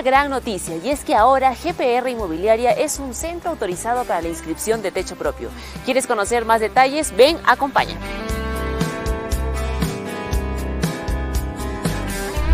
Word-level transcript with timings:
Una 0.00 0.10
gran 0.10 0.30
noticia 0.30 0.76
y 0.76 0.88
es 0.88 1.04
que 1.04 1.14
ahora 1.14 1.52
GPR 1.52 2.08
Inmobiliaria 2.08 2.70
es 2.70 2.98
un 2.98 3.12
centro 3.12 3.50
autorizado 3.50 4.04
para 4.04 4.22
la 4.22 4.28
inscripción 4.28 4.80
de 4.80 4.90
techo 4.90 5.14
propio. 5.14 5.50
¿Quieres 5.84 6.06
conocer 6.06 6.46
más 6.46 6.60
detalles? 6.60 7.14
Ven, 7.14 7.36
acompáñame. 7.44 8.00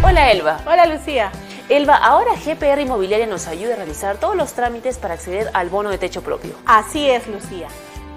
Hola 0.03 0.33
Elba. 0.33 0.59
Hola 0.67 0.87
Lucía. 0.87 1.31
Elba, 1.69 1.97
ahora 1.97 2.33
GPR 2.35 2.81
Inmobiliaria 2.81 3.29
nos 3.29 3.47
ayuda 3.47 3.75
a 3.75 3.77
realizar 3.77 4.17
todos 4.17 4.35
los 4.35 4.55
trámites 4.55 4.99
para 4.99 5.15
acceder 5.15 5.49
al 5.55 5.69
bono 5.69 5.91
de 5.91 5.99
techo 5.99 6.23
propio. 6.23 6.57
Así 6.67 7.09
es, 7.09 7.29
Lucía. 7.29 7.69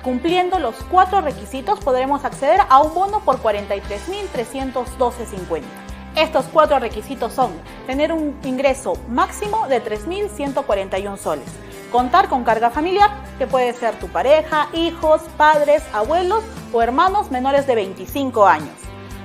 Cumpliendo 0.02 0.58
los 0.58 0.74
cuatro 0.90 1.22
requisitos 1.22 1.80
podremos 1.82 2.26
acceder 2.26 2.62
a 2.68 2.82
un 2.82 2.96
bono 2.96 3.20
por 3.20 3.40
43.312.50. 3.44 5.89
Estos 6.16 6.46
cuatro 6.52 6.80
requisitos 6.80 7.34
son 7.34 7.52
tener 7.88 8.12
un 8.12 8.38
ingreso 8.44 8.94
máximo 9.10 9.68
de 9.68 9.84
3.141 9.84 11.18
soles, 11.18 11.48
contar 11.92 12.28
con 12.30 12.44
carga 12.44 12.70
familiar, 12.70 13.10
que 13.38 13.48
puede 13.48 13.74
ser 13.74 13.96
tu 14.00 14.08
pareja, 14.08 14.70
hijos, 14.74 15.22
padres, 15.38 15.84
abuelos 15.94 16.44
o 16.74 16.82
hermanos 16.82 17.32
menores 17.32 17.68
de 17.68 17.76
25 17.76 18.46
años, 18.46 18.74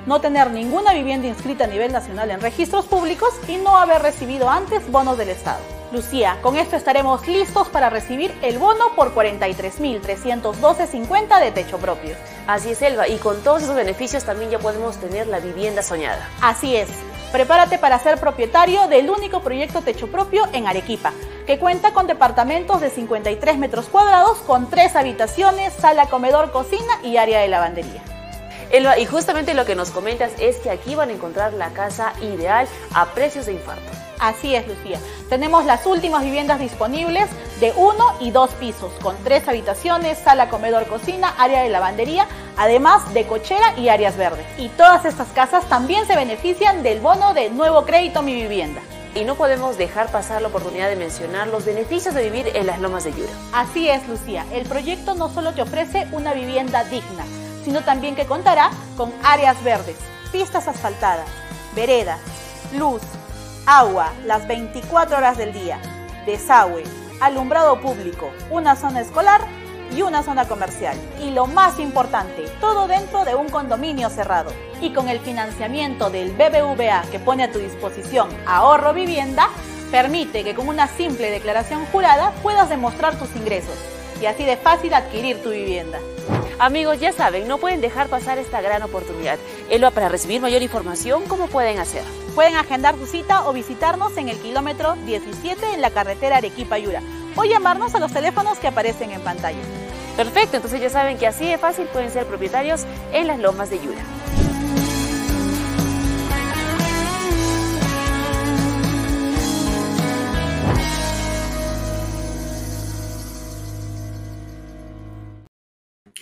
no 0.05 0.21
tener 0.21 0.51
ninguna 0.51 0.93
vivienda 0.93 1.27
inscrita 1.27 1.65
a 1.65 1.67
nivel 1.67 1.91
nacional 1.91 2.31
en 2.31 2.41
registros 2.41 2.85
públicos 2.85 3.29
y 3.47 3.57
no 3.57 3.75
haber 3.77 4.01
recibido 4.01 4.49
antes 4.49 4.89
bonos 4.91 5.17
del 5.17 5.29
Estado. 5.29 5.74
Lucía, 5.91 6.39
con 6.41 6.57
esto 6.57 6.75
estaremos 6.75 7.27
listos 7.27 7.67
para 7.69 7.91
recibir 7.91 8.35
el 8.41 8.57
bono 8.57 8.95
por 8.95 9.13
43.312.50 9.13 11.39
de 11.39 11.51
techo 11.51 11.77
propio. 11.77 12.15
Así 12.47 12.71
es, 12.71 12.81
Elba, 12.81 13.07
y 13.07 13.17
con 13.17 13.43
todos 13.43 13.61
esos 13.63 13.75
beneficios 13.75 14.23
también 14.23 14.49
ya 14.49 14.57
podemos 14.59 14.97
tener 14.97 15.27
la 15.27 15.39
vivienda 15.39 15.83
soñada. 15.83 16.27
Así 16.41 16.75
es. 16.75 16.89
Prepárate 17.31 17.77
para 17.77 17.99
ser 17.99 18.19
propietario 18.19 18.87
del 18.87 19.09
único 19.09 19.41
proyecto 19.41 19.81
techo 19.81 20.07
propio 20.07 20.47
en 20.53 20.67
Arequipa, 20.67 21.11
que 21.45 21.59
cuenta 21.59 21.93
con 21.93 22.07
departamentos 22.07 22.81
de 22.81 22.89
53 22.89 23.57
metros 23.57 23.87
cuadrados 23.87 24.39
con 24.39 24.69
tres 24.69 24.95
habitaciones, 24.95 25.73
sala, 25.73 26.07
comedor, 26.07 26.51
cocina 26.51 26.99
y 27.03 27.17
área 27.17 27.41
de 27.41 27.47
lavandería. 27.47 28.01
Elba, 28.71 28.97
y 28.97 29.05
justamente 29.05 29.53
lo 29.53 29.65
que 29.65 29.75
nos 29.75 29.91
comentas 29.91 30.31
es 30.39 30.57
que 30.57 30.71
aquí 30.71 30.95
van 30.95 31.09
a 31.09 31.13
encontrar 31.13 31.53
la 31.53 31.69
casa 31.69 32.13
ideal 32.21 32.67
a 32.93 33.05
precios 33.07 33.45
de 33.45 33.53
infarto. 33.53 34.04
Así 34.19 34.55
es, 34.55 34.67
Lucía. 34.67 34.99
Tenemos 35.29 35.65
las 35.65 35.85
últimas 35.85 36.23
viviendas 36.23 36.59
disponibles 36.59 37.29
de 37.59 37.73
uno 37.75 38.05
y 38.19 38.31
dos 38.31 38.51
pisos, 38.51 38.91
con 39.01 39.15
tres 39.23 39.47
habitaciones, 39.47 40.19
sala, 40.19 40.49
comedor, 40.49 40.85
cocina, 40.87 41.33
área 41.37 41.63
de 41.63 41.69
lavandería, 41.69 42.27
además 42.57 43.13
de 43.13 43.25
cochera 43.25 43.77
y 43.77 43.89
áreas 43.89 44.17
verdes. 44.17 44.45
Y 44.57 44.69
todas 44.69 45.05
estas 45.05 45.27
casas 45.29 45.65
también 45.65 46.07
se 46.07 46.15
benefician 46.15 46.83
del 46.83 46.99
bono 46.99 47.33
de 47.33 47.49
nuevo 47.49 47.85
crédito 47.85 48.21
Mi 48.21 48.33
Vivienda. 48.33 48.81
Y 49.15 49.23
no 49.23 49.35
podemos 49.35 49.77
dejar 49.77 50.11
pasar 50.11 50.41
la 50.41 50.49
oportunidad 50.49 50.89
de 50.89 50.97
mencionar 50.97 51.47
los 51.47 51.65
beneficios 51.65 52.13
de 52.13 52.29
vivir 52.29 52.51
en 52.53 52.67
las 52.67 52.79
lomas 52.79 53.05
de 53.05 53.13
Yura. 53.13 53.31
Así 53.53 53.89
es, 53.89 54.05
Lucía. 54.09 54.45
El 54.51 54.67
proyecto 54.67 55.15
no 55.15 55.29
solo 55.29 55.53
te 55.53 55.61
ofrece 55.61 56.05
una 56.11 56.33
vivienda 56.33 56.83
digna, 56.83 57.23
sino 57.63 57.81
también 57.81 58.15
que 58.15 58.25
contará 58.25 58.71
con 58.97 59.13
áreas 59.23 59.63
verdes, 59.63 59.95
pistas 60.33 60.67
asfaltadas, 60.67 61.27
veredas, 61.73 62.19
luz, 62.73 63.01
agua 63.65 64.11
las 64.25 64.47
24 64.47 65.17
horas 65.17 65.37
del 65.37 65.53
día, 65.53 65.79
desagüe, 66.25 66.83
alumbrado 67.19 67.79
público, 67.81 68.31
una 68.49 68.75
zona 68.75 69.01
escolar 69.01 69.41
y 69.95 70.01
una 70.01 70.23
zona 70.23 70.47
comercial. 70.47 70.97
Y 71.21 71.31
lo 71.31 71.47
más 71.47 71.79
importante, 71.79 72.45
todo 72.59 72.87
dentro 72.87 73.25
de 73.25 73.35
un 73.35 73.49
condominio 73.49 74.09
cerrado. 74.09 74.51
Y 74.81 74.93
con 74.93 75.09
el 75.09 75.19
financiamiento 75.19 76.09
del 76.09 76.31
BBVA 76.31 77.03
que 77.11 77.19
pone 77.19 77.43
a 77.43 77.51
tu 77.51 77.59
disposición 77.59 78.29
ahorro 78.45 78.93
vivienda, 78.93 79.49
permite 79.91 80.43
que 80.43 80.55
con 80.55 80.67
una 80.67 80.87
simple 80.87 81.31
declaración 81.31 81.85
jurada 81.87 82.31
puedas 82.43 82.69
demostrar 82.69 83.17
tus 83.17 83.35
ingresos 83.35 83.77
y 84.21 84.25
así 84.25 84.43
de 84.43 84.57
fácil 84.57 84.93
adquirir 84.93 85.41
tu 85.41 85.49
vivienda. 85.49 85.99
Amigos, 86.59 86.99
ya 86.99 87.11
saben, 87.11 87.47
no 87.47 87.57
pueden 87.57 87.81
dejar 87.81 88.07
pasar 88.07 88.37
esta 88.37 88.61
gran 88.61 88.81
oportunidad. 88.81 89.37
Elba, 89.69 89.91
para 89.91 90.09
recibir 90.09 90.41
mayor 90.41 90.61
información, 90.61 91.23
¿cómo 91.27 91.47
pueden 91.47 91.79
hacer? 91.79 92.03
Pueden 92.33 92.55
agendar 92.55 92.95
su 92.95 93.05
cita 93.05 93.47
o 93.47 93.53
visitarnos 93.53 94.17
en 94.17 94.29
el 94.29 94.37
kilómetro 94.37 94.95
17 95.05 95.73
en 95.73 95.81
la 95.81 95.91
carretera 95.91 96.37
Arequipa-Yura 96.37 97.01
o 97.35 97.43
llamarnos 97.43 97.93
a 97.95 97.99
los 97.99 98.13
teléfonos 98.13 98.57
que 98.59 98.67
aparecen 98.67 99.11
en 99.11 99.21
pantalla. 99.21 99.59
Perfecto, 100.15 100.55
entonces 100.55 100.79
ya 100.79 100.89
saben 100.89 101.17
que 101.17 101.27
así 101.27 101.45
de 101.45 101.57
fácil 101.57 101.87
pueden 101.87 102.11
ser 102.11 102.25
propietarios 102.25 102.85
en 103.11 103.27
las 103.27 103.39
lomas 103.39 103.69
de 103.69 103.79
Yura. 103.79 104.44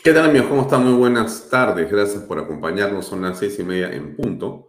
¿Qué 0.03 0.11
tal 0.11 0.25
amigos? 0.25 0.49
¿Cómo 0.49 0.63
están? 0.63 0.83
Muy 0.83 0.95
buenas 0.95 1.49
tardes. 1.49 1.89
Gracias 1.89 2.23
por 2.23 2.37
acompañarnos. 2.37 3.05
Son 3.05 3.21
las 3.21 3.39
seis 3.39 3.57
y 3.59 3.63
media 3.63 3.89
en 3.89 4.17
punto. 4.17 4.67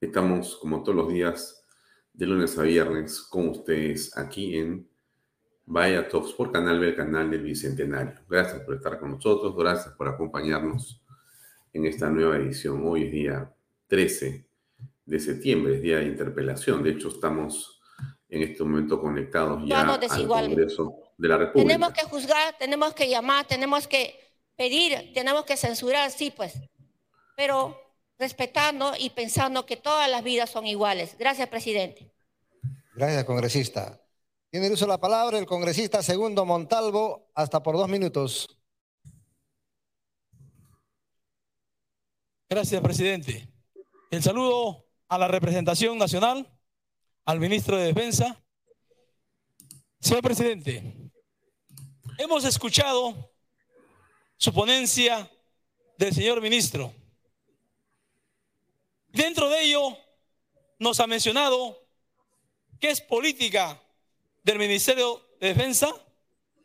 Estamos 0.00 0.56
como 0.56 0.82
todos 0.82 0.96
los 0.96 1.12
días 1.12 1.66
de 2.14 2.24
lunes 2.24 2.58
a 2.58 2.62
viernes 2.62 3.20
con 3.20 3.50
ustedes 3.50 4.16
aquí 4.16 4.56
en 4.56 4.88
Vaya 5.66 6.08
Talks 6.08 6.32
por 6.32 6.50
Canal 6.50 6.80
B, 6.80 6.88
el 6.88 6.96
canal 6.96 7.30
del 7.30 7.42
Bicentenario. 7.42 8.22
Gracias 8.26 8.62
por 8.62 8.76
estar 8.76 8.98
con 8.98 9.10
nosotros. 9.10 9.54
Gracias 9.54 9.94
por 9.96 10.08
acompañarnos 10.08 11.02
en 11.74 11.84
esta 11.84 12.08
nueva 12.08 12.38
edición. 12.38 12.80
Hoy 12.86 13.04
es 13.04 13.12
día 13.12 13.52
13 13.88 14.46
de 15.04 15.20
septiembre, 15.20 15.74
es 15.74 15.82
día 15.82 15.98
de 15.98 16.06
interpelación. 16.06 16.82
De 16.82 16.92
hecho, 16.92 17.08
estamos 17.08 17.82
en 18.30 18.40
este 18.40 18.64
momento 18.64 18.98
conectados 18.98 19.62
ya 19.66 19.82
al 19.82 20.26
Congreso 20.26 20.94
de 21.18 21.28
la 21.28 21.36
República. 21.36 21.68
Tenemos 21.68 21.92
que 21.92 22.04
juzgar, 22.06 22.56
tenemos 22.58 22.94
que 22.94 23.10
llamar, 23.10 23.46
tenemos 23.46 23.86
que 23.86 24.29
pedir, 24.60 25.14
tenemos 25.14 25.46
que 25.46 25.56
censurar, 25.56 26.10
sí, 26.10 26.30
pues, 26.30 26.52
pero 27.34 27.80
respetando 28.18 28.92
y 28.98 29.08
pensando 29.08 29.64
que 29.64 29.78
todas 29.78 30.10
las 30.10 30.22
vidas 30.22 30.50
son 30.50 30.66
iguales. 30.66 31.16
Gracias, 31.18 31.48
presidente. 31.48 32.12
Gracias, 32.94 33.24
congresista. 33.24 33.98
Tiene 34.50 34.66
el 34.66 34.74
uso 34.74 34.84
de 34.84 34.90
la 34.90 35.00
palabra 35.00 35.38
el 35.38 35.46
congresista 35.46 36.02
Segundo 36.02 36.44
Montalvo, 36.44 37.30
hasta 37.34 37.62
por 37.62 37.78
dos 37.78 37.88
minutos. 37.88 38.60
Gracias, 42.46 42.82
presidente. 42.82 43.48
El 44.10 44.22
saludo 44.22 44.84
a 45.08 45.16
la 45.16 45.28
representación 45.28 45.96
nacional, 45.96 46.46
al 47.24 47.40
ministro 47.40 47.78
de 47.78 47.86
Defensa. 47.86 48.38
Señor 50.00 50.22
presidente, 50.22 51.10
hemos 52.18 52.44
escuchado 52.44 53.29
su 54.40 54.54
ponencia 54.54 55.30
del 55.98 56.14
señor 56.14 56.40
ministro. 56.40 56.94
Dentro 59.08 59.50
de 59.50 59.64
ello 59.64 59.98
nos 60.78 60.98
ha 60.98 61.06
mencionado 61.06 61.86
que 62.80 62.88
es 62.88 63.02
política 63.02 63.78
del 64.42 64.58
Ministerio 64.58 65.28
de 65.40 65.48
Defensa 65.48 65.94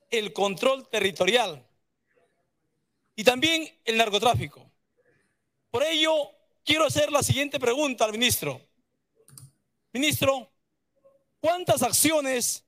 el 0.10 0.32
control 0.32 0.88
territorial 0.88 1.68
y 3.14 3.26
también 3.26 3.70
el 3.84 3.98
narcotráfico. 3.98 4.72
Por 5.70 5.84
ello, 5.84 6.32
quiero 6.64 6.86
hacer 6.86 7.12
la 7.12 7.24
siguiente 7.24 7.60
pregunta 7.60 8.06
al 8.06 8.14
ministro. 8.14 8.66
Ministro, 9.92 10.50
¿cuántas 11.42 11.84
acciones 11.84 12.64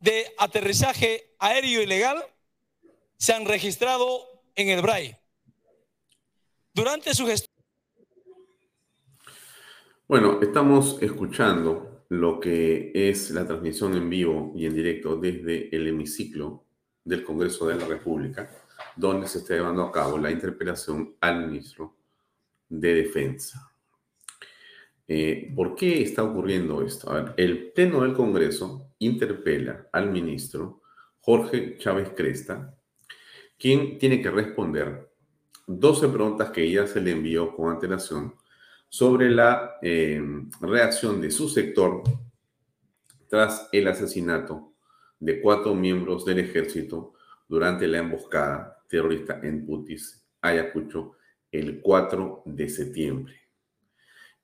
de 0.00 0.34
aterrizaje 0.38 1.34
aéreo 1.38 1.82
ilegal 1.82 2.26
se 3.22 3.32
han 3.32 3.46
registrado 3.46 4.42
en 4.56 4.68
el 4.68 4.82
BRAI. 4.82 5.16
Durante 6.74 7.14
su 7.14 7.24
gestión. 7.24 7.54
Bueno, 10.08 10.40
estamos 10.42 11.00
escuchando 11.00 12.04
lo 12.08 12.40
que 12.40 12.90
es 12.92 13.30
la 13.30 13.46
transmisión 13.46 13.96
en 13.96 14.10
vivo 14.10 14.52
y 14.56 14.66
en 14.66 14.74
directo 14.74 15.14
desde 15.14 15.68
el 15.74 15.86
hemiciclo 15.86 16.64
del 17.04 17.22
Congreso 17.22 17.68
de 17.68 17.76
la 17.76 17.86
República, 17.86 18.50
donde 18.96 19.28
se 19.28 19.38
está 19.38 19.54
llevando 19.54 19.84
a 19.84 19.92
cabo 19.92 20.18
la 20.18 20.32
interpelación 20.32 21.14
al 21.20 21.46
ministro 21.46 21.98
de 22.68 22.92
Defensa. 22.92 23.70
Eh, 25.06 25.52
¿Por 25.54 25.76
qué 25.76 26.02
está 26.02 26.24
ocurriendo 26.24 26.82
esto? 26.82 27.08
A 27.08 27.22
ver, 27.22 27.34
el 27.36 27.70
Pleno 27.70 28.00
del 28.00 28.14
Congreso 28.14 28.94
interpela 28.98 29.88
al 29.92 30.10
ministro 30.10 30.82
Jorge 31.20 31.78
Chávez 31.78 32.10
Cresta, 32.16 32.76
quien 33.62 33.96
tiene 33.96 34.20
que 34.20 34.28
responder 34.28 35.08
12 35.68 36.08
preguntas 36.08 36.50
que 36.50 36.64
ella 36.64 36.84
se 36.88 37.00
le 37.00 37.12
envió 37.12 37.54
con 37.54 37.70
antelación 37.70 38.34
sobre 38.88 39.30
la 39.30 39.76
eh, 39.80 40.20
reacción 40.60 41.20
de 41.20 41.30
su 41.30 41.48
sector 41.48 42.02
tras 43.28 43.68
el 43.70 43.86
asesinato 43.86 44.72
de 45.20 45.40
cuatro 45.40 45.76
miembros 45.76 46.24
del 46.24 46.40
ejército 46.40 47.14
durante 47.46 47.86
la 47.86 47.98
emboscada 47.98 48.82
terrorista 48.88 49.38
en 49.44 49.64
Putis, 49.64 50.26
Ayacucho, 50.40 51.12
el 51.52 51.80
4 51.80 52.42
de 52.44 52.68
septiembre. 52.68 53.34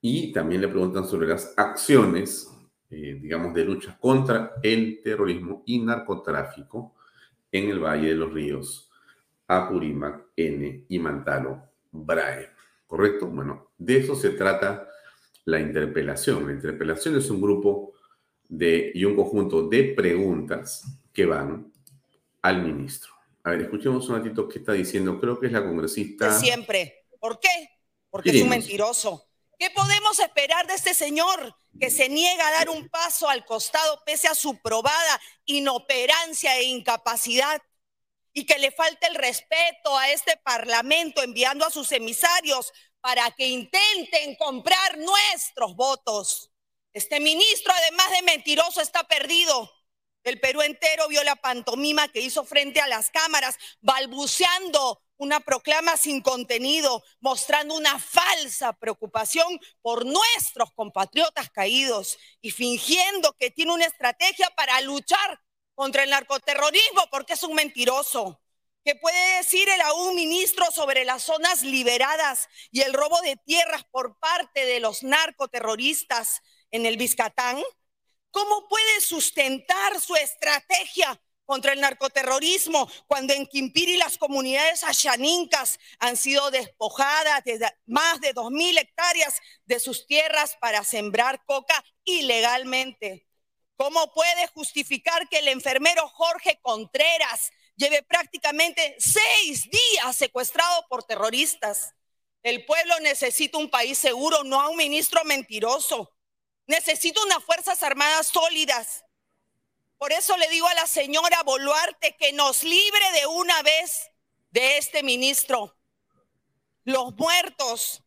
Y 0.00 0.32
también 0.32 0.60
le 0.60 0.68
preguntan 0.68 1.04
sobre 1.04 1.26
las 1.26 1.54
acciones, 1.56 2.56
eh, 2.88 3.18
digamos, 3.20 3.52
de 3.52 3.64
lucha 3.64 3.98
contra 3.98 4.52
el 4.62 5.00
terrorismo 5.02 5.64
y 5.66 5.80
narcotráfico 5.80 6.94
en 7.50 7.68
el 7.68 7.80
Valle 7.80 8.10
de 8.10 8.14
los 8.14 8.32
Ríos, 8.32 8.87
Apurímac, 9.48 10.26
N 10.36 10.84
y 10.88 10.98
Mantalo, 10.98 11.70
Brae. 11.90 12.50
¿Correcto? 12.86 13.26
Bueno, 13.26 13.72
de 13.76 13.98
eso 13.98 14.14
se 14.14 14.30
trata 14.30 14.88
la 15.44 15.58
interpelación. 15.58 16.46
La 16.46 16.52
interpelación 16.52 17.16
es 17.16 17.28
un 17.30 17.40
grupo 17.40 17.94
de, 18.48 18.92
y 18.94 19.04
un 19.04 19.16
conjunto 19.16 19.68
de 19.68 19.94
preguntas 19.94 20.84
que 21.12 21.26
van 21.26 21.72
al 22.42 22.62
ministro. 22.62 23.12
A 23.44 23.50
ver, 23.50 23.62
escuchemos 23.62 24.08
un 24.08 24.16
ratito 24.16 24.48
qué 24.48 24.58
está 24.58 24.72
diciendo. 24.72 25.18
Creo 25.20 25.38
que 25.40 25.46
es 25.46 25.52
la 25.52 25.64
congresista. 25.64 26.38
Siempre. 26.38 27.06
¿Por 27.18 27.40
qué? 27.40 27.70
Porque 28.10 28.30
es 28.30 28.42
un 28.42 28.50
mentiroso. 28.50 29.26
¿Qué 29.58 29.70
podemos 29.70 30.18
esperar 30.20 30.66
de 30.66 30.74
este 30.74 30.94
señor 30.94 31.56
que 31.80 31.90
se 31.90 32.08
niega 32.08 32.46
a 32.46 32.52
dar 32.52 32.68
un 32.68 32.88
paso 32.88 33.28
al 33.28 33.44
costado 33.44 34.02
pese 34.06 34.28
a 34.28 34.34
su 34.34 34.60
probada 34.60 35.20
inoperancia 35.46 36.56
e 36.58 36.64
incapacidad? 36.64 37.60
Y 38.38 38.46
que 38.46 38.60
le 38.60 38.70
falta 38.70 39.08
el 39.08 39.16
respeto 39.16 39.98
a 39.98 40.12
este 40.12 40.36
parlamento 40.36 41.24
enviando 41.24 41.66
a 41.66 41.72
sus 41.72 41.90
emisarios 41.90 42.72
para 43.00 43.28
que 43.32 43.48
intenten 43.48 44.36
comprar 44.36 44.96
nuestros 44.96 45.74
votos. 45.74 46.52
Este 46.92 47.18
ministro, 47.18 47.72
además 47.74 48.12
de 48.12 48.22
mentiroso, 48.22 48.80
está 48.80 49.02
perdido. 49.02 49.68
El 50.22 50.38
Perú 50.38 50.62
entero 50.62 51.08
vio 51.08 51.24
la 51.24 51.34
pantomima 51.34 52.06
que 52.06 52.20
hizo 52.20 52.44
frente 52.44 52.80
a 52.80 52.86
las 52.86 53.10
cámaras, 53.10 53.56
balbuceando 53.80 55.02
una 55.16 55.40
proclama 55.40 55.96
sin 55.96 56.22
contenido, 56.22 57.02
mostrando 57.18 57.74
una 57.74 57.98
falsa 57.98 58.72
preocupación 58.74 59.58
por 59.82 60.06
nuestros 60.06 60.70
compatriotas 60.74 61.50
caídos 61.50 62.16
y 62.40 62.52
fingiendo 62.52 63.32
que 63.32 63.50
tiene 63.50 63.72
una 63.72 63.86
estrategia 63.86 64.48
para 64.50 64.80
luchar 64.82 65.40
contra 65.78 66.02
el 66.02 66.10
narcoterrorismo 66.10 67.08
porque 67.08 67.34
es 67.34 67.44
un 67.44 67.54
mentiroso. 67.54 68.42
¿Qué 68.84 68.96
puede 68.96 69.36
decir 69.36 69.68
el 69.68 69.80
aún 69.82 70.16
ministro 70.16 70.66
sobre 70.72 71.04
las 71.04 71.22
zonas 71.22 71.62
liberadas 71.62 72.48
y 72.72 72.80
el 72.80 72.92
robo 72.92 73.20
de 73.20 73.36
tierras 73.36 73.84
por 73.92 74.18
parte 74.18 74.66
de 74.66 74.80
los 74.80 75.04
narcoterroristas 75.04 76.42
en 76.72 76.84
el 76.84 76.96
Biscatán? 76.96 77.62
¿Cómo 78.32 78.66
puede 78.66 79.00
sustentar 79.00 80.00
su 80.00 80.16
estrategia 80.16 81.22
contra 81.44 81.74
el 81.74 81.80
narcoterrorismo 81.80 82.90
cuando 83.06 83.32
en 83.32 83.46
Quimpiri 83.46 83.98
las 83.98 84.18
comunidades 84.18 84.82
ashanincas 84.82 85.78
han 86.00 86.16
sido 86.16 86.50
despojadas 86.50 87.44
de 87.44 87.72
más 87.86 88.20
de 88.20 88.34
2.000 88.34 88.80
hectáreas 88.80 89.36
de 89.64 89.78
sus 89.78 90.08
tierras 90.08 90.56
para 90.60 90.82
sembrar 90.82 91.44
coca 91.44 91.84
ilegalmente? 92.02 93.27
¿Cómo 93.78 94.12
puede 94.12 94.48
justificar 94.48 95.28
que 95.28 95.38
el 95.38 95.46
enfermero 95.46 96.08
Jorge 96.08 96.58
Contreras 96.62 97.52
lleve 97.76 98.02
prácticamente 98.02 98.96
seis 98.98 99.70
días 99.70 100.16
secuestrado 100.16 100.84
por 100.88 101.04
terroristas? 101.04 101.94
El 102.42 102.66
pueblo 102.66 102.98
necesita 102.98 103.56
un 103.56 103.70
país 103.70 103.96
seguro, 103.96 104.42
no 104.42 104.60
a 104.60 104.68
un 104.68 104.76
ministro 104.76 105.22
mentiroso. 105.24 106.12
Necesito 106.66 107.22
unas 107.22 107.44
Fuerzas 107.44 107.80
Armadas 107.84 108.26
sólidas. 108.26 109.04
Por 109.96 110.10
eso 110.10 110.36
le 110.36 110.48
digo 110.48 110.66
a 110.66 110.74
la 110.74 110.88
señora 110.88 111.44
Boluarte 111.44 112.16
que 112.16 112.32
nos 112.32 112.64
libre 112.64 113.12
de 113.12 113.26
una 113.28 113.62
vez 113.62 114.10
de 114.50 114.78
este 114.78 115.04
ministro. 115.04 115.78
Los 116.82 117.14
muertos 117.14 118.02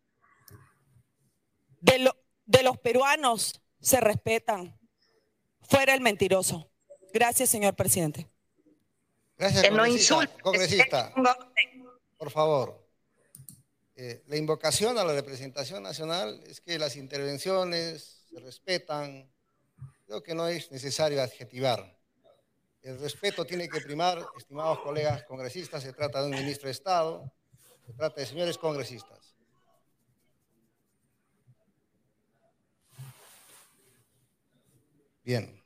de, 1.80 2.12
de 2.44 2.64
los 2.64 2.78
peruanos 2.80 3.62
se 3.80 4.02
respetan. 4.02 4.81
Fuera 5.72 5.94
el 5.94 6.02
mentiroso. 6.02 6.70
Gracias, 7.14 7.50
señor 7.50 7.76
presidente. 7.76 8.28
Gracias, 9.38 9.70
congresista. 9.70 10.42
congresista. 10.42 11.14
Por 12.18 12.30
favor. 12.30 12.86
Eh, 13.96 14.22
la 14.28 14.36
invocación 14.36 14.98
a 14.98 15.06
la 15.06 15.14
representación 15.14 15.82
nacional 15.82 16.44
es 16.46 16.60
que 16.60 16.78
las 16.78 16.98
intervenciones 16.98 18.26
se 18.30 18.42
respetan. 18.42 19.32
Creo 20.08 20.22
que 20.22 20.36
no 20.36 20.46
es 20.50 20.70
necesario 20.74 21.22
adjetivar. 21.22 21.98
El 22.82 23.00
respeto 23.00 23.46
tiene 23.46 23.70
que 23.70 23.80
primar, 23.80 24.28
estimados 24.38 24.80
colegas 24.80 25.24
congresistas, 25.24 25.84
se 25.84 25.94
trata 25.94 26.20
de 26.20 26.28
un 26.28 26.36
ministro 26.36 26.68
de 26.68 26.74
Estado, 26.74 27.32
se 27.88 27.94
trata 27.94 28.20
de 28.20 28.28
señores 28.28 28.58
congresistas. 28.58 29.38
Bien. 35.24 35.61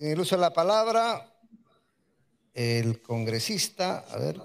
En 0.00 0.12
el 0.12 0.20
uso 0.20 0.34
de 0.34 0.40
la 0.40 0.50
palabra, 0.54 1.30
el 2.54 3.02
congresista, 3.02 3.98
a 3.98 4.18
ver. 4.18 4.40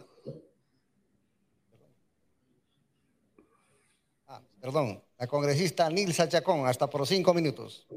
Ah, 4.27 4.41
perdón, 4.59 5.01
la 5.17 5.27
congresista 5.27 5.89
Nilsa 5.89 6.27
Chacón, 6.27 6.67
hasta 6.67 6.89
por 6.89 7.07
cinco 7.07 7.33
minutos. 7.33 7.87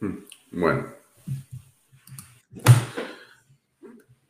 Hmm, 0.00 0.16
bueno. 0.52 0.86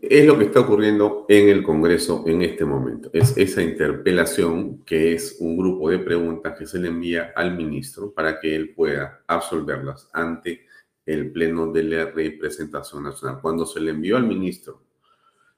Es 0.01 0.27
lo 0.27 0.37
que 0.37 0.47
está 0.47 0.61
ocurriendo 0.61 1.25
en 1.29 1.49
el 1.51 1.63
Congreso 1.63 2.25
en 2.27 2.43
este 2.43 2.65
momento. 2.65 3.11
Es 3.13 3.37
esa 3.37 3.63
interpelación 3.63 4.85
que 4.85 5.13
es 5.13 5.37
un 5.39 5.57
grupo 5.57 5.89
de 5.91 5.99
preguntas 6.01 6.59
que 6.59 6.67
se 6.67 6.81
le 6.81 6.89
envía 6.89 7.33
al 7.37 7.57
ministro 7.57 8.13
para 8.13 8.41
que 8.41 8.57
él 8.57 8.75
pueda 8.75 9.23
absolverlas 9.29 10.09
ante 10.13 10.68
el 11.09 11.33
Pleno 11.33 11.73
de 11.73 11.85
la 11.85 12.05
Representación 12.05 13.03
Nacional. 13.03 13.41
Cuando 13.41 13.65
se 13.65 13.81
le 13.81 13.93
envió 13.93 14.19
al 14.19 14.27
ministro, 14.27 14.83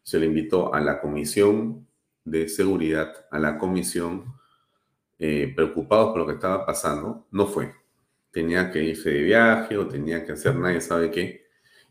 se 0.00 0.20
le 0.20 0.26
invitó 0.26 0.72
a 0.72 0.80
la 0.80 1.00
Comisión 1.00 1.88
de 2.24 2.48
Seguridad, 2.48 3.26
a 3.32 3.38
la 3.40 3.58
Comisión 3.58 4.32
eh, 5.18 5.52
preocupados 5.54 6.10
por 6.10 6.18
lo 6.18 6.26
que 6.28 6.34
estaba 6.34 6.64
pasando, 6.64 7.26
no 7.32 7.48
fue. 7.48 7.74
Tenía 8.30 8.70
que 8.70 8.84
irse 8.84 9.10
de 9.10 9.22
viaje 9.22 9.76
o 9.76 9.88
tenía 9.88 10.24
que 10.24 10.32
hacer 10.32 10.54
nadie 10.54 10.80
sabe 10.80 11.10
qué. 11.10 11.46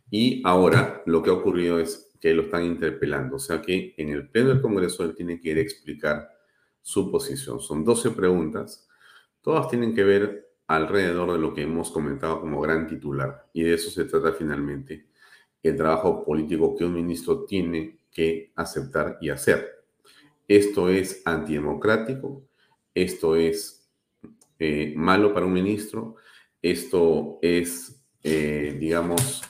Y 0.10 0.42
ahora 0.46 1.04
lo 1.06 1.22
que 1.22 1.30
ha 1.30 1.34
ocurrido 1.34 1.82
es 1.82 2.16
que 2.22 2.34
lo 2.34 2.44
están 2.44 2.64
interpelando. 2.64 3.36
O 3.36 3.40
sea 3.40 3.62
que 3.62 3.94
en 3.98 4.08
el 4.08 4.30
pleno 4.30 4.50
del 4.50 4.62
Congreso 4.62 5.04
él 5.04 5.16
tiene 5.16 5.42
que 5.42 5.50
ir 5.50 5.58
a 5.58 5.62
explicar 5.62 6.30
su 6.82 7.12
posición. 7.12 7.60
Son 7.60 7.84
12 7.84 8.12
preguntas. 8.12 8.88
Todas 9.42 9.68
tienen 9.68 9.94
que 9.94 10.06
ver 10.06 10.49
alrededor 10.70 11.34
de 11.34 11.40
lo 11.40 11.52
que 11.52 11.64
hemos 11.64 11.90
comentado 11.90 12.40
como 12.40 12.62
gran 12.62 12.88
titular. 12.88 13.50
Y 13.54 13.64
de 13.64 13.74
eso 13.74 13.90
se 13.90 14.06
trata 14.06 14.34
finalmente 14.34 15.08
el 15.64 15.76
trabajo 15.76 16.24
político 16.24 16.76
que 16.76 16.86
un 16.86 16.94
ministro 16.94 17.44
tiene 17.44 18.02
que 18.12 18.52
aceptar 18.56 19.18
y 19.20 19.32
hacer. 19.32 19.84
Esto 20.48 20.90
es 20.90 21.24
antidemocrático, 21.26 22.44
esto 22.94 23.36
es 23.36 23.90
eh, 24.60 24.94
malo 24.96 25.34
para 25.34 25.48
un 25.48 25.54
ministro, 25.54 26.18
esto 26.62 27.40
es, 27.42 28.06
eh, 28.22 28.78
digamos, 28.80 29.42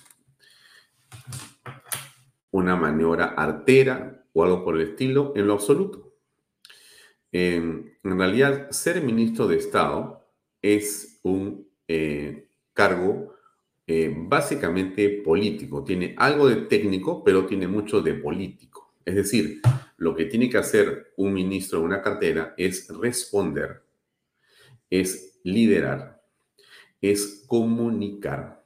una 2.51 2.77
maniobra 2.77 3.25
artera 3.25 4.25
o 4.31 4.45
algo 4.45 4.63
por 4.63 4.75
el 4.77 4.89
estilo, 4.91 5.33
en 5.35 5.47
lo 5.47 5.53
absoluto. 5.53 6.13
en 7.31 7.93
realidad, 8.01 8.71
ser 8.71 9.03
ministro 9.03 9.47
de 9.47 9.57
Estado 9.57 10.18
es 10.61 11.19
un 11.23 11.67
eh, 11.87 12.47
cargo 12.73 13.35
eh, 13.87 14.13
básicamente 14.15 15.09
político. 15.23 15.83
Tiene 15.83 16.13
algo 16.17 16.47
de 16.47 16.67
técnico, 16.67 17.23
pero 17.23 17.45
tiene 17.45 17.67
mucho 17.67 18.01
de 18.01 18.13
político. 18.13 18.93
Es 19.03 19.15
decir, 19.15 19.61
lo 19.97 20.15
que 20.15 20.25
tiene 20.25 20.49
que 20.49 20.57
hacer 20.57 21.13
un 21.17 21.33
ministro 21.33 21.79
de 21.79 21.85
una 21.85 22.01
cartera 22.01 22.53
es 22.57 22.87
responder, 22.89 23.81
es 24.89 25.39
liderar, 25.43 26.21
es 27.01 27.43
comunicar, 27.47 28.63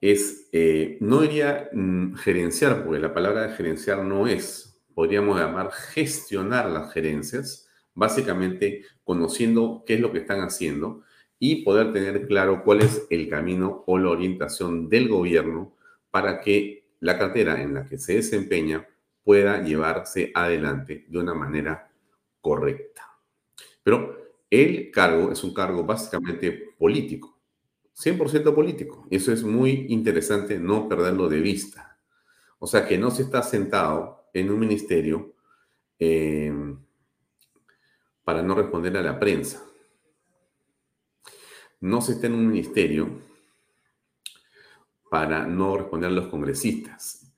es, 0.00 0.48
eh, 0.50 0.98
no 1.00 1.20
diría 1.20 1.68
mm, 1.72 2.14
gerenciar, 2.16 2.84
porque 2.84 3.00
la 3.00 3.14
palabra 3.14 3.54
gerenciar 3.54 4.02
no 4.04 4.26
es, 4.26 4.82
podríamos 4.94 5.38
llamar 5.38 5.70
gestionar 5.70 6.68
las 6.68 6.92
gerencias, 6.92 7.68
básicamente 7.94 8.84
conociendo 9.04 9.84
qué 9.86 9.94
es 9.94 10.00
lo 10.00 10.12
que 10.12 10.18
están 10.18 10.40
haciendo 10.40 11.02
y 11.38 11.64
poder 11.64 11.92
tener 11.92 12.26
claro 12.26 12.62
cuál 12.62 12.82
es 12.82 13.06
el 13.10 13.28
camino 13.28 13.82
o 13.86 13.98
la 13.98 14.10
orientación 14.10 14.88
del 14.88 15.08
gobierno 15.08 15.74
para 16.10 16.40
que 16.40 16.84
la 17.00 17.18
cartera 17.18 17.60
en 17.60 17.74
la 17.74 17.84
que 17.84 17.98
se 17.98 18.14
desempeña 18.14 18.86
pueda 19.24 19.62
llevarse 19.62 20.30
adelante 20.34 21.04
de 21.08 21.18
una 21.18 21.34
manera 21.34 21.90
correcta. 22.40 23.02
Pero 23.82 24.16
el 24.50 24.90
cargo 24.90 25.32
es 25.32 25.42
un 25.42 25.52
cargo 25.54 25.82
básicamente 25.82 26.74
político, 26.78 27.40
100% 27.96 28.54
político. 28.54 29.06
Eso 29.10 29.32
es 29.32 29.42
muy 29.42 29.86
interesante 29.88 30.58
no 30.58 30.88
perderlo 30.88 31.28
de 31.28 31.40
vista. 31.40 31.98
O 32.58 32.66
sea 32.66 32.86
que 32.86 32.98
no 32.98 33.10
se 33.10 33.22
está 33.22 33.42
sentado 33.42 34.28
en 34.32 34.50
un 34.50 34.60
ministerio 34.60 35.34
eh, 35.98 36.52
para 38.24 38.42
no 38.42 38.54
responder 38.54 38.96
a 38.96 39.02
la 39.02 39.18
prensa 39.18 39.62
no 41.82 42.00
se 42.00 42.12
está 42.12 42.28
en 42.28 42.34
un 42.34 42.46
ministerio 42.46 43.20
para 45.10 45.46
no 45.46 45.76
responder 45.76 46.10
a 46.10 46.14
los 46.14 46.28
congresistas. 46.28 47.34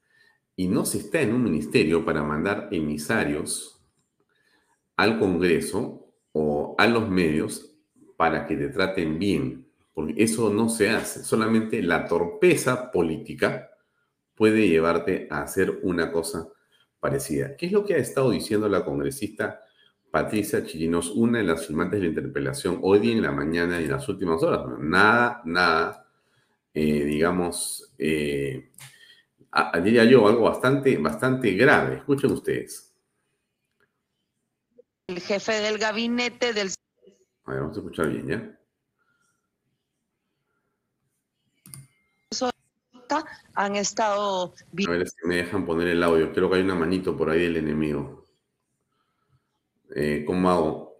Y 0.54 0.68
no 0.68 0.84
se 0.84 0.98
está 0.98 1.22
en 1.22 1.32
un 1.32 1.42
ministerio 1.42 2.04
para 2.04 2.22
mandar 2.22 2.68
emisarios 2.70 3.82
al 4.96 5.18
Congreso 5.18 6.12
o 6.32 6.76
a 6.78 6.86
los 6.86 7.08
medios 7.08 7.74
para 8.16 8.46
que 8.46 8.56
te 8.56 8.68
traten 8.68 9.18
bien. 9.18 9.66
Porque 9.94 10.22
eso 10.22 10.52
no 10.52 10.68
se 10.68 10.90
hace. 10.90 11.24
Solamente 11.24 11.82
la 11.82 12.06
torpeza 12.06 12.92
política 12.92 13.70
puede 14.34 14.68
llevarte 14.68 15.26
a 15.30 15.42
hacer 15.42 15.80
una 15.82 16.12
cosa 16.12 16.48
parecida. 17.00 17.56
¿Qué 17.56 17.66
es 17.66 17.72
lo 17.72 17.84
que 17.84 17.94
ha 17.94 17.98
estado 17.98 18.30
diciendo 18.30 18.68
la 18.68 18.84
congresista 18.84 19.63
Patricia 20.14 20.64
Chirinos, 20.64 21.10
una 21.10 21.38
de 21.38 21.44
las 21.44 21.66
firmantes 21.66 21.98
de 21.98 22.04
la 22.06 22.10
interpelación, 22.10 22.78
hoy 22.82 23.00
día 23.00 23.14
en 23.14 23.22
la 23.22 23.32
mañana 23.32 23.80
y 23.80 23.86
en 23.86 23.90
las 23.90 24.08
últimas 24.08 24.40
horas. 24.44 24.78
Nada, 24.78 25.42
nada, 25.44 26.08
eh, 26.72 27.02
digamos, 27.04 27.92
eh, 27.98 28.70
diría 29.82 30.04
yo, 30.04 30.28
algo 30.28 30.42
bastante, 30.42 30.96
bastante 30.98 31.50
grave. 31.54 31.96
Escuchen 31.96 32.30
ustedes. 32.30 32.94
El 35.08 35.18
jefe 35.18 35.54
del 35.54 35.78
gabinete 35.78 36.52
del... 36.52 36.68
A 37.46 37.50
ver, 37.50 37.60
vamos 37.62 37.76
a 37.76 37.80
escuchar 37.80 38.08
bien, 38.08 38.28
¿ya? 38.28 38.58
Han 43.56 43.74
estado... 43.74 44.54
A 44.86 44.90
ver 44.92 45.08
si 45.08 45.26
me 45.26 45.36
dejan 45.38 45.66
poner 45.66 45.88
el 45.88 46.04
audio. 46.04 46.32
Creo 46.32 46.48
que 46.48 46.54
hay 46.58 46.62
una 46.62 46.76
manito 46.76 47.16
por 47.16 47.30
ahí 47.30 47.42
del 47.42 47.56
enemigo 47.56 48.23
eh, 49.94 50.24
hago? 50.28 50.94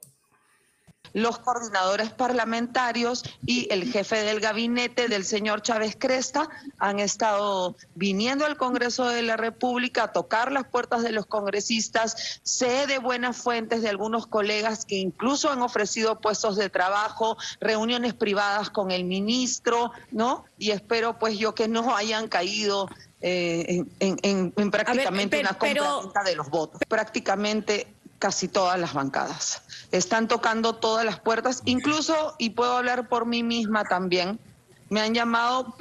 los 1.14 1.38
coordinadores 1.38 2.10
parlamentarios 2.10 3.24
y 3.46 3.72
el 3.72 3.90
jefe 3.90 4.16
del 4.16 4.40
gabinete 4.40 5.08
del 5.08 5.24
señor 5.24 5.62
Chávez 5.62 5.96
Cresta 5.96 6.50
han 6.78 6.98
estado 6.98 7.76
viniendo 7.94 8.44
al 8.44 8.56
Congreso 8.56 9.06
de 9.06 9.22
la 9.22 9.36
República 9.36 10.04
a 10.04 10.12
tocar 10.12 10.50
las 10.50 10.66
puertas 10.66 11.02
de 11.02 11.12
los 11.12 11.26
congresistas. 11.26 12.40
Sé 12.42 12.86
de 12.88 12.98
buenas 12.98 13.36
fuentes 13.36 13.80
de 13.82 13.88
algunos 13.88 14.26
colegas 14.26 14.84
que 14.84 14.96
incluso 14.96 15.50
han 15.50 15.62
ofrecido 15.62 16.20
puestos 16.20 16.56
de 16.56 16.68
trabajo, 16.68 17.38
reuniones 17.60 18.12
privadas 18.12 18.68
con 18.68 18.90
el 18.90 19.04
ministro, 19.04 19.92
¿no? 20.10 20.44
Y 20.58 20.72
espero 20.72 21.18
pues 21.20 21.38
yo 21.38 21.54
que 21.54 21.68
no 21.68 21.94
hayan 21.94 22.26
caído 22.26 22.88
eh, 23.20 23.84
en, 24.00 24.70
prácticamente 24.70 25.38
una 25.38 25.54
compra 25.54 26.24
de 26.24 26.34
los 26.34 26.50
votos. 26.50 26.80
Prácticamente 26.88 27.93
casi 28.24 28.48
todas 28.48 28.80
las 28.80 28.94
bancadas. 28.94 29.60
Están 29.92 30.28
tocando 30.28 30.76
todas 30.76 31.04
las 31.04 31.20
puertas, 31.20 31.60
incluso, 31.66 32.34
y 32.38 32.50
puedo 32.50 32.74
hablar 32.74 33.06
por 33.06 33.26
mí 33.26 33.42
misma 33.42 33.84
también, 33.84 34.40
me 34.88 35.02
han 35.02 35.12
llamado 35.12 35.76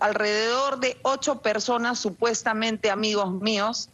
alrededor 0.00 0.80
de 0.80 0.98
ocho 1.02 1.42
personas, 1.42 2.00
supuestamente 2.00 2.90
amigos 2.90 3.30
míos, 3.30 3.88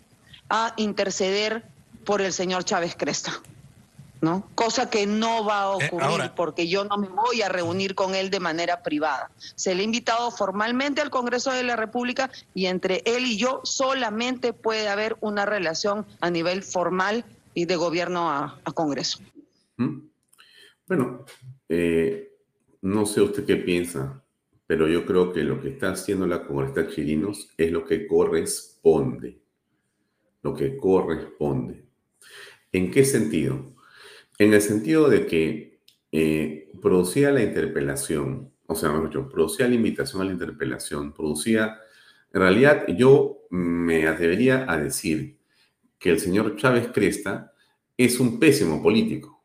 a 0.48 0.72
interceder 0.78 1.66
por 2.06 2.22
el 2.22 2.32
señor 2.32 2.64
Chávez 2.64 2.96
Cresta. 2.96 3.42
¿no? 4.22 4.48
Cosa 4.54 4.88
que 4.88 5.06
no 5.06 5.44
va 5.44 5.64
a 5.64 5.72
eh, 5.72 5.90
ocurrir 5.90 6.32
porque 6.34 6.68
yo 6.68 6.86
no 6.86 6.96
me 6.96 7.08
voy 7.08 7.42
a 7.42 7.50
reunir 7.50 7.94
con 7.94 8.14
él 8.14 8.30
de 8.30 8.40
manera 8.40 8.82
privada. 8.82 9.30
Se 9.54 9.74
le 9.74 9.82
ha 9.82 9.84
invitado 9.84 10.30
formalmente 10.30 11.02
al 11.02 11.10
Congreso 11.10 11.52
de 11.52 11.62
la 11.62 11.76
República 11.76 12.30
y 12.54 12.66
entre 12.66 13.02
él 13.04 13.26
y 13.26 13.36
yo 13.36 13.60
solamente 13.64 14.54
puede 14.54 14.88
haber 14.88 15.18
una 15.20 15.44
relación 15.44 16.06
a 16.22 16.30
nivel 16.30 16.62
formal 16.62 17.26
y 17.56 17.64
de 17.64 17.76
gobierno 17.76 18.30
a, 18.30 18.60
Congreso. 18.74 19.18
Bueno, 20.86 21.24
eh, 21.70 22.34
no 22.82 23.06
sé 23.06 23.22
usted 23.22 23.46
qué 23.46 23.56
piensa, 23.56 24.22
pero 24.66 24.86
yo 24.86 25.06
creo 25.06 25.32
que 25.32 25.42
lo 25.42 25.58
que 25.62 25.70
está 25.70 25.92
haciendo 25.92 26.26
la 26.26 26.46
congresista 26.46 26.86
Chirinos 26.86 27.48
es 27.56 27.72
lo 27.72 27.82
que 27.86 28.06
corresponde. 28.06 29.40
Lo 30.42 30.54
que 30.54 30.76
corresponde. 30.76 31.86
¿En 32.72 32.90
qué 32.90 33.06
sentido? 33.06 33.72
En 34.38 34.52
el 34.52 34.60
sentido 34.60 35.08
de 35.08 35.26
que 35.26 35.80
eh, 36.12 36.70
producía 36.82 37.30
la 37.30 37.42
interpelación, 37.42 38.52
o 38.66 38.74
sea, 38.74 38.90
mejor 38.90 39.08
dicho, 39.08 39.28
producía 39.30 39.66
la 39.66 39.76
invitación 39.76 40.20
a 40.20 40.26
la 40.26 40.32
interpelación, 40.32 41.14
producía, 41.14 41.78
en 42.34 42.40
realidad 42.40 42.86
yo 42.88 43.46
me 43.48 44.06
atrevería 44.06 44.70
a 44.70 44.76
decir 44.76 45.35
que 45.98 46.10
el 46.10 46.20
señor 46.20 46.56
Chávez 46.56 46.88
Cresta 46.92 47.52
es 47.96 48.20
un 48.20 48.38
pésimo 48.38 48.82
político. 48.82 49.44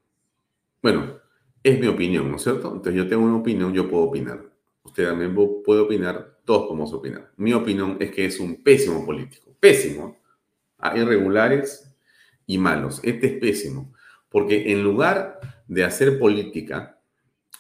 Bueno, 0.82 1.20
es 1.64 1.80
mi 1.80 1.88
opinión, 1.88 2.30
¿no 2.30 2.38
es 2.38 2.44
cierto? 2.44 2.68
Entonces 2.68 2.96
yo 2.96 3.08
tengo 3.08 3.24
una 3.24 3.38
opinión, 3.38 3.74
yo 3.74 3.90
puedo 3.90 4.04
opinar. 4.04 4.44
Usted 4.84 5.08
también 5.08 5.36
puede 5.64 5.82
opinar, 5.82 6.40
todos 6.44 6.68
podemos 6.68 6.92
opinar. 6.94 7.32
Mi 7.38 7.54
opinión 7.54 7.98
es 8.00 8.12
que 8.12 8.26
es 8.26 8.40
un 8.40 8.64
pésimo 8.64 9.06
político. 9.06 9.56
Pésimo. 9.60 10.18
Hay 10.80 11.02
irregulares 11.02 11.96
y 12.48 12.58
malos. 12.58 13.00
Este 13.04 13.28
es 13.28 13.34
pésimo. 13.40 13.94
Porque 14.28 14.72
en 14.72 14.84
lugar 14.84 15.40
de 15.68 15.84
hacer 15.84 16.18
política 16.18 17.00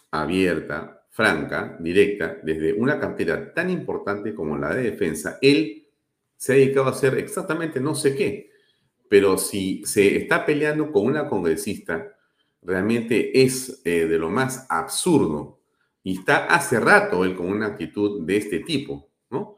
abierta, 0.10 1.06
franca, 1.10 1.78
directa, 1.80 2.38
desde 2.44 2.74
una 2.74 3.00
cartera 3.00 3.54
tan 3.54 3.70
importante 3.70 4.34
como 4.34 4.58
la 4.58 4.74
de 4.74 4.84
defensa, 4.84 5.38
él 5.42 5.88
se 6.36 6.54
ha 6.54 6.56
dedicado 6.56 6.88
a 6.88 6.92
hacer 6.92 7.18
exactamente 7.20 7.80
no 7.80 7.94
sé 7.94 8.16
qué 8.16 8.51
pero 9.12 9.38
si 9.38 9.82
se 9.84 10.16
está 10.16 10.46
peleando 10.46 10.90
con 10.90 11.06
una 11.06 11.28
congresista, 11.28 12.16
realmente 12.62 13.44
es 13.44 13.82
eh, 13.84 14.08
de 14.08 14.18
lo 14.18 14.30
más 14.30 14.66
absurdo. 14.70 15.60
Y 16.02 16.20
está 16.20 16.46
hace 16.46 16.80
rato 16.80 17.26
él 17.26 17.36
con 17.36 17.48
una 17.50 17.66
actitud 17.66 18.26
de 18.26 18.38
este 18.38 18.60
tipo, 18.60 19.10
¿no? 19.30 19.58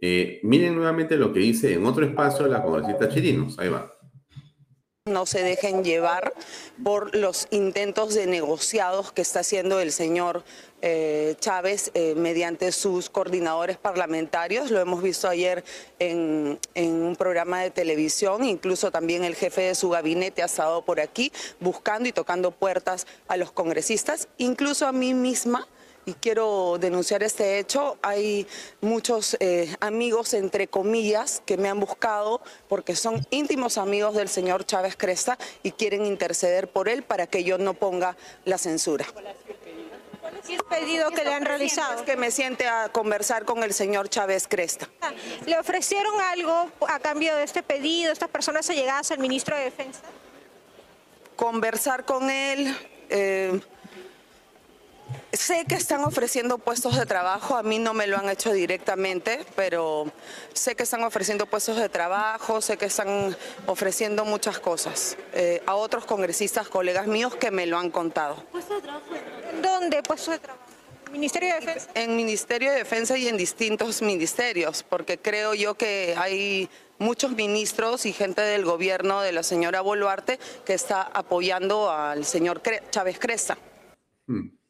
Eh, 0.00 0.40
miren 0.42 0.74
nuevamente 0.74 1.18
lo 1.18 1.34
que 1.34 1.40
dice 1.40 1.74
en 1.74 1.84
otro 1.84 2.06
espacio 2.06 2.46
la 2.46 2.62
congresista 2.62 3.10
Chirinos. 3.10 3.58
Ahí 3.58 3.68
va 3.68 3.93
no 5.06 5.26
se 5.26 5.42
dejen 5.42 5.84
llevar 5.84 6.32
por 6.82 7.14
los 7.14 7.46
intentos 7.50 8.14
de 8.14 8.26
negociados 8.26 9.12
que 9.12 9.20
está 9.20 9.40
haciendo 9.40 9.78
el 9.78 9.92
señor 9.92 10.44
eh, 10.80 11.36
Chávez 11.40 11.90
eh, 11.92 12.14
mediante 12.14 12.72
sus 12.72 13.10
coordinadores 13.10 13.76
parlamentarios. 13.76 14.70
Lo 14.70 14.80
hemos 14.80 15.02
visto 15.02 15.28
ayer 15.28 15.62
en, 15.98 16.58
en, 16.74 16.90
un 17.02 17.16
programa 17.16 17.60
de 17.60 17.70
televisión, 17.70 18.44
incluso 18.44 18.90
también 18.90 19.24
el 19.24 19.34
jefe 19.34 19.60
de 19.60 19.74
su 19.74 19.90
gabinete 19.90 20.42
ha 20.42 20.46
estado 20.46 20.86
por 20.86 20.98
aquí 21.00 21.30
buscando 21.60 22.08
y 22.08 22.12
tocando 22.12 22.50
puertas 22.50 23.06
a 23.28 23.36
los 23.36 23.52
congresistas, 23.52 24.28
incluso 24.38 24.86
a 24.86 24.92
mí 24.92 25.12
misma 25.12 25.68
y 26.06 26.14
quiero 26.14 26.76
denunciar 26.78 27.22
este 27.22 27.58
hecho. 27.58 27.98
Hay 28.02 28.46
muchos 28.80 29.36
eh, 29.40 29.74
amigos, 29.80 30.34
entre 30.34 30.68
comillas, 30.68 31.42
que 31.46 31.56
me 31.56 31.68
han 31.68 31.80
buscado 31.80 32.40
porque 32.68 32.96
son 32.96 33.26
íntimos 33.30 33.78
amigos 33.78 34.14
del 34.14 34.28
señor 34.28 34.64
Chávez 34.64 34.96
Cresta 34.96 35.38
y 35.62 35.72
quieren 35.72 36.06
interceder 36.06 36.68
por 36.68 36.88
él 36.88 37.02
para 37.02 37.26
que 37.26 37.44
yo 37.44 37.58
no 37.58 37.74
ponga 37.74 38.16
la 38.44 38.58
censura. 38.58 39.06
¿Cuál 39.12 39.26
es 40.36 40.50
el 40.50 40.64
pedido 40.64 41.10
que 41.10 41.24
le 41.24 41.32
han 41.32 41.44
realizado? 41.44 42.04
que 42.04 42.16
me 42.16 42.30
siente 42.30 42.66
a 42.66 42.88
conversar 42.90 43.44
con 43.44 43.62
el 43.62 43.72
señor 43.72 44.08
Chávez 44.08 44.46
Cresta. 44.48 44.88
¿Le 45.46 45.58
ofrecieron 45.58 46.20
algo 46.20 46.70
a 46.88 46.98
cambio 46.98 47.36
de 47.36 47.44
este 47.44 47.62
pedido? 47.62 48.12
¿Estas 48.12 48.28
personas 48.28 48.68
allegadas 48.68 49.10
al 49.10 49.18
ministro 49.18 49.56
de 49.56 49.64
Defensa? 49.64 50.00
Conversar 51.36 52.04
con 52.04 52.30
él. 52.30 52.76
Eh, 53.10 53.60
sé 55.32 55.64
que 55.66 55.74
están 55.74 56.04
ofreciendo 56.04 56.58
puestos 56.58 56.96
de 56.96 57.06
trabajo, 57.06 57.56
a 57.56 57.62
mí 57.62 57.78
no 57.78 57.94
me 57.94 58.06
lo 58.06 58.16
han 58.16 58.28
hecho 58.28 58.52
directamente, 58.52 59.44
pero 59.56 60.10
sé 60.52 60.74
que 60.74 60.84
están 60.84 61.02
ofreciendo 61.04 61.46
puestos 61.46 61.76
de 61.76 61.88
trabajo, 61.88 62.60
sé 62.60 62.76
que 62.76 62.86
están 62.86 63.36
ofreciendo 63.66 64.24
muchas 64.24 64.58
cosas 64.58 65.16
eh, 65.32 65.62
a 65.66 65.74
otros 65.74 66.04
congresistas, 66.04 66.68
colegas 66.68 67.06
míos 67.06 67.34
que 67.36 67.50
me 67.50 67.66
lo 67.66 67.78
han 67.78 67.90
contado. 67.90 68.36
¿Puestos 68.52 68.76
de 68.76 68.82
trabajo? 68.82 69.06
¿Dónde 69.62 70.02
puestos 70.02 70.34
de 70.34 70.38
trabajo? 70.40 70.64
¿Ministerio 71.12 71.54
de 71.54 71.60
Defensa? 71.60 71.90
En 71.94 72.16
Ministerio 72.16 72.72
de 72.72 72.78
Defensa 72.78 73.16
y 73.16 73.28
en 73.28 73.36
distintos 73.36 74.02
ministerios, 74.02 74.82
porque 74.82 75.18
creo 75.18 75.54
yo 75.54 75.74
que 75.74 76.14
hay 76.18 76.68
muchos 76.98 77.32
ministros 77.32 78.06
y 78.06 78.12
gente 78.12 78.42
del 78.42 78.64
gobierno 78.64 79.20
de 79.20 79.32
la 79.32 79.42
señora 79.42 79.80
Boluarte 79.80 80.38
que 80.64 80.74
está 80.74 81.02
apoyando 81.02 81.90
al 81.90 82.24
señor 82.24 82.62
Chávez 82.90 83.18
Cresta. 83.18 83.58
Hmm. 84.26 84.63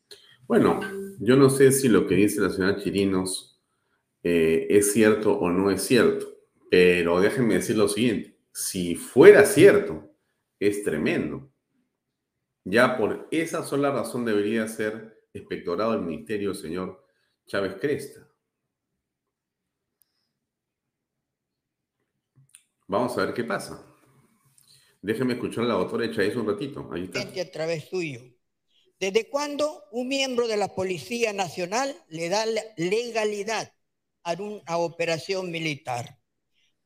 Bueno, 0.46 0.80
yo 1.20 1.36
no 1.36 1.48
sé 1.48 1.72
si 1.72 1.88
lo 1.88 2.06
que 2.06 2.16
dice 2.16 2.40
la 2.40 2.50
señora 2.50 2.76
Chirinos 2.76 3.62
eh, 4.22 4.66
es 4.68 4.92
cierto 4.92 5.32
o 5.32 5.50
no 5.50 5.70
es 5.70 5.82
cierto, 5.82 6.26
pero 6.70 7.20
déjenme 7.20 7.54
decir 7.54 7.76
lo 7.76 7.88
siguiente, 7.88 8.38
si 8.52 8.94
fuera 8.94 9.46
cierto, 9.46 10.14
es 10.60 10.84
tremendo. 10.84 11.50
Ya 12.64 12.96
por 12.96 13.26
esa 13.30 13.62
sola 13.64 13.90
razón 13.90 14.24
debería 14.24 14.68
ser 14.68 15.26
inspectorado 15.32 15.94
el 15.94 16.02
ministerio 16.02 16.50
del 16.50 16.58
señor 16.58 17.04
Chávez 17.46 17.76
Cresta. 17.80 18.28
Vamos 22.86 23.16
a 23.16 23.24
ver 23.24 23.34
qué 23.34 23.44
pasa. 23.44 23.84
Déjeme 25.00 25.34
escuchar 25.34 25.64
a 25.64 25.68
la 25.68 25.74
doctora 25.74 26.10
Chávez 26.10 26.36
un 26.36 26.46
ratito. 26.46 26.88
Ahí 26.92 27.04
está. 27.04 27.20
A 27.20 27.50
través 27.50 27.88
tuyo. 27.88 28.33
¿Desde 28.98 29.28
cuándo 29.28 29.84
un 29.92 30.08
miembro 30.08 30.46
de 30.46 30.56
la 30.56 30.74
Policía 30.74 31.32
Nacional 31.32 31.96
le 32.08 32.28
da 32.28 32.46
legalidad 32.76 33.72
a 34.22 34.32
una 34.34 34.78
operación 34.78 35.50
militar? 35.50 36.18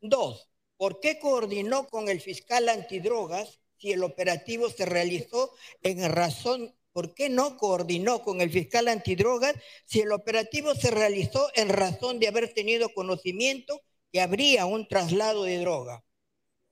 Dos, 0.00 0.48
¿por 0.76 1.00
qué 1.00 1.18
coordinó 1.18 1.86
con 1.88 2.08
el 2.08 2.20
fiscal 2.20 2.68
antidrogas 2.68 3.60
si 3.76 3.92
el 3.92 4.02
operativo 4.02 4.70
se 4.70 4.86
realizó 4.86 5.52
en 5.82 6.10
razón 6.10 6.74
¿Por 6.98 7.14
qué 7.14 7.28
no 7.28 7.56
coordinó 7.56 8.22
con 8.22 8.40
el 8.40 8.50
fiscal 8.50 8.88
antidrogas 8.88 9.54
si 9.84 10.00
el 10.00 10.10
operativo 10.10 10.74
se 10.74 10.90
realizó 10.90 11.48
en 11.54 11.68
razón 11.68 12.18
de 12.18 12.26
haber 12.26 12.52
tenido 12.52 12.92
conocimiento 12.92 13.80
que 14.10 14.20
habría 14.20 14.66
un 14.66 14.88
traslado 14.88 15.44
de 15.44 15.58
droga? 15.58 16.04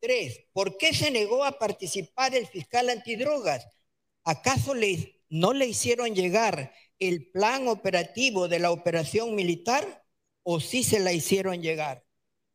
Tres, 0.00 0.40
¿por 0.52 0.78
qué 0.78 0.92
se 0.92 1.12
negó 1.12 1.44
a 1.44 1.60
participar 1.60 2.34
el 2.34 2.48
fiscal 2.48 2.90
antidrogas? 2.90 3.68
¿Acaso 4.24 4.74
no 5.28 5.52
le 5.52 5.66
hicieron 5.66 6.14
llegar 6.14 6.72
el 6.98 7.30
plan 7.30 7.68
operativo 7.68 8.48
de 8.48 8.58
la 8.58 8.70
operación 8.70 9.34
militar 9.34 10.04
o 10.42 10.60
sí 10.60 10.84
se 10.84 11.00
la 11.00 11.12
hicieron 11.12 11.62
llegar? 11.62 12.04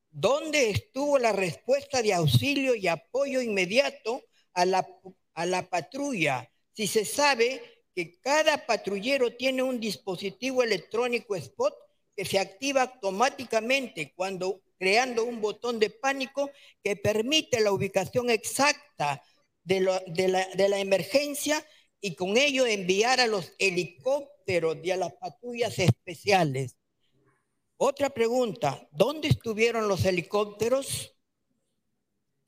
¿Dónde 0.09 0.69
estuvo 0.69 1.17
la 1.17 1.31
respuesta 1.31 2.01
de 2.01 2.13
auxilio 2.13 2.75
y 2.75 2.87
apoyo 2.87 3.41
inmediato 3.41 4.23
a 4.53 4.65
la, 4.65 4.87
a 5.33 5.45
la 5.45 5.69
patrulla 5.69 6.51
si 6.73 6.87
se 6.87 7.05
sabe 7.05 7.61
que 7.95 8.19
cada 8.19 8.65
patrullero 8.65 9.35
tiene 9.35 9.63
un 9.63 9.79
dispositivo 9.79 10.63
electrónico 10.63 11.35
spot 11.35 11.73
que 12.15 12.25
se 12.25 12.39
activa 12.39 12.83
automáticamente 12.83 14.13
cuando 14.15 14.61
creando 14.77 15.23
un 15.23 15.41
botón 15.41 15.79
de 15.79 15.89
pánico 15.89 16.49
que 16.83 16.95
permite 16.95 17.59
la 17.59 17.71
ubicación 17.71 18.29
exacta 18.29 19.21
de, 19.63 19.79
la, 19.81 19.99
de 19.99 20.69
la 20.69 20.79
emergencia 20.79 21.63
y 22.01 22.15
con 22.15 22.35
ello 22.35 22.65
enviar 22.65 23.19
a 23.19 23.27
los 23.27 23.53
helicópteros 23.59 24.77
y 24.83 24.91
a 24.91 24.97
las 24.97 25.13
patrullas 25.13 25.77
especiales. 25.77 26.75
Otra 27.77 28.09
pregunta, 28.09 28.87
¿dónde 28.91 29.27
estuvieron 29.27 29.87
los 29.87 30.03
helicópteros? 30.05 31.15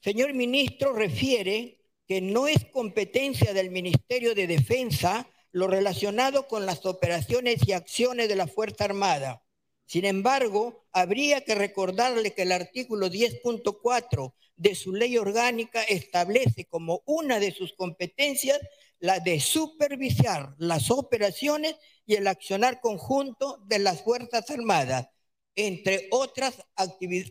Señor 0.02 0.34
ministro 0.34 0.94
refiere 0.94 1.80
que 2.08 2.20
no 2.20 2.48
es 2.48 2.66
competencia 2.66 3.54
del 3.54 3.70
Ministerio 3.72 4.36
de 4.36 4.48
Defensa 4.48 5.30
lo 5.52 5.68
relacionado 5.68 6.48
con 6.48 6.66
las 6.66 6.86
operaciones 6.86 7.68
y 7.68 7.74
acciones 7.74 8.28
de 8.28 8.36
la 8.36 8.48
Fuerza 8.48 8.86
Armada. 8.86 9.44
Sin 9.86 10.06
embargo, 10.06 10.86
habría 10.92 11.42
que 11.42 11.56
recordarle 11.56 12.34
que 12.34 12.42
el 12.42 12.52
artículo 12.52 13.08
10.4 13.08 14.34
de 14.56 14.76
su 14.76 14.94
ley 14.94 15.18
orgánica 15.18 15.84
establece 15.84 16.66
como 16.66 17.04
una 17.06 17.40
de 17.40 17.52
sus 17.52 17.74
competencias 17.74 18.60
la 19.04 19.20
de 19.20 19.42
supervisar 19.42 20.56
las 20.60 20.90
operaciones 20.90 21.76
y 22.06 22.16
el 22.16 22.26
accionar 22.26 22.80
conjunto 22.80 23.62
de 23.68 23.80
las 23.80 24.02
Fuerzas 24.02 24.50
Armadas, 24.50 25.10
entre 25.58 26.08
otras, 26.10 26.56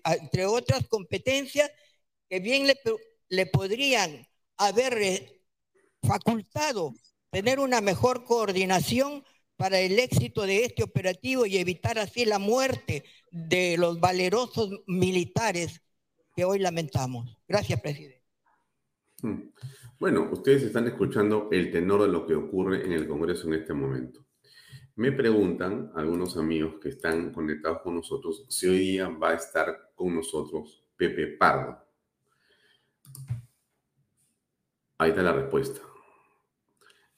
entre 0.05 0.45
otras 0.45 0.87
competencias 0.87 1.71
que 2.29 2.41
bien 2.41 2.67
le, 2.67 2.79
le 3.31 3.47
podrían 3.47 4.29
haber 4.59 4.99
eh, 5.01 5.43
facultado 6.03 6.93
tener 7.31 7.59
una 7.59 7.81
mejor 7.81 8.27
coordinación 8.27 9.25
para 9.57 9.81
el 9.81 9.99
éxito 9.99 10.43
de 10.43 10.67
este 10.67 10.83
operativo 10.83 11.47
y 11.47 11.57
evitar 11.57 11.99
así 11.99 12.27
la 12.27 12.39
muerte 12.39 13.03
de 13.31 13.79
los 13.79 13.99
valerosos 13.99 14.83
militares 14.87 15.81
que 16.37 16.45
hoy 16.45 16.59
lamentamos. 16.59 17.39
Gracias, 17.49 17.81
presidente. 17.81 18.22
Hmm. 19.23 19.53
Bueno, 20.01 20.29
ustedes 20.33 20.65
están 20.65 20.89
escuchando 20.89 21.49
el 21.53 21.71
tenor 21.71 22.03
de 22.03 22.09
lo 22.09 22.27
que 22.27 22.35
ocurre 22.35 22.85
en 22.85 22.93
el 22.93 23.07
Congreso 23.07 23.47
en 23.47 23.55
este 23.55 23.73
momento. 23.73 24.27
Me 24.97 25.13
preguntan 25.13 25.93
algunos 25.95 26.37
amigos 26.37 26.75
que 26.81 26.89
están 26.89 27.33
conectados 27.33 27.83
con 27.83 27.95
nosotros 27.95 28.45
si 28.49 28.67
hoy 28.67 28.79
día 28.79 29.09
va 29.09 29.31
a 29.31 29.35
estar 29.35 29.93
con 29.95 30.17
nosotros 30.17 30.85
Pepe 30.97 31.29
Pardo. 31.29 31.79
Ahí 34.99 35.11
está 35.11 35.23
la 35.23 35.33
respuesta. 35.33 35.81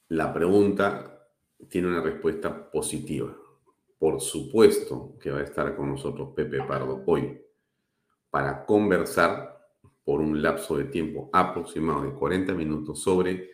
La 0.08 0.32
pregunta 0.32 1.26
tiene 1.70 1.88
una 1.88 2.02
respuesta 2.02 2.70
positiva. 2.70 3.34
Por 3.98 4.20
supuesto 4.20 5.16
que 5.18 5.30
va 5.30 5.38
a 5.38 5.44
estar 5.44 5.74
con 5.74 5.88
nosotros 5.88 6.34
Pepe 6.36 6.62
Pardo 6.64 7.02
hoy 7.06 7.40
para 8.28 8.66
conversar 8.66 9.53
por 10.04 10.20
un 10.20 10.42
lapso 10.42 10.76
de 10.76 10.84
tiempo 10.84 11.30
aproximado 11.32 12.02
de 12.02 12.12
40 12.12 12.52
minutos 12.54 13.02
sobre 13.02 13.50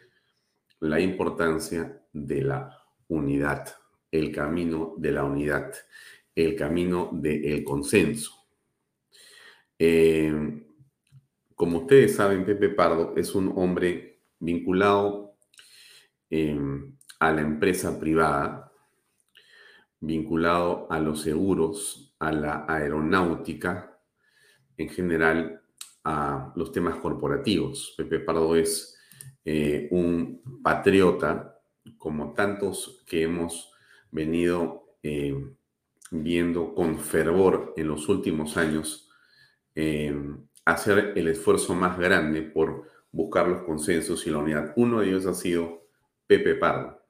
la 0.81 1.01
importancia 1.01 2.03
de 2.13 2.43
la 2.43 2.77
unidad, 3.09 3.73
el 4.11 4.33
camino 4.33 4.95
de 4.97 5.13
la 5.13 5.25
unidad, 5.25 5.73
el 6.35 6.57
camino 6.57 7.11
del 7.13 7.63
consenso. 7.65 8.33
Eh, 9.79 10.65
como 11.55 11.81
ustedes 11.81 12.17
saben, 12.17 12.45
Pepe 12.45 12.71
Pardo 12.71 13.15
es 13.17 13.35
un 13.35 13.53
hombre 13.57 14.23
vinculado 14.39 15.37
em, 16.31 16.97
a 17.19 17.33
la 17.33 17.43
empresa 17.43 18.01
privada, 18.01 18.73
vinculado 20.01 20.91
a 20.91 20.99
los 20.99 21.21
seguros, 21.21 22.15
a 22.19 22.33
la 22.33 22.65
aeronáutica, 22.67 24.01
en 24.79 24.89
general 24.89 25.60
a 26.05 26.53
los 26.57 26.73
temas 26.73 26.97
corporativos. 26.97 27.95
Pepe 27.97 28.21
Pardo 28.21 28.57
es 28.57 28.97
eh, 29.45 29.89
un 29.91 30.61
patriota, 30.63 31.59
como 31.99 32.35
tantos 32.35 33.03
que 33.07 33.23
hemos 33.23 33.73
venido 34.11 34.97
em, 35.03 35.55
viendo 36.11 36.75
con 36.75 36.99
fervor 36.99 37.75
en 37.77 37.89
los 37.89 38.09
últimos 38.09 38.57
años, 38.57 39.09
em, 39.75 40.47
hacer 40.65 41.13
el 41.17 41.29
esfuerzo 41.29 41.75
más 41.75 41.99
grande 41.99 42.43
por 42.43 42.89
buscar 43.13 43.49
los 43.49 43.63
consensos 43.63 44.27
y 44.27 44.31
la 44.31 44.39
unidad. 44.39 44.73
Uno 44.77 45.01
de 45.01 45.09
ellos 45.09 45.27
ha 45.27 45.35
sido 45.35 45.89
Pepe 46.27 46.55
Pardo, 46.55 47.03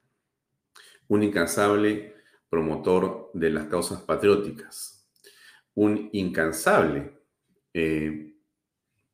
un 1.07 1.23
incansable 1.23 2.15
promotor 2.49 3.31
de 3.33 3.49
las 3.49 3.67
causas 3.67 4.01
patrióticas, 4.01 5.07
un 5.73 6.09
incansable 6.11 7.17
eh, 7.73 8.30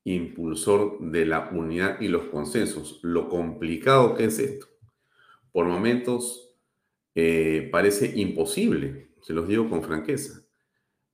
impulsor 0.08 1.00
de 1.02 1.26
la 1.26 1.50
unidad 1.52 2.00
y 2.00 2.08
los 2.08 2.28
consensos. 2.28 3.00
Lo 3.04 3.28
complicado 3.28 4.16
que 4.16 4.26
es 4.26 4.40
esto. 4.40 4.68
Por 5.52 5.66
momentos 5.66 6.56
eh, 7.14 7.68
parece 7.72 8.14
imposible, 8.16 9.10
se 9.22 9.34
los 9.34 9.48
digo 9.48 9.70
con 9.70 9.84
franqueza, 9.84 10.46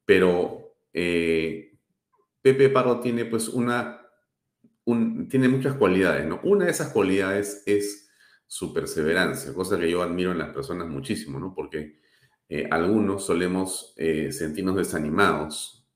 pero 0.06 0.76
eh, 0.94 1.76
Pepe 2.42 2.70
Pardo 2.70 3.00
tiene 3.00 3.26
pues 3.26 3.48
una 3.50 4.00
tiene 5.30 5.48
muchas 5.48 5.76
cualidades, 5.76 6.26
¿no? 6.26 6.42
Una 6.44 6.66
de 6.66 6.72
esas 6.72 6.92
cualidades 6.92 7.64
es 7.66 8.10
su 8.46 8.74
perseverancia, 8.74 9.54
cosa 9.54 9.80
que 9.80 9.90
yo 9.90 10.04
admiro 10.04 10.34
en 10.34 10.40
las 10.40 10.54
personas 10.54 10.90
muchísimo, 10.90 11.40
¿no? 11.40 11.56
Porque 11.56 12.02
eh, 12.50 12.68
algunos 12.70 13.26
solemos 13.26 13.96
sentirnos 13.96 14.76
desanimados, 14.76 15.88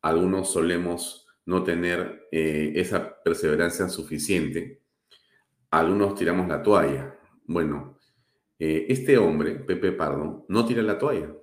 algunos 0.00 0.50
solemos 0.50 1.21
no 1.46 1.64
tener 1.64 2.28
eh, 2.30 2.72
esa 2.76 3.22
perseverancia 3.22 3.88
suficiente, 3.88 4.82
algunos 5.70 6.14
tiramos 6.14 6.48
la 6.48 6.62
toalla. 6.62 7.18
Bueno, 7.46 7.98
eh, 8.58 8.86
este 8.88 9.18
hombre, 9.18 9.56
Pepe 9.56 9.92
Pardo, 9.92 10.44
no 10.48 10.66
tira 10.66 10.82
la 10.82 10.98
toalla. 10.98 11.34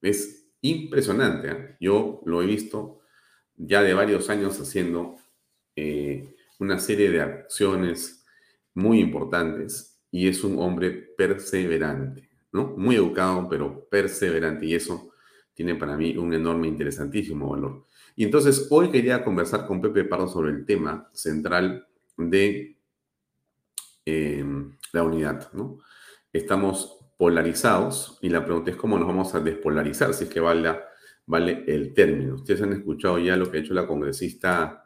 Es 0.00 0.50
impresionante. 0.60 1.50
¿eh? 1.50 1.76
Yo 1.80 2.20
lo 2.26 2.42
he 2.42 2.46
visto 2.46 3.00
ya 3.56 3.82
de 3.82 3.94
varios 3.94 4.28
años 4.30 4.60
haciendo 4.60 5.16
una 6.58 6.78
serie 6.78 7.10
de 7.10 7.22
acciones 7.22 8.24
muy 8.74 9.00
importantes 9.00 9.92
y 10.10 10.28
es 10.28 10.44
un 10.44 10.58
hombre 10.58 10.90
perseverante, 10.90 12.28
¿no? 12.52 12.74
Muy 12.76 12.96
educado, 12.96 13.48
pero 13.48 13.88
perseverante 13.88 14.66
y 14.66 14.74
eso 14.74 15.12
tiene 15.54 15.74
para 15.74 15.96
mí 15.96 16.16
un 16.16 16.32
enorme, 16.34 16.68
interesantísimo 16.68 17.48
valor. 17.48 17.86
Y 18.16 18.24
entonces 18.24 18.66
hoy 18.70 18.90
quería 18.90 19.24
conversar 19.24 19.66
con 19.66 19.80
Pepe 19.80 20.04
Pardo 20.04 20.28
sobre 20.28 20.50
el 20.50 20.64
tema 20.64 21.08
central 21.12 21.86
de 22.16 22.76
la 24.92 25.02
unidad, 25.02 25.52
¿no? 25.52 25.78
estamos 26.32 26.98
polarizados 27.18 28.18
y 28.22 28.28
la 28.28 28.44
pregunta 28.44 28.70
es 28.70 28.76
cómo 28.76 28.98
nos 28.98 29.06
vamos 29.06 29.34
a 29.34 29.40
despolarizar, 29.40 30.14
si 30.14 30.24
es 30.24 30.30
que 30.30 30.40
vale, 30.40 30.74
vale 31.26 31.64
el 31.66 31.94
término. 31.94 32.34
Ustedes 32.34 32.62
han 32.62 32.72
escuchado 32.72 33.18
ya 33.18 33.36
lo 33.36 33.50
que 33.50 33.58
ha 33.58 33.60
hecho 33.60 33.74
la 33.74 33.86
congresista 33.86 34.81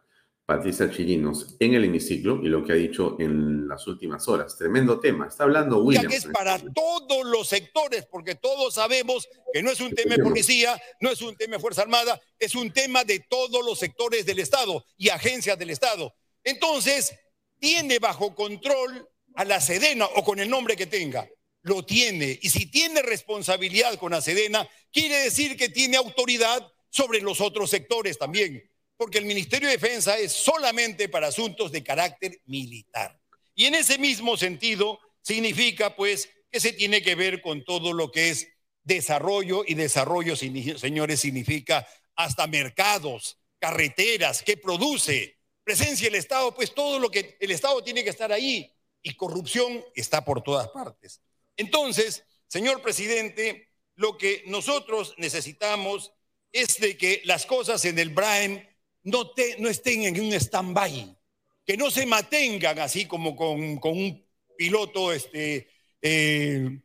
Patricia 0.46 0.88
Chirinos 0.88 1.56
en 1.58 1.74
el 1.74 1.84
hemiciclo 1.84 2.40
y 2.40 2.46
lo 2.46 2.64
que 2.64 2.72
ha 2.72 2.76
dicho 2.76 3.16
en 3.18 3.66
las 3.66 3.84
últimas 3.88 4.28
horas. 4.28 4.56
Tremendo 4.56 5.00
tema. 5.00 5.26
Está 5.26 5.42
hablando 5.42 5.82
William. 5.82 6.04
Ya 6.04 6.08
que 6.08 6.16
es 6.16 6.26
para 6.26 6.58
todos 6.72 7.26
los 7.26 7.48
sectores, 7.48 8.06
porque 8.06 8.36
todos 8.36 8.74
sabemos 8.74 9.28
que 9.52 9.60
no 9.62 9.72
es 9.72 9.80
un 9.80 9.92
tema 9.92 10.14
de 10.14 10.22
policía, 10.22 10.80
no 11.00 11.10
es 11.10 11.20
un 11.20 11.34
tema 11.34 11.56
de 11.56 11.60
Fuerza 11.60 11.82
Armada, 11.82 12.20
es 12.38 12.54
un 12.54 12.72
tema 12.72 13.02
de 13.02 13.18
todos 13.28 13.64
los 13.64 13.76
sectores 13.80 14.24
del 14.24 14.38
Estado 14.38 14.84
y 14.96 15.08
agencias 15.08 15.58
del 15.58 15.70
Estado. 15.70 16.14
Entonces, 16.44 17.12
tiene 17.58 17.98
bajo 17.98 18.32
control 18.36 19.08
a 19.34 19.44
la 19.44 19.60
Sedena 19.60 20.06
o 20.14 20.22
con 20.22 20.38
el 20.38 20.48
nombre 20.48 20.76
que 20.76 20.86
tenga 20.86 21.28
lo 21.66 21.84
tiene. 21.84 22.38
Y 22.42 22.50
si 22.50 22.70
tiene 22.70 23.02
responsabilidad 23.02 23.98
con 23.98 24.12
la 24.12 24.20
Sedena, 24.20 24.68
quiere 24.92 25.16
decir 25.16 25.56
que 25.56 25.68
tiene 25.68 25.96
autoridad 25.96 26.64
sobre 26.88 27.20
los 27.20 27.40
otros 27.40 27.70
sectores 27.70 28.18
también, 28.18 28.62
porque 28.96 29.18
el 29.18 29.24
Ministerio 29.24 29.68
de 29.68 29.76
Defensa 29.76 30.18
es 30.18 30.32
solamente 30.32 31.08
para 31.08 31.28
asuntos 31.28 31.70
de 31.72 31.82
carácter 31.82 32.40
militar. 32.46 33.20
Y 33.54 33.66
en 33.66 33.74
ese 33.74 33.98
mismo 33.98 34.36
sentido, 34.36 34.98
significa 35.22 35.96
pues 35.96 36.30
que 36.50 36.60
se 36.60 36.72
tiene 36.72 37.02
que 37.02 37.14
ver 37.14 37.42
con 37.42 37.64
todo 37.64 37.92
lo 37.92 38.12
que 38.12 38.30
es 38.30 38.48
desarrollo 38.84 39.64
y 39.66 39.74
desarrollo, 39.74 40.36
señores, 40.36 41.20
significa 41.20 41.86
hasta 42.14 42.46
mercados, 42.46 43.38
carreteras, 43.58 44.42
que 44.42 44.56
produce, 44.56 45.38
presencia 45.64 46.06
del 46.06 46.14
Estado, 46.14 46.54
pues 46.54 46.72
todo 46.72 47.00
lo 47.00 47.10
que 47.10 47.36
el 47.40 47.50
Estado 47.50 47.82
tiene 47.82 48.04
que 48.04 48.10
estar 48.10 48.30
ahí 48.30 48.72
y 49.02 49.14
corrupción 49.14 49.84
está 49.94 50.24
por 50.24 50.42
todas 50.42 50.68
partes. 50.68 51.20
Entonces, 51.56 52.24
señor 52.46 52.80
presidente, 52.80 53.70
lo 53.96 54.16
que 54.16 54.44
nosotros 54.46 55.14
necesitamos 55.18 56.12
es 56.52 56.78
de 56.78 56.96
que 56.96 57.22
las 57.24 57.46
cosas 57.46 57.84
en 57.84 57.98
el 57.98 58.10
Braem 58.10 58.64
no, 59.06 59.68
estén 59.68 60.02
en 60.02 60.20
un 60.20 60.32
stand-by, 60.32 61.16
que 61.64 61.76
no 61.76 61.90
se 61.90 62.06
mantengan 62.06 62.78
así 62.78 63.06
como 63.06 63.34
con, 63.36 63.78
un 63.82 64.24
piloto 64.56 65.12
este, 65.12 65.68
eh, 66.02 66.80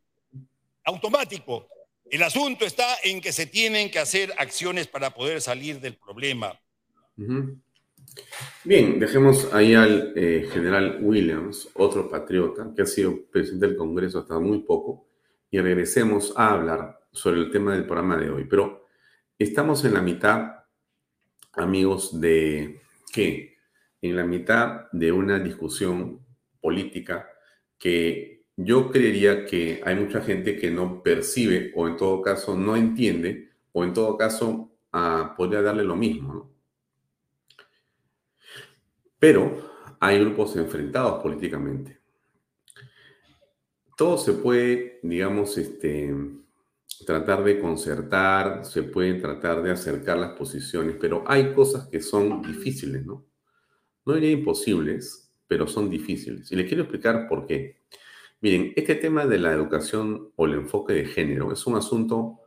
automático. 0.83 1.67
El 2.09 2.23
asunto 2.23 2.65
está 2.65 2.97
en 3.03 3.21
que 3.21 3.31
se 3.31 3.45
tienen 3.47 3.89
que 3.89 3.99
hacer 3.99 4.33
acciones 4.37 4.87
para 4.87 5.13
poder 5.13 5.41
salir 5.41 5.79
del 5.79 5.95
problema. 5.95 6.59
Bien, 8.63 8.99
dejemos 8.99 9.51
ahí 9.53 9.73
al 9.73 10.13
eh, 10.15 10.47
general 10.51 10.99
Williams, 11.01 11.69
otro 11.73 12.09
patriota 12.09 12.71
que 12.75 12.83
ha 12.83 12.85
sido 12.85 13.25
presidente 13.31 13.67
del 13.67 13.77
Congreso 13.77 14.19
hasta 14.19 14.39
muy 14.39 14.59
poco, 14.59 15.07
y 15.49 15.59
regresemos 15.59 16.33
a 16.35 16.51
hablar 16.51 16.99
sobre 17.11 17.39
el 17.39 17.51
tema 17.51 17.73
del 17.73 17.85
programa 17.85 18.17
de 18.17 18.29
hoy. 18.29 18.45
Pero 18.45 18.87
estamos 19.39 19.83
en 19.85 19.93
la 19.93 20.01
mitad, 20.01 20.60
amigos, 21.53 22.19
de 22.19 22.81
qué? 23.11 23.57
En 24.01 24.15
la 24.15 24.23
mitad 24.23 24.91
de 24.91 25.11
una 25.11 25.39
discusión 25.39 26.19
política 26.59 27.29
que 27.77 28.43
yo 28.55 28.91
creería 28.91 29.45
que 29.45 29.81
hay 29.85 29.95
mucha 29.95 30.21
gente 30.21 30.57
que 30.57 30.69
no 30.71 31.01
percibe 31.01 31.71
o 31.75 31.87
en 31.87 31.97
todo 31.97 32.21
caso 32.21 32.55
no 32.55 32.75
entiende 32.75 33.49
o 33.71 33.83
en 33.83 33.93
todo 33.93 34.17
caso 34.17 34.71
ah, 34.91 35.33
podría 35.37 35.61
darle 35.61 35.83
lo 35.83 35.95
mismo. 35.95 36.51
Pero 39.19 39.71
hay 39.99 40.19
grupos 40.19 40.55
enfrentados 40.55 41.21
políticamente. 41.21 41.99
Todo 43.95 44.17
se 44.17 44.33
puede, 44.33 44.99
digamos, 45.03 45.57
este, 45.59 46.11
tratar 47.05 47.43
de 47.43 47.59
concertar, 47.59 48.65
se 48.65 48.83
pueden 48.83 49.21
tratar 49.21 49.61
de 49.63 49.71
acercar 49.71 50.17
las 50.17 50.33
posiciones, 50.33 50.95
pero 50.99 51.23
hay 51.27 51.53
cosas 51.53 51.87
que 51.87 52.01
son 52.01 52.41
difíciles, 52.41 53.05
¿no? 53.05 53.25
No 54.05 54.13
diría 54.13 54.31
imposibles, 54.31 55.31
pero 55.47 55.67
son 55.67 55.89
difíciles. 55.89 56.51
Y 56.51 56.55
les 56.55 56.67
quiero 56.67 56.83
explicar 56.83 57.27
por 57.27 57.45
qué. 57.45 57.81
Miren, 58.41 58.73
este 58.75 58.95
tema 58.95 59.25
de 59.25 59.37
la 59.37 59.53
educación 59.53 60.31
o 60.35 60.45
el 60.45 60.53
enfoque 60.53 60.93
de 60.93 61.05
género 61.05 61.51
es 61.51 61.67
un 61.67 61.75
asunto 61.75 62.39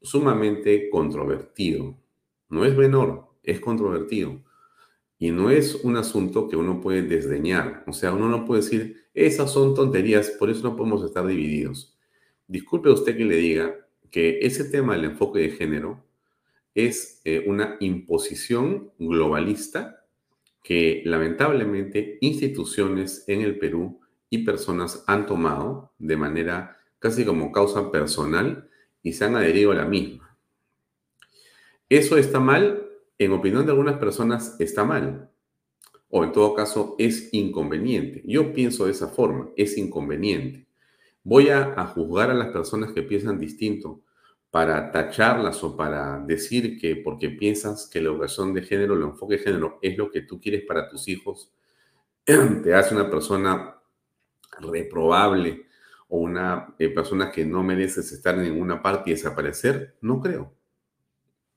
sumamente 0.00 0.88
controvertido. 0.90 1.98
No 2.48 2.64
es 2.64 2.76
menor, 2.76 3.30
es 3.42 3.60
controvertido. 3.60 4.42
Y 5.18 5.32
no 5.32 5.50
es 5.50 5.74
un 5.76 5.96
asunto 5.96 6.48
que 6.48 6.56
uno 6.56 6.80
puede 6.80 7.02
desdeñar. 7.02 7.84
O 7.86 7.92
sea, 7.92 8.12
uno 8.12 8.28
no 8.28 8.44
puede 8.44 8.62
decir, 8.62 9.08
esas 9.12 9.52
son 9.52 9.74
tonterías, 9.74 10.30
por 10.30 10.50
eso 10.50 10.62
no 10.62 10.76
podemos 10.76 11.04
estar 11.04 11.26
divididos. 11.26 11.98
Disculpe 12.46 12.90
usted 12.90 13.16
que 13.16 13.24
le 13.24 13.36
diga 13.36 13.74
que 14.10 14.40
ese 14.42 14.64
tema 14.64 14.94
del 14.94 15.04
enfoque 15.04 15.40
de 15.40 15.50
género 15.50 16.04
es 16.74 17.20
eh, 17.24 17.44
una 17.46 17.76
imposición 17.80 18.92
globalista 18.98 20.04
que 20.62 21.02
lamentablemente 21.04 22.18
instituciones 22.20 23.24
en 23.26 23.42
el 23.42 23.58
Perú 23.58 24.00
y 24.28 24.44
personas 24.44 25.04
han 25.06 25.26
tomado 25.26 25.92
de 25.98 26.16
manera 26.16 26.76
casi 26.98 27.24
como 27.24 27.50
causa 27.50 27.90
personal 27.90 28.68
y 29.02 29.12
se 29.12 29.24
han 29.24 29.36
adherido 29.36 29.72
a 29.72 29.76
la 29.76 29.86
misma. 29.86 30.36
¿Eso 31.88 32.16
está 32.16 32.38
mal? 32.38 32.86
en 33.20 33.32
opinión 33.32 33.66
de 33.66 33.72
algunas 33.72 33.98
personas 33.98 34.56
está 34.58 34.82
mal, 34.82 35.30
o 36.08 36.24
en 36.24 36.32
todo 36.32 36.54
caso 36.54 36.96
es 36.98 37.28
inconveniente. 37.32 38.22
Yo 38.26 38.54
pienso 38.54 38.86
de 38.86 38.92
esa 38.92 39.08
forma, 39.08 39.50
es 39.58 39.76
inconveniente. 39.76 40.66
Voy 41.22 41.50
a, 41.50 41.74
juzgar 41.86 42.30
a 42.30 42.34
las 42.34 42.48
personas 42.48 42.92
que 42.92 43.02
piensan 43.02 43.38
distinto 43.38 44.02
para 44.50 44.90
tacharlas 44.90 45.62
o 45.62 45.76
para 45.76 46.18
decir 46.20 46.78
que 46.78 46.96
porque 46.96 47.30
piensas 47.30 47.88
que 47.88 48.00
la 48.00 48.08
educación 48.08 48.54
de 48.54 48.62
género, 48.62 48.94
el 48.94 49.02
enfoque 49.02 49.36
de 49.36 49.44
género 49.44 49.78
es 49.82 49.96
lo 49.96 50.10
que 50.10 50.22
tú 50.22 50.40
quieres 50.40 50.64
para 50.66 50.88
tus 50.88 51.08
hijos, 51.08 51.52
te 52.24 52.74
hace 52.74 52.94
una 52.94 53.10
persona 53.10 53.76
reprobable 54.60 55.66
o 56.08 56.18
una 56.18 56.74
eh, 56.78 56.88
persona 56.88 57.30
que 57.30 57.44
no 57.44 57.62
mereces 57.62 58.10
estar 58.12 58.34
en 58.34 58.44
ninguna 58.44 58.82
parte 58.82 59.10
y 59.10 59.12
desaparecer, 59.14 59.96
no 60.00 60.20
creo. 60.20 60.52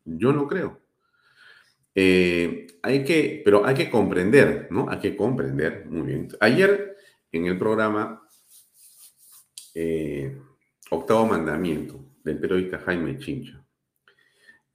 Yo 0.06 0.34
no 0.34 0.48
creo. 0.48 0.82
Eh, 1.96 2.68
hay 2.82 3.04
que, 3.04 3.42
pero 3.46 3.66
hay 3.66 3.76
que 3.76 3.90
comprender, 3.90 4.68
¿no? 4.72 4.90
Hay 4.90 5.00
que 5.00 5.16
comprender, 5.16 5.86
muy 5.90 6.02
bien. 6.02 6.28
Ayer 6.40 6.98
en 7.32 7.46
el 7.46 7.58
programa 7.58 8.28
eh, 9.74 10.38
Octavo 10.90 11.28
Mandamiento 11.28 12.04
del 12.24 12.40
periodista 12.40 12.80
Jaime 12.80 13.18
Chincha, 13.18 13.66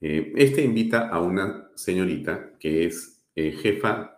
eh, 0.00 0.32
este 0.36 0.62
invita 0.62 1.08
a 1.08 1.20
una 1.20 1.70
señorita 1.74 2.56
que 2.58 2.86
es 2.86 3.24
jefa 3.34 4.14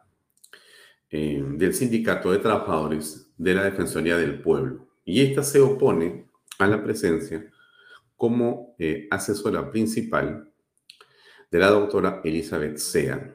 del 1.11 1.75
Sindicato 1.75 2.33
de 2.33 2.39
Trabajadores 2.39 3.31
de 3.37 3.55
la 3.55 3.65
Defensoría 3.65 4.17
del 4.17 4.41
Pueblo. 4.41 4.89
Y 5.05 5.21
esta 5.21 5.43
se 5.43 5.61
opone 5.61 6.27
a 6.59 6.67
la 6.67 6.83
presencia 6.83 7.51
como 8.17 8.77
asesora 9.11 9.71
principal 9.71 10.51
de 11.51 11.59
la 11.59 11.71
doctora 11.71 12.21
Elizabeth 12.25 12.79
Sea, 12.79 13.35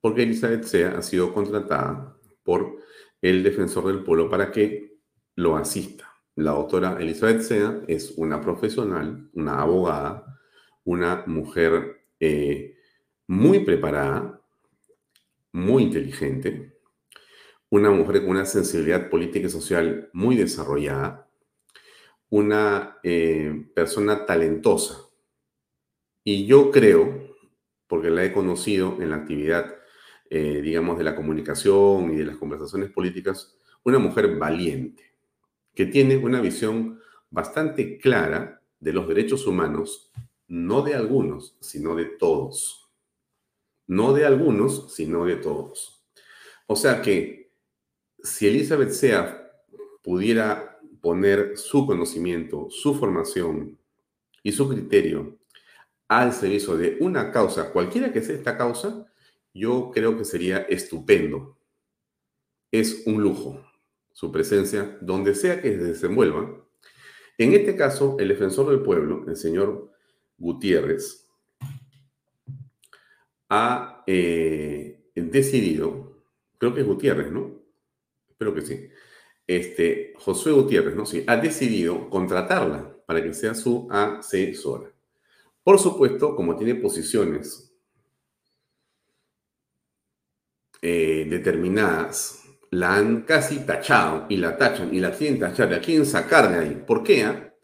porque 0.00 0.24
Elizabeth 0.24 0.64
Sea 0.64 0.98
ha 0.98 1.02
sido 1.02 1.32
contratada 1.32 2.16
por 2.42 2.78
el 3.20 3.42
defensor 3.42 3.86
del 3.86 4.02
pueblo 4.02 4.28
para 4.28 4.50
que 4.50 4.98
lo 5.36 5.56
asista. 5.56 6.11
La 6.34 6.52
doctora 6.52 6.96
Elizabeth 6.98 7.42
Sea 7.42 7.82
es 7.88 8.14
una 8.16 8.40
profesional, 8.40 9.28
una 9.34 9.60
abogada, 9.60 10.40
una 10.84 11.24
mujer 11.26 12.06
eh, 12.18 12.76
muy 13.26 13.60
preparada, 13.60 14.40
muy 15.52 15.82
inteligente, 15.84 16.78
una 17.68 17.90
mujer 17.90 18.22
con 18.22 18.30
una 18.30 18.46
sensibilidad 18.46 19.10
política 19.10 19.46
y 19.46 19.50
social 19.50 20.08
muy 20.12 20.36
desarrollada, 20.36 21.28
una 22.30 22.98
eh, 23.02 23.70
persona 23.74 24.24
talentosa, 24.24 25.12
y 26.24 26.46
yo 26.46 26.70
creo, 26.70 27.36
porque 27.88 28.10
la 28.10 28.24
he 28.24 28.32
conocido 28.32 28.96
en 29.00 29.10
la 29.10 29.16
actividad, 29.16 29.74
eh, 30.30 30.60
digamos, 30.62 30.96
de 30.96 31.04
la 31.04 31.16
comunicación 31.16 32.12
y 32.12 32.16
de 32.16 32.24
las 32.24 32.36
conversaciones 32.36 32.90
políticas, 32.90 33.58
una 33.82 33.98
mujer 33.98 34.38
valiente, 34.38 35.11
que 35.74 35.86
tiene 35.86 36.16
una 36.16 36.40
visión 36.40 37.00
bastante 37.30 37.98
clara 37.98 38.62
de 38.78 38.92
los 38.92 39.08
derechos 39.08 39.46
humanos, 39.46 40.10
no 40.48 40.82
de 40.82 40.94
algunos, 40.94 41.56
sino 41.60 41.94
de 41.94 42.06
todos. 42.06 42.90
No 43.86 44.12
de 44.12 44.26
algunos, 44.26 44.94
sino 44.94 45.24
de 45.24 45.36
todos. 45.36 46.04
O 46.66 46.76
sea 46.76 47.00
que 47.02 47.52
si 48.22 48.46
Elizabeth 48.46 48.90
Sea 48.90 49.50
pudiera 50.02 50.78
poner 51.00 51.56
su 51.56 51.86
conocimiento, 51.86 52.68
su 52.70 52.94
formación 52.94 53.78
y 54.42 54.52
su 54.52 54.68
criterio 54.68 55.38
al 56.08 56.32
servicio 56.32 56.76
de 56.76 56.98
una 57.00 57.32
causa, 57.32 57.72
cualquiera 57.72 58.12
que 58.12 58.22
sea 58.22 58.36
esta 58.36 58.56
causa, 58.56 59.06
yo 59.54 59.90
creo 59.92 60.16
que 60.16 60.24
sería 60.24 60.58
estupendo. 60.58 61.58
Es 62.70 63.06
un 63.06 63.22
lujo 63.22 63.71
su 64.12 64.30
presencia 64.30 64.98
donde 65.00 65.34
sea 65.34 65.60
que 65.60 65.72
se 65.72 65.84
desenvuelva. 65.84 66.64
En 67.38 67.52
este 67.54 67.76
caso, 67.76 68.16
el 68.18 68.28
defensor 68.28 68.70
del 68.70 68.82
pueblo, 68.82 69.24
el 69.26 69.36
señor 69.36 69.90
Gutiérrez, 70.38 71.28
ha 73.48 74.02
eh, 74.06 75.10
decidido, 75.14 76.24
creo 76.58 76.74
que 76.74 76.80
es 76.80 76.86
Gutiérrez, 76.86 77.30
¿no? 77.30 77.62
Espero 78.28 78.54
que 78.54 78.62
sí. 78.62 78.88
Este, 79.46 80.14
Josué 80.16 80.52
Gutiérrez, 80.52 80.94
¿no? 80.94 81.04
Sí, 81.04 81.24
ha 81.26 81.36
decidido 81.36 82.08
contratarla 82.08 82.96
para 83.06 83.22
que 83.22 83.34
sea 83.34 83.54
su 83.54 83.88
asesora. 83.90 84.90
Por 85.62 85.78
supuesto, 85.78 86.34
como 86.34 86.56
tiene 86.56 86.74
posiciones 86.74 87.72
eh, 90.80 91.26
determinadas, 91.28 92.41
la 92.72 92.96
han 92.96 93.22
casi 93.22 93.66
tachado 93.66 94.24
y 94.30 94.38
la 94.38 94.56
tachan 94.56 94.94
y 94.94 94.98
la 94.98 95.12
quieren 95.12 95.38
tachar, 95.38 95.70
la 95.70 95.80
quieren 95.80 96.06
sacar 96.06 96.50
de 96.50 96.58
ahí. 96.58 96.82
¿Por 96.86 97.04
qué? 97.04 97.22
Ah? 97.22 97.54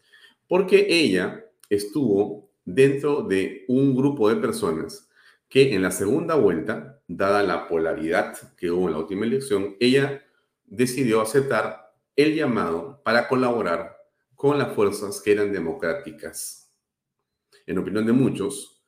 Porque 0.47 0.85
ella 0.87 1.45
estuvo 1.67 2.51
dentro 2.63 3.23
de 3.23 3.65
un 3.69 3.95
grupo 3.95 4.29
de 4.29 4.35
personas 4.35 5.09
que 5.49 5.73
en 5.73 5.81
la 5.81 5.89
segunda 5.89 6.35
vuelta, 6.35 7.01
dada 7.07 7.41
la 7.41 7.67
polaridad 7.67 8.37
que 8.55 8.69
hubo 8.69 8.85
en 8.85 8.93
la 8.93 8.99
última 8.99 9.25
elección, 9.25 9.75
ella 9.79 10.23
decidió 10.65 11.21
aceptar 11.21 11.91
el 12.15 12.35
llamado 12.35 13.01
para 13.03 13.27
colaborar 13.27 13.97
con 14.35 14.59
las 14.59 14.75
fuerzas 14.75 15.21
que 15.21 15.31
eran 15.31 15.51
democráticas 15.51 16.71
en 17.65 17.79
opinión 17.79 18.05
de 18.05 18.13
muchos, 18.13 18.83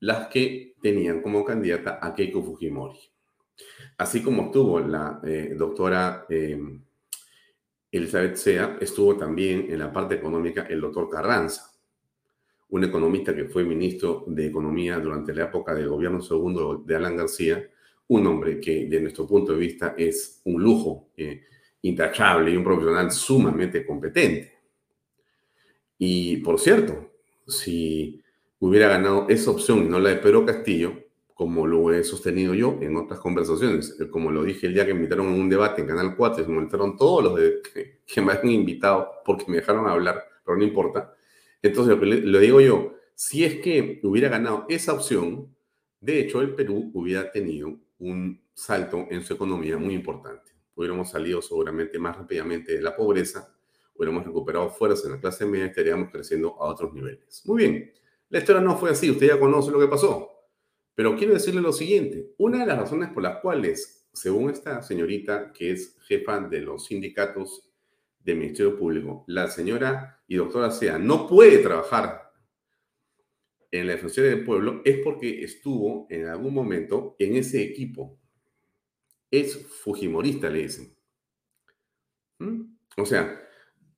las 0.00 0.28
que 0.28 0.76
tenían 0.80 1.20
como 1.20 1.44
candidata 1.44 1.98
a 2.00 2.14
Keiko 2.14 2.42
Fujimori. 2.42 2.98
Así 3.98 4.22
como 4.22 4.44
estuvo 4.44 4.78
la 4.78 5.20
eh, 5.24 5.54
doctora 5.56 6.24
em, 6.28 6.80
Elizabeth 7.90 8.36
Sea, 8.36 8.78
estuvo 8.80 9.16
también 9.16 9.66
en 9.68 9.80
la 9.80 9.92
parte 9.92 10.14
económica 10.14 10.66
el 10.68 10.80
doctor 10.80 11.10
Carranza, 11.10 11.72
un 12.68 12.84
economista 12.84 13.34
que 13.34 13.46
fue 13.46 13.64
ministro 13.64 14.24
de 14.28 14.46
Economía 14.46 15.00
durante 15.00 15.34
la 15.34 15.44
época 15.44 15.74
del 15.74 15.88
gobierno 15.88 16.20
segundo 16.20 16.76
de 16.76 16.94
Alan 16.94 17.16
García, 17.16 17.68
un 18.06 18.26
hombre 18.28 18.60
que 18.60 18.86
de 18.86 19.00
nuestro 19.00 19.26
punto 19.26 19.52
de 19.52 19.58
vista 19.58 19.94
es 19.98 20.42
un 20.44 20.62
lujo 20.62 21.08
eh, 21.16 21.42
intachable 21.82 22.52
y 22.52 22.56
un 22.56 22.64
profesional 22.64 23.10
sumamente 23.10 23.84
competente. 23.84 24.52
Y 25.98 26.36
por 26.36 26.60
cierto, 26.60 27.14
si 27.48 28.22
hubiera 28.60 28.88
ganado 28.88 29.26
esa 29.28 29.50
opción 29.50 29.80
y 29.80 29.88
no 29.88 29.98
la 29.98 30.10
de 30.10 30.16
Pedro 30.16 30.46
Castillo, 30.46 31.07
como 31.38 31.68
lo 31.68 31.92
he 31.92 32.02
sostenido 32.02 32.52
yo 32.52 32.78
en 32.80 32.96
otras 32.96 33.20
conversaciones, 33.20 33.96
eh, 34.00 34.10
como 34.10 34.32
lo 34.32 34.42
dije 34.42 34.66
el 34.66 34.74
día 34.74 34.84
que 34.84 34.92
me 34.92 35.02
invitaron 35.02 35.28
en 35.28 35.40
un 35.40 35.48
debate 35.48 35.82
en 35.82 35.86
Canal 35.86 36.16
4, 36.16 36.44
se 36.44 36.50
me 36.50 36.66
todos 36.66 37.22
los 37.22 37.36
de, 37.36 37.62
que, 38.04 38.20
me 38.20 38.32
han 38.32 38.50
invitado 38.50 39.08
porque 39.24 39.44
me 39.46 39.58
dejaron 39.58 39.86
hablar, 39.86 40.24
pero 40.44 40.58
no 40.58 40.64
importa. 40.64 41.14
Entonces, 41.62 41.96
lo, 41.96 42.04
le, 42.04 42.40
digo 42.40 42.60
yo, 42.60 42.96
si 43.14 43.44
es 43.44 43.60
que 43.60 44.00
hubiera 44.02 44.28
ganado 44.28 44.66
esa 44.68 44.92
opción, 44.92 45.54
de 46.00 46.18
hecho, 46.18 46.40
el 46.40 46.56
Perú 46.56 46.90
hubiera 46.92 47.30
tenido 47.30 47.72
un 48.00 48.42
salto 48.52 49.06
en 49.08 49.22
su 49.22 49.34
economía 49.34 49.78
muy 49.78 49.94
importante. 49.94 50.50
Hubiéramos 50.74 51.08
salido 51.08 51.40
seguramente 51.40 52.00
más 52.00 52.16
rápidamente 52.16 52.72
de 52.72 52.82
la 52.82 52.96
pobreza 52.96 53.54
hubiéramos 53.94 54.24
recuperado 54.24 54.70
fuerza 54.70 55.08
en 55.08 55.14
la 55.14 55.20
clase 55.20 55.44
media 55.44 55.66
estaríamos 55.66 56.10
creciendo 56.10 56.54
a 56.60 56.66
otros 56.66 56.94
niveles. 56.94 57.42
Muy 57.46 57.64
bien, 57.64 57.92
la 58.28 58.38
historia 58.38 58.62
no 58.62 58.76
fue 58.76 58.90
así, 58.90 59.10
usted 59.10 59.26
ya 59.26 59.40
conoce 59.40 59.72
lo 59.72 59.80
que 59.80 59.88
pasó. 59.88 60.37
Pero 60.98 61.14
quiero 61.14 61.34
decirle 61.34 61.60
lo 61.60 61.72
siguiente, 61.72 62.34
una 62.38 62.58
de 62.58 62.66
las 62.66 62.76
razones 62.76 63.10
por 63.10 63.22
las 63.22 63.36
cuales, 63.36 64.08
según 64.12 64.50
esta 64.50 64.82
señorita 64.82 65.52
que 65.52 65.70
es 65.70 65.96
jefa 66.00 66.40
de 66.40 66.60
los 66.60 66.86
sindicatos 66.86 67.70
del 68.18 68.38
Ministerio 68.38 68.76
Público, 68.76 69.22
la 69.28 69.46
señora 69.46 70.20
y 70.26 70.34
doctora 70.34 70.72
Sea 70.72 70.98
no 70.98 71.28
puede 71.28 71.58
trabajar 71.58 72.32
en 73.70 73.86
la 73.86 73.92
Defensoría 73.92 74.30
del 74.30 74.44
Pueblo 74.44 74.82
es 74.84 74.98
porque 75.04 75.44
estuvo 75.44 76.08
en 76.10 76.26
algún 76.26 76.52
momento 76.52 77.14
en 77.20 77.36
ese 77.36 77.62
equipo. 77.62 78.18
Es 79.30 79.56
fujimorista, 79.56 80.50
le 80.50 80.62
dicen. 80.62 80.96
¿Mm? 82.40 82.76
O 82.96 83.06
sea, 83.06 83.40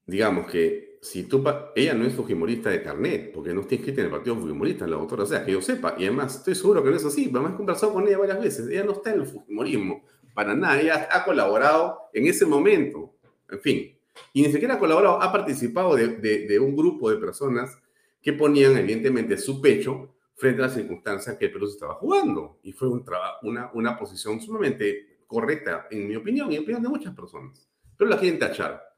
digamos 0.05 0.53
que 0.53 0.90
si 1.01 1.23
tú, 1.25 1.43
ella 1.75 1.95
no 1.95 2.05
es 2.05 2.15
fujimorista 2.15 2.69
de 2.69 2.83
carnet, 2.83 3.33
porque 3.33 3.55
no 3.55 3.63
está 3.63 3.75
inscrita 3.75 4.03
en 4.03 4.07
el 4.07 4.13
partido 4.13 4.37
fujimorista, 4.37 4.87
la 4.87 4.97
doctora, 4.97 5.23
o 5.23 5.27
sea, 5.27 5.45
que 5.45 5.53
yo 5.53 5.63
sepa, 5.63 5.95
y 5.99 6.05
además 6.05 6.37
estoy 6.37 6.55
seguro 6.55 6.83
que 6.85 6.91
no 6.91 6.97
es 6.97 7.05
así, 7.05 7.31
además 7.31 7.55
he 7.55 7.57
conversado 7.57 7.95
con 7.95 8.07
ella 8.07 8.19
varias 8.19 8.41
veces, 8.41 8.69
ella 8.69 8.85
no 8.85 8.93
está 8.93 9.15
en 9.15 9.21
el 9.21 9.27
fujimorismo, 9.27 10.05
para 10.35 10.55
nada, 10.55 10.79
ella 10.79 11.09
ha 11.11 11.25
colaborado 11.25 12.11
en 12.13 12.27
ese 12.27 12.45
momento, 12.45 13.15
en 13.49 13.61
fin, 13.61 13.99
y 14.35 14.43
ni 14.43 14.53
siquiera 14.53 14.75
ha 14.75 14.79
colaborado, 14.79 15.23
ha 15.23 15.33
participado 15.33 15.97
de, 15.97 16.09
de, 16.19 16.61
un 16.61 16.77
grupo 16.77 17.11
de 17.11 17.17
personas 17.17 17.79
que 18.21 18.35
ponían 18.35 18.77
evidentemente 18.77 19.39
su 19.39 19.61
pecho 19.63 20.17
frente 20.35 20.63
a 20.63 20.67
las 20.67 20.75
circunstancias 20.75 21.37
que 21.39 21.47
el 21.47 21.53
Perú 21.53 21.67
se 21.67 21.75
estaba 21.75 21.95
jugando, 21.95 22.59
y 22.63 22.73
fue 22.73 22.89
un 22.89 23.03
una, 23.43 23.71
una 23.73 23.99
posición 23.99 24.39
sumamente 24.39 25.21
correcta, 25.27 25.89
en 25.91 26.07
mi 26.07 26.17
opinión, 26.17 26.53
y 26.53 26.57
en 26.57 26.63
opinión 26.63 26.83
de 26.83 26.89
muchas 26.91 27.15
personas, 27.15 27.67
pero 27.97 28.11
la 28.11 28.19
quieren 28.19 28.39
tachar. 28.39 28.90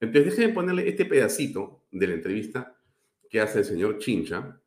Entonces, 0.00 0.36
déjenme 0.36 0.54
ponerle 0.54 0.88
este 0.88 1.04
pedacito 1.04 1.84
de 1.90 2.06
la 2.06 2.14
entrevista 2.14 2.76
que 3.28 3.40
hace 3.40 3.60
el 3.60 3.64
señor 3.64 3.98
Chincha 3.98 4.60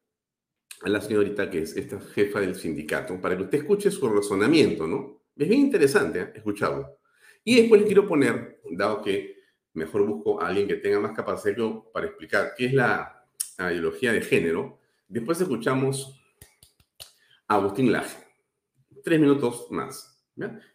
a 0.84 0.90
la 0.90 1.02
señorita 1.02 1.50
que 1.50 1.60
es 1.62 1.76
esta 1.78 2.00
jefa 2.00 2.40
del 2.40 2.56
sindicato, 2.56 3.20
para 3.22 3.38
que 3.38 3.44
usted 3.44 3.60
escuche 3.60 3.92
su 3.92 4.10
razonamiento, 4.10 4.88
¿no? 4.88 5.22
Es 5.38 5.48
bien 5.48 5.62
interesante 5.62 6.20
¿eh? 6.20 6.32
escucharlo. 6.36 7.00
Y 7.44 7.56
después 7.56 7.82
le 7.82 7.88
quiero 7.88 8.08
poner, 8.08 8.62
dado 8.72 9.02
que 9.02 9.38
mejor 9.74 10.06
busco 10.06 10.42
a 10.42 10.48
alguien 10.48 10.68
que 10.68 10.76
tenga 10.76 11.00
más 11.00 11.14
capacidad 11.14 11.56
para 11.94 12.08
explicar 12.08 12.54
qué 12.58 12.66
es 12.66 12.74
la, 12.74 13.18
ideología 13.60 14.12
de 14.12 14.22
género, 14.22 14.80
después 15.08 15.40
escuchamos 15.40 16.20
a 17.48 17.56
Agustín 17.56 17.92
Laje. 17.92 18.18
Tres 19.04 19.20
minutos 19.20 19.68
más. 19.70 20.20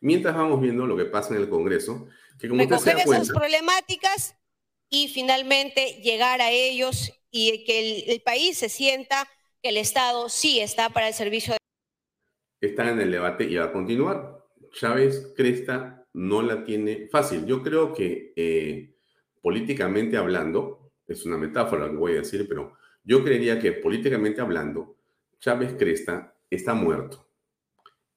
Mientras 0.00 0.36
vamos 0.36 0.60
viendo 0.60 0.86
lo 0.86 0.96
que 0.96 1.06
pasa 1.06 1.34
en 1.34 1.40
el 1.40 1.48
Congreso, 1.48 2.06
que 2.38 2.48
como 2.48 2.62
usted 2.62 2.76
se 2.76 2.94
da 2.94 3.02
cuenta, 3.02 3.24
esas 3.24 3.36
problemáticas 3.36 4.36
y 4.88 5.08
finalmente 5.08 6.00
llegar 6.02 6.40
a 6.40 6.50
ellos 6.50 7.12
y 7.30 7.64
que 7.64 8.12
el, 8.12 8.20
país 8.22 8.58
se 8.58 8.68
sienta 8.68 9.28
que 9.62 9.70
el 9.70 9.76
Estado 9.76 10.28
sí 10.28 10.60
está 10.60 10.90
para 10.90 11.08
el 11.08 11.14
servicio. 11.14 11.54
De... 11.54 12.68
Está 12.68 12.90
en 12.90 13.00
el 13.00 13.10
debate 13.10 13.44
y 13.44 13.56
va 13.56 13.64
a 13.64 13.72
continuar. 13.72 14.44
Chávez 14.72 15.32
Cresta 15.36 16.06
no 16.12 16.42
la 16.42 16.64
tiene 16.64 17.08
fácil. 17.10 17.46
Yo 17.46 17.62
creo 17.62 17.92
que 17.92 18.32
eh, 18.36 18.96
políticamente 19.42 20.16
hablando, 20.16 20.92
es 21.06 21.24
una 21.26 21.36
metáfora 21.36 21.86
lo 21.86 21.92
que 21.92 21.98
voy 21.98 22.12
a 22.12 22.20
decir, 22.20 22.46
pero 22.48 22.76
yo 23.04 23.22
creería 23.22 23.60
que 23.60 23.72
políticamente 23.72 24.40
hablando, 24.40 24.96
Chávez 25.38 25.74
Cresta 25.78 26.36
está 26.50 26.74
muerto. 26.74 27.28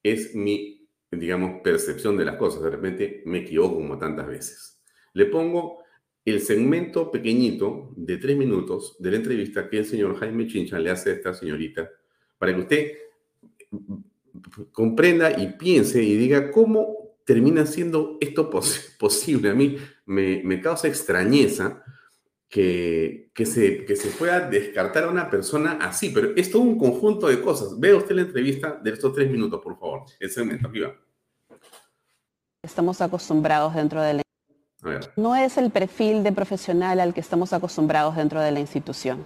Es 0.02 0.34
mi, 0.34 0.88
digamos, 1.10 1.60
percepción 1.62 2.16
de 2.16 2.24
las 2.24 2.36
cosas. 2.36 2.62
De 2.62 2.70
repente 2.70 3.22
me 3.26 3.38
equivoco 3.38 3.76
como 3.76 3.98
tantas 3.98 4.26
veces. 4.26 4.82
Le 5.12 5.26
pongo 5.26 5.84
el 6.24 6.40
segmento 6.40 7.10
pequeñito 7.10 7.92
de 7.96 8.18
tres 8.18 8.36
minutos 8.36 8.96
de 8.98 9.10
la 9.10 9.16
entrevista 9.16 9.68
que 9.68 9.78
el 9.78 9.86
señor 9.86 10.16
Jaime 10.18 10.46
Chincha 10.46 10.78
le 10.78 10.90
hace 10.90 11.10
a 11.10 11.14
esta 11.14 11.34
señorita, 11.34 11.90
para 12.38 12.54
que 12.54 12.60
usted 12.60 12.92
comprenda 14.72 15.38
y 15.40 15.54
piense 15.58 16.02
y 16.02 16.16
diga 16.16 16.50
cómo 16.50 17.16
termina 17.24 17.66
siendo 17.66 18.18
esto 18.20 18.50
posible. 18.98 19.50
A 19.50 19.54
mí 19.54 19.76
me, 20.06 20.60
causa 20.60 20.88
extrañeza 20.88 21.84
que, 22.48 23.30
que, 23.32 23.46
se, 23.46 23.84
que 23.84 23.94
se 23.96 24.10
pueda 24.10 24.48
descartar 24.48 25.04
a 25.04 25.10
una 25.10 25.30
persona 25.30 25.78
así, 25.80 26.10
pero 26.10 26.32
es 26.36 26.50
todo 26.50 26.62
un 26.62 26.76
conjunto 26.78 27.28
de 27.28 27.40
cosas. 27.40 27.78
Vea 27.78 27.96
usted 27.96 28.16
la 28.16 28.22
entrevista 28.22 28.80
de 28.82 28.90
estos 28.90 29.14
tres 29.14 29.30
minutos, 29.30 29.60
por 29.62 29.78
favor. 29.78 30.02
El 30.18 30.30
segmento, 30.30 30.68
aquí 30.68 30.80
va. 30.80 30.94
Estamos 32.62 33.00
acostumbrados 33.00 33.74
dentro 33.74 34.02
de 34.02 34.14
la 34.14 34.22
no 35.16 35.36
es 35.36 35.58
el 35.58 35.70
perfil 35.70 36.22
de 36.22 36.32
profesional 36.32 37.00
al 37.00 37.14
que 37.14 37.20
estamos 37.20 37.52
acostumbrados 37.52 38.16
dentro 38.16 38.40
de 38.40 38.50
la 38.50 38.60
institución, 38.60 39.18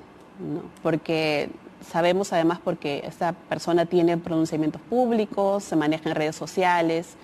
porque 0.82 1.48
sabemos 1.84 2.32
además 2.32 2.58
porque 2.62 3.02
esta 3.06 3.32
persona 3.32 3.86
tiene 3.86 4.16
pronunciamientos 4.16 4.80
públicos, 4.82 5.64
se 5.64 5.76
maneja 5.76 6.08
en 6.08 6.14
redes 6.14 6.36
sociales 6.36 7.14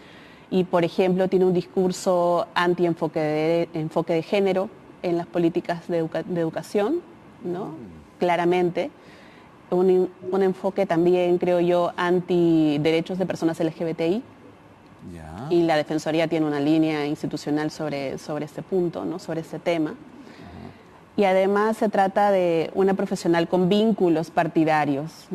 y, 0.51 0.65
por 0.65 0.85
ejemplo, 0.85 1.29
tiene 1.29 1.45
un 1.45 1.55
discurso 1.55 2.47
anti-enfoque 2.55 3.21
de, 3.21 3.69
enfoque 3.75 4.15
de 4.15 4.23
género 4.23 4.69
en 5.03 5.17
las 5.17 5.27
políticas 5.27 5.89
de, 5.89 5.99
educación, 5.99 7.01
¿no? 7.45 7.67
Mm. 7.67 7.77
Claramente. 8.19 8.91
Un, 9.71 10.11
un, 10.33 10.43
enfoque 10.43 10.85
también, 10.85 11.39
creo 11.39 11.61
yo, 11.61 11.93
anti 11.97 12.79
derechos 12.79 13.19
de 13.19 13.27
personas 13.27 13.61
LGBTI. 13.61 14.23
Y 15.51 15.63
la 15.63 15.77
Defensoría 15.77 16.29
tiene 16.29 16.47
una 16.47 16.61
línea 16.61 17.07
institucional 17.07 17.71
sobre, 17.71 18.19
sobre 18.19 18.45
este 18.45 18.63
punto, 18.63 19.05
¿no? 19.05 19.19
sobre 19.19 19.41
este 19.41 19.59
tema 19.59 19.95
y 21.21 21.25
además 21.25 21.77
se 21.77 21.91
trata 21.91 22.31
de 22.31 22.71
una 22.75 22.95
profesional 22.95 23.47
con 23.47 23.69
vínculos 23.69 24.31
partidarios, 24.31 25.29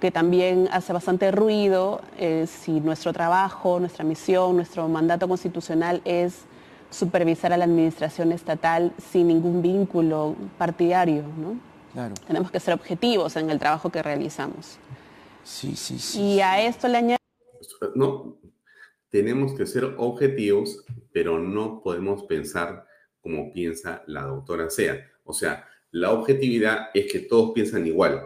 que 0.00 0.10
también 0.10 0.66
hace 0.72 0.94
bastante 0.94 1.30
ruido 1.30 2.00
eh, 2.16 2.46
si 2.46 2.80
nuestro 2.80 3.12
trabajo, 3.12 3.78
nuestra 3.78 4.02
misión, 4.02 4.56
nuestro 4.56 4.88
mandato 4.88 5.28
constitucional 5.28 6.00
es 6.06 6.44
supervisar 6.90 7.52
a 7.52 7.58
la 7.58 7.64
administración 7.64 8.32
estatal 8.32 8.94
sin 9.12 9.28
ningún 9.28 9.60
vínculo 9.60 10.36
partidario. 10.56 11.24
Tenemos 12.26 12.50
que 12.50 12.58
ser 12.58 12.72
objetivos 12.72 13.36
en 13.36 13.50
el 13.50 13.58
trabajo 13.58 13.90
que 13.90 14.02
realizamos. 14.02 14.78
Sí, 15.44 15.76
sí, 15.76 15.98
sí. 15.98 16.18
Y 16.18 16.40
a 16.40 16.62
esto 16.62 16.88
le 16.88 16.96
añado... 16.96 17.18
No, 17.94 18.36
tenemos 19.16 19.54
que 19.54 19.64
ser 19.64 19.94
objetivos, 19.96 20.84
pero 21.10 21.38
no 21.38 21.80
podemos 21.82 22.24
pensar 22.24 22.86
como 23.22 23.50
piensa 23.50 24.02
la 24.06 24.24
doctora 24.24 24.68
Sea 24.68 25.10
o 25.24 25.32
sea, 25.32 25.64
la 25.90 26.12
objetividad 26.12 26.90
es 26.92 27.10
que 27.10 27.20
todos 27.20 27.52
piensan 27.52 27.86
igual. 27.86 28.20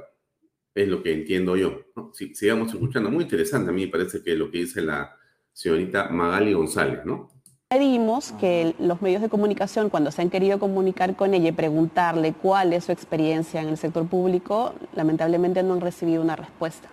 Es 0.74 0.88
lo 0.88 1.00
que 1.00 1.12
entiendo 1.12 1.56
yo. 1.56 1.80
sigamos 2.12 2.74
escuchando. 2.74 3.08
Muy 3.08 3.22
interesante. 3.22 3.70
A 3.70 3.72
mí 3.72 3.86
me 3.86 3.92
parece 3.92 4.20
que 4.20 4.34
lo 4.34 4.50
que 4.50 4.58
dice 4.58 4.82
la 4.82 5.16
señorita 5.52 6.08
Magali 6.08 6.52
González, 6.52 7.04
¿no? 7.04 7.30
Pedimos 7.68 8.32
que 8.32 8.74
los 8.80 9.00
medios 9.00 9.22
de 9.22 9.28
comunicación, 9.28 9.90
cuando 9.90 10.10
se 10.10 10.22
han 10.22 10.30
querido 10.30 10.58
comunicar 10.58 11.14
con 11.14 11.34
ella 11.34 11.50
y 11.50 11.52
preguntarle 11.52 12.32
cuál 12.32 12.72
es 12.72 12.84
su 12.84 12.92
experiencia 12.92 13.62
en 13.62 13.68
el 13.68 13.76
sector 13.76 14.08
público, 14.08 14.74
lamentablemente 14.96 15.62
no 15.62 15.74
han 15.74 15.80
recibido 15.80 16.20
una 16.20 16.34
respuesta. 16.34 16.88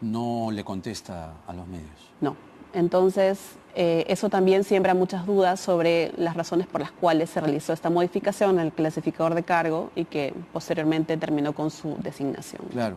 No 0.00 0.50
le 0.52 0.62
contesta 0.62 1.42
a 1.44 1.52
los 1.52 1.66
medios. 1.66 2.12
No. 2.20 2.49
Entonces, 2.72 3.38
eh, 3.74 4.04
eso 4.08 4.28
también 4.28 4.64
siembra 4.64 4.94
muchas 4.94 5.26
dudas 5.26 5.60
sobre 5.60 6.12
las 6.16 6.36
razones 6.36 6.66
por 6.66 6.80
las 6.80 6.90
cuales 6.90 7.30
se 7.30 7.40
realizó 7.40 7.72
esta 7.72 7.88
modificación 7.88 8.58
en 8.58 8.66
el 8.66 8.72
clasificador 8.72 9.34
de 9.34 9.44
cargo 9.44 9.90
y 9.94 10.04
que 10.04 10.34
posteriormente 10.52 11.16
terminó 11.16 11.52
con 11.52 11.70
su 11.70 11.96
designación. 12.02 12.62
Claro. 12.70 12.96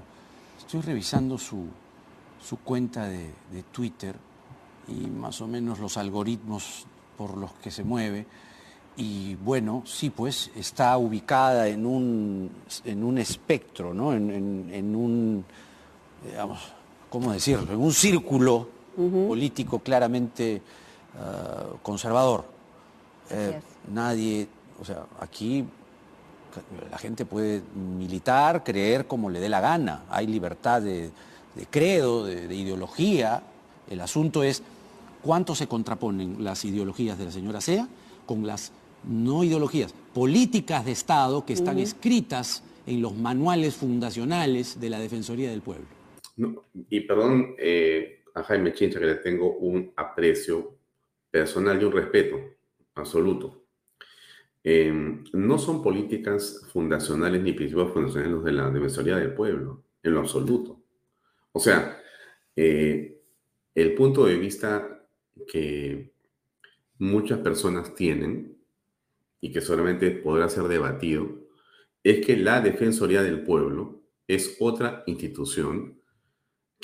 Estoy 0.57 0.81
revisando 0.81 1.37
su, 1.37 1.67
cuenta 2.63 3.07
de, 3.07 3.31
Twitter 3.71 4.15
y 4.87 5.07
más 5.07 5.41
o 5.41 5.47
menos 5.47 5.79
los 5.79 5.97
algoritmos 5.97 6.85
por 7.17 7.37
los 7.37 7.53
que 7.53 7.69
se 7.69 7.83
mueve. 7.83 8.25
Y 8.95 9.35
bueno, 9.35 9.83
sí, 9.85 10.09
pues 10.09 10.51
está 10.55 10.97
ubicada 10.97 11.67
en 11.67 11.85
un, 11.85 12.49
en 12.85 13.03
un 13.03 13.17
espectro, 13.17 13.93
¿no? 13.93 14.13
En, 14.13 14.69
en 14.71 14.95
un, 14.95 15.45
digamos, 16.25 16.73
¿cómo 17.09 17.31
decirlo? 17.31 17.73
En 17.73 17.79
un 17.79 17.93
círculo 17.93 18.69
político 18.95 19.79
claramente 19.79 20.61
ah, 21.17 21.65
conservador. 21.81 22.45
Eh, 23.29 23.59
nadie, 23.91 24.47
o 24.79 24.85
sea, 24.85 25.05
aquí 25.19 25.65
la 26.91 26.97
gente 26.97 27.25
puede 27.25 27.61
militar, 27.75 28.63
creer 28.63 29.07
como 29.07 29.29
le 29.29 29.39
dé 29.39 29.49
la 29.49 29.61
gana, 29.61 30.03
hay 30.09 30.27
libertad 30.27 30.81
de, 30.81 31.11
credo, 31.69 32.25
de, 32.25 32.53
ideología. 32.53 33.41
El 33.89 34.01
asunto 34.01 34.43
es 34.43 34.61
cuánto 35.21 35.55
se 35.55 35.67
contraponen 35.67 36.43
las 36.43 36.63
ideologías 36.65 37.17
de 37.17 37.25
la 37.25 37.31
señora 37.31 37.61
Sea 37.61 37.87
con 38.25 38.45
las 38.45 38.71
no 39.03 39.43
ideologías, 39.43 39.93
políticas 40.13 40.85
de 40.85 40.93
Estado 40.93 41.45
que 41.45 41.53
están 41.53 41.77
escritas 41.79 42.63
en 42.85 43.01
los 43.01 43.15
manuales 43.15 43.75
fundacionales 43.75 44.79
de 44.79 44.89
la 44.89 44.99
Defensoría 44.99 45.49
del 45.49 45.61
Pueblo. 45.61 45.87
y 46.89 47.01
perdón, 47.01 47.55
eh, 47.57 48.22
a 48.33 48.43
Jaime 48.43 48.73
Chincha 48.73 48.99
que 48.99 49.05
le 49.05 49.15
tengo 49.15 49.57
un 49.57 49.91
aprecio 49.95 50.77
personal 51.29 51.81
y 51.81 51.85
un 51.85 51.91
respeto 51.91 52.39
absoluto. 52.95 53.63
Em, 54.63 55.23
no 55.33 55.57
son 55.57 55.83
políticas 55.83 56.65
fundacionales 56.71 57.41
ni 57.41 57.53
principios 57.53 57.91
fundacionales 57.91 58.43
de 58.43 58.51
la 58.53 58.69
Defensoría 58.69 59.17
del 59.17 59.33
Pueblo, 59.33 59.83
en 60.01 60.13
lo 60.13 60.21
absoluto. 60.21 60.81
O 61.51 61.59
sea, 61.59 62.01
eh, 62.55 63.19
el 63.75 63.93
punto 63.95 64.25
de 64.25 64.37
vista 64.37 65.05
que 65.47 66.13
muchas 66.99 67.39
personas 67.39 67.93
tienen 67.95 68.57
y 69.41 69.51
que 69.51 69.61
solamente 69.61 70.11
podrá 70.11 70.47
ser 70.47 70.63
debatido 70.63 71.27
es 72.03 72.25
que 72.25 72.37
la 72.37 72.61
Defensoría 72.61 73.21
del 73.23 73.43
Pueblo 73.43 74.01
es 74.27 74.55
otra 74.59 75.03
institución 75.07 75.99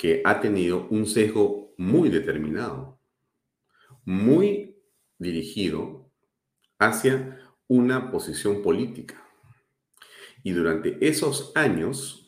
que 0.00 0.22
ha 0.24 0.40
tenido 0.40 0.86
un 0.88 1.04
sesgo 1.04 1.74
muy 1.76 2.08
determinado, 2.08 2.98
muy 4.06 4.78
dirigido 5.18 6.10
hacia 6.78 7.38
una 7.68 8.10
posición 8.10 8.62
política. 8.62 9.22
Y 10.42 10.52
durante 10.52 10.96
esos 11.06 11.52
años, 11.54 12.26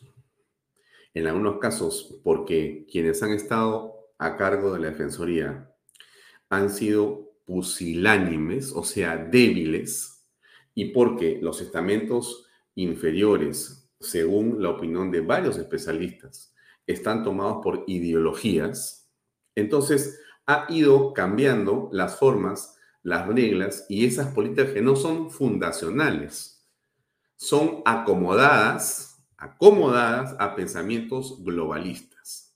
en 1.15 1.25
algunos 1.25 1.57
casos, 1.57 2.19
porque 2.23 2.85
quienes 2.91 3.23
han 3.23 3.31
estado 3.31 3.95
a 4.19 4.37
cargo 4.37 4.71
de 4.71 4.79
la 4.79 4.91
Defensoría 4.91 5.73
han 6.49 6.69
sido 6.69 7.33
pusilánimes, 7.45 8.71
o 8.71 8.83
sea, 8.83 9.17
débiles, 9.17 10.27
y 10.75 10.91
porque 10.91 11.39
los 11.41 11.59
estamentos 11.59 12.45
inferiores, 12.75 13.89
según 13.99 14.61
la 14.61 14.69
opinión 14.69 15.09
de 15.09 15.21
varios 15.21 15.57
especialistas, 15.57 16.52
están 16.87 17.23
tomados 17.23 17.63
por 17.63 17.83
ideologías, 17.87 19.09
entonces 19.55 20.19
ha 20.45 20.65
ido 20.69 21.13
cambiando 21.13 21.89
las 21.91 22.17
formas, 22.17 22.77
las 23.01 23.27
reglas 23.27 23.85
y 23.89 24.05
esas 24.05 24.33
políticas 24.33 24.73
que 24.73 24.81
no 24.81 24.95
son 24.95 25.31
fundacionales, 25.31 26.65
son 27.35 27.81
acomodadas, 27.85 29.23
acomodadas 29.37 30.35
a 30.39 30.55
pensamientos 30.55 31.43
globalistas. 31.43 32.55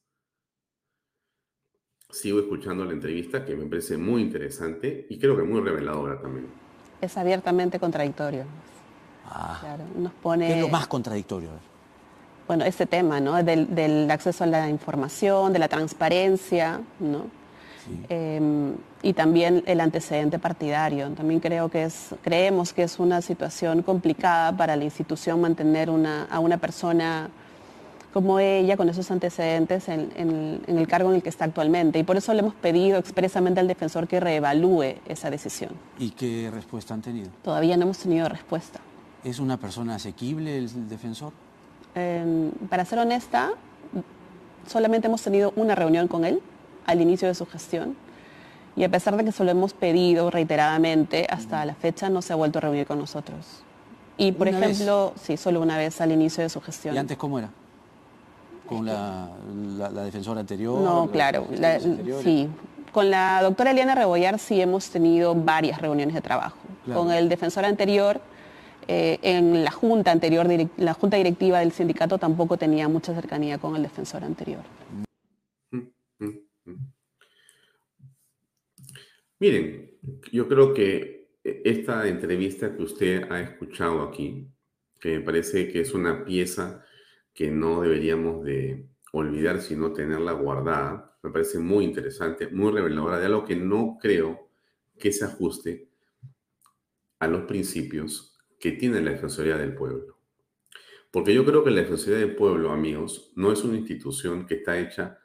Sigo 2.09 2.39
escuchando 2.39 2.85
la 2.85 2.93
entrevista 2.93 3.45
que 3.45 3.55
me 3.55 3.65
parece 3.65 3.97
muy 3.97 4.21
interesante 4.21 5.05
y 5.09 5.19
creo 5.19 5.35
que 5.35 5.43
muy 5.43 5.61
reveladora 5.61 6.19
también. 6.19 6.47
Es 7.01 7.15
abiertamente 7.17 7.79
contradictorio. 7.79 8.45
Ah. 9.29 9.77
nos 9.97 10.13
pone... 10.13 10.47
¿Qué 10.47 10.55
es 10.55 10.61
lo 10.61 10.69
más 10.69 10.87
contradictorio? 10.87 11.49
Bueno, 12.47 12.63
este 12.65 12.85
tema, 12.85 13.19
¿no? 13.19 13.43
Del, 13.43 14.09
acceso 14.09 14.43
a 14.43 14.47
la 14.47 14.69
información, 14.69 15.53
de 15.53 15.59
la 15.59 15.67
transparencia, 15.67 16.81
¿no? 16.99 17.25
Em, 18.09 18.73
y 19.01 19.13
también 19.13 19.63
el 19.65 19.79
antecedente 19.79 20.39
partidario. 20.39 21.09
También 21.11 21.39
creo 21.39 21.69
que 21.69 21.83
es, 21.83 22.15
creemos 22.21 22.73
que 22.73 22.83
es 22.83 22.99
una 22.99 23.21
situación 23.21 23.81
complicada 23.81 24.55
para 24.55 24.75
la 24.75 24.83
institución 24.83 25.39
mantener 25.39 25.89
a 25.89 26.39
una 26.39 26.57
persona 26.57 27.29
como 28.13 28.39
ella 28.39 28.77
con 28.77 28.89
esos 28.89 29.11
antecedentes 29.11 29.87
en, 29.89 30.11
en, 30.15 30.77
el 30.77 30.87
cargo 30.87 31.09
en 31.09 31.17
el 31.17 31.23
que 31.23 31.29
está 31.29 31.45
actualmente. 31.45 31.99
Y 31.99 32.03
por 32.03 32.17
eso 32.17 32.33
le 32.33 32.39
hemos 32.39 32.55
pedido 32.55 32.97
expresamente 32.97 33.59
al 33.59 33.67
defensor 33.67 34.07
que 34.07 34.19
reevalúe 34.19 34.95
esa 35.07 35.29
decisión. 35.29 35.71
¿Y 35.99 36.11
qué 36.11 36.49
respuesta 36.51 36.93
han 36.93 37.01
tenido? 37.01 37.29
Todavía 37.43 37.77
no 37.77 37.83
hemos 37.83 37.99
tenido 37.99 38.27
respuesta. 38.27 38.79
¿Es 39.23 39.39
una 39.39 39.57
persona 39.57 39.95
asequible 39.95 40.57
el 40.57 40.89
defensor? 40.89 41.31
Em, 41.97 42.51
para 42.69 42.85
ser 42.85 42.99
honesta, 42.99 43.49
solamente 44.67 45.07
hemos 45.07 45.23
tenido 45.23 45.51
una 45.55 45.73
reunión 45.73 46.07
con 46.07 46.25
él 46.25 46.43
al 46.85 47.01
inicio 47.01 47.27
de 47.27 47.33
su 47.33 47.47
gestión 47.47 47.95
y 48.75 48.83
a 48.83 48.89
pesar 48.89 49.17
de 49.17 49.25
que 49.25 49.31
se 49.31 49.43
lo 49.43 49.49
hemos 49.49 49.73
pedido 49.73 50.29
reiteradamente, 50.29 51.25
hasta 51.27 51.65
la 51.65 51.73
fecha 51.73 52.07
no 52.09 52.21
se 52.21 52.33
ha 52.33 52.35
vuelto 52.35 52.59
a 52.59 52.61
reunir 52.61 52.85
con 52.85 52.99
nosotros. 52.99 53.63
Y 54.15 54.31
por 54.31 54.47
ejemplo, 54.47 55.13
sí, 55.19 55.37
solo 55.37 55.59
una 55.59 55.75
vez 55.75 55.99
al 55.99 56.11
inicio 56.11 56.43
de 56.43 56.49
su 56.49 56.61
gestión. 56.61 56.93
¿Y 56.93 56.99
antes 56.99 57.17
cómo 57.17 57.39
era? 57.39 57.49
¿Con 58.67 58.85
la, 58.85 59.29
defensora 60.05 60.41
anterior? 60.41 60.79
No, 60.79 61.09
claro, 61.09 61.47
sí. 62.21 62.47
Con 62.91 63.09
la 63.09 63.41
doctora 63.41 63.71
Eliana 63.71 63.95
Rebollar 63.95 64.37
sí 64.37 64.61
hemos 64.61 64.91
tenido 64.91 65.33
varias 65.33 65.81
reuniones 65.81 66.13
de 66.13 66.21
trabajo. 66.21 66.57
Con 66.93 67.11
el 67.11 67.27
defensor 67.27 67.65
anterior 67.65 68.21
eh, 68.87 69.19
en 69.21 69.63
la 69.63 69.71
junta 69.71 70.11
anterior, 70.11 70.47
la 70.77 70.93
junta 70.93 71.17
directiva 71.17 71.59
del 71.59 71.71
sindicato 71.71 72.17
tampoco 72.17 72.57
tenía 72.57 72.87
mucha 72.87 73.13
cercanía 73.13 73.57
con 73.57 73.75
el 73.75 73.83
defensor 73.83 74.23
anterior. 74.23 74.61
Miren, 79.39 79.91
yo 80.31 80.47
creo 80.47 80.73
que 80.73 81.29
esta 81.43 82.07
entrevista 82.07 82.75
que 82.75 82.83
usted 82.83 83.31
ha 83.31 83.41
escuchado 83.41 84.01
aquí, 84.01 84.47
que 84.99 85.19
me 85.19 85.21
parece 85.21 85.67
que 85.69 85.81
es 85.81 85.93
una 85.93 86.25
pieza 86.25 86.83
que 87.33 87.51
no 87.51 87.81
deberíamos 87.81 88.43
de 88.43 88.87
olvidar, 89.11 89.61
sino 89.61 89.93
tenerla 89.93 90.31
guardada, 90.31 91.17
me 91.21 91.31
parece 91.31 91.59
muy 91.59 91.83
interesante, 91.83 92.47
muy 92.47 92.71
reveladora 92.71 93.19
de 93.19 93.25
algo 93.25 93.45
que 93.45 93.55
no 93.55 93.97
creo 94.01 94.49
que 94.97 95.11
se 95.11 95.25
ajuste 95.25 95.89
a 97.19 97.27
los 97.27 97.43
principios 97.43 98.36
que 98.59 98.71
tiene 98.73 99.01
la 99.01 99.11
Defensoría 99.11 99.57
del 99.57 99.73
Pueblo. 99.73 100.17
Porque 101.11 101.33
yo 101.33 101.45
creo 101.45 101.63
que 101.63 101.71
la 101.71 101.81
Defensoría 101.81 102.19
del 102.19 102.35
Pueblo, 102.35 102.71
amigos, 102.71 103.31
no 103.35 103.51
es 103.51 103.63
una 103.63 103.77
institución 103.77 104.45
que 104.45 104.55
está 104.55 104.79
hecha 104.79 105.19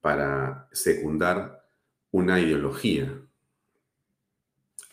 para 0.00 0.68
secundar 0.72 1.64
una 2.10 2.40
ideología. 2.40 3.20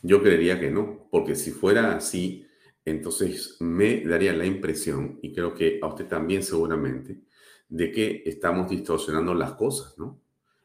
Yo 0.01 0.21
creería 0.21 0.59
que 0.59 0.69
no, 0.69 1.07
porque 1.09 1.35
si 1.35 1.51
fuera 1.51 1.95
así, 1.95 2.45
entonces 2.83 3.57
me 3.59 4.01
daría 4.01 4.33
la 4.33 4.45
impresión, 4.45 5.19
y 5.21 5.33
creo 5.33 5.53
que 5.53 5.79
a 5.81 5.87
usted 5.87 6.07
también 6.07 6.43
seguramente, 6.43 7.21
de 7.67 7.91
que 7.91 8.21
estamos 8.25 8.69
distorsionando 8.69 9.33
las 9.33 9.53
cosas, 9.53 9.97
¿no? 9.97 10.21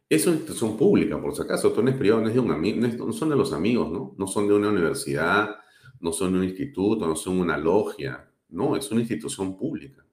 Es 0.08 0.26
una 0.26 0.36
institución 0.36 0.76
pública, 0.76 1.20
por 1.22 1.34
si 1.34 1.42
acaso, 1.42 1.68
esto 1.68 1.82
no 1.82 1.90
es 1.90 1.96
privado, 1.96 2.20
no 2.20 3.12
son 3.12 3.30
de 3.30 3.36
los 3.36 3.52
amigos, 3.52 3.90
¿no? 3.90 4.14
No 4.18 4.26
son 4.26 4.48
de 4.48 4.54
una 4.54 4.68
universidad, 4.68 5.56
no 6.00 6.12
son 6.12 6.34
un 6.34 6.44
instituto, 6.44 7.06
no 7.06 7.14
son 7.14 7.38
una 7.38 7.56
logia, 7.56 8.28
no, 8.48 8.76
es 8.76 8.90
una 8.90 9.00
institución 9.00 9.56
pública. 9.56 10.04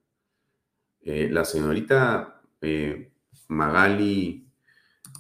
Eh, 1.02 1.30
la 1.32 1.46
señorita 1.46 2.42
eh, 2.62 3.12
Magali, 3.48 4.46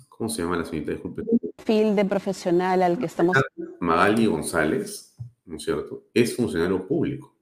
¿cómo 0.09 0.29
se 0.29 0.41
llama 0.41 0.57
la 0.57 0.65
señorita? 0.65 0.91
Disculpe. 0.91 1.23
Perfil 1.55 1.95
de 1.95 2.05
profesional 2.05 2.83
al 2.83 2.99
que 2.99 3.05
estamos. 3.05 3.37
Magali 3.79 4.25
González, 4.25 5.15
¿no 5.45 5.55
es 5.55 5.63
cierto? 5.63 6.07
Es 6.13 6.35
funcionario 6.35 6.85
público. 6.85 7.35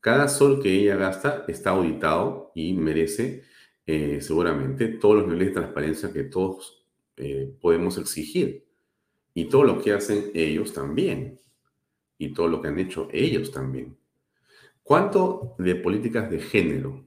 Cada 0.00 0.26
sol 0.26 0.60
que 0.60 0.72
ella 0.72 0.96
gasta 0.96 1.44
está 1.46 1.70
auditado 1.70 2.50
y 2.56 2.72
merece 2.72 3.44
eh, 3.86 4.20
seguramente 4.20 4.88
todos 4.88 5.16
los 5.18 5.26
niveles 5.26 5.48
de 5.48 5.60
transparencia 5.60 6.12
que 6.12 6.24
todos 6.24 6.80
podemos 7.60 7.98
exigir. 7.98 8.66
Y 9.32 9.44
todo 9.44 9.62
lo 9.62 9.80
que 9.80 9.92
hacen 9.92 10.32
ellos 10.34 10.72
también. 10.72 11.38
Y 12.22 12.32
todo 12.32 12.46
lo 12.46 12.62
que 12.62 12.68
han 12.68 12.78
hecho 12.78 13.08
ellos 13.10 13.50
también. 13.50 13.96
¿Cuánto 14.84 15.56
de 15.58 15.74
políticas 15.74 16.30
de 16.30 16.38
género? 16.38 17.04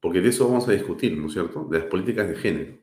Porque 0.00 0.20
de 0.20 0.28
eso 0.28 0.46
vamos 0.46 0.68
a 0.68 0.72
discutir, 0.72 1.18
¿no 1.18 1.26
es 1.26 1.32
cierto? 1.32 1.64
De 1.64 1.80
las 1.80 1.88
políticas 1.88 2.28
de 2.28 2.36
género. 2.36 2.78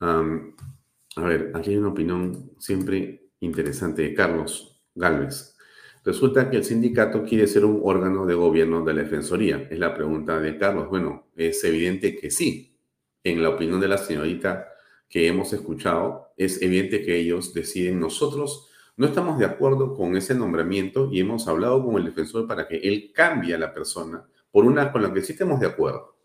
a 0.00 1.22
ver, 1.22 1.52
aquí 1.54 1.70
hay 1.70 1.76
una 1.76 1.90
opinión 1.90 2.50
siempre 2.58 3.30
interesante 3.38 4.02
de 4.02 4.14
Carlos 4.14 4.82
Galvez. 4.96 5.56
Resulta 6.04 6.50
que 6.50 6.56
el 6.56 6.64
sindicato 6.64 7.22
quiere 7.22 7.46
ser 7.46 7.64
un 7.64 7.80
órgano 7.84 8.26
de 8.26 8.34
gobierno 8.34 8.84
de 8.84 8.94
la 8.94 9.02
Defensoría. 9.02 9.68
Es 9.70 9.78
la 9.78 9.94
pregunta 9.94 10.40
de 10.40 10.58
Carlos. 10.58 10.88
Bueno, 10.88 11.28
es 11.36 11.62
evidente 11.62 12.16
que 12.16 12.32
sí. 12.32 12.76
En 13.22 13.44
la 13.44 13.50
opinión 13.50 13.78
de 13.80 13.86
la 13.86 13.98
señorita 13.98 14.66
que 15.08 15.28
hemos 15.28 15.52
escuchado, 15.52 16.32
es 16.36 16.60
evidente 16.62 17.04
que 17.04 17.16
ellos 17.16 17.54
deciden. 17.54 18.00
Nosotros 18.00 18.67
no 18.98 19.06
estamos 19.06 19.38
de 19.38 19.44
acuerdo 19.44 19.94
con 19.94 20.16
ese 20.16 20.34
nombramiento 20.34 21.08
y 21.12 21.20
hemos 21.20 21.46
hablado 21.46 21.84
con 21.84 21.96
el 21.96 22.04
defensor 22.04 22.48
para 22.48 22.66
que 22.66 22.78
él 22.78 23.12
cambie 23.14 23.54
a 23.54 23.58
la 23.58 23.72
persona 23.72 24.26
por 24.50 24.64
una 24.64 24.90
con 24.90 25.02
la 25.02 25.14
que 25.14 25.22
sí 25.22 25.32
estemos 25.32 25.60
de 25.60 25.66
acuerdo. 25.66 26.16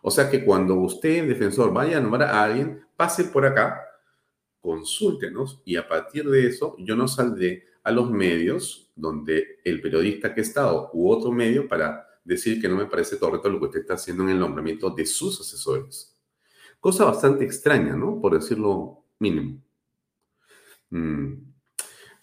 O 0.00 0.10
sea 0.10 0.30
que 0.30 0.42
cuando 0.42 0.74
usted, 0.76 1.28
defensor, 1.28 1.70
vaya 1.70 1.98
a 1.98 2.00
nombrar 2.00 2.30
a 2.30 2.42
alguien, 2.44 2.86
pase 2.96 3.24
por 3.24 3.44
acá, 3.44 3.78
consúltenos 4.62 5.60
y 5.66 5.76
a 5.76 5.86
partir 5.86 6.26
de 6.30 6.46
eso 6.46 6.74
yo 6.78 6.96
no 6.96 7.08
saldré 7.08 7.64
a 7.82 7.90
los 7.90 8.10
medios 8.10 8.90
donde 8.96 9.58
el 9.62 9.82
periodista 9.82 10.32
que 10.32 10.40
ha 10.40 10.44
estado 10.44 10.90
u 10.94 11.10
otro 11.10 11.30
medio 11.30 11.68
para 11.68 12.08
decir 12.24 12.58
que 12.58 12.70
no 12.70 12.76
me 12.76 12.86
parece 12.86 13.18
correcto 13.18 13.50
lo 13.50 13.58
que 13.58 13.66
usted 13.66 13.80
está 13.80 13.94
haciendo 13.94 14.22
en 14.22 14.30
el 14.30 14.38
nombramiento 14.38 14.88
de 14.88 15.04
sus 15.04 15.42
asesores. 15.42 16.18
Cosa 16.80 17.04
bastante 17.04 17.44
extraña, 17.44 17.94
¿no? 17.94 18.18
Por 18.18 18.32
decirlo 18.32 19.04
mínimo. 19.18 19.62
Mm. 20.88 21.53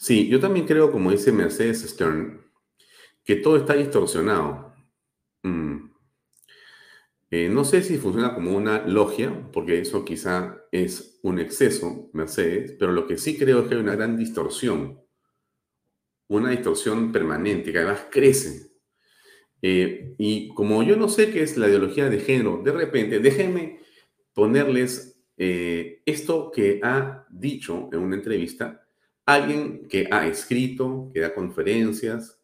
Sí, 0.01 0.27
yo 0.27 0.39
también 0.39 0.65
creo, 0.65 0.91
como 0.91 1.11
dice 1.11 1.31
Mercedes 1.31 1.81
Stern, 1.83 2.41
que 3.23 3.35
todo 3.35 3.55
está 3.55 3.75
distorsionado. 3.75 4.73
Mm. 5.43 5.91
Eh, 7.29 7.49
no 7.49 7.63
sé 7.63 7.83
si 7.83 7.97
funciona 7.99 8.33
como 8.33 8.57
una 8.57 8.87
logia, 8.87 9.47
porque 9.53 9.79
eso 9.79 10.03
quizá 10.03 10.65
es 10.71 11.19
un 11.21 11.37
exceso, 11.37 12.09
Mercedes, 12.13 12.75
pero 12.79 12.91
lo 12.91 13.05
que 13.05 13.19
sí 13.19 13.37
creo 13.37 13.61
es 13.61 13.67
que 13.67 13.75
hay 13.75 13.81
una 13.81 13.95
gran 13.95 14.17
distorsión 14.17 14.99
una 16.29 16.49
distorsión 16.49 17.11
permanente 17.11 17.71
que 17.71 17.77
además 17.77 18.07
crece. 18.09 18.71
Eh, 19.61 20.15
y 20.17 20.47
como 20.55 20.81
yo 20.81 20.95
no 20.95 21.09
sé 21.09 21.29
qué 21.29 21.43
es 21.43 21.57
la 21.57 21.67
ideología 21.67 22.09
de 22.09 22.21
género, 22.21 22.61
de 22.63 22.71
repente, 22.71 23.19
déjenme 23.19 23.81
ponerles 24.33 25.23
eh, 25.37 26.01
esto 26.05 26.49
que 26.49 26.79
ha 26.81 27.27
dicho 27.29 27.89
en 27.91 27.99
una 27.99 28.15
entrevista 28.15 28.80
alguien 29.33 29.87
que 29.87 30.07
ha 30.11 30.27
escrito, 30.27 31.09
que 31.13 31.19
da 31.19 31.33
conferencias, 31.33 32.41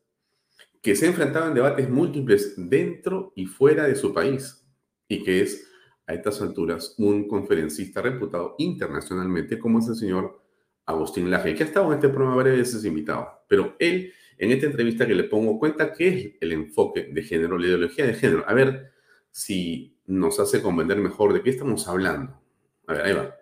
que 0.82 0.96
se 0.96 1.06
ha 1.06 1.10
enfrentado 1.10 1.48
en 1.48 1.54
debates 1.54 1.90
múltiples 1.90 2.54
dentro 2.56 3.34
y 3.36 3.46
fuera 3.46 3.86
de 3.88 3.96
su 3.96 4.14
país 4.14 4.66
y 5.08 5.24
que 5.24 5.42
es 5.42 5.68
a 6.06 6.14
estas 6.14 6.42
alturas 6.42 6.96
un 6.98 7.28
conferencista 7.28 8.02
reputado 8.02 8.56
internacionalmente 8.58 9.60
como 9.60 9.80
es 9.80 9.88
el 9.88 9.96
señor 9.96 10.42
Agustín 10.86 11.30
Laje, 11.30 11.54
que 11.54 11.64
ha 11.64 11.66
estado 11.66 11.88
en 11.88 11.96
este 11.96 12.08
programa 12.08 12.38
varias 12.38 12.58
veces 12.58 12.86
invitado, 12.86 13.44
pero 13.50 13.76
él, 13.80 14.14
en 14.38 14.52
esta 14.52 14.68
entrevista 14.68 15.06
que 15.06 15.16
le 15.16 15.26
pongo, 15.26 15.60
cuenta 15.60 15.92
qué 15.92 16.08
es 16.08 16.36
el 16.40 16.54
enfoque 16.54 17.10
de 17.12 17.24
género, 17.24 17.58
la 17.58 17.68
ideología 17.68 18.06
de 18.06 18.14
género. 18.14 18.46
A 18.48 18.54
ver 18.54 18.94
si 19.30 20.00
nos 20.06 20.40
hace 20.40 20.62
comprender 20.62 20.98
mejor 21.00 21.34
de 21.34 21.44
qué 21.44 21.50
estamos 21.50 21.86
hablando. 21.90 22.40
A 22.88 22.94
ver, 22.94 23.02
ahí 23.02 23.14
va. 23.14 23.36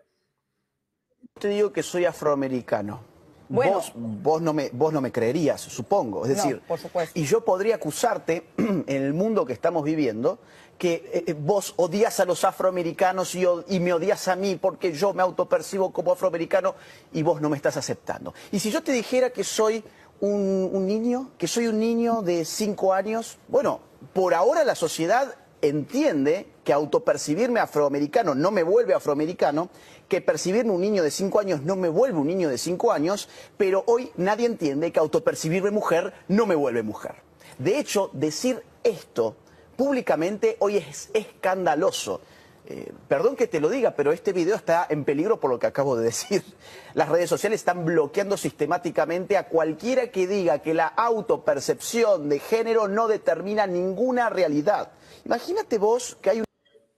Te 1.40 1.50
digo 1.50 1.72
que 1.72 1.84
soy 1.84 2.06
afroamericano. 2.06 3.15
Vos, 3.48 3.92
vos, 3.96 4.42
no 4.42 4.54
me, 4.54 4.70
vos 4.74 4.92
no 4.92 5.02
me 5.02 5.12
creerías, 5.12 5.62
supongo. 5.62 6.26
Es 6.26 6.36
decir, 6.36 6.62
por 6.68 6.80
supuesto. 6.80 7.20
y 7.20 7.26
yo 7.26 7.46
podría 7.46 7.76
acusarte 7.76 8.48
en 8.58 8.86
el 8.88 9.14
mundo 9.14 9.46
que 9.46 9.54
estamos 9.54 9.84
viviendo 9.84 10.40
que 10.78 11.10
eh, 11.14 11.24
eh, 11.28 11.34
vos 11.34 11.74
odias 11.78 12.20
a 12.20 12.26
los 12.26 12.44
afroamericanos 12.44 13.34
y, 13.36 13.80
me 13.80 13.94
odias 13.94 14.28
a 14.28 14.36
mí 14.36 14.58
porque 14.60 14.92
yo 14.92 15.14
me 15.14 15.22
autopercibo 15.22 15.92
como 15.94 16.12
afroamericano 16.12 16.76
y 17.14 17.24
vos 17.24 17.42
no 17.42 17.50
me 17.50 17.56
estás 17.56 17.78
aceptando. 17.78 18.34
Y 18.52 18.60
si 18.60 18.72
yo 18.72 18.84
te 18.84 18.92
dijera 18.92 19.30
que 19.30 19.44
soy 19.44 19.84
un, 20.20 20.70
un 20.72 20.86
niño, 20.86 21.32
que 21.38 21.48
soy 21.48 21.68
un 21.68 21.80
niño 21.80 22.22
de 22.22 22.46
cinco 22.46 22.94
años, 22.94 23.38
bueno, 23.48 23.80
por 24.14 24.34
ahora 24.34 24.64
la 24.64 24.76
sociedad 24.76 25.36
entiende 25.62 26.48
que 26.64 26.74
autopercibirme 26.74 27.60
afroamericano 27.60 28.36
no 28.36 28.52
me 28.52 28.64
vuelve 28.64 28.94
afroamericano, 28.94 29.70
que 30.08 30.22
percibirme 30.22 30.72
un 30.72 30.82
niño 30.82 31.04
de 31.04 31.12
cinco 31.12 31.40
años 31.40 31.62
no 31.62 31.76
me 31.76 31.90
vuelve 31.90 32.18
un 32.18 32.28
niño 32.28 32.50
de 32.50 32.58
cinco 32.58 32.92
años, 32.92 33.30
pero 33.58 33.84
hoy 33.88 34.12
nadie 34.18 34.46
entiende 34.46 34.92
que 34.92 35.00
autopercibirme 35.00 35.72
mujer 35.72 36.14
no 36.28 36.46
me 36.46 36.56
vuelve 36.56 36.84
mujer. 36.84 37.16
De 37.58 37.80
hecho, 37.80 38.10
decir 38.14 38.64
esto 38.84 39.36
públicamente 39.76 40.58
hoy 40.60 40.78
es 40.78 41.10
escandaloso. 41.14 42.22
Eh, 42.68 42.92
perdón 43.08 43.36
que 43.36 43.46
te 43.46 43.60
lo 43.60 43.70
diga, 43.70 43.92
pero 43.92 44.12
este 44.12 44.34
video 44.34 44.56
está 44.56 44.88
en 44.90 45.06
peligro 45.06 45.40
por 45.40 45.52
lo 45.52 45.60
que 45.60 45.68
acabo 45.68 45.96
de 45.96 46.06
decir. 46.06 46.44
Las 46.96 47.10
redes 47.10 47.30
sociales 47.30 47.62
están 47.62 47.86
bloqueando 47.86 48.38
sistemáticamente 48.38 49.38
a 49.38 49.48
cualquiera 49.48 50.08
que 50.08 50.26
diga 50.26 50.60
que 50.60 50.74
la 50.74 50.88
autopercepción 50.88 52.28
de 52.28 52.40
género 52.40 52.88
no 52.88 53.08
determina 53.08 53.68
ninguna 53.68 54.30
realidad. 54.30 54.92
Imagínate 55.26 55.78
vos 55.78 56.18
que 56.22 56.30
hay 56.32 56.40
un... 56.40 56.46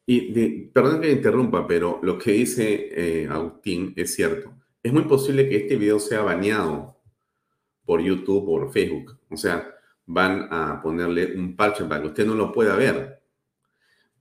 Y 0.10 0.68
perdón 0.68 1.02
que 1.02 1.12
interrumpa, 1.12 1.68
pero 1.68 2.00
lo 2.02 2.18
que 2.18 2.32
dice 2.32 2.90
eh, 2.92 3.28
Agustín 3.30 3.94
es 3.98 4.16
cierto. 4.16 4.54
Es 4.82 4.94
muy 4.94 5.04
posible 5.04 5.50
que 5.50 5.58
este 5.58 5.76
video 5.76 6.00
sea 6.00 6.22
baneado 6.22 6.98
por 7.84 8.02
YouTube 8.02 8.44
o 8.44 8.60
por 8.60 8.72
Facebook. 8.72 9.20
O 9.30 9.36
sea, 9.36 9.70
van 10.06 10.48
a 10.50 10.82
ponerle 10.82 11.36
un 11.36 11.58
parche 11.58 11.84
para 11.84 12.02
que 12.02 12.08
usted 12.08 12.26
no 12.26 12.36
lo 12.36 12.54
pueda 12.54 12.78
ver. 12.78 13.22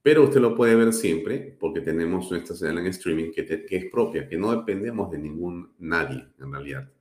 Pero 0.01 0.23
usted 0.23 0.41
lo 0.41 0.55
puede 0.55 0.75
ver 0.75 0.91
siempre 0.91 1.55
porque 1.57 1.79
tenemos 1.79 2.29
nuestra 2.29 2.53
señal 2.53 2.79
en 2.79 2.87
streaming 2.87 3.31
que, 3.31 3.45
que 3.45 3.75
es 3.77 3.85
propia, 3.89 4.27
que 4.27 4.37
no 4.37 4.51
dependemos 4.51 5.09
de 5.09 5.19
ningún 5.19 5.73
nadie 5.79 6.27
en 6.37 6.51
realidad. 6.51 6.91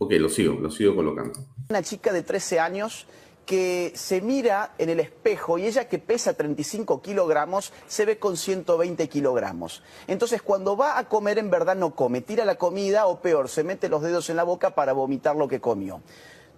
Ok, 0.00 0.14
lo 0.14 0.28
sigo, 0.28 0.58
lo 0.60 0.70
sigo 0.70 0.96
colocando. 0.96 1.46
Una 1.70 1.82
chica 1.82 2.12
de 2.12 2.24
13 2.24 2.58
años 2.58 3.06
que 3.48 3.92
se 3.94 4.20
mira 4.20 4.74
en 4.76 4.90
el 4.90 5.00
espejo 5.00 5.56
y 5.56 5.66
ella 5.66 5.88
que 5.88 5.98
pesa 5.98 6.34
35 6.34 7.00
kilogramos 7.00 7.72
se 7.86 8.04
ve 8.04 8.18
con 8.18 8.36
120 8.36 9.08
kilogramos. 9.08 9.82
Entonces 10.06 10.42
cuando 10.42 10.76
va 10.76 10.98
a 10.98 11.08
comer 11.08 11.38
en 11.38 11.48
verdad 11.48 11.74
no 11.74 11.94
come, 11.94 12.20
tira 12.20 12.44
la 12.44 12.56
comida 12.56 13.06
o 13.06 13.22
peor, 13.22 13.48
se 13.48 13.64
mete 13.64 13.88
los 13.88 14.02
dedos 14.02 14.28
en 14.28 14.36
la 14.36 14.42
boca 14.42 14.74
para 14.74 14.92
vomitar 14.92 15.34
lo 15.34 15.48
que 15.48 15.62
comió 15.62 16.02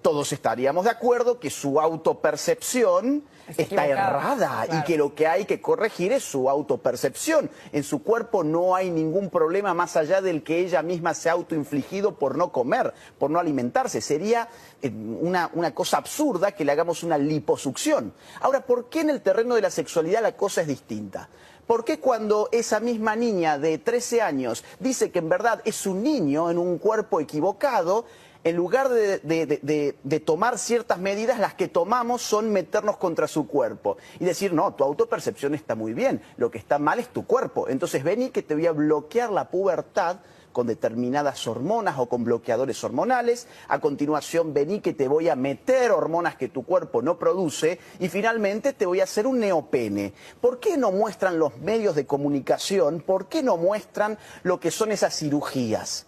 todos 0.03 0.33
estaríamos 0.33 0.85
de 0.85 0.91
acuerdo 0.91 1.39
que 1.39 1.51
su 1.51 1.81
autopercepción 1.81 3.25
está 3.57 3.87
errada 3.87 4.67
y 4.73 4.85
que 4.85 4.97
lo 4.97 5.15
que 5.15 5.27
hay 5.27 5.45
que 5.45 5.61
corregir 5.61 6.13
es 6.13 6.25
su 6.25 6.49
autopercepción. 6.49 7.51
En 7.73 7.83
su 7.83 8.03
cuerpo 8.03 8.45
no 8.45 8.75
hay 8.75 8.91
ningún 8.91 9.31
problema 9.31 9.75
más 9.75 9.97
allá 9.97 10.21
del 10.21 10.43
que 10.43 10.61
ella 10.61 10.83
misma 10.83 11.15
se 11.15 11.29
ha 11.29 11.33
autoinfligido 11.33 12.15
por 12.15 12.37
no 12.37 12.53
comer, 12.53 12.95
por 13.19 13.31
no 13.31 13.39
alimentarse. 13.39 14.01
Sería 14.01 14.49
eh, 14.83 14.91
una, 14.91 15.51
una 15.55 15.75
cosa 15.75 15.99
absurda 15.99 16.53
que 16.53 16.65
le 16.65 16.73
hagamos 16.73 17.03
una 17.03 17.19
liposucción. 17.19 18.13
Ahora, 18.41 18.65
¿por 18.65 18.89
qué 18.89 19.01
en 19.01 19.11
el 19.11 19.21
terreno 19.21 19.55
de 19.55 19.63
la 19.63 19.71
sexualidad 19.71 20.23
la 20.23 20.37
cosa 20.37 20.63
es 20.63 20.69
distinta? 20.69 21.29
¿Por 21.67 21.85
qué 21.85 22.01
cuando 22.01 22.49
esa 22.51 22.81
misma 22.81 23.15
niña 23.15 23.57
de 23.57 23.79
13 23.79 24.23
años 24.23 24.65
dice 24.81 25.13
que 25.13 25.21
en 25.21 25.29
verdad 25.29 25.63
es 25.65 25.87
un 25.87 26.03
niño 26.03 26.51
en 26.51 26.59
un 26.59 26.79
cuerpo 26.79 27.21
equivocado, 27.21 28.07
en 28.45 28.57
lugar 28.57 28.89
de, 28.89 30.23
tomar 30.25 30.59
ciertas 30.59 30.99
medidas, 30.99 31.39
las 31.39 31.55
que 31.55 31.69
tomamos 31.69 32.23
son 32.23 32.53
meternos 32.53 32.97
contra 32.97 33.29
su 33.29 33.47
cuerpo 33.47 33.97
y 34.19 34.25
decir, 34.25 34.53
no, 34.53 34.75
tu 34.75 34.85
autopercepción 34.85 35.55
está 35.55 35.75
muy 35.75 35.93
bien, 35.93 36.23
lo 36.37 36.51
que 36.51 36.59
está 36.59 36.79
mal 36.79 36.99
es 36.99 37.09
tu 37.09 37.27
cuerpo. 37.27 37.69
Entonces 37.69 38.03
vení 38.03 38.31
que 38.31 38.43
te 38.43 38.55
voy 38.55 38.67
a 38.67 38.73
bloquear 38.73 39.31
la 39.31 39.51
pubertad 39.51 40.19
con 40.53 40.67
determinadas 40.67 41.47
hormonas 41.47 41.99
o 41.99 42.09
con 42.09 42.25
bloqueadores 42.25 42.83
hormonales. 42.83 43.47
A 43.69 43.81
continuación, 43.81 44.53
vení 44.53 44.81
que 44.81 44.93
te 44.93 45.09
voy 45.09 45.29
a 45.29 45.37
meter 45.37 45.93
hormonas 45.93 46.37
que 46.37 46.49
tu 46.49 46.65
cuerpo 46.65 47.03
no 47.03 47.19
produce. 47.19 47.79
Y 47.99 48.09
finalmente 48.09 48.73
te 48.73 48.87
voy 48.87 49.01
a 49.01 49.05
hacer 49.05 49.27
un 49.27 49.41
neopene. 49.41 50.13
¿Por 50.41 50.59
qué 50.61 50.77
no 50.77 50.93
muestran 50.93 51.39
los 51.39 51.59
medios 51.59 51.95
de 51.95 52.07
comunicación? 52.07 53.01
¿Por 53.01 53.29
qué 53.29 53.43
no 53.43 53.57
muestran 53.57 54.19
lo 54.43 54.61
que 54.61 54.71
son 54.71 54.93
esas 54.93 55.17
cirugías? 55.17 56.07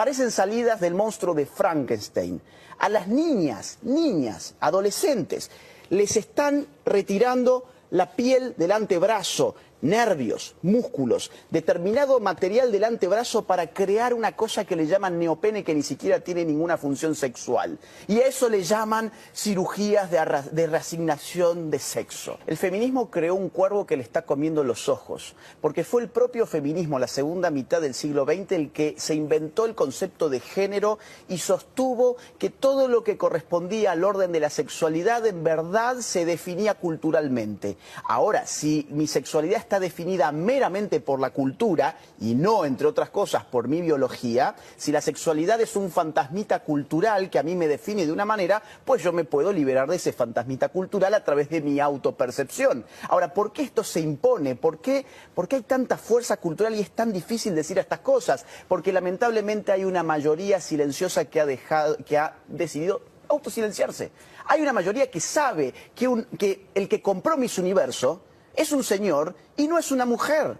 Parecen 0.00 0.30
salidas 0.30 0.80
del 0.80 0.94
monstruo 0.94 1.34
de 1.34 1.44
Frankenstein. 1.44 2.40
A 2.78 2.88
las 2.88 3.06
niñas, 3.06 3.76
niñas, 3.82 4.54
adolescentes, 4.58 5.50
les 5.90 6.16
están 6.16 6.66
retirando 6.86 7.66
la 7.90 8.10
piel 8.10 8.54
del 8.56 8.72
antebrazo, 8.72 9.56
nervios, 9.82 10.54
músculos, 10.62 11.30
determinado 11.50 12.20
material 12.20 12.72
del 12.72 12.84
antebrazo 12.84 13.42
para 13.42 13.72
crear 13.72 14.14
una 14.14 14.36
cosa 14.36 14.64
que 14.64 14.76
le 14.76 14.86
llaman 14.86 15.18
neopene 15.18 15.64
que 15.64 15.74
ni 15.74 15.82
siquiera 15.82 16.20
tiene 16.20 16.44
ninguna 16.44 16.76
función 16.76 17.14
sexual. 17.14 17.78
Y 18.06 18.20
a 18.20 18.26
eso 18.26 18.48
le 18.48 18.62
llaman 18.62 19.12
cirugías 19.34 20.10
de, 20.10 20.66
reasignación 20.66 21.70
de 21.70 21.78
sexo. 21.78 22.38
El 22.46 22.56
feminismo 22.56 23.10
creó 23.10 23.34
un 23.34 23.48
cuervo 23.48 23.86
que 23.86 23.96
le 23.96 24.02
está 24.02 24.22
comiendo 24.22 24.64
los 24.64 24.88
ojos, 24.88 25.34
porque 25.60 25.84
fue 25.84 26.02
el 26.02 26.08
propio 26.08 26.46
feminismo, 26.46 26.98
la 26.98 27.08
segunda 27.08 27.50
mitad 27.50 27.80
del 27.80 27.94
siglo 27.94 28.24
XX, 28.24 28.52
el 28.52 28.72
que 28.72 28.94
se 28.98 29.14
inventó 29.14 29.64
el 29.64 29.74
concepto 29.74 30.28
de 30.28 30.40
género 30.40 30.98
y 31.28 31.38
sostuvo 31.38 32.16
que 32.38 32.50
todo 32.50 32.88
lo 32.88 33.04
que 33.04 33.16
correspondía 33.16 33.92
al 33.92 34.04
orden 34.04 34.32
de 34.32 34.40
la 34.40 34.50
sexualidad 34.50 35.26
en 35.26 35.44
verdad 35.44 35.98
se 36.00 36.24
definía 36.24 36.74
culturalmente. 36.74 37.76
Ahora, 38.04 38.46
si 38.46 38.86
mi 38.90 39.06
sexualidad 39.06 39.58
definida 39.78 40.32
meramente 40.32 41.00
por 41.00 41.20
la 41.20 41.30
cultura 41.30 41.96
y 42.20 42.34
no, 42.34 42.64
entre 42.64 42.86
otras 42.86 43.10
cosas, 43.10 43.44
por 43.44 43.68
mi 43.68 43.80
biología, 43.80 44.56
si 44.76 44.90
la 44.90 45.00
sexualidad 45.00 45.60
es 45.60 45.76
un 45.76 45.90
fantasmita 45.90 46.60
cultural 46.60 47.30
que 47.30 47.38
a 47.38 47.42
mí 47.42 47.54
me 47.54 47.68
define 47.68 48.06
de 48.06 48.12
una 48.12 48.24
manera, 48.24 48.62
pues 48.84 49.02
yo 49.02 49.12
me 49.12 49.24
puedo 49.24 49.52
liberar 49.52 49.88
de 49.88 49.96
ese 49.96 50.12
fantasmita 50.12 50.70
cultural 50.70 51.14
a 51.14 51.24
través 51.24 51.50
de 51.50 51.60
mi 51.60 51.78
autopercepción. 51.78 52.84
Ahora, 53.08 53.32
¿por 53.32 53.52
qué 53.52 53.62
esto 53.62 53.84
se 53.84 54.00
impone? 54.00 54.56
¿Por 54.56 54.80
qué, 54.80 55.04
¿Por 55.34 55.46
qué 55.46 55.56
hay 55.56 55.62
tanta 55.62 55.96
fuerza 55.96 56.38
cultural 56.38 56.74
y 56.74 56.80
es 56.80 56.90
tan 56.90 57.12
difícil 57.12 57.54
decir 57.54 57.78
estas 57.78 58.00
cosas? 58.00 58.46
Porque 58.66 58.92
lamentablemente 58.92 59.72
hay 59.72 59.84
una 59.84 60.02
mayoría 60.02 60.60
silenciosa 60.60 61.26
que 61.26 61.40
ha, 61.40 61.46
dejado, 61.46 61.96
que 62.04 62.18
ha 62.18 62.36
decidido 62.48 63.02
autosilenciarse. 63.28 64.10
Hay 64.46 64.60
una 64.60 64.72
mayoría 64.72 65.10
que 65.10 65.20
sabe 65.20 65.72
que, 65.94 66.26
que 66.38 66.66
el 66.74 66.88
que 66.88 67.00
compró 67.00 67.36
mis 67.36 67.58
universo 67.58 68.22
es 68.54 68.72
un 68.72 68.84
señor 68.84 69.34
y 69.56 69.68
no 69.68 69.78
es 69.78 69.90
una 69.90 70.04
mujer. 70.04 70.58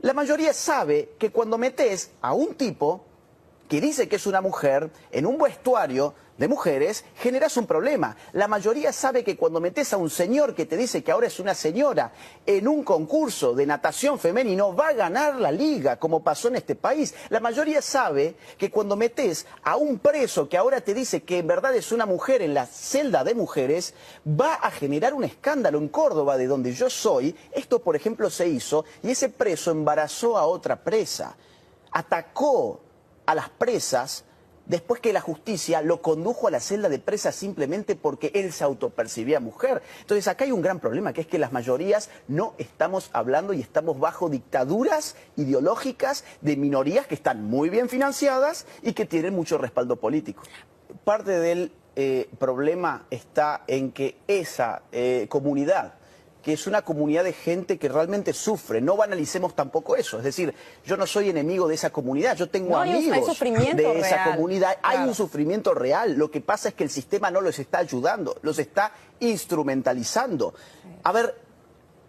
La 0.00 0.12
mayoría 0.12 0.52
sabe 0.52 1.10
que 1.18 1.30
cuando 1.30 1.58
metes 1.58 2.10
a 2.20 2.34
un 2.34 2.54
tipo 2.54 3.04
que 3.68 3.80
dice 3.80 4.08
que 4.08 4.16
es 4.16 4.26
una 4.26 4.40
mujer 4.40 4.90
en 5.10 5.26
un 5.26 5.38
vestuario 5.38 6.14
de 6.36 6.48
mujeres, 6.48 7.04
generas 7.16 7.56
un 7.56 7.66
problema. 7.66 8.16
La 8.32 8.48
mayoría 8.48 8.92
sabe 8.92 9.22
que 9.22 9.36
cuando 9.36 9.60
metes 9.60 9.92
a 9.92 9.96
un 9.96 10.10
señor 10.10 10.54
que 10.54 10.66
te 10.66 10.76
dice 10.76 11.04
que 11.04 11.12
ahora 11.12 11.28
es 11.28 11.38
una 11.38 11.54
señora 11.54 12.12
en 12.44 12.66
un 12.66 12.82
concurso 12.82 13.54
de 13.54 13.66
natación 13.66 14.18
femenino, 14.18 14.74
va 14.74 14.88
a 14.88 14.92
ganar 14.94 15.36
la 15.36 15.52
liga, 15.52 15.98
como 15.98 16.24
pasó 16.24 16.48
en 16.48 16.56
este 16.56 16.74
país. 16.74 17.14
La 17.28 17.40
mayoría 17.40 17.80
sabe 17.80 18.36
que 18.58 18.70
cuando 18.70 18.96
metes 18.96 19.46
a 19.62 19.76
un 19.76 19.98
preso 19.98 20.48
que 20.48 20.56
ahora 20.56 20.80
te 20.80 20.94
dice 20.94 21.22
que 21.22 21.38
en 21.38 21.46
verdad 21.46 21.74
es 21.74 21.92
una 21.92 22.06
mujer 22.06 22.42
en 22.42 22.54
la 22.54 22.66
celda 22.66 23.22
de 23.22 23.34
mujeres, 23.34 23.94
va 24.28 24.54
a 24.54 24.70
generar 24.70 25.14
un 25.14 25.24
escándalo 25.24 25.78
en 25.78 25.88
Córdoba, 25.88 26.36
de 26.36 26.46
donde 26.46 26.72
yo 26.72 26.90
soy. 26.90 27.36
Esto, 27.52 27.80
por 27.80 27.94
ejemplo, 27.94 28.28
se 28.30 28.48
hizo 28.48 28.84
y 29.02 29.10
ese 29.10 29.28
preso 29.28 29.70
embarazó 29.70 30.36
a 30.36 30.46
otra 30.46 30.82
presa. 30.82 31.36
Atacó 31.92 32.80
a 33.26 33.34
las 33.34 33.48
presas 33.50 34.24
después 34.66 35.00
que 35.00 35.12
la 35.12 35.20
justicia 35.20 35.82
lo 35.82 36.02
condujo 36.02 36.48
a 36.48 36.50
la 36.50 36.60
celda 36.60 36.88
de 36.88 36.98
presa 36.98 37.32
simplemente 37.32 37.96
porque 37.96 38.30
él 38.34 38.52
se 38.52 38.64
autopercibía 38.64 39.40
mujer. 39.40 39.82
Entonces 40.00 40.28
acá 40.28 40.44
hay 40.44 40.52
un 40.52 40.62
gran 40.62 40.80
problema, 40.80 41.12
que 41.12 41.22
es 41.22 41.26
que 41.26 41.38
las 41.38 41.52
mayorías 41.52 42.10
no 42.28 42.54
estamos 42.58 43.10
hablando 43.12 43.52
y 43.52 43.60
estamos 43.60 43.98
bajo 43.98 44.28
dictaduras 44.28 45.16
ideológicas 45.36 46.24
de 46.40 46.56
minorías 46.56 47.06
que 47.06 47.14
están 47.14 47.44
muy 47.44 47.68
bien 47.68 47.88
financiadas 47.88 48.66
y 48.82 48.92
que 48.92 49.06
tienen 49.06 49.34
mucho 49.34 49.58
respaldo 49.58 49.96
político. 49.96 50.42
Parte 51.04 51.38
del 51.38 51.72
eh, 51.96 52.28
problema 52.38 53.06
está 53.10 53.62
en 53.66 53.92
que 53.92 54.16
esa 54.26 54.82
eh, 54.92 55.26
comunidad 55.28 55.94
que 56.44 56.52
es 56.52 56.66
una 56.66 56.82
comunidad 56.82 57.24
de 57.24 57.32
gente 57.32 57.78
que 57.78 57.88
realmente 57.88 58.34
sufre. 58.34 58.82
No 58.82 58.98
banalicemos 58.98 59.56
tampoco 59.56 59.96
eso. 59.96 60.18
Es 60.18 60.24
decir, 60.24 60.54
yo 60.84 60.98
no 60.98 61.06
soy 61.06 61.30
enemigo 61.30 61.66
de 61.66 61.74
esa 61.74 61.90
comunidad, 61.90 62.36
yo 62.36 62.50
tengo 62.50 62.76
amigos 62.76 63.38
de 63.38 63.98
esa 63.98 64.24
comunidad. 64.24 64.76
Hay 64.82 65.08
un 65.08 65.14
sufrimiento 65.14 65.72
real. 65.72 66.16
Lo 66.16 66.30
que 66.30 66.42
pasa 66.42 66.68
es 66.68 66.74
que 66.74 66.84
el 66.84 66.90
sistema 66.90 67.30
no 67.30 67.40
los 67.40 67.58
está 67.58 67.78
ayudando, 67.78 68.36
los 68.42 68.58
está 68.58 68.92
instrumentalizando. 69.20 70.52
A 71.02 71.12
ver, 71.12 71.34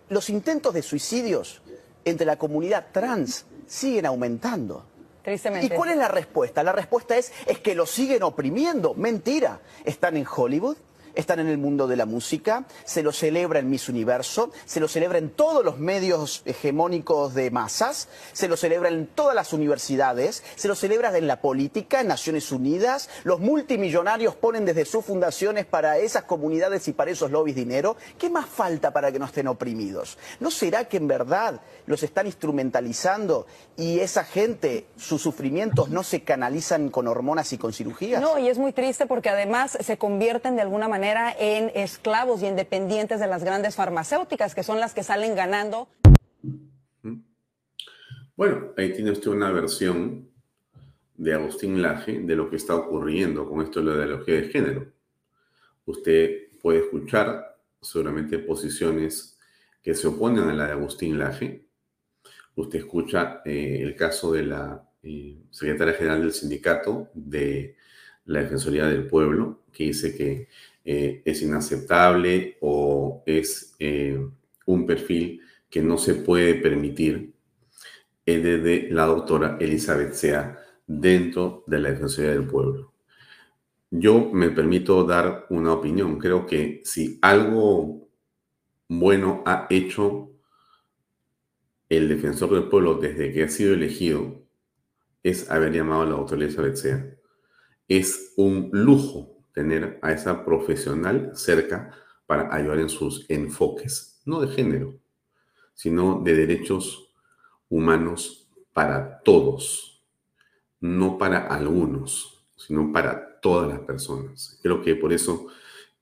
los 0.10 0.30
intentos 0.30 0.74
de 0.74 0.82
suicidios 0.82 1.62
entre 2.04 2.26
la 2.26 2.38
comunidad 2.38 2.88
trans 2.92 3.46
siguen 3.68 4.06
aumentando. 4.06 4.86
Tristemente. 5.24 5.68
¿Y 5.68 5.70
cuál 5.70 5.92
es 5.92 5.98
la 5.98 6.10
respuesta? 6.10 6.62
La 6.62 6.74
respuesta 6.74 7.16
es, 7.18 7.32
es 7.48 7.60
que 7.60 7.74
los 7.74 7.90
siguen 7.90 8.22
oprimiendo. 8.22 8.94
Mentira. 8.96 9.62
Están 9.86 10.18
en 10.18 10.28
Hollywood, 10.28 10.76
están 11.16 11.40
en 11.40 11.48
el 11.48 11.58
mundo 11.58 11.88
de 11.88 11.96
la 11.96 12.06
música, 12.06 12.66
se 12.84 13.04
lo 13.04 13.12
celebra 13.12 13.60
en 13.60 13.70
Miss 13.70 13.90
Universo, 13.90 14.52
se 14.66 14.80
lo 14.80 14.88
celebra 14.88 15.18
en 15.18 15.30
todos 15.30 15.64
los 15.64 15.80
medios 15.80 16.42
hegemónicos 16.46 17.34
de 17.34 17.52
masas, 17.52 18.08
se 18.34 18.48
lo 18.48 18.58
celebra 18.58 18.90
en 18.90 19.08
todas 19.08 19.36
las 19.36 19.54
universidades, 19.54 20.44
se 20.56 20.68
lo 20.68 20.76
celebra 20.76 21.16
en 21.18 21.28
la 21.28 21.42
política, 21.42 22.02
en 22.02 22.08
Naciones 22.08 22.52
Unidas, 22.52 23.10
los 23.24 23.40
multimillonarios 23.40 24.36
ponen 24.36 24.66
desde 24.66 24.86
sus 24.86 25.06
fundaciones 25.06 25.66
para 25.66 25.98
esas 25.98 26.24
comunidades 26.24 26.88
y 26.88 26.94
para 26.94 27.12
esos 27.12 27.32
lobbies 27.32 27.56
dinero. 27.56 27.98
¿Qué 28.18 28.30
más 28.30 28.48
falta 28.48 28.92
para 28.92 29.12
que 29.12 29.20
no 29.20 29.26
estén 29.26 29.48
oprimidos? 29.48 30.18
¿No 30.40 30.52
será 30.52 30.86
que 30.86 30.98
en 30.98 31.08
verdad 31.08 31.62
los 31.86 32.04
están 32.04 32.26
instrumentalizando 32.26 33.46
y 33.78 34.00
esa 34.00 34.24
gente, 34.24 34.88
sus 34.96 35.22
sufrimientos 35.22 35.90
no 35.90 36.04
se 36.04 36.24
canalizan 36.24 36.90
con 36.90 37.08
hormonas 37.08 37.54
y 37.54 37.58
con 37.58 37.74
cirugías? 37.74 38.22
No, 38.22 38.38
y 38.40 38.48
es 38.48 38.58
muy 38.58 38.74
triste 38.74 39.06
porque 39.06 39.30
además 39.30 39.78
se 39.80 39.98
convierten 39.98 40.56
de 40.56 40.62
alguna 40.62 40.88
manera 40.88 41.36
en 41.38 41.72
esclavos 41.76 42.42
y 42.42 42.48
en 42.48 42.56
dependientes 42.56 43.20
de 43.20 43.28
las 43.28 43.44
grandes 43.44 43.76
farmacéuticas, 43.76 44.56
que 44.56 44.64
son 44.64 44.80
las 44.80 44.94
que 44.94 45.04
salen 45.04 45.36
ganando. 45.36 45.88
Bueno, 48.36 48.74
ahí 48.78 48.94
tiene 48.94 49.12
usted 49.12 49.32
una 49.32 49.52
versión 49.52 50.30
de 51.16 51.34
Agustín 51.34 51.82
Laje 51.82 52.20
de 52.20 52.36
lo 52.36 52.50
que 52.50 52.58
está 52.58 52.76
ocurriendo 52.76 53.48
con 53.48 53.62
esto 53.62 53.80
de 53.80 53.86
la 53.86 54.06
ideología 54.06 54.36
de 54.36 54.50
género. 54.50 54.92
Usted 55.86 56.50
puede 56.62 56.80
escuchar 56.80 57.58
seguramente 57.82 58.40
posiciones 58.40 59.38
que 59.82 59.94
se 59.94 60.08
oponen 60.08 60.50
a 60.50 60.54
la 60.54 60.66
de 60.66 60.72
Agustín 60.74 61.18
Laje. 61.18 61.65
Usted 62.56 62.80
escucha 62.80 63.42
eh, 63.46 63.80
el 63.82 63.96
caso 63.96 64.32
de 64.32 64.44
la 64.44 64.90
eh, 65.04 65.38
secretaria 65.52 65.94
general 65.94 66.22
del 66.22 66.32
sindicato 66.32 67.10
de 67.14 67.76
la 68.26 68.42
Defensoría 68.42 68.88
del 68.88 69.08
Pueblo, 69.08 69.64
que 69.72 69.86
dice 69.86 70.16
que 70.16 70.48
eh, 70.84 71.22
es 71.26 71.42
inaceptable 71.42 72.58
o 72.62 73.24
es 73.26 73.76
un 74.66 74.86
perfil 74.86 75.42
que 75.70 75.82
no 75.82 75.98
se 75.98 76.16
puede 76.16 76.56
permitir 76.56 77.34
de 78.26 78.88
la 78.90 79.06
doctora 79.06 79.58
Elizabeth 79.60 80.14
Sea 80.14 80.58
dentro 80.88 81.64
de 81.68 81.80
la 81.80 81.90
Defensoría 81.92 82.32
del 82.32 82.48
Pueblo. 82.48 82.94
Yo 83.92 84.32
me 84.32 84.50
permito 84.50 85.04
dar 85.04 85.46
una 85.50 85.74
opinión. 85.74 86.18
Creo 86.18 86.46
que 86.46 86.82
si 86.84 87.20
algo 87.22 88.10
bueno 88.88 89.44
ha 89.46 89.68
hecho 89.70 90.35
el 91.96 92.10
defensor 92.10 92.52
del 92.52 92.70
pueblo 92.70 92.96
desde 92.96 93.32
que 93.32 93.44
ha 93.44 93.50
sido 93.50 93.74
elegido 93.74 94.44
es 95.24 95.50
haber 95.50 95.74
llamado 95.74 96.02
a 96.04 96.06
la 96.06 96.12
doctora 96.12 96.44
Elizabeth. 96.44 97.20
Es 97.88 98.34
un 98.38 98.70
lujo 98.72 99.44
tener 99.54 100.00
a 100.02 100.12
esa 100.12 100.46
profesional 100.46 101.32
cerca 101.34 101.92
para 102.26 102.54
ayudar 102.54 102.80
en 102.80 102.90
sus 102.90 103.26
enfoques, 103.30 104.22
no 104.26 104.42
de 104.42 104.48
género, 104.48 105.00
sino 105.74 106.22
de 106.24 106.36
derechos 106.36 107.12
humanos 107.70 108.50
para 108.74 109.22
todos, 109.22 110.04
no 110.80 111.18
para 111.18 111.48
algunos, 111.48 112.46
sino 112.56 112.92
para 112.92 113.40
todas 113.40 113.70
las 113.70 113.80
personas. 113.80 114.60
Creo 114.62 114.82
que 114.82 114.96
por 114.96 115.14
eso 115.14 115.48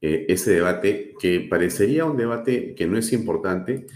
eh, 0.01 0.25
ese 0.27 0.51
debate, 0.51 1.13
que 1.19 1.39
parecería 1.41 2.05
un 2.05 2.17
debate 2.17 2.75
que 2.75 2.87
no 2.87 2.97
es 2.97 3.13
importante, 3.13 3.87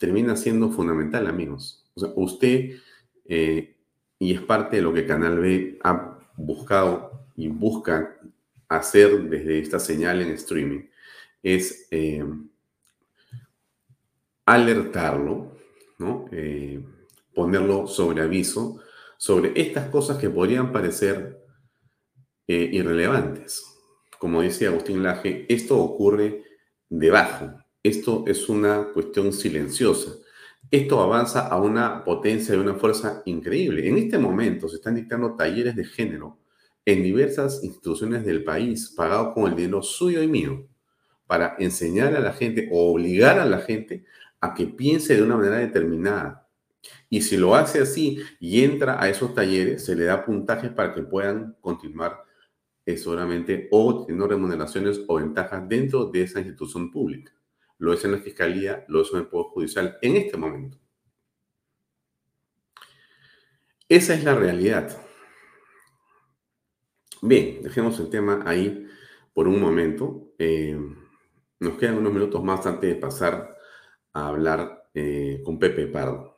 termina 0.00 0.34
siendo 0.34 0.70
fundamental, 0.70 1.26
amigos. 1.26 1.84
O 1.94 2.00
sea, 2.00 2.10
usted, 2.16 2.78
eh, 3.26 3.76
y 4.18 4.32
es 4.32 4.40
parte 4.40 4.76
de 4.76 4.82
lo 4.82 4.94
que 4.94 5.06
Canal 5.06 5.38
B 5.38 5.78
ha 5.84 6.18
buscado 6.36 7.26
y 7.36 7.48
buscan 7.48 8.08
hacer 8.66 9.28
desde 9.28 9.58
esta 9.58 9.78
señal 9.78 10.22
en 10.22 10.30
streaming 10.30 10.80
es 11.42 11.86
eh, 11.90 12.24
alertarlo, 14.46 15.56
¿no? 15.98 16.26
Eh, 16.32 16.82
ponerlo 17.34 17.86
sobre 17.86 18.22
aviso 18.22 18.80
sobre 19.18 19.52
estas 19.60 19.90
cosas 19.90 20.16
que 20.16 20.30
podrían 20.30 20.72
parecer 20.72 21.38
irrelevantes. 22.46 23.64
Como 24.18 24.40
dice 24.40 24.66
Agustín 24.66 25.02
Laje, 25.02 25.44
esto 25.48 25.78
ocurre 25.78 26.42
debajo. 26.88 27.59
Esto 27.82 28.24
es 28.26 28.46
una 28.50 28.88
cuestión 28.92 29.32
silenciosa. 29.32 30.12
Esto 30.70 31.00
avanza 31.00 31.48
a 31.48 31.58
una 31.58 32.04
potencia 32.04 32.54
y 32.54 32.58
una 32.58 32.74
fuerza 32.74 33.22
increíble. 33.24 33.88
En 33.88 33.96
este 33.96 34.18
momento 34.18 34.68
se 34.68 34.76
están 34.76 34.96
dictando 34.96 35.34
talleres 35.34 35.74
de 35.76 35.86
género 35.86 36.38
en 36.84 37.02
diversas 37.02 37.64
instituciones 37.64 38.26
del 38.26 38.44
país, 38.44 38.92
pagados 38.94 39.32
con 39.32 39.50
el 39.50 39.56
dinero 39.56 39.82
suyo 39.82 40.22
y 40.22 40.28
mío, 40.28 40.68
para 41.26 41.56
enseñar 41.58 42.14
a 42.14 42.20
la 42.20 42.34
gente 42.34 42.68
o 42.70 42.92
obligar 42.92 43.38
a 43.38 43.46
la 43.46 43.60
gente 43.60 44.04
a 44.42 44.52
que 44.52 44.66
piense 44.66 45.16
de 45.16 45.22
una 45.22 45.36
manera 45.38 45.56
determinada. 45.56 46.46
Y 47.08 47.22
si 47.22 47.38
lo 47.38 47.54
hace 47.54 47.80
así 47.80 48.18
y 48.40 48.62
entra 48.62 49.02
a 49.02 49.08
esos 49.08 49.34
talleres, 49.34 49.86
se 49.86 49.96
le 49.96 50.04
da 50.04 50.24
puntajes 50.26 50.70
para 50.70 50.92
que 50.92 51.02
puedan 51.02 51.56
continuar 51.62 52.24
eh, 52.84 52.98
seguramente 52.98 53.68
o 53.70 54.04
teniendo 54.04 54.28
remuneraciones 54.28 55.00
o 55.08 55.14
ventajas 55.14 55.66
dentro 55.66 56.06
de 56.06 56.22
esa 56.24 56.40
institución 56.40 56.90
pública. 56.90 57.32
Lo 57.80 57.94
es 57.94 58.04
en 58.04 58.12
la 58.12 58.18
Fiscalía, 58.18 58.84
lo 58.88 59.00
es 59.00 59.10
en 59.10 59.20
el 59.20 59.26
Poder 59.26 59.46
Judicial 59.52 59.98
en 60.02 60.16
este 60.16 60.36
momento. 60.36 60.78
Esa 63.88 64.14
es 64.14 64.22
la 64.22 64.34
realidad. 64.34 65.02
Bien, 67.22 67.62
dejemos 67.62 67.98
el 67.98 68.10
tema 68.10 68.42
ahí 68.44 68.86
por 69.32 69.48
un 69.48 69.58
momento. 69.58 70.34
Eh, 70.38 70.78
nos 71.58 71.78
quedan 71.78 71.96
unos 71.96 72.12
minutos 72.12 72.44
más 72.44 72.66
antes 72.66 72.90
de 72.90 73.00
pasar 73.00 73.56
a 74.12 74.28
hablar 74.28 74.90
eh, 74.92 75.40
con 75.42 75.58
Pepe 75.58 75.86
Pardo. 75.86 76.36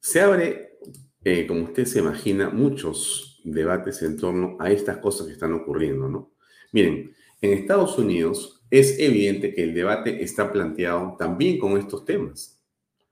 Se 0.00 0.22
abre, 0.22 0.78
eh, 1.22 1.46
como 1.46 1.64
usted 1.64 1.84
se 1.84 1.98
imagina, 1.98 2.48
muchos 2.48 3.42
debates 3.44 4.00
en 4.00 4.16
torno 4.16 4.56
a 4.58 4.70
estas 4.70 4.96
cosas 4.96 5.26
que 5.26 5.34
están 5.34 5.52
ocurriendo, 5.52 6.08
¿no? 6.08 6.32
Miren, 6.72 7.14
en 7.42 7.52
Estados 7.52 7.98
Unidos 7.98 8.61
es 8.72 8.98
evidente 8.98 9.52
que 9.52 9.64
el 9.64 9.74
debate 9.74 10.24
está 10.24 10.50
planteado 10.50 11.14
también 11.18 11.58
con 11.58 11.76
estos 11.76 12.06
temas, 12.06 12.58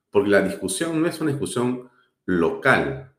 porque 0.08 0.30
la 0.30 0.40
discusión 0.40 1.02
no 1.02 1.06
es 1.06 1.20
una 1.20 1.32
discusión 1.32 1.90
local, 2.24 3.12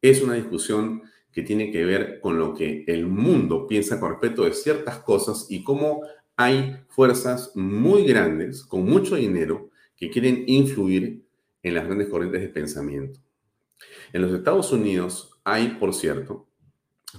es 0.00 0.22
una 0.22 0.34
discusión 0.34 1.02
que 1.32 1.42
tiene 1.42 1.72
que 1.72 1.84
ver 1.84 2.20
con 2.20 2.38
lo 2.38 2.54
que 2.54 2.84
el 2.86 3.08
mundo 3.08 3.66
piensa 3.66 3.98
con 3.98 4.10
respecto 4.10 4.44
de 4.44 4.52
ciertas 4.52 4.98
cosas 4.98 5.48
y 5.50 5.64
cómo 5.64 6.02
hay 6.36 6.76
fuerzas 6.90 7.50
muy 7.56 8.04
grandes, 8.04 8.62
con 8.62 8.84
mucho 8.84 9.16
dinero, 9.16 9.70
que 9.96 10.10
quieren 10.10 10.44
influir 10.46 11.24
en 11.64 11.74
las 11.74 11.86
grandes 11.86 12.08
corrientes 12.08 12.40
de 12.40 12.48
pensamiento. 12.50 13.18
En 14.12 14.22
los 14.22 14.32
Estados 14.32 14.70
Unidos 14.70 15.40
hay, 15.42 15.70
por 15.70 15.92
cierto, 15.92 16.46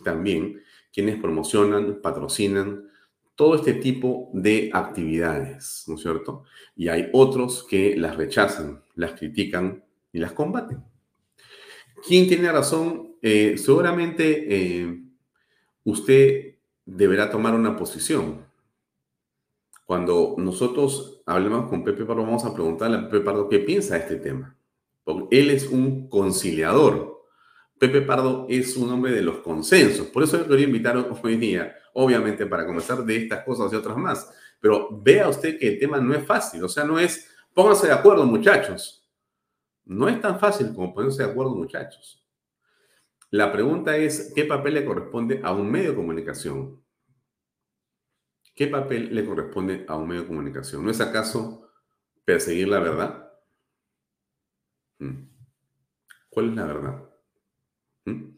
también 0.06 0.62
quienes 0.94 1.20
promocionan, 1.20 2.00
patrocinan 2.02 2.90
todo 3.36 3.56
este 3.56 3.74
tipo 3.74 4.30
de 4.34 4.70
actividades, 4.74 5.86
¿no 5.88 5.96
es 5.96 6.02
cierto? 6.02 6.44
Y 6.76 6.90
hay 6.90 7.10
otros 7.14 7.66
que 7.68 7.96
las 7.96 8.16
rechazan, 8.16 8.84
las 8.96 9.14
critican 9.14 9.84
y 10.14 10.20
las 10.20 10.34
combaten. 10.34 10.84
¿Quién 12.08 12.28
tiene 12.28 12.52
razón? 12.52 13.16
Eh, 13.22 13.56
seguramente 13.58 14.46
eh, 14.50 15.04
usted 15.84 16.56
deberá 16.86 17.30
tomar 17.30 17.54
una 17.54 17.76
posición. 17.76 18.46
Cuando 19.86 20.36
nosotros 20.38 21.22
hablemos 21.26 21.70
con 21.70 21.84
Pepe 21.84 22.06
Pardo, 22.06 22.24
vamos 22.24 22.46
a 22.46 22.54
preguntarle 22.54 22.98
a 22.98 23.10
Pepe 23.10 23.24
Pardo 23.24 23.50
qué 23.50 23.60
piensa 23.60 23.96
de 23.96 24.02
este 24.02 24.16
tema. 24.18 24.56
Porque 25.04 25.40
él 25.40 25.50
es 25.50 25.68
un 25.68 26.08
conciliador. 26.08 27.26
Pepe 27.78 28.02
Pardo 28.02 28.46
es 28.50 28.78
un 28.78 28.90
hombre 28.92 29.12
de 29.12 29.22
los 29.22 29.40
consensos. 29.40 30.08
Por 30.08 30.24
eso 30.24 30.38
yo 30.38 30.48
quería 30.48 30.66
invitar 30.66 30.96
hoy 31.24 31.36
día, 31.38 31.76
obviamente, 31.94 32.46
para 32.46 32.66
conversar 32.66 33.04
de 33.04 33.18
estas 33.18 33.44
cosas 33.44 33.72
y 33.72 33.76
otras 33.76 33.98
más. 33.98 34.32
Pero 34.60 34.90
vea 34.92 35.28
usted 35.28 35.58
que 35.60 35.68
el 35.68 35.80
tema 35.80 36.00
no 36.00 36.14
es 36.14 36.26
fácil. 36.26 36.64
O 36.64 36.70
sea, 36.70 36.84
no 36.84 37.00
es, 37.00 37.30
pónganse 37.54 37.88
de 37.88 37.94
acuerdo, 37.94 38.26
muchachos. 38.26 39.08
No 39.86 40.08
es 40.08 40.22
tan 40.22 40.40
fácil 40.40 40.74
como 40.74 40.94
ponerse 40.94 41.24
de 41.24 41.32
acuerdo, 41.32 41.56
muchachos. 41.56 42.24
La 43.32 43.52
pregunta 43.52 43.96
es, 43.98 44.34
¿qué 44.36 44.46
papel 44.46 44.74
le 44.74 44.86
corresponde 44.86 45.42
a 45.44 45.54
un 45.54 45.72
medio 45.72 45.92
de 45.92 45.96
comunicación? 45.96 46.84
¿Qué 48.54 48.68
papel 48.68 49.16
le 49.16 49.26
corresponde 49.26 49.86
a 49.88 49.96
un 49.96 50.08
medio 50.08 50.22
de 50.22 50.28
comunicación? 50.28 50.84
¿No 50.84 50.92
es 50.92 51.00
acaso 51.00 51.70
perseguir 52.26 52.68
la 52.68 52.80
verdad? 52.80 53.32
Mm. 55.00 55.30
¿Cuál 56.30 56.50
es 56.50 56.56
la 56.56 56.66
verdad? 56.66 57.10
Mm. 58.06 58.38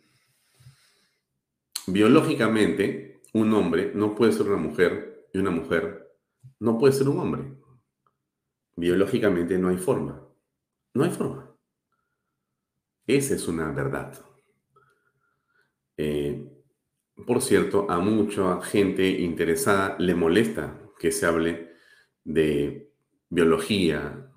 Biológicamente, 1.87 3.12
un 3.33 3.53
hombre 3.53 3.91
no 3.93 4.15
puede 4.15 4.31
ser 4.31 4.47
una 4.47 4.57
mujer 4.57 5.27
y 5.33 5.39
una 5.39 5.51
mujer 5.51 6.11
no 6.59 6.77
puede 6.77 6.93
ser 6.93 7.09
un 7.09 7.19
hombre. 7.19 7.57
Biológicamente 8.75 9.57
no 9.57 9.69
hay 9.69 9.77
forma. 9.77 10.27
No 10.93 11.03
hay 11.03 11.11
forma. 11.11 11.55
Esa 13.05 13.35
es 13.35 13.47
una 13.47 13.71
verdad. 13.71 14.13
Eh, 15.97 16.47
por 17.25 17.41
cierto, 17.41 17.89
a 17.89 17.99
mucha 17.99 18.61
gente 18.61 19.07
interesada 19.07 19.95
le 19.99 20.15
molesta 20.15 20.79
que 20.99 21.11
se 21.11 21.25
hable 21.25 21.73
de 22.23 22.91
biología 23.29 24.31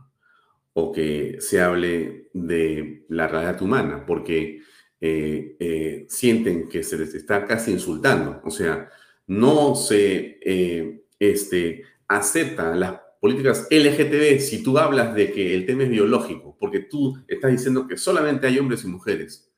o 0.73 0.93
que 0.93 1.37
se 1.41 1.61
hable 1.63 2.31
de 2.35 3.07
la 3.09 3.29
realidad 3.29 3.63
humana, 3.63 4.05
porque 4.07 4.63
eh, 5.01 5.57
eh, 5.59 6.07
sienten 6.09 6.69
que 6.69 6.83
se 6.83 6.97
les 6.97 7.15
está 7.15 7.45
casi 7.47 7.73
insultando. 7.73 8.41
O 8.45 8.51
sea, 8.51 8.91
no 9.27 9.75
se 9.75 10.39
eh, 10.43 11.05
este, 11.19 11.85
aceptan 12.09 12.81
las 12.81 13.01
políticas 13.21 13.67
LGTB 13.71 14.41
si 14.41 14.63
tú 14.63 14.79
hablas 14.79 15.15
de 15.15 15.33
que 15.33 15.55
el 15.55 15.67
tema 15.67 15.85
es 15.85 15.91
biológico, 15.91 16.57
porque 16.59 16.81
tú 16.81 17.17
estás 17.27 17.51
diciendo 17.51 17.87
que 17.87 17.97
solamente 17.97 18.47
hay 18.47 18.59
hombres 18.59 18.85
y 18.85 18.89
mujeres. 18.89 19.51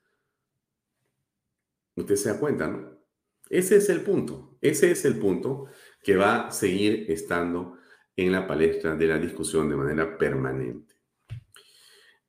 Usted 1.94 2.16
se 2.16 2.28
da 2.30 2.38
cuenta, 2.38 2.68
¿no? 2.68 2.98
Ese 3.50 3.76
es 3.76 3.88
el 3.88 4.02
punto, 4.02 4.56
ese 4.60 4.90
es 4.90 5.04
el 5.04 5.18
punto 5.18 5.66
que 6.02 6.16
va 6.16 6.48
a 6.48 6.50
seguir 6.50 7.06
estando 7.08 7.78
en 8.14 8.32
la 8.32 8.46
palestra 8.46 8.94
de 8.94 9.06
la 9.06 9.18
discusión 9.18 9.68
de 9.68 9.76
manera 9.76 10.18
permanente. 10.18 10.94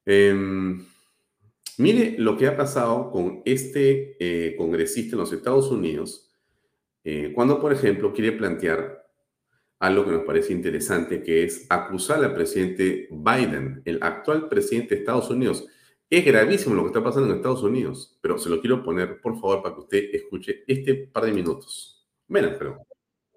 Em, 0.05 0.85
mire 1.79 2.15
lo 2.17 2.37
que 2.37 2.47
ha 2.47 2.55
pasado 2.55 3.09
con 3.09 3.41
este 3.45 4.17
eh, 4.19 4.55
congresista 4.55 5.15
en 5.15 5.21
los 5.21 5.31
Estados 5.33 5.71
Unidos, 5.71 6.29
eh, 7.03 7.31
cuando, 7.33 7.59
por 7.59 7.71
ejemplo, 7.71 8.13
quiere 8.13 8.33
plantear 8.33 9.07
algo 9.79 10.03
que 10.05 10.11
nos 10.11 10.23
parece 10.23 10.51
interesante, 10.51 11.23
que 11.23 11.45
es 11.45 11.65
acusar 11.69 12.23
al 12.23 12.33
presidente 12.33 13.07
Biden, 13.09 13.81
el 13.85 13.99
actual 14.03 14.49
presidente 14.49 14.93
de 14.93 15.01
Estados 15.01 15.29
Unidos, 15.29 15.65
es 16.09 16.25
gravísimo 16.25 16.75
lo 16.75 16.81
que 16.83 16.87
está 16.87 17.03
pasando 17.03 17.29
en 17.29 17.37
Estados 17.37 17.63
Unidos, 17.63 18.17
pero 18.19 18.37
se 18.37 18.49
lo 18.49 18.59
quiero 18.59 18.83
poner, 18.83 19.21
por 19.21 19.39
favor, 19.39 19.63
para 19.63 19.75
que 19.75 19.81
usted 19.81 20.03
escuche 20.11 20.63
este 20.67 20.95
par 20.95 21.25
de 21.25 21.31
minutos. 21.31 22.05
Ven, 22.27 22.55
pero. 22.57 22.83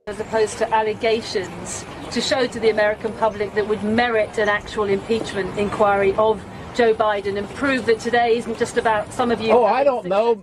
As 0.06 0.18
opposed 0.18 0.58
to 0.58 0.64
allegations 0.74 1.84
to 2.10 2.20
show 2.20 2.44
to 2.48 2.58
the 2.58 2.70
American 2.70 3.12
public 3.20 3.54
that 3.54 3.68
would 3.68 3.84
merit 3.84 4.36
an 4.38 4.48
actual 4.48 4.88
impeachment 4.88 5.56
inquiry 5.56 6.12
of 6.18 6.42
Joe 6.74 6.94
Biden 6.94 7.36
and 7.36 7.48
prove 7.50 7.86
that 7.86 8.00
today 8.00 8.38
isn't 8.38 8.58
just 8.58 8.76
about 8.76 9.12
some 9.12 9.30
of 9.30 9.40
you. 9.40 9.50
Oh, 9.50 9.64
I 9.64 9.84
don't 9.84 10.06
know. 10.06 10.42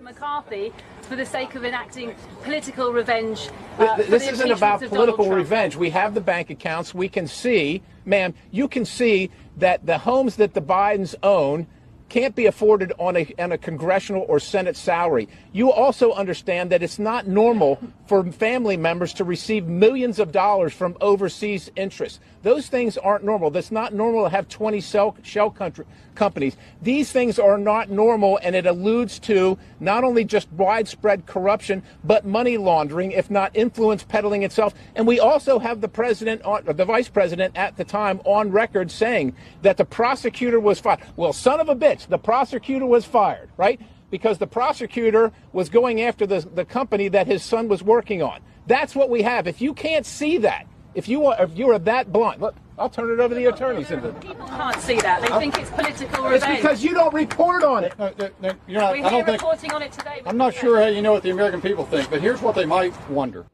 McCarthy 0.00 0.72
for 1.02 1.16
the 1.16 1.26
sake 1.26 1.54
of 1.54 1.64
enacting 1.64 2.14
political 2.42 2.92
revenge. 2.92 3.48
Uh, 3.78 3.96
this 3.96 4.28
isn't 4.28 4.50
about 4.50 4.80
political 4.80 5.30
revenge. 5.30 5.76
We 5.76 5.90
have 5.90 6.14
the 6.14 6.20
bank 6.20 6.50
accounts. 6.50 6.94
We 6.94 7.08
can 7.08 7.26
see, 7.28 7.82
ma'am, 8.04 8.34
you 8.50 8.66
can 8.68 8.84
see 8.84 9.30
that 9.56 9.86
the 9.86 9.98
homes 9.98 10.36
that 10.36 10.54
the 10.54 10.62
Bidens 10.62 11.14
own 11.22 11.66
can't 12.08 12.34
be 12.34 12.46
afforded 12.46 12.92
on 12.98 13.16
a, 13.16 13.32
on 13.38 13.52
a 13.52 13.58
congressional 13.58 14.26
or 14.28 14.40
Senate 14.40 14.76
salary. 14.76 15.28
You 15.52 15.72
also 15.72 16.12
understand 16.12 16.70
that 16.70 16.82
it's 16.82 16.98
not 16.98 17.26
normal 17.26 17.78
for 18.06 18.24
family 18.32 18.76
members 18.76 19.14
to 19.14 19.24
receive 19.24 19.66
millions 19.66 20.18
of 20.18 20.32
dollars 20.32 20.72
from 20.72 20.96
overseas 21.00 21.70
interests. 21.76 22.20
Those 22.42 22.68
things 22.68 22.96
aren't 22.96 23.24
normal. 23.24 23.50
That's 23.50 23.70
not 23.70 23.92
normal 23.92 24.24
to 24.24 24.30
have 24.30 24.48
20 24.48 24.80
shell, 24.80 25.16
shell 25.22 25.50
country, 25.50 25.84
companies. 26.14 26.56
These 26.80 27.12
things 27.12 27.38
are 27.38 27.58
not 27.58 27.90
normal, 27.90 28.38
and 28.42 28.56
it 28.56 28.66
alludes 28.66 29.18
to 29.20 29.58
not 29.78 30.04
only 30.04 30.24
just 30.24 30.50
widespread 30.52 31.26
corruption, 31.26 31.82
but 32.02 32.24
money 32.24 32.56
laundering, 32.56 33.12
if 33.12 33.30
not 33.30 33.54
influence 33.54 34.02
peddling 34.02 34.42
itself. 34.42 34.74
And 34.94 35.06
we 35.06 35.20
also 35.20 35.58
have 35.58 35.80
the 35.80 35.88
president, 35.88 36.42
the 36.64 36.84
vice 36.84 37.08
president 37.08 37.56
at 37.56 37.76
the 37.76 37.84
time, 37.84 38.20
on 38.24 38.50
record 38.50 38.90
saying 38.90 39.36
that 39.62 39.76
the 39.76 39.84
prosecutor 39.84 40.60
was 40.60 40.80
fired. 40.80 41.00
Well, 41.16 41.32
son 41.32 41.60
of 41.60 41.68
a 41.68 41.76
bitch, 41.76 42.06
the 42.06 42.18
prosecutor 42.18 42.86
was 42.86 43.04
fired, 43.04 43.50
right? 43.56 43.80
because 44.10 44.38
the 44.38 44.46
prosecutor 44.46 45.32
was 45.52 45.68
going 45.68 46.02
after 46.02 46.26
the, 46.26 46.40
the 46.40 46.64
company 46.64 47.08
that 47.08 47.26
his 47.26 47.42
son 47.42 47.68
was 47.68 47.82
working 47.82 48.22
on. 48.22 48.40
That's 48.66 48.94
what 48.94 49.08
we 49.08 49.22
have. 49.22 49.46
If 49.46 49.60
you 49.60 49.72
can't 49.72 50.04
see 50.04 50.38
that, 50.38 50.66
if 50.94 51.08
you 51.08 51.26
are, 51.26 51.42
if 51.42 51.56
you 51.56 51.70
are 51.70 51.78
that 51.78 52.12
blunt, 52.12 52.40
look, 52.40 52.54
I'll 52.78 52.88
turn 52.88 53.10
it 53.12 53.20
over 53.20 53.28
to 53.28 53.34
the 53.34 53.46
attorneys. 53.46 53.88
People 53.88 54.46
can't 54.46 54.80
see 54.80 54.96
that. 55.00 55.20
They 55.22 55.38
think 55.38 55.58
it's 55.58 55.70
political 55.70 56.26
It's 56.26 56.42
revenge. 56.42 56.62
because 56.62 56.82
you 56.82 56.94
don't 56.94 57.12
report 57.12 57.62
on 57.62 57.84
it. 57.84 57.98
No, 57.98 58.10
no, 58.18 58.30
no, 58.40 58.52
you're 58.66 58.80
not, 58.80 58.92
We're 58.92 59.04
I 59.06 59.10
here 59.10 59.10
don't 59.10 59.26
think, 59.26 59.42
reporting 59.42 59.72
on 59.72 59.82
it 59.82 59.92
today. 59.92 60.22
I'm 60.26 60.38
not 60.38 60.54
sure 60.54 60.80
how 60.80 60.86
you 60.86 61.02
know 61.02 61.12
what 61.12 61.22
the 61.22 61.30
American 61.30 61.60
people 61.60 61.84
think, 61.84 62.08
but 62.10 62.20
here's 62.20 62.40
what 62.40 62.54
they 62.54 62.64
might 62.64 62.94
wonder. 63.10 63.46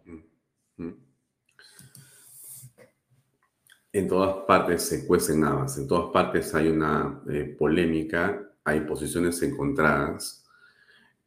En 3.93 4.09
todas 4.09 4.45
partes 4.47 4.83
se 4.83 5.07
cuecen 5.07 5.43
habas, 5.45 5.79
en 5.79 5.89
todas 5.89 6.11
partes 6.13 6.55
hay 6.55 6.69
una 6.69 7.23
eh, 7.31 7.57
polémica, 7.59 8.43
hay 8.63 8.81
posiciones 8.81 9.43
encontradas. 9.43 10.45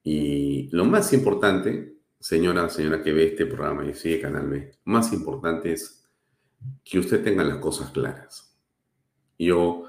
Y 0.03 0.69
lo 0.71 0.85
más 0.85 1.11
importante, 1.13 1.95
señora, 2.19 2.69
señora 2.69 3.01
que 3.01 3.11
ve 3.11 3.25
este 3.29 3.47
programa 3.47 3.83
y 3.85 3.93
sigue 3.95 4.21
Canal 4.21 4.47
B, 4.47 4.71
más 4.85 5.11
importante 5.13 5.73
es 5.73 5.98
que 6.83 6.99
usted 6.99 7.23
tenga 7.23 7.43
las 7.43 7.57
cosas 7.57 7.91
claras. 7.91 8.57
Yo, 9.37 9.85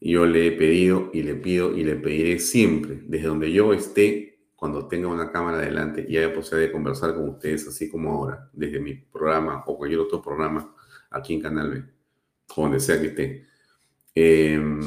yo 0.00 0.26
le 0.26 0.46
he 0.46 0.52
pedido 0.52 1.10
y 1.12 1.22
le 1.22 1.34
pido 1.34 1.76
y 1.76 1.84
le 1.84 1.96
pediré 1.96 2.38
siempre, 2.38 3.02
desde 3.06 3.28
donde 3.28 3.52
yo 3.52 3.72
esté, 3.72 4.34
cuando 4.54 4.88
tenga 4.88 5.08
una 5.08 5.30
cámara 5.30 5.58
delante 5.58 6.06
y 6.08 6.16
haya 6.16 6.32
posibilidad 6.32 6.68
de 6.68 6.72
conversar 6.72 7.14
con 7.14 7.28
ustedes, 7.28 7.68
así 7.68 7.90
como 7.90 8.12
ahora, 8.12 8.48
desde 8.52 8.80
mi 8.80 8.94
programa 8.94 9.62
o 9.66 9.76
cualquier 9.76 10.00
otro 10.00 10.22
programa 10.22 10.74
aquí 11.10 11.34
en 11.34 11.42
Canal 11.42 11.70
B, 11.70 11.84
o 12.56 12.62
donde 12.62 12.80
sea 12.80 12.98
que 12.98 13.08
esté, 13.08 13.46
eh, 14.14 14.80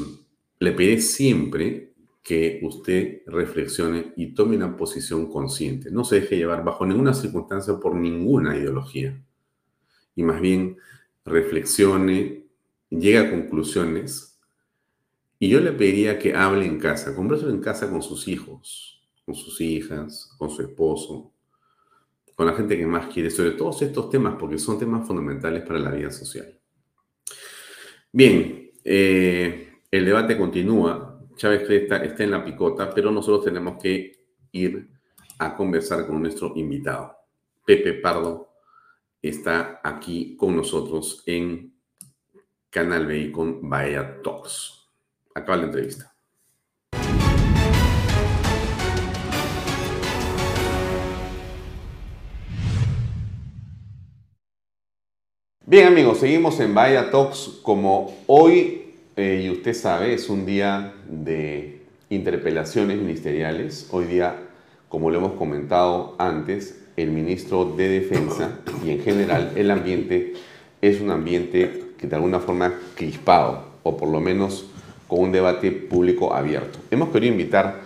le 0.59 0.71
pediré 0.71 0.99
siempre 0.99 1.93
que 2.23 2.59
usted 2.63 3.21
reflexione 3.27 4.13
y 4.17 4.33
tome 4.33 4.57
una 4.57 4.75
posición 4.75 5.31
consciente. 5.31 5.91
No 5.91 6.03
se 6.03 6.21
deje 6.21 6.37
llevar 6.37 6.63
bajo 6.63 6.85
ninguna 6.85 7.13
circunstancia 7.13 7.79
por 7.79 7.95
ninguna 7.95 8.57
ideología. 8.57 9.23
Y 10.15 10.23
más 10.23 10.41
bien 10.41 10.77
reflexione, 11.27 12.45
llegue 12.89 13.17
a 13.17 13.29
conclusiones. 13.29 14.39
Y 15.39 15.49
yo 15.49 15.59
le 15.59 15.71
pediría 15.71 16.17
que 16.17 16.33
hable 16.33 16.65
en 16.65 16.79
casa, 16.79 17.15
converse 17.15 17.45
en 17.45 17.59
casa 17.59 17.89
con 17.89 18.01
sus 18.01 18.27
hijos, 18.27 19.03
con 19.25 19.35
sus 19.35 19.61
hijas, 19.61 20.33
con 20.37 20.49
su 20.49 20.63
esposo, 20.63 21.31
con 22.33 22.47
la 22.47 22.53
gente 22.53 22.77
que 22.77 22.87
más 22.87 23.07
quiere, 23.13 23.29
sobre 23.29 23.51
todos 23.51 23.81
estos 23.81 24.09
temas, 24.09 24.35
porque 24.39 24.57
son 24.57 24.79
temas 24.79 25.05
fundamentales 25.05 25.63
para 25.63 25.79
la 25.79 25.91
vida 25.91 26.09
social. 26.09 26.57
Bien, 28.11 28.71
eh, 28.83 29.81
el 29.91 30.05
debate 30.05 30.37
continúa. 30.37 31.19
Chávez 31.35 31.67
Cresta 31.67 31.97
está 31.97 32.23
en 32.23 32.31
la 32.31 32.43
picota, 32.43 32.91
pero 32.93 33.11
nosotros 33.11 33.45
tenemos 33.45 33.81
que 33.81 34.25
ir 34.51 34.89
a 35.37 35.55
conversar 35.55 36.07
con 36.07 36.21
nuestro 36.21 36.53
invitado. 36.55 37.15
Pepe 37.63 37.93
Pardo 37.93 38.46
está 39.29 39.81
aquí 39.83 40.35
con 40.37 40.55
nosotros 40.55 41.23
en 41.25 41.73
Canal 42.69 43.05
B 43.05 43.31
con 43.31 43.69
Bahía 43.69 44.21
Talks. 44.21 44.89
Acaba 45.33 45.57
la 45.57 45.63
entrevista. 45.65 46.13
Bien 55.65 55.87
amigos, 55.87 56.19
seguimos 56.19 56.59
en 56.61 56.73
Bahía 56.73 57.11
Talks 57.11 57.59
como 57.61 58.15
hoy, 58.27 58.93
eh, 59.17 59.41
y 59.43 59.49
usted 59.49 59.73
sabe, 59.73 60.13
es 60.13 60.29
un 60.29 60.45
día 60.45 60.93
de 61.09 61.81
interpelaciones 62.09 62.97
ministeriales. 62.97 63.89
Hoy 63.91 64.05
día, 64.05 64.47
como 64.87 65.11
lo 65.11 65.17
hemos 65.17 65.33
comentado 65.33 66.15
antes, 66.19 66.86
el 66.97 67.11
ministro 67.11 67.63
de 67.63 67.87
Defensa 67.89 68.59
y 68.83 68.89
en 68.89 69.01
general 69.01 69.53
el 69.55 69.69
ambiente 69.69 70.33
es 70.81 70.99
un 70.99 71.11
ambiente 71.11 71.91
que 71.97 72.07
de 72.07 72.15
alguna 72.15 72.39
forma 72.39 72.73
crispado, 72.95 73.65
o 73.83 73.95
por 73.95 74.09
lo 74.09 74.19
menos 74.19 74.69
con 75.07 75.19
un 75.19 75.31
debate 75.31 75.71
público 75.71 76.33
abierto. 76.33 76.79
Hemos 76.91 77.09
querido 77.09 77.31
invitar 77.31 77.81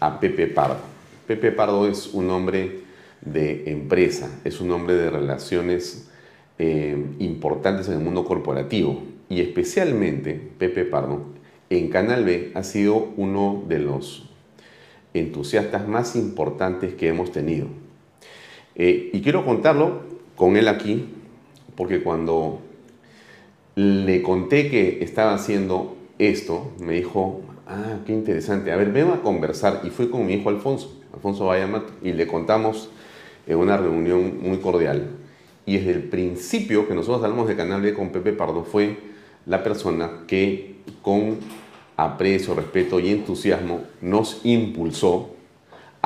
a 0.00 0.20
Pepe 0.20 0.48
Pardo. 0.48 0.78
Pepe 1.26 1.52
Pardo 1.52 1.88
es 1.88 2.12
un 2.12 2.28
hombre 2.30 2.80
de 3.20 3.70
empresa, 3.70 4.40
es 4.44 4.60
un 4.60 4.70
hombre 4.72 4.94
de 4.94 5.10
relaciones 5.10 6.08
eh, 6.58 6.96
importantes 7.20 7.86
en 7.88 7.94
el 7.94 8.00
mundo 8.00 8.24
corporativo 8.24 9.02
y 9.28 9.40
especialmente 9.40 10.40
Pepe 10.58 10.84
Pardo 10.84 11.22
en 11.70 11.88
Canal 11.88 12.24
B 12.24 12.50
ha 12.54 12.62
sido 12.64 13.12
uno 13.16 13.64
de 13.68 13.78
los 13.78 14.28
entusiastas 15.14 15.88
más 15.88 16.16
importantes 16.16 16.94
que 16.94 17.08
hemos 17.08 17.30
tenido. 17.30 17.85
Eh, 18.76 19.10
y 19.12 19.20
quiero 19.22 19.44
contarlo 19.44 20.02
con 20.36 20.56
él 20.56 20.68
aquí 20.68 21.06
porque 21.76 22.02
cuando 22.02 22.60
le 23.74 24.22
conté 24.22 24.70
que 24.70 25.04
estaba 25.04 25.34
haciendo 25.34 25.96
esto, 26.18 26.72
me 26.80 26.94
dijo, 26.94 27.42
ah, 27.66 27.98
qué 28.06 28.12
interesante, 28.12 28.72
a 28.72 28.76
ver, 28.76 28.90
ven 28.90 29.10
a 29.10 29.20
conversar. 29.20 29.82
Y 29.84 29.90
fui 29.90 30.08
con 30.08 30.26
mi 30.26 30.34
hijo 30.34 30.48
Alfonso, 30.48 30.98
Alfonso 31.12 31.46
Bayamat, 31.46 31.84
y 32.02 32.12
le 32.12 32.26
contamos 32.26 32.88
en 33.46 33.58
una 33.58 33.76
reunión 33.76 34.38
muy 34.40 34.58
cordial. 34.58 35.10
Y 35.66 35.76
desde 35.76 35.92
el 35.92 36.04
principio 36.04 36.88
que 36.88 36.94
nosotros 36.94 37.22
hablamos 37.22 37.48
de 37.48 37.56
Canal 37.56 37.82
B 37.82 37.92
con 37.92 38.10
Pepe 38.10 38.32
Pardo 38.32 38.64
fue 38.64 38.96
la 39.44 39.62
persona 39.62 40.24
que 40.26 40.76
con 41.02 41.36
aprecio, 41.96 42.54
respeto 42.54 43.00
y 43.00 43.10
entusiasmo 43.10 43.82
nos 44.00 44.40
impulsó 44.44 45.35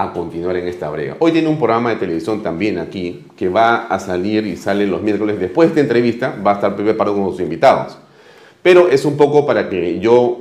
a 0.02 0.12
continuar 0.12 0.56
en 0.56 0.66
esta 0.66 0.88
brega. 0.88 1.16
Hoy 1.18 1.32
tiene 1.32 1.48
un 1.48 1.58
programa 1.58 1.90
de 1.90 1.96
televisión 1.96 2.42
también 2.42 2.78
aquí 2.78 3.24
que 3.36 3.48
va 3.50 3.86
a 3.86 3.98
salir 3.98 4.46
y 4.46 4.56
sale 4.56 4.86
los 4.86 5.02
miércoles. 5.02 5.38
Después 5.38 5.68
de 5.68 5.72
esta 5.72 5.80
entrevista 5.80 6.36
va 6.44 6.52
a 6.52 6.54
estar 6.54 6.74
Pepe 6.74 6.94
Pardo 6.94 7.14
con 7.14 7.30
sus 7.30 7.40
invitados. 7.40 7.98
Pero 8.62 8.88
es 8.88 9.04
un 9.04 9.18
poco 9.18 9.46
para 9.46 9.68
que 9.68 10.00
yo 10.00 10.38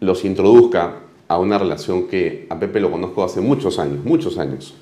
los 0.00 0.24
introduzca 0.24 0.96
a 1.28 1.38
una 1.38 1.58
relación 1.58 2.08
que 2.08 2.46
a 2.48 2.58
Pepe 2.58 2.80
lo 2.80 2.90
conozco 2.90 3.22
hace 3.22 3.42
muchos 3.42 3.78
años, 3.78 4.04
muchos 4.04 4.38
años. 4.38 4.74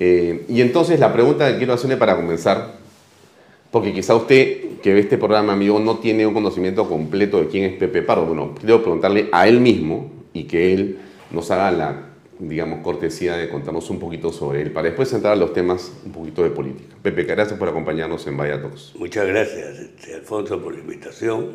Eh, 0.00 0.44
y 0.48 0.60
entonces 0.60 0.98
la 0.98 1.12
pregunta 1.12 1.50
que 1.50 1.58
quiero 1.58 1.74
hacerle 1.74 1.96
para 1.96 2.16
comenzar, 2.16 2.78
porque 3.70 3.92
quizá 3.92 4.16
usted 4.16 4.80
que 4.82 4.92
ve 4.92 5.00
este 5.00 5.18
programa, 5.18 5.52
amigo, 5.52 5.78
no 5.78 5.98
tiene 5.98 6.26
un 6.26 6.34
conocimiento 6.34 6.88
completo 6.88 7.40
de 7.40 7.46
quién 7.46 7.64
es 7.64 7.74
Pepe 7.74 8.02
Pardo. 8.02 8.26
Bueno, 8.26 8.54
quiero 8.58 8.82
preguntarle 8.82 9.28
a 9.30 9.46
él 9.46 9.60
mismo 9.60 10.10
y 10.32 10.44
que 10.44 10.72
él 10.72 10.98
nos 11.30 11.50
haga 11.50 11.70
la, 11.70 12.08
digamos, 12.38 12.80
cortesía 12.82 13.36
de 13.36 13.48
contarnos 13.48 13.90
un 13.90 13.98
poquito 13.98 14.32
sobre 14.32 14.62
él, 14.62 14.70
para 14.70 14.88
después 14.88 15.12
entrar 15.12 15.32
a 15.32 15.36
los 15.36 15.52
temas 15.52 15.92
un 16.04 16.12
poquito 16.12 16.42
de 16.42 16.50
política. 16.50 16.94
Pepe, 17.02 17.24
gracias 17.24 17.58
por 17.58 17.68
acompañarnos 17.68 18.26
en 18.26 18.36
Vaya 18.36 18.60
Talks. 18.60 18.94
Muchas 18.96 19.26
gracias, 19.26 19.78
este, 19.78 20.14
Alfonso, 20.14 20.62
por 20.62 20.74
la 20.74 20.80
invitación. 20.80 21.50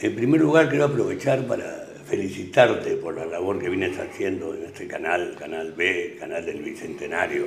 En 0.00 0.14
primer 0.14 0.40
lugar, 0.40 0.68
quiero 0.68 0.86
aprovechar 0.86 1.46
para 1.46 1.86
felicitarte 2.06 2.96
por 2.96 3.16
la 3.16 3.24
labor 3.24 3.58
que 3.58 3.68
vienes 3.68 3.98
haciendo 3.98 4.54
en 4.54 4.64
este 4.64 4.86
canal, 4.86 5.34
Canal 5.38 5.72
B, 5.72 6.16
Canal 6.18 6.44
del 6.44 6.62
Bicentenario, 6.62 7.46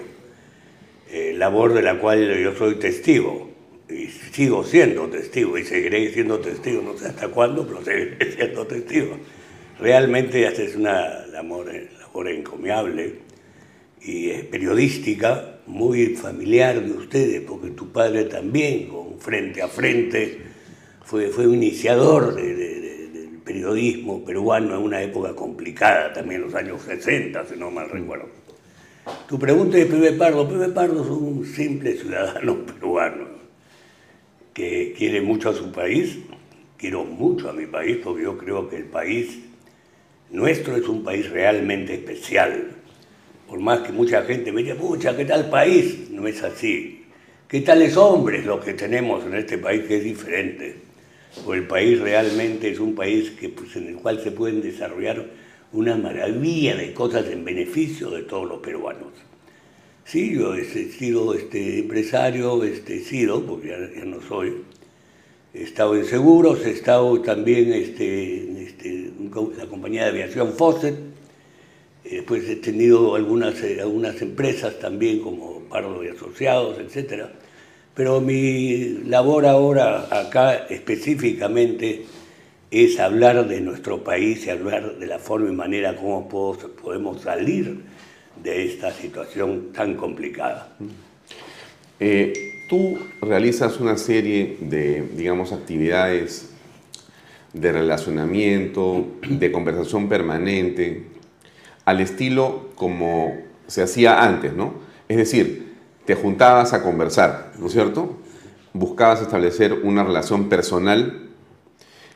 eh, 1.11 1.33
labor 1.37 1.73
de 1.73 1.83
la 1.83 1.99
cual 1.99 2.35
yo 2.41 2.55
soy 2.55 2.75
testigo 2.75 3.51
y 3.89 4.07
sigo 4.07 4.63
siendo 4.63 5.07
testigo 5.07 5.57
y 5.57 5.63
seguiré 5.63 6.11
siendo 6.11 6.39
testigo, 6.39 6.81
no 6.81 6.97
sé 6.97 7.07
hasta 7.07 7.27
cuándo, 7.27 7.67
pero 7.67 7.83
seguiré 7.83 8.31
siendo 8.35 8.65
testigo. 8.65 9.17
Realmente 9.79 10.47
haces 10.47 10.75
una 10.75 11.24
labor 12.15 12.29
encomiable 12.29 13.19
y 14.01 14.29
es 14.29 14.43
periodística, 14.45 15.59
muy 15.65 16.15
familiar 16.15 16.79
de 16.79 16.91
ustedes, 16.91 17.41
porque 17.41 17.71
tu 17.71 17.91
padre 17.91 18.25
también, 18.25 18.87
con 18.87 19.19
frente 19.19 19.61
a 19.61 19.67
frente, 19.67 20.37
fue, 21.03 21.29
fue 21.29 21.47
un 21.47 21.55
iniciador 21.55 22.35
de, 22.35 22.53
de 22.53 23.29
periodismo 23.43 24.23
peruano 24.23 24.75
en 24.75 24.83
una 24.83 25.01
época 25.01 25.35
complicada, 25.35 26.13
también 26.13 26.41
los 26.41 26.53
años 26.53 26.83
60, 26.83 27.45
si 27.47 27.57
no 27.57 27.71
mal 27.71 27.89
recuerdo. 27.89 28.27
Tu 29.27 29.39
pregunta 29.39 29.77
es 29.77 29.85
Pepe 29.85 30.13
Pardo. 30.13 30.47
Pepe 30.47 30.69
Pardo 30.69 31.03
es 31.03 31.09
un 31.09 31.45
simple 31.45 31.93
ciudadano 31.93 32.65
peruano 32.65 33.25
que 34.53 34.93
quiere 34.97 35.21
mucho 35.21 35.49
a 35.49 35.53
su 35.53 35.71
país. 35.71 36.19
Quiero 36.77 37.03
mucho 37.05 37.49
a 37.49 37.53
mi 37.53 37.65
país 37.65 37.97
porque 38.03 38.23
yo 38.23 38.37
creo 38.37 38.69
que 38.69 38.77
el 38.77 38.85
país 38.85 39.44
nuestro 40.35 40.75
es 40.75 40.87
un 40.87 41.03
país 41.03 41.29
realmente 41.29 41.95
especial. 41.95 42.71
Por 43.47 43.59
más 43.59 43.79
que 43.79 43.91
mucha 43.91 44.23
gente 44.23 44.51
me 44.51 44.63
diga, 44.63 44.75
pucha, 44.75 45.15
¿qué 45.15 45.25
tal 45.25 45.49
país? 45.49 46.09
No 46.11 46.27
es 46.27 46.43
así. 46.43 47.05
¿Qué 47.47 47.61
tales 47.61 47.95
hombres 47.95 48.45
los 48.45 48.63
que 48.63 48.73
tenemos 48.73 49.23
en 49.25 49.35
este 49.35 49.57
país 49.57 49.83
que 49.85 49.97
es 49.97 50.03
diferente? 50.03 50.75
Porque 51.43 51.61
el 51.61 51.67
país 51.67 51.99
realmente 51.99 52.69
es 52.69 52.79
un 52.79 52.95
país 52.95 53.31
que, 53.31 53.49
pues, 53.49 53.75
en 53.75 53.87
el 53.87 53.95
cual 53.95 54.21
se 54.21 54.31
pueden 54.31 54.61
desarrollar 54.61 55.25
una 55.71 55.95
maravilla 55.95 56.75
de 56.75 56.93
cosas 56.93 57.27
en 57.27 57.45
beneficio 57.45 58.09
de 58.09 58.23
todos 58.23 58.47
los 58.47 58.59
peruanos. 58.59 59.13
Sí, 60.05 60.35
yo 60.35 60.53
he 60.53 60.63
sido 60.65 61.33
este, 61.33 61.79
empresario, 61.79 62.63
este, 62.63 62.97
he 62.97 63.01
sido, 63.01 63.45
porque 63.45 63.69
ya, 63.69 64.05
no 64.05 64.21
soy, 64.21 64.53
he 65.53 65.63
estado 65.63 65.95
en 65.95 66.05
seguros, 66.05 66.65
he 66.65 66.71
estado 66.71 67.21
también 67.21 67.73
este, 67.73 68.54
este, 68.85 69.57
la 69.57 69.65
compañía 69.67 70.03
de 70.03 70.09
aviación 70.09 70.53
Fawcett, 70.53 70.95
Después 72.09 72.47
he 72.47 72.57
tenido 72.57 73.15
algunas, 73.15 73.61
eh, 73.63 73.81
algunas 73.81 74.21
empresas 74.21 74.77
también 74.79 75.19
como 75.21 75.61
Pardo 75.61 76.03
y 76.03 76.09
Asociados, 76.09 76.77
etc. 76.77 77.25
Pero 77.95 78.21
mi 78.21 78.99
labor 79.05 79.47
ahora 79.47 80.07
acá 80.11 80.67
específicamente 80.69 82.05
es 82.69 82.99
hablar 82.99 83.47
de 83.47 83.59
nuestro 83.59 84.03
país 84.03 84.45
y 84.45 84.51
hablar 84.51 84.99
de 84.99 85.07
la 85.07 85.17
forma 85.17 85.49
y 85.49 85.53
manera 85.53 85.95
como 85.95 86.29
podemos 86.29 87.21
salir 87.21 87.79
de 88.43 88.65
esta 88.65 88.91
situación 88.91 89.71
tan 89.73 89.95
complicada. 89.95 90.75
Eh, 91.99 92.33
tú 92.69 92.99
realizas 93.21 93.79
una 93.79 93.97
serie 93.97 94.57
de, 94.59 95.01
digamos, 95.15 95.53
actividades 95.53 96.54
de 97.55 97.71
relacionamiento, 97.71 99.07
de 99.27 99.51
conversación 99.51 100.09
permanente, 100.09 101.07
al 101.85 102.01
estilo 102.01 102.69
como 102.75 103.33
se 103.67 103.81
hacía 103.81 104.23
antes, 104.23 104.53
¿no? 104.53 104.73
Es 105.07 105.17
decir, 105.17 105.73
te 106.05 106.15
juntabas 106.15 106.73
a 106.73 106.83
conversar, 106.83 107.53
¿no 107.57 107.67
es 107.67 107.73
cierto? 107.73 108.17
Buscabas 108.73 109.21
establecer 109.21 109.73
una 109.83 110.03
relación 110.03 110.49
personal 110.49 111.29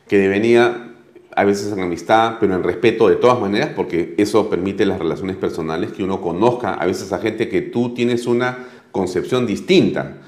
que 0.06 0.18
devenía 0.18 0.88
a 1.34 1.44
veces 1.44 1.72
en 1.72 1.80
amistad, 1.80 2.36
pero 2.38 2.54
en 2.54 2.62
respeto 2.62 3.08
de 3.08 3.16
todas 3.16 3.40
maneras, 3.40 3.70
porque 3.74 4.14
eso 4.18 4.50
permite 4.50 4.84
las 4.84 4.98
relaciones 4.98 5.36
personales, 5.36 5.92
que 5.92 6.02
uno 6.02 6.20
conozca 6.20 6.74
a 6.74 6.84
veces 6.84 7.12
a 7.12 7.18
gente 7.18 7.48
que 7.48 7.62
tú 7.62 7.94
tienes 7.94 8.26
una 8.26 8.66
concepción 8.92 9.46
distinta. 9.46 10.18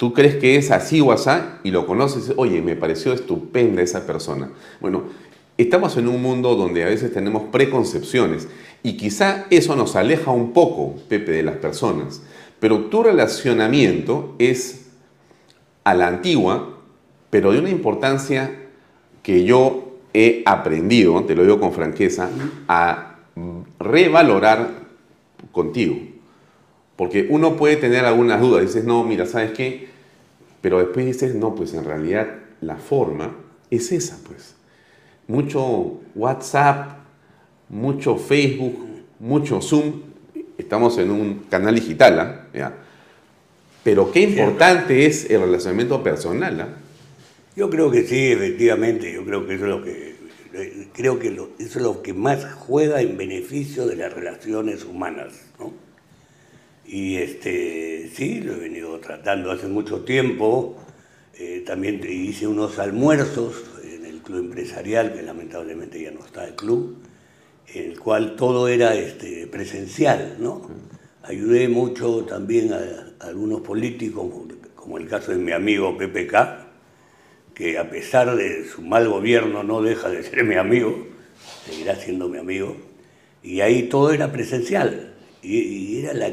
Tú 0.00 0.14
crees 0.14 0.36
que 0.36 0.56
es 0.56 0.70
así 0.70 1.02
o 1.02 1.12
así 1.12 1.28
y 1.62 1.70
lo 1.72 1.86
conoces, 1.86 2.32
oye, 2.38 2.62
me 2.62 2.74
pareció 2.74 3.12
estupenda 3.12 3.82
esa 3.82 4.06
persona. 4.06 4.48
Bueno, 4.80 5.02
estamos 5.58 5.94
en 5.98 6.08
un 6.08 6.22
mundo 6.22 6.54
donde 6.54 6.84
a 6.84 6.86
veces 6.86 7.12
tenemos 7.12 7.42
preconcepciones 7.52 8.48
y 8.82 8.96
quizá 8.96 9.44
eso 9.50 9.76
nos 9.76 9.96
aleja 9.96 10.30
un 10.30 10.54
poco, 10.54 10.94
Pepe, 11.10 11.32
de 11.32 11.42
las 11.42 11.56
personas. 11.56 12.22
Pero 12.60 12.84
tu 12.86 13.02
relacionamiento 13.02 14.36
es 14.38 14.86
a 15.84 15.92
la 15.92 16.06
antigua, 16.06 16.78
pero 17.28 17.52
de 17.52 17.58
una 17.58 17.68
importancia 17.68 18.68
que 19.22 19.44
yo 19.44 19.98
he 20.14 20.42
aprendido, 20.46 21.22
te 21.24 21.34
lo 21.34 21.42
digo 21.42 21.60
con 21.60 21.74
franqueza, 21.74 22.30
a 22.68 23.16
revalorar 23.78 24.70
contigo. 25.52 25.98
Porque 26.96 27.26
uno 27.28 27.56
puede 27.56 27.76
tener 27.76 28.06
algunas 28.06 28.40
dudas, 28.40 28.62
dices, 28.62 28.84
no, 28.84 29.04
mira, 29.04 29.26
¿sabes 29.26 29.50
qué? 29.50 29.89
Pero 30.60 30.78
después 30.78 31.06
dices, 31.06 31.34
no, 31.34 31.54
pues 31.54 31.74
en 31.74 31.84
realidad 31.84 32.28
la 32.60 32.76
forma 32.76 33.36
es 33.70 33.92
esa, 33.92 34.18
pues. 34.26 34.54
Mucho 35.26 36.00
WhatsApp, 36.14 36.98
mucho 37.68 38.16
Facebook, 38.16 38.86
mucho 39.18 39.60
Zoom. 39.60 40.02
Estamos 40.58 40.98
en 40.98 41.10
un 41.10 41.44
canal 41.48 41.74
digital, 41.74 42.48
¿ah? 42.54 42.72
Pero 43.82 44.12
qué 44.12 44.20
importante 44.20 45.06
es 45.06 45.30
el 45.30 45.40
relacionamiento 45.40 46.02
personal, 46.02 46.60
¿ah? 46.60 46.68
Yo 47.56 47.70
creo 47.70 47.90
que 47.90 48.06
sí, 48.06 48.32
efectivamente, 48.32 49.12
yo 49.12 49.24
creo 49.24 49.46
que 49.46 49.54
eso 49.54 49.64
es 49.64 49.70
lo 49.70 49.82
que 49.82 50.10
creo 50.92 51.18
que 51.18 51.28
eso 51.28 51.78
es 51.78 51.82
lo 51.82 52.02
que 52.02 52.12
más 52.12 52.44
juega 52.54 53.00
en 53.00 53.16
beneficio 53.16 53.86
de 53.86 53.96
las 53.96 54.12
relaciones 54.12 54.84
humanas, 54.84 55.32
¿no? 55.58 55.72
Y 56.92 57.18
este, 57.18 58.10
sí, 58.12 58.40
lo 58.40 58.54
he 58.54 58.58
venido 58.58 58.98
tratando 58.98 59.52
hace 59.52 59.68
mucho 59.68 60.00
tiempo. 60.00 60.76
Eh, 61.38 61.62
también 61.64 62.00
hice 62.04 62.48
unos 62.48 62.80
almuerzos 62.80 63.62
en 63.84 64.04
el 64.04 64.18
club 64.22 64.40
empresarial, 64.40 65.14
que 65.14 65.22
lamentablemente 65.22 66.02
ya 66.02 66.10
no 66.10 66.26
está 66.26 66.48
el 66.48 66.56
club, 66.56 66.96
en 67.72 67.92
el 67.92 68.00
cual 68.00 68.34
todo 68.34 68.66
era 68.66 68.96
este, 68.96 69.46
presencial, 69.46 70.38
¿no? 70.40 70.68
Ayudé 71.22 71.68
mucho 71.68 72.24
también 72.24 72.72
a, 72.72 72.80
a 73.20 73.28
algunos 73.28 73.60
políticos, 73.60 74.26
como 74.74 74.98
el 74.98 75.06
caso 75.06 75.30
de 75.30 75.38
mi 75.38 75.52
amigo 75.52 75.96
PPK, 75.96 76.34
que 77.54 77.78
a 77.78 77.88
pesar 77.88 78.34
de 78.34 78.66
su 78.66 78.82
mal 78.82 79.08
gobierno 79.08 79.62
no 79.62 79.80
deja 79.80 80.08
de 80.08 80.24
ser 80.24 80.42
mi 80.42 80.56
amigo, 80.56 81.06
seguirá 81.64 81.94
siendo 81.94 82.28
mi 82.28 82.38
amigo, 82.38 82.76
y 83.44 83.60
ahí 83.60 83.84
todo 83.84 84.12
era 84.12 84.32
presencial, 84.32 85.09
y, 85.42 85.98
era 85.98 86.14
la, 86.14 86.26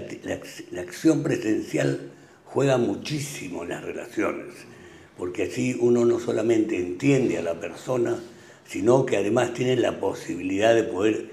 acción 0.82 1.24
presencial 1.24 2.12
juega 2.46 2.78
muchísimo 2.78 3.64
en 3.64 3.70
las 3.70 3.84
relaciones, 3.84 4.54
porque 5.18 5.44
así 5.44 5.78
uno 5.80 6.06
no 6.06 6.20
solamente 6.20 6.78
entiende 6.78 7.38
a 7.38 7.42
la 7.42 7.60
persona, 7.60 8.18
sino 8.66 9.06
que 9.06 9.18
además 9.18 9.54
tiene 9.54 9.76
la 9.76 10.00
posibilidad 10.00 10.76
de 10.76 10.84
poder 10.84 11.30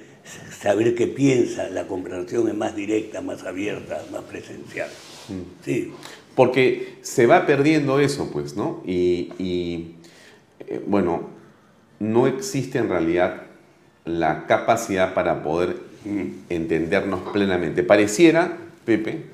saber 0.59 0.95
qué 0.95 1.07
piensa, 1.07 1.69
la 1.69 1.87
comprensión 1.87 2.49
es 2.49 2.55
más 2.55 2.75
directa, 2.75 3.21
más 3.21 3.45
abierta, 3.45 4.03
más 4.11 4.23
presencial. 4.23 4.89
Mm. 5.29 5.65
Sí. 5.65 5.93
Porque 6.35 6.99
se 7.03 7.27
va 7.27 7.47
perdiendo 7.47 8.01
eso, 8.01 8.31
pues, 8.33 8.57
¿no? 8.57 8.83
Y, 8.87 9.31
eh, 10.61 10.83
bueno, 10.87 11.31
no 12.01 12.27
existe 12.27 12.79
en 12.79 12.89
realidad 12.89 13.43
la 14.05 14.47
capacidad 14.47 15.15
para 15.15 15.43
poder 15.43 15.77
entendernos 16.49 17.21
plenamente. 17.33 17.83
Pareciera, 17.83 18.59
Pepe, 18.85 19.25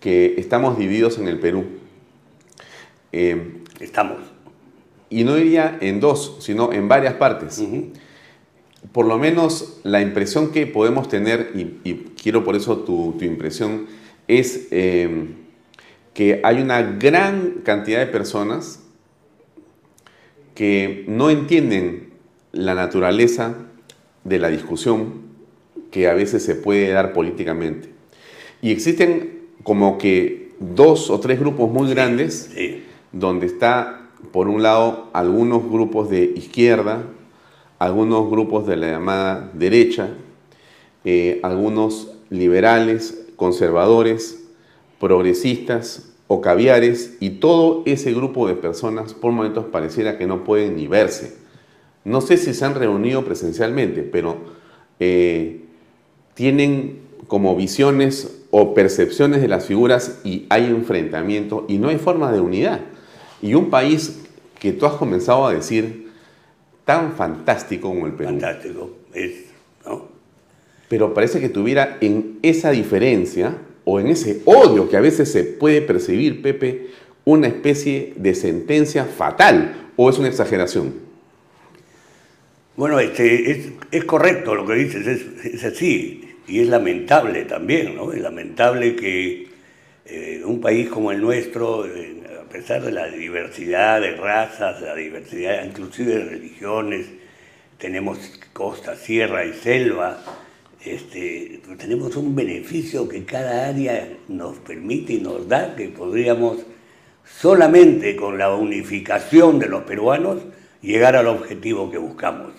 que 0.00 0.34
estamos 0.38 0.78
divididos 0.78 1.18
en 1.18 1.28
el 1.28 1.38
Perú. 1.38 1.64
Eh, 3.12 3.58
estamos. 3.80 4.18
Y 5.10 5.24
no 5.24 5.36
diría 5.36 5.78
en 5.80 6.00
dos, 6.00 6.36
sino 6.40 6.72
en 6.72 6.88
varias 6.88 7.14
partes. 7.14 7.62
Por 8.92 9.06
lo 9.06 9.18
menos 9.18 9.80
la 9.84 10.00
impresión 10.00 10.52
que 10.52 10.66
podemos 10.66 11.08
tener, 11.08 11.52
y, 11.54 11.94
quiero 12.20 12.44
por 12.44 12.56
eso 12.56 12.78
tu, 12.78 13.16
impresión, 13.20 13.86
es... 14.28 14.68
Eh, 14.70 15.36
que 16.14 16.40
hay 16.44 16.60
una 16.60 16.82
gran 16.82 17.62
cantidad 17.64 18.00
de 18.00 18.06
personas 18.06 18.80
que 20.54 21.04
no 21.08 21.30
entienden 21.30 22.10
la 22.52 22.74
naturaleza 22.74 23.56
de 24.24 24.38
la 24.38 24.48
discusión 24.48 25.21
que 25.92 26.08
a 26.08 26.14
veces 26.14 26.42
se 26.42 26.56
puede 26.56 26.90
dar 26.90 27.12
políticamente. 27.12 27.90
Y 28.60 28.72
existen 28.72 29.42
como 29.62 29.98
que 29.98 30.50
dos 30.58 31.10
o 31.10 31.20
tres 31.20 31.38
grupos 31.38 31.70
muy 31.70 31.88
grandes 31.90 32.50
donde 33.12 33.46
está, 33.46 34.08
por 34.32 34.48
un 34.48 34.62
lado, 34.62 35.10
algunos 35.12 35.70
grupos 35.70 36.10
de 36.10 36.24
izquierda, 36.24 37.04
algunos 37.78 38.30
grupos 38.30 38.66
de 38.66 38.76
la 38.76 38.90
llamada 38.90 39.50
derecha, 39.54 40.08
eh, 41.04 41.40
algunos 41.42 42.12
liberales, 42.30 43.26
conservadores, 43.36 44.44
progresistas 44.98 46.12
o 46.28 46.40
caviares 46.40 47.16
y 47.20 47.30
todo 47.30 47.82
ese 47.84 48.14
grupo 48.14 48.48
de 48.48 48.54
personas 48.54 49.12
por 49.14 49.32
momentos 49.32 49.66
pareciera 49.66 50.16
que 50.16 50.26
no 50.26 50.44
pueden 50.44 50.76
ni 50.76 50.86
verse. 50.86 51.36
No 52.04 52.20
sé 52.20 52.36
si 52.36 52.54
se 52.54 52.64
han 52.64 52.76
reunido 52.76 53.24
presencialmente, 53.24 54.02
pero 54.02 54.36
eh, 54.98 55.66
tienen 56.34 57.00
como 57.26 57.56
visiones 57.56 58.42
o 58.50 58.74
percepciones 58.74 59.40
de 59.40 59.48
las 59.48 59.66
figuras 59.66 60.20
y 60.24 60.46
hay 60.50 60.66
enfrentamiento 60.66 61.64
y 61.68 61.78
no 61.78 61.88
hay 61.88 61.96
forma 61.96 62.32
de 62.32 62.40
unidad. 62.40 62.80
Y 63.40 63.54
un 63.54 63.70
país 63.70 64.20
que 64.58 64.72
tú 64.72 64.86
has 64.86 64.94
comenzado 64.94 65.46
a 65.46 65.54
decir 65.54 66.10
tan 66.84 67.12
fantástico 67.12 67.88
como 67.88 68.06
el 68.06 68.12
Perú. 68.12 68.30
Fantástico, 68.30 68.90
es, 69.14 69.46
¿no? 69.84 70.08
Pero 70.88 71.14
parece 71.14 71.40
que 71.40 71.48
tuviera 71.48 71.96
en 72.00 72.38
esa 72.42 72.70
diferencia 72.70 73.56
o 73.84 73.98
en 73.98 74.08
ese 74.08 74.42
odio 74.44 74.88
que 74.88 74.96
a 74.96 75.00
veces 75.00 75.32
se 75.32 75.44
puede 75.44 75.80
percibir, 75.80 76.42
Pepe, 76.42 76.90
una 77.24 77.46
especie 77.46 78.12
de 78.16 78.34
sentencia 78.34 79.04
fatal 79.04 79.90
o 79.96 80.10
es 80.10 80.18
una 80.18 80.28
exageración? 80.28 81.11
Bueno, 82.74 82.98
este, 83.00 83.72
es, 83.90 84.04
correcto 84.04 84.54
lo 84.54 84.66
que 84.66 84.74
dices, 84.74 85.06
es, 85.06 85.64
así 85.64 86.36
y 86.48 86.60
es 86.60 86.68
lamentable 86.68 87.44
también, 87.44 87.94
¿no? 87.96 88.12
Es 88.12 88.20
lamentable 88.20 88.96
que 88.96 89.48
eh, 90.06 90.42
un 90.44 90.58
país 90.60 90.88
como 90.88 91.12
el 91.12 91.20
nuestro, 91.20 91.84
a 91.84 92.48
pesar 92.48 92.82
de 92.82 92.92
la 92.92 93.08
diversidad 93.08 94.00
de 94.00 94.16
razas, 94.16 94.80
la 94.80 94.94
diversidad 94.94 95.64
inclusive 95.66 96.14
de 96.14 96.24
religiones, 96.24 97.06
tenemos 97.76 98.18
costa, 98.54 98.96
sierra 98.96 99.44
y 99.44 99.52
selva, 99.52 100.24
este, 100.82 101.60
tenemos 101.78 102.16
un 102.16 102.34
beneficio 102.34 103.06
que 103.06 103.24
cada 103.24 103.68
área 103.68 104.08
nos 104.28 104.56
permite 104.58 105.12
y 105.14 105.20
nos 105.20 105.46
da, 105.46 105.76
que 105.76 105.88
podríamos 105.88 106.64
solamente 107.24 108.16
con 108.16 108.38
la 108.38 108.54
unificación 108.54 109.58
de 109.58 109.68
los 109.68 109.82
peruanos 109.82 110.38
llegar 110.82 111.16
al 111.16 111.28
objetivo 111.28 111.90
que 111.90 111.98
buscamos. 111.98 112.52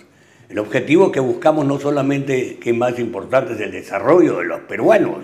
El 0.50 0.60
objetivo 0.60 1.12
que 1.12 1.20
buscamos 1.20 1.66
no 1.66 1.80
solamente, 1.80 2.58
que 2.60 2.72
es 2.72 2.76
más 2.76 2.98
importante, 3.00 3.54
es 3.54 3.60
el 3.60 3.72
desarrollo 3.72 4.38
de 4.38 4.46
los 4.46 4.62
peruanos. 4.62 5.24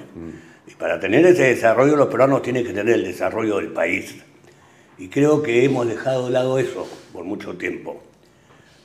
Y 0.67 0.75
para 0.75 0.99
tener 0.99 1.25
ese 1.25 1.43
desarrollo 1.43 1.95
los 1.95 2.07
peruanos 2.07 2.41
tienen 2.41 2.63
que 2.63 2.73
tener 2.73 2.95
el 2.95 3.03
desarrollo 3.03 3.57
del 3.57 3.69
país. 3.69 4.15
Y 4.97 5.07
creo 5.07 5.41
que 5.41 5.63
hemos 5.63 5.87
dejado 5.87 6.25
de 6.25 6.31
lado 6.31 6.59
eso 6.59 6.87
por 7.13 7.23
mucho 7.23 7.57
tiempo. 7.57 8.01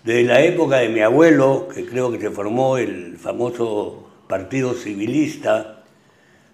Desde 0.05 0.25
la 0.25 0.43
época 0.43 0.77
de 0.77 0.89
mi 0.91 1.01
abuelo, 1.01 1.67
que 1.75 1.87
creo 1.87 2.13
que 2.13 2.21
se 2.21 2.31
formó 2.31 2.77
el 2.77 3.17
famoso 3.17 4.11
partido 4.29 4.75
civilista, 4.75 5.83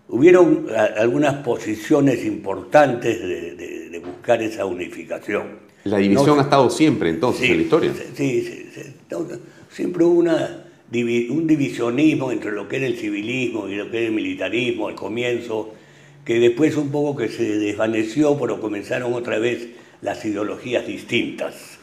hubieron 0.09 0.67
algunas 0.97 1.35
posiciones 1.43 2.25
importantes 2.25 3.21
de, 3.21 4.03
buscar 4.05 4.43
esa 4.43 4.65
unificación. 4.65 5.70
La 5.85 5.99
división 5.99 6.39
ha 6.39 6.43
estado 6.43 6.69
siempre 6.71 7.11
entonces 7.11 7.49
en 7.49 7.57
la 7.57 7.63
historia. 7.63 7.93
Sí, 8.15 8.43
sí, 8.43 8.67
sí, 8.75 8.83
siempre 9.71 10.05
hubo 10.05 10.19
una, 10.19 10.65
un 10.93 11.47
divisionismo 11.47 12.33
entre 12.33 12.53
lo 12.53 12.69
que 12.69 12.77
era 12.77 12.87
el 12.87 12.97
civilismo 12.97 13.69
y 13.69 13.77
lo 13.77 13.91
que 13.91 13.99
era 13.99 14.07
el 14.09 14.13
militarismo 14.13 14.89
al 14.89 14.95
comienzo, 14.95 15.73
que 16.25 16.39
después 16.39 16.77
un 16.77 16.91
poco 16.91 17.17
que 17.17 17.29
se 17.29 17.59
desvaneció, 17.59 18.37
pero 18.39 18.61
comenzaron 18.61 19.15
otra 19.15 19.39
vez 19.39 19.69
las 20.03 20.25
ideologías 20.25 20.87
distintas. 20.87 21.79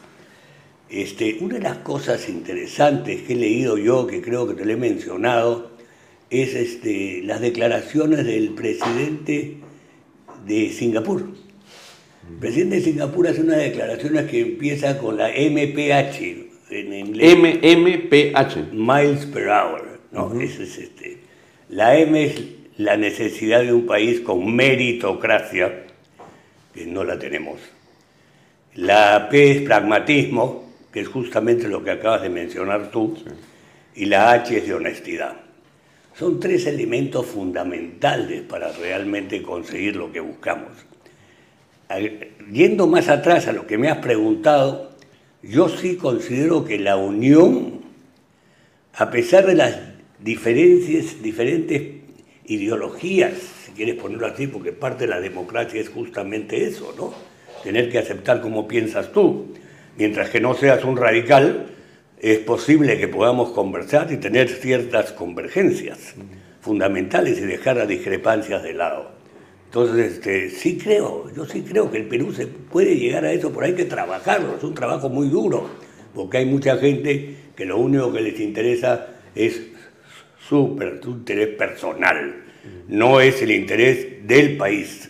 Este, 0.89 1.37
una 1.41 1.55
de 1.55 1.61
las 1.61 1.79
cosas 1.79 2.29
interesantes 2.29 3.23
que 3.23 3.33
he 3.33 3.35
leído 3.35 3.77
yo, 3.77 4.07
que 4.07 4.21
creo 4.21 4.47
que 4.47 4.53
te 4.53 4.63
lo 4.63 4.71
he 4.71 4.77
mencionado, 4.77 5.71
es 6.29 6.55
este, 6.55 7.21
las 7.23 7.41
declaraciones 7.41 8.25
del 8.25 8.51
presidente 8.51 9.57
de 10.45 10.69
Singapur. 10.69 11.46
El 12.29 12.35
presidente 12.39 12.75
de 12.75 12.81
Singapur 12.81 13.27
hace 13.27 13.41
unas 13.41 13.57
declaraciones 13.57 14.29
que 14.29 14.41
empieza 14.41 14.97
con 14.97 15.17
la 15.17 15.29
MPH 15.29 16.47
en 16.69 16.93
inglés. 16.93 17.35
MPH. 17.37 18.73
Miles 18.73 19.25
per 19.25 19.47
hour. 19.47 19.99
¿no? 20.11 20.39
es, 20.39 20.59
este. 20.59 21.17
La 21.69 21.97
M 21.97 22.23
es 22.23 22.41
la 22.77 22.97
necesidad 22.97 23.61
de 23.61 23.73
un 23.73 23.85
país 23.85 24.21
con 24.21 24.55
meritocracia, 24.55 25.85
que 26.73 26.85
no 26.85 27.03
la 27.03 27.17
tenemos. 27.17 27.59
La 28.75 29.29
P 29.29 29.51
es 29.51 29.61
pragmatismo, 29.63 30.69
que 30.91 31.01
es 31.01 31.07
justamente 31.07 31.67
lo 31.67 31.83
que 31.83 31.91
acabas 31.91 32.21
de 32.21 32.29
mencionar 32.29 32.91
tú, 32.91 33.17
y 33.95 34.05
la 34.05 34.31
H 34.31 34.57
es 34.57 34.67
de 34.67 34.73
honestidad. 34.73 35.37
Son 36.15 36.39
tres 36.39 36.65
elementos 36.65 37.25
fundamentales 37.25 38.41
para 38.41 38.71
realmente 38.71 39.41
conseguir 39.41 39.95
lo 39.95 40.11
que 40.11 40.19
buscamos. 40.19 40.71
Yendo 42.51 42.87
más 42.87 43.09
atrás 43.09 43.47
a 43.47 43.53
lo 43.53 43.65
que 43.65 43.77
me 43.77 43.89
has 43.89 43.99
preguntado, 43.99 44.91
yo 45.41 45.69
sí 45.69 45.95
considero 45.95 46.65
que 46.65 46.79
la 46.79 46.97
unión, 46.97 47.81
a 48.93 49.09
pesar 49.09 49.45
de 49.45 49.55
las 49.55 49.77
diferencias, 50.19 51.21
diferentes 51.21 51.81
ideologías, 52.45 53.33
si 53.65 53.71
quieres 53.71 53.95
ponerlo 53.95 54.27
así, 54.27 54.47
porque 54.47 54.71
parte 54.71 55.05
de 55.05 55.11
la 55.11 55.19
democracia 55.19 55.79
es 55.79 55.89
justamente 55.89 56.65
eso, 56.65 56.93
¿no? 56.97 57.13
Tener 57.63 57.89
que 57.89 57.99
aceptar 57.99 58.41
cómo 58.41 58.67
piensas 58.67 59.11
tú 59.11 59.53
mientras 59.97 60.29
que 60.29 60.39
no 60.39 60.53
seas 60.53 60.83
un 60.83 60.95
radical, 60.95 61.67
es 62.19 62.39
posible 62.39 62.97
que 62.97 63.07
podamos 63.07 63.51
conversar 63.51 64.11
y 64.11 64.17
tener 64.17 64.49
ciertas 64.49 65.11
convergencias 65.11 66.15
fundamentales 66.61 67.37
y 67.39 67.41
dejar 67.41 67.77
las 67.77 67.87
discrepancias 67.87 68.63
de 68.63 68.73
lado. 68.73 69.16
Entonces, 69.67 70.13
este, 70.13 70.49
sí 70.49 70.77
creo, 70.77 71.29
yo 71.35 71.45
sí 71.45 71.61
creo 71.61 71.91
que 71.91 71.97
el 71.97 72.07
Perú 72.07 72.31
se 72.31 72.47
puede 72.47 72.95
llegar 72.95 73.25
a 73.25 73.33
eso, 73.33 73.51
pero 73.51 73.65
hay 73.65 73.75
que 73.75 73.85
trabajarlo, 73.85 74.55
es 74.55 74.63
un 74.63 74.73
trabajo 74.73 75.09
muy 75.09 75.27
duro, 75.27 75.67
porque 76.15 76.37
hay 76.37 76.45
mucha 76.45 76.77
gente 76.77 77.35
que 77.55 77.65
lo 77.65 77.77
único 77.77 78.13
que 78.13 78.21
les 78.21 78.39
interesa 78.39 79.07
es 79.35 79.61
su, 80.47 80.79
interés 81.05 81.49
personal, 81.49 82.43
no 82.87 83.19
es 83.19 83.41
el 83.41 83.51
interés 83.51 84.25
del 84.25 84.55
país. 84.55 85.09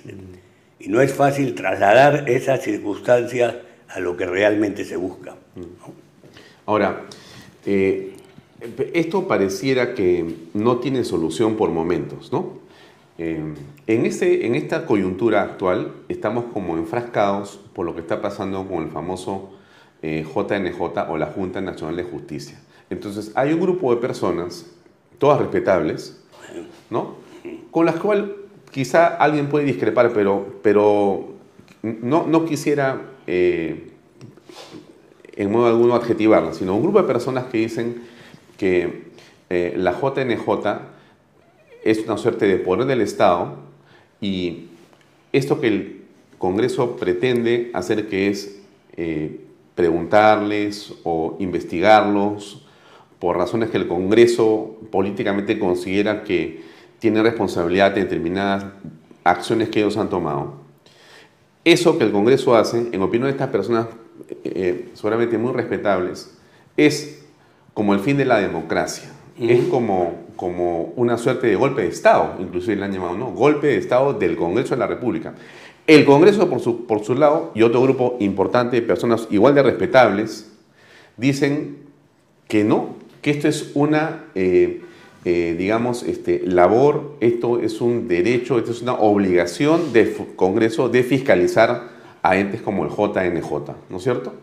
Y 0.80 0.89
no 0.89 1.01
es 1.01 1.14
fácil 1.14 1.53
trasladar 1.53 2.30
esas 2.30 2.64
circunstancias 2.64 3.55
a 3.89 3.99
lo 3.99 4.18
que 4.18 4.26
realmente 4.26 4.86
se 4.86 4.95
busca. 4.95 5.36
Ahora, 6.66 7.05
eh, 7.66 8.14
esto 8.93 9.28
pareciera 9.28 9.93
que 9.93 10.26
no 10.53 10.78
tiene 10.78 11.03
solución 11.03 11.55
por 11.55 11.70
momentos, 11.70 12.32
¿no? 12.32 12.66
Eh, 13.18 13.55
en, 13.88 14.05
ese, 14.05 14.45
en 14.45 14.53
esta 14.53 14.86
coyuntura 14.86 15.41
actual 15.41 15.91
estamos 16.07 16.45
como 16.53 16.78
enfrascados 16.78 17.59
por 17.74 17.86
lo 17.86 17.95
que 17.95 18.01
está 18.01 18.22
pasando 18.22 18.68
con 18.68 18.84
el 18.84 18.91
famoso 18.91 19.53
JNJ 20.03 20.80
eh, 20.82 21.05
o 21.09 21.18
la 21.18 21.28
Junta 21.28 21.59
Nacional 21.59 21.95
de 21.95 22.03
Justicia. 22.03 22.59
Entonces, 22.89 23.32
hay 23.36 23.53
un 23.53 23.59
grupo 23.59 23.93
de 23.93 23.99
personas, 23.99 24.68
todas 25.18 25.39
respetables, 25.39 26.22
¿no? 26.89 27.15
Con 27.72 27.86
las 27.86 27.95
cuales 27.95 28.26
quizá 28.72 29.07
alguien 29.07 29.49
puede 29.49 29.65
discrepar, 29.65 30.13
pero, 30.13 30.59
pero 30.61 31.34
no, 31.82 32.28
no 32.28 32.45
quisiera 32.45 33.01
eh, 33.26 33.91
en 35.36 35.51
modo 35.51 35.65
alguno 35.65 35.95
adjetivarla, 35.95 36.53
sino 36.53 36.76
un 36.76 36.84
grupo 36.84 37.01
de 37.01 37.07
personas 37.07 37.45
que 37.45 37.57
dicen 37.57 38.03
que 38.57 39.07
la 39.49 39.91
JNJ 39.91 40.96
es 41.84 41.99
una 41.99 42.17
suerte 42.17 42.47
de 42.47 42.57
poder 42.57 42.86
del 42.86 43.01
Estado 43.01 43.55
y 44.21 44.67
esto 45.32 45.59
que 45.59 45.67
el 45.67 46.01
Congreso 46.38 46.95
pretende 46.95 47.71
hacer 47.73 48.07
que 48.07 48.30
es 48.30 48.59
eh, 48.95 49.41
preguntarles 49.75 50.93
o 51.03 51.36
investigarlos 51.39 52.65
por 53.19 53.38
razones 53.38 53.69
que 53.69 53.78
el 53.78 53.88
Congreso 53.88 54.78
políticamente 54.91 55.57
considera 55.57 56.23
que 56.23 56.61
tiene 56.99 57.21
responsabilidad 57.23 57.91
de 57.91 58.03
determinadas 58.03 58.65
acciones 59.23 59.69
que 59.69 59.80
ellos 59.80 59.97
han 59.97 60.09
tomado 60.09 60.67
eso 61.67 61.97
que 61.97 62.05
el 62.05 62.13
Congreso 62.13 62.55
hace, 62.55 62.88
en 62.93 63.01
opinión 63.01 63.25
de 63.25 63.32
estas 63.32 63.49
personas 63.49 63.88
eh, 64.45 64.88
seguramente 64.93 65.38
muy 65.38 65.51
respetables, 65.51 66.34
es 66.78 67.25
como 67.73 67.93
el 67.93 67.99
fin 67.99 68.15
de 68.15 68.23
la 68.23 68.39
democracia. 68.39 69.09
Es 69.38 69.65
como, 69.65 70.13
como 70.38 70.93
una 70.95 71.17
suerte 71.17 71.47
de 71.47 71.57
golpe 71.57 71.81
de 71.81 71.89
Estado, 71.89 72.35
inclusive 72.39 72.77
le 72.77 72.85
han 72.85 72.93
llamado, 72.93 73.17
¿no? 73.17 73.31
Golpe 73.31 73.67
de 73.67 73.77
Estado 73.77 74.13
del 74.13 74.38
Congreso 74.38 74.75
de 74.75 74.79
la 74.79 74.88
República. 74.88 75.33
El 75.85 76.05
Congreso, 76.05 76.49
por 76.49 76.61
su, 76.61 76.85
por 76.85 77.03
su 77.03 77.15
lado, 77.15 77.51
y 77.53 77.63
otro 77.63 77.81
grupo 77.81 78.15
importante 78.21 78.77
de 78.77 78.81
personas 78.81 79.27
igual 79.29 79.55
de 79.55 79.63
respetables, 79.63 80.49
dicen 81.17 81.79
que 82.47 82.63
no, 82.63 82.95
que 83.21 83.31
esto 83.31 83.49
es 83.49 83.71
una 83.73 84.23
eh, 84.35 84.81
eh, 85.29 85.55
digamos, 85.57 86.03
este, 86.03 86.43
labor, 86.45 87.17
esto 87.19 87.59
es 87.59 87.81
un 87.81 88.07
derecho, 88.07 88.59
esto 88.59 88.71
es 88.71 88.81
una 88.81 88.93
obligación 88.93 89.91
del 89.91 90.15
Congreso 90.38 90.88
de 90.88 91.03
fiscalizar 91.03 91.89
a 92.21 92.38
entes 92.38 92.61
como 92.61 92.85
el 92.85 92.91
JNJ, 92.91 93.51
¿no 93.89 93.97
es 93.97 94.03
cierto? 94.03 94.33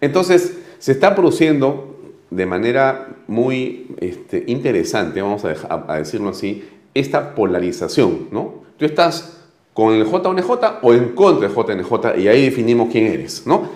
Entonces, 0.00 0.56
se 0.78 0.92
está 0.92 1.16
produciendo 1.16 1.87
de 2.30 2.46
manera 2.46 3.08
muy 3.26 3.86
este, 4.00 4.44
interesante, 4.46 5.22
vamos 5.22 5.44
a, 5.44 5.98
decirlo 5.98 6.30
así, 6.30 6.64
esta 6.94 7.34
polarización, 7.34 8.28
¿no? 8.30 8.64
Tú 8.76 8.84
estás 8.84 9.38
con 9.72 9.94
el 9.94 10.04
JNJ 10.04 10.50
o 10.82 10.92
en 10.92 11.10
contra 11.14 11.48
del 11.48 11.56
JNJ 11.56 12.18
y 12.18 12.28
ahí 12.28 12.44
definimos 12.44 12.90
quién 12.90 13.06
eres, 13.06 13.46
¿no? 13.46 13.70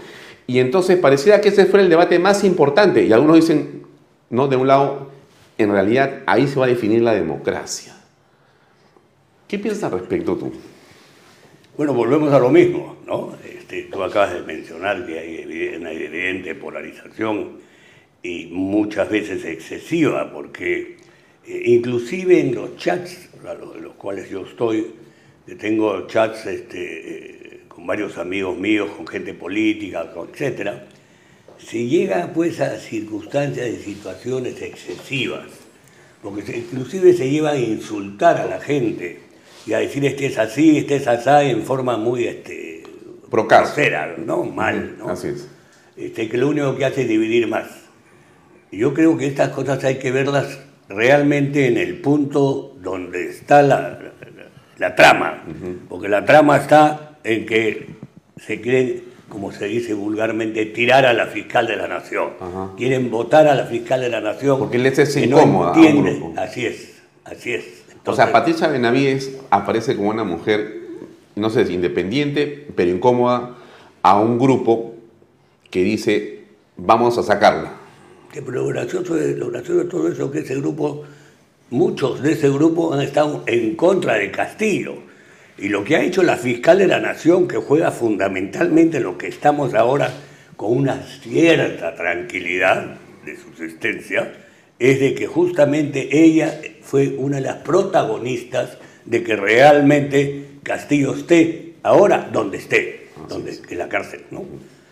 Y 0.46 0.58
entonces 0.58 0.98
pareciera 0.98 1.40
que 1.40 1.48
ese 1.48 1.66
fue 1.66 1.80
el 1.80 1.88
debate 1.88 2.18
más 2.18 2.44
importante 2.44 3.04
y 3.04 3.12
algunos 3.12 3.36
dicen, 3.36 3.84
¿no? 4.28 4.48
De 4.48 4.56
un 4.56 4.66
lado, 4.66 5.10
en 5.58 5.70
realidad 5.70 6.22
ahí 6.26 6.46
se 6.46 6.58
va 6.58 6.66
a 6.66 6.68
definir 6.68 7.02
la 7.02 7.14
democracia. 7.14 7.94
¿Qué 9.48 9.58
piensas 9.58 9.84
al 9.92 9.98
respecto 9.98 10.36
tú? 10.36 10.52
Bueno, 11.76 11.94
volvemos 11.94 12.32
a 12.32 12.38
lo 12.38 12.50
mismo, 12.50 12.96
¿no? 13.06 13.32
Este, 13.44 13.84
tú 13.84 14.02
acabas 14.02 14.34
de 14.34 14.42
mencionar 14.42 15.06
que 15.06 15.18
hay 15.18 15.76
una 15.76 15.92
evidente 15.92 16.54
polarización 16.54 17.62
y 18.22 18.46
muchas 18.46 19.10
veces 19.10 19.44
excesiva, 19.44 20.32
porque 20.32 20.96
eh, 21.46 21.62
inclusive 21.66 22.40
en 22.40 22.54
los 22.54 22.76
chats, 22.76 23.28
a 23.46 23.54
los, 23.54 23.80
los, 23.80 23.94
cuales 23.94 24.30
yo 24.30 24.46
estoy, 24.46 24.92
tengo 25.58 26.06
chats 26.06 26.46
este, 26.46 27.56
eh, 27.56 27.60
con 27.68 27.86
varios 27.86 28.18
amigos 28.18 28.56
míos, 28.56 28.90
con 28.96 29.06
gente 29.06 29.34
política, 29.34 30.10
etcétera, 30.30 30.86
se 31.58 31.86
llega 31.86 32.32
pues 32.32 32.60
a 32.60 32.78
circunstancias 32.78 33.68
y 33.68 33.76
situaciones 33.76 34.60
excesivas, 34.62 35.46
porque 36.22 36.56
inclusive 36.56 37.12
se 37.14 37.30
lleva 37.30 37.50
a 37.50 37.58
insultar 37.58 38.38
a 38.38 38.46
la 38.46 38.60
gente 38.60 39.20
y 39.66 39.72
a 39.72 39.78
decir 39.78 40.04
este 40.04 40.26
es 40.26 40.38
así, 40.38 40.78
este 40.78 40.96
es 40.96 41.06
así 41.06 41.50
en 41.50 41.62
forma 41.62 41.96
muy 41.96 42.24
este, 42.24 42.82
grosera, 43.30 44.16
¿no? 44.18 44.44
Mal, 44.44 44.96
¿no? 44.98 45.08
Así 45.08 45.28
es. 45.28 45.48
Este, 45.96 46.28
que 46.28 46.36
lo 46.36 46.48
único 46.48 46.76
que 46.76 46.84
hace 46.84 47.02
es 47.02 47.08
dividir 47.08 47.46
más. 47.46 47.81
Yo 48.72 48.94
creo 48.94 49.16
que 49.16 49.26
estas 49.26 49.50
cosas 49.50 49.84
hay 49.84 49.96
que 49.96 50.10
verlas 50.10 50.58
realmente 50.88 51.68
en 51.68 51.76
el 51.76 52.00
punto 52.00 52.74
donde 52.82 53.28
está 53.28 53.62
la, 53.62 53.98
la, 54.78 54.94
trama, 54.94 55.44
porque 55.88 56.08
la 56.08 56.24
trama 56.24 56.56
está 56.56 57.18
en 57.22 57.46
que 57.46 57.86
se 58.38 58.60
cree 58.60 59.12
como 59.32 59.50
se 59.50 59.64
dice 59.64 59.94
vulgarmente, 59.94 60.66
tirar 60.66 61.06
a 61.06 61.14
la 61.14 61.26
fiscal 61.26 61.66
de 61.66 61.76
la 61.76 61.88
nación. 61.88 62.32
Quieren 62.76 63.10
votar 63.10 63.48
a 63.48 63.54
la 63.54 63.64
fiscal 63.64 64.02
de 64.02 64.10
la 64.10 64.20
nación. 64.20 64.58
Porque 64.58 64.76
les 64.76 64.98
es 64.98 65.16
incómoda. 65.16 65.74
No 65.74 66.34
así 66.36 66.66
es, 66.66 67.00
así 67.24 67.54
es. 67.54 67.64
o 68.04 68.14
sea, 68.14 68.30
Patricia 68.30 68.68
Benavides 68.68 69.38
aparece 69.48 69.96
como 69.96 70.10
una 70.10 70.22
mujer, 70.22 70.82
no 71.34 71.48
sé 71.48 71.64
si 71.64 71.72
independiente, 71.72 72.66
pero 72.76 72.90
incómoda 72.90 73.54
a 74.02 74.20
un 74.20 74.38
grupo 74.38 74.96
que 75.70 75.82
dice, 75.82 76.44
vamos 76.76 77.16
a 77.16 77.22
sacarla. 77.22 77.72
Pero 78.40 78.62
lo 78.62 78.66
gracioso, 78.68 79.14
de, 79.14 79.36
lo 79.36 79.50
gracioso 79.50 79.80
de 79.80 79.84
todo 79.84 80.08
eso 80.08 80.26
es 80.26 80.30
que 80.30 80.38
ese 80.38 80.54
grupo 80.56 81.04
muchos 81.72 82.22
de 82.22 82.32
ese 82.32 82.50
grupo 82.50 82.92
han 82.92 83.00
estado 83.00 83.42
en 83.46 83.74
contra 83.74 84.14
de 84.14 84.30
Castillo. 84.30 84.94
Y 85.58 85.68
lo 85.68 85.84
que 85.84 85.96
ha 85.96 86.02
hecho 86.02 86.22
la 86.22 86.36
fiscal 86.36 86.78
de 86.78 86.86
la 86.86 87.00
Nación, 87.00 87.48
que 87.48 87.56
juega 87.56 87.90
fundamentalmente 87.90 88.98
en 88.98 89.04
lo 89.04 89.18
que 89.18 89.28
estamos 89.28 89.74
ahora 89.74 90.12
con 90.56 90.76
una 90.76 91.02
cierta 91.02 91.94
tranquilidad 91.94 92.96
de 93.24 93.36
subsistencia, 93.36 94.32
es 94.78 95.00
de 95.00 95.14
que 95.14 95.26
justamente 95.26 96.08
ella 96.24 96.60
fue 96.82 97.14
una 97.16 97.36
de 97.36 97.42
las 97.42 97.56
protagonistas 97.56 98.78
de 99.04 99.22
que 99.22 99.36
realmente 99.36 100.46
Castillo 100.62 101.14
esté 101.14 101.74
ahora 101.82 102.28
donde 102.32 102.58
esté, 102.58 103.08
donde, 103.28 103.58
en 103.68 103.78
la 103.78 103.88
cárcel. 103.88 104.22
¿no? 104.30 104.44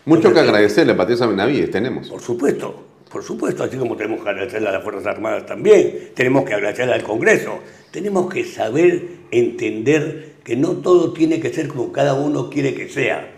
Mucho 0.05 0.33
que 0.33 0.39
agradecerle 0.39 0.93
a 0.93 0.97
Patricia 0.97 1.25
Benavides, 1.25 1.71
tenemos. 1.71 2.09
Por 2.09 2.21
supuesto, 2.21 2.90
por 3.11 3.23
supuesto, 3.23 3.63
así 3.63 3.77
como 3.77 3.97
tenemos 3.97 4.23
que 4.23 4.29
agradecerle 4.29 4.69
a 4.69 4.71
las 4.71 4.83
Fuerzas 4.83 5.05
Armadas 5.07 5.45
también, 5.45 6.11
tenemos 6.13 6.45
que 6.45 6.53
agradecerle 6.53 6.93
al 6.93 7.03
Congreso, 7.03 7.59
tenemos 7.91 8.33
que 8.33 8.45
saber 8.45 9.03
entender 9.31 10.31
que 10.43 10.55
no 10.55 10.77
todo 10.77 11.11
tiene 11.11 11.41
que 11.41 11.51
ser 11.51 11.67
como 11.67 11.91
cada 11.91 12.13
uno 12.13 12.49
quiere 12.49 12.73
que 12.73 12.87
sea. 12.87 13.29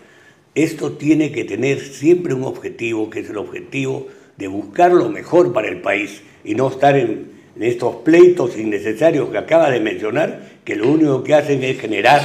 Esto 0.54 0.92
tiene 0.92 1.32
que 1.32 1.44
tener 1.44 1.80
siempre 1.80 2.36
un 2.36 2.44
objetivo, 2.44 3.10
que 3.10 3.22
es 3.22 3.30
el 3.30 3.38
objetivo 3.38 4.08
de 4.38 4.48
buscar 4.48 4.92
lo 4.92 5.10
mejor 5.10 5.52
para 5.54 5.68
el 5.68 5.82
país 5.82 6.22
y 6.44 6.54
no 6.54 6.70
estar 6.70 6.96
en, 6.96 7.34
estos 7.60 7.98
pleitos 7.98 8.58
innecesarios 8.58 9.30
que 9.30 9.38
acaba 9.38 9.70
de 9.70 9.80
mencionar, 9.80 10.54
que 10.64 10.76
lo 10.76 10.90
único 10.90 11.24
que 11.24 11.36
hacen 11.36 11.64
es 11.64 11.80
generar 11.80 12.22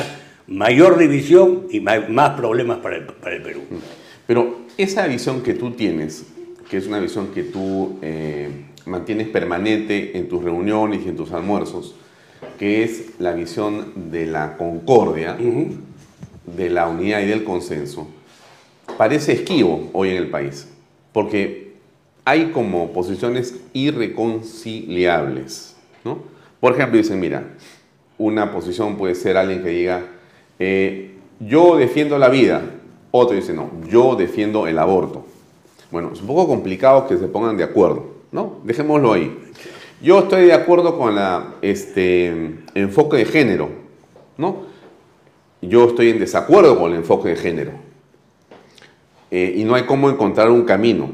mayor 0.47 0.99
división 0.99 1.67
y 1.71 1.81
más, 1.81 2.31
problemas 2.37 2.79
para 2.79 2.97
el, 2.97 3.05
para 3.05 3.37
el 3.37 3.43
Perú. 3.43 3.61
Pero 4.27 4.61
esa 4.79 5.07
visión 5.07 5.43
que 5.43 5.53
tú 5.53 5.73
tienes, 5.73 6.25
que 6.69 6.77
es 6.77 6.87
una 6.87 6.99
visión 6.99 7.29
que 7.29 7.43
tú 7.43 7.99
eh, 8.03 8.49
mantienes 8.85 9.29
permanente 9.29 10.19
en 10.19 10.29
tus 10.29 10.43
reuniones 10.43 11.05
y 11.05 11.09
en 11.09 11.17
tus 11.17 11.33
almuerzos, 11.33 11.95
que 12.59 12.83
es 12.83 13.19
la 13.19 13.33
visión 13.33 14.11
de 14.11 14.27
la 14.27 14.57
concordia, 14.57 15.37
de 16.57 16.71
la 16.71 16.89
unidad 16.89 17.21
y 17.21 17.27
del 17.27 17.45
consenso, 17.45 18.09
parece 18.97 19.33
esquivo 19.33 19.91
hoy 19.93 20.11
en 20.11 20.17
el 20.17 20.29
país, 20.29 20.69
porque 21.13 21.73
hay 22.25 22.51
como 22.51 22.93
posiciones 22.93 23.55
irreconciliables. 23.73 25.77
¿no? 26.05 26.19
Por 26.61 26.75
ejemplo, 26.75 26.99
dicen, 26.99 27.21
mira, 27.21 27.45
una 28.19 28.53
posición 28.53 28.97
puede 28.97 29.15
ser 29.15 29.37
alguien 29.37 29.63
que 29.63 29.71
diga, 29.71 30.05
eh, 30.59 31.13
yo 31.41 31.77
defiendo 31.77 32.19
la 32.19 32.29
vida, 32.29 32.63
otro 33.11 33.37
dice, 33.37 33.55
no, 33.55 33.71
yo 33.89 34.17
defiendo 34.17 34.67
el 34.67 34.79
aborto. 34.79 35.28
Bueno, 35.91 36.11
es 36.13 36.21
un 36.21 36.27
poco 36.27 36.47
complicado 36.47 37.07
que 37.07 37.17
se 37.17 37.29
pongan 37.29 37.57
de 37.57 37.65
acuerdo, 37.65 38.07
¿no? 38.31 38.59
Dejémoslo 38.65 39.15
ahí. 39.15 39.37
Yo 40.03 40.19
estoy 40.21 40.45
de 40.45 40.53
acuerdo 40.53 40.99
con 40.99 41.15
la 41.15 41.55
este, 41.63 42.57
enfoque 42.75 43.17
de 43.17 43.25
género, 43.25 43.71
¿no? 44.37 44.67
Yo 45.63 45.89
estoy 45.89 46.11
en 46.11 46.19
desacuerdo 46.19 46.79
con 46.79 46.93
el 46.93 46.99
enfoque 46.99 47.31
de 47.31 47.37
género. 47.37 47.73
Eh, 49.31 49.55
y 49.57 49.65
no 49.65 49.75
hay 49.75 49.85
cómo 49.85 50.11
encontrar 50.11 50.51
un 50.51 50.65
camino. 50.65 51.11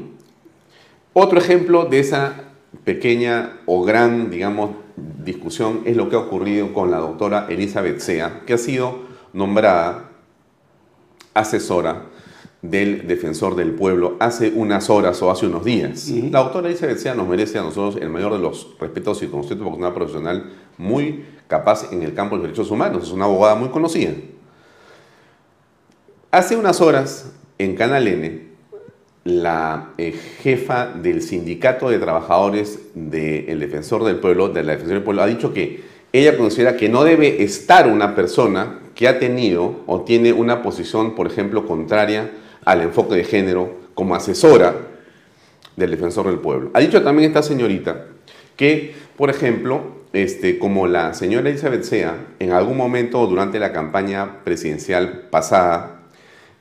Otro 1.13 1.39
ejemplo 1.39 1.85
de 1.85 1.99
esa 1.99 2.43
pequeña 2.83 3.61
o 3.65 3.83
gran, 3.83 4.29
digamos, 4.29 4.71
discusión 5.23 5.81
es 5.85 5.95
lo 5.95 6.09
que 6.09 6.17
ha 6.17 6.19
ocurrido 6.19 6.73
con 6.73 6.91
la 6.91 6.97
doctora 6.97 7.47
Elizabeth 7.49 7.99
Sea, 7.99 8.41
que 8.45 8.53
ha 8.53 8.57
sido 8.57 8.99
nombrada 9.33 10.11
asesora 11.33 12.07
del 12.69 13.07
defensor 13.07 13.55
del 13.55 13.71
pueblo 13.71 14.15
hace 14.19 14.51
unas 14.55 14.89
horas 14.89 15.21
o 15.21 15.31
hace 15.31 15.47
unos 15.47 15.63
días. 15.63 16.09
La 16.31 16.39
autora 16.39 16.67
Elizabeth 16.67 16.97
Sea 16.97 17.15
nos 17.15 17.27
merece 17.27 17.59
a 17.59 17.63
nosotros 17.63 18.01
el 18.01 18.09
mayor 18.09 18.33
de 18.33 18.39
los 18.39 18.75
respetos 18.79 19.21
y 19.23 19.27
conocimientos 19.27 19.65
porque 19.67 19.81
es 19.81 19.87
una 19.87 19.93
profesional 19.93 20.53
muy 20.77 21.25
capaz 21.47 21.91
en 21.91 22.03
el 22.03 22.13
campo 22.13 22.35
de 22.35 22.43
los 22.43 22.51
derechos 22.51 22.71
humanos, 22.71 23.03
es 23.03 23.11
una 23.11 23.25
abogada 23.25 23.55
muy 23.55 23.69
conocida. 23.69 24.11
Hace 26.31 26.55
unas 26.55 26.81
horas, 26.81 27.31
en 27.57 27.75
Canal 27.75 28.07
N, 28.07 28.45
la 29.23 29.91
eh, 29.97 30.11
jefa 30.41 30.87
del 30.87 31.21
sindicato 31.21 31.89
de 31.89 31.97
trabajadores 31.97 32.79
del 32.93 33.59
defensor 33.59 34.03
del 34.03 34.17
pueblo, 34.17 34.49
de 34.49 34.63
la 34.63 34.73
defensor 34.73 34.95
del 34.95 35.03
pueblo, 35.03 35.21
ha 35.23 35.27
dicho 35.27 35.53
que 35.53 35.83
ella 36.13 36.37
considera 36.37 36.77
que 36.77 36.89
no 36.89 37.03
debe 37.03 37.43
estar 37.43 37.87
una 37.87 38.15
persona 38.15 38.79
que 38.95 39.07
ha 39.07 39.19
tenido 39.19 39.81
o 39.85 40.01
tiene 40.01 40.31
una 40.31 40.61
posición, 40.61 41.15
por 41.15 41.27
ejemplo, 41.27 41.65
contraria 41.65 42.31
al 42.65 42.81
enfoque 42.81 43.15
de 43.15 43.23
género 43.23 43.85
como 43.93 44.15
asesora 44.15 44.75
del 45.75 45.91
defensor 45.91 46.27
del 46.27 46.39
pueblo. 46.39 46.71
Ha 46.73 46.79
dicho 46.79 47.01
también 47.03 47.29
esta 47.29 47.43
señorita 47.43 48.07
que, 48.55 48.93
por 49.17 49.29
ejemplo, 49.29 49.81
este, 50.13 50.57
como 50.57 50.87
la 50.87 51.13
señora 51.13 51.49
Elizabeth 51.49 51.83
Sea, 51.83 52.15
en 52.39 52.51
algún 52.51 52.77
momento 52.77 53.25
durante 53.27 53.59
la 53.59 53.71
campaña 53.71 54.43
presidencial 54.43 55.27
pasada, 55.29 56.03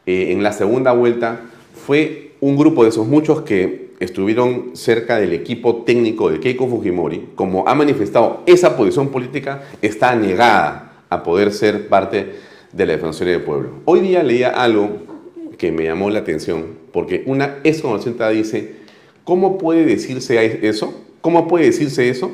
eh, 0.07 0.33
en 0.33 0.43
la 0.43 0.53
segunda 0.53 0.93
vuelta, 0.93 1.41
fue 1.87 2.33
un 2.41 2.57
grupo 2.57 2.83
de 2.83 2.91
esos 2.91 3.07
muchos 3.07 3.43
que 3.43 3.85
estuvieron 4.01 4.71
cerca 4.75 5.17
del 5.19 5.33
equipo 5.33 5.85
técnico 5.85 6.31
de 6.31 6.41
Keiko 6.41 6.69
Fujimori, 6.69 7.31
como 7.37 7.69
ha 7.69 7.75
manifestado 7.75 8.43
esa 8.47 8.77
posición 8.77 9.09
política, 9.09 9.63
está 9.81 10.15
negada 10.17 10.93
a 11.09 11.23
poder 11.23 11.53
ser 11.53 11.89
parte 11.89 12.35
de 12.73 12.87
la 12.87 12.95
Defensoría 12.95 13.35
del 13.35 13.43
Pueblo. 13.43 13.71
Hoy 13.85 14.01
día 14.01 14.23
leía 14.23 14.51
algo 14.51 15.14
que 15.57 15.73
me 15.73 15.85
llamó 15.85 16.11
la 16.11 16.21
atención, 16.21 16.67
porque 16.93 17.23
una 17.27 17.59
ex 17.65 17.81
conocida 17.83 18.31
dice, 18.31 18.77
¿cómo 19.25 19.59
puede 19.59 19.85
decirse 19.85 20.67
eso? 20.67 20.95
¿Cómo 21.21 21.49
puede 21.49 21.67
decirse 21.67 22.09
eso? 22.09 22.31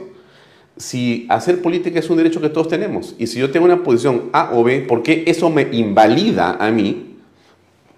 Si 0.76 1.26
hacer 1.28 1.62
política 1.62 1.98
es 1.98 2.08
un 2.10 2.16
derecho 2.16 2.40
que 2.40 2.48
todos 2.48 2.68
tenemos, 2.68 3.14
y 3.18 3.26
si 3.26 3.38
yo 3.38 3.50
tengo 3.50 3.66
una 3.66 3.82
posición 3.82 4.30
A 4.32 4.50
o 4.54 4.64
B, 4.64 4.80
¿por 4.80 5.02
qué 5.02 5.24
eso 5.26 5.50
me 5.50 5.68
invalida 5.72 6.56
a 6.58 6.70
mí 6.70 7.16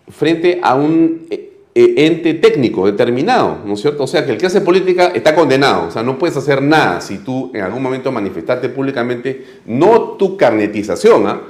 frente 0.08 0.60
a 0.62 0.74
un 0.74 1.26
eh, 1.30 1.53
eh, 1.74 1.94
ente 1.96 2.34
técnico 2.34 2.84
determinado, 2.84 3.58
¿no 3.64 3.74
es 3.74 3.80
cierto? 3.80 4.03
O 4.04 4.07
sea, 4.07 4.26
que 4.26 4.32
el 4.32 4.38
que 4.38 4.46
hace 4.46 4.61
política 4.61 5.12
está 5.14 5.34
condenado, 5.34 5.88
o 5.88 5.90
sea, 5.90 6.03
no 6.03 6.18
puedes 6.18 6.36
hacer 6.36 6.61
nada 6.61 7.00
si 7.00 7.18
tú 7.18 7.50
en 7.54 7.62
algún 7.62 7.82
momento 7.82 8.12
manifestaste 8.12 8.68
públicamente, 8.68 9.44
no 9.64 10.16
tu 10.18 10.36
carnetización, 10.36 11.26
¿ah? 11.26 11.40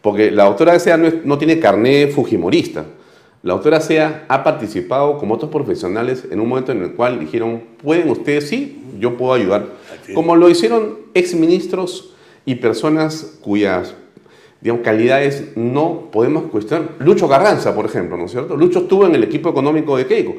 porque 0.00 0.32
la 0.32 0.44
doctora 0.44 0.78
Sea 0.80 0.96
no, 0.96 1.08
no 1.24 1.38
tiene 1.38 1.60
carné 1.60 2.08
fujimorista, 2.08 2.84
la 3.42 3.54
doctora 3.54 3.80
Sea 3.80 4.24
ha 4.28 4.44
participado 4.44 5.18
como 5.18 5.34
otros 5.34 5.50
profesionales 5.50 6.26
en 6.30 6.40
un 6.40 6.48
momento 6.48 6.72
en 6.72 6.82
el 6.82 6.92
cual 6.92 7.18
dijeron, 7.18 7.62
pueden 7.82 8.08
ustedes, 8.08 8.48
sí, 8.48 8.82
yo 8.98 9.16
puedo 9.16 9.32
ayudar, 9.32 9.66
como 10.14 10.36
lo 10.36 10.48
hicieron 10.48 10.98
exministros 11.14 12.14
y 12.44 12.56
personas 12.56 13.38
cuyas 13.40 13.94
digamos, 14.60 14.84
calidades 14.84 15.56
no 15.56 16.08
podemos 16.12 16.44
cuestionar. 16.44 16.90
Lucho 17.00 17.28
Carranza, 17.28 17.74
por 17.74 17.84
ejemplo, 17.84 18.16
¿no 18.16 18.26
es 18.26 18.30
cierto? 18.30 18.56
Lucho 18.56 18.80
estuvo 18.80 19.06
en 19.06 19.14
el 19.16 19.24
equipo 19.24 19.50
económico 19.50 19.96
de 19.96 20.06
Keiko. 20.06 20.36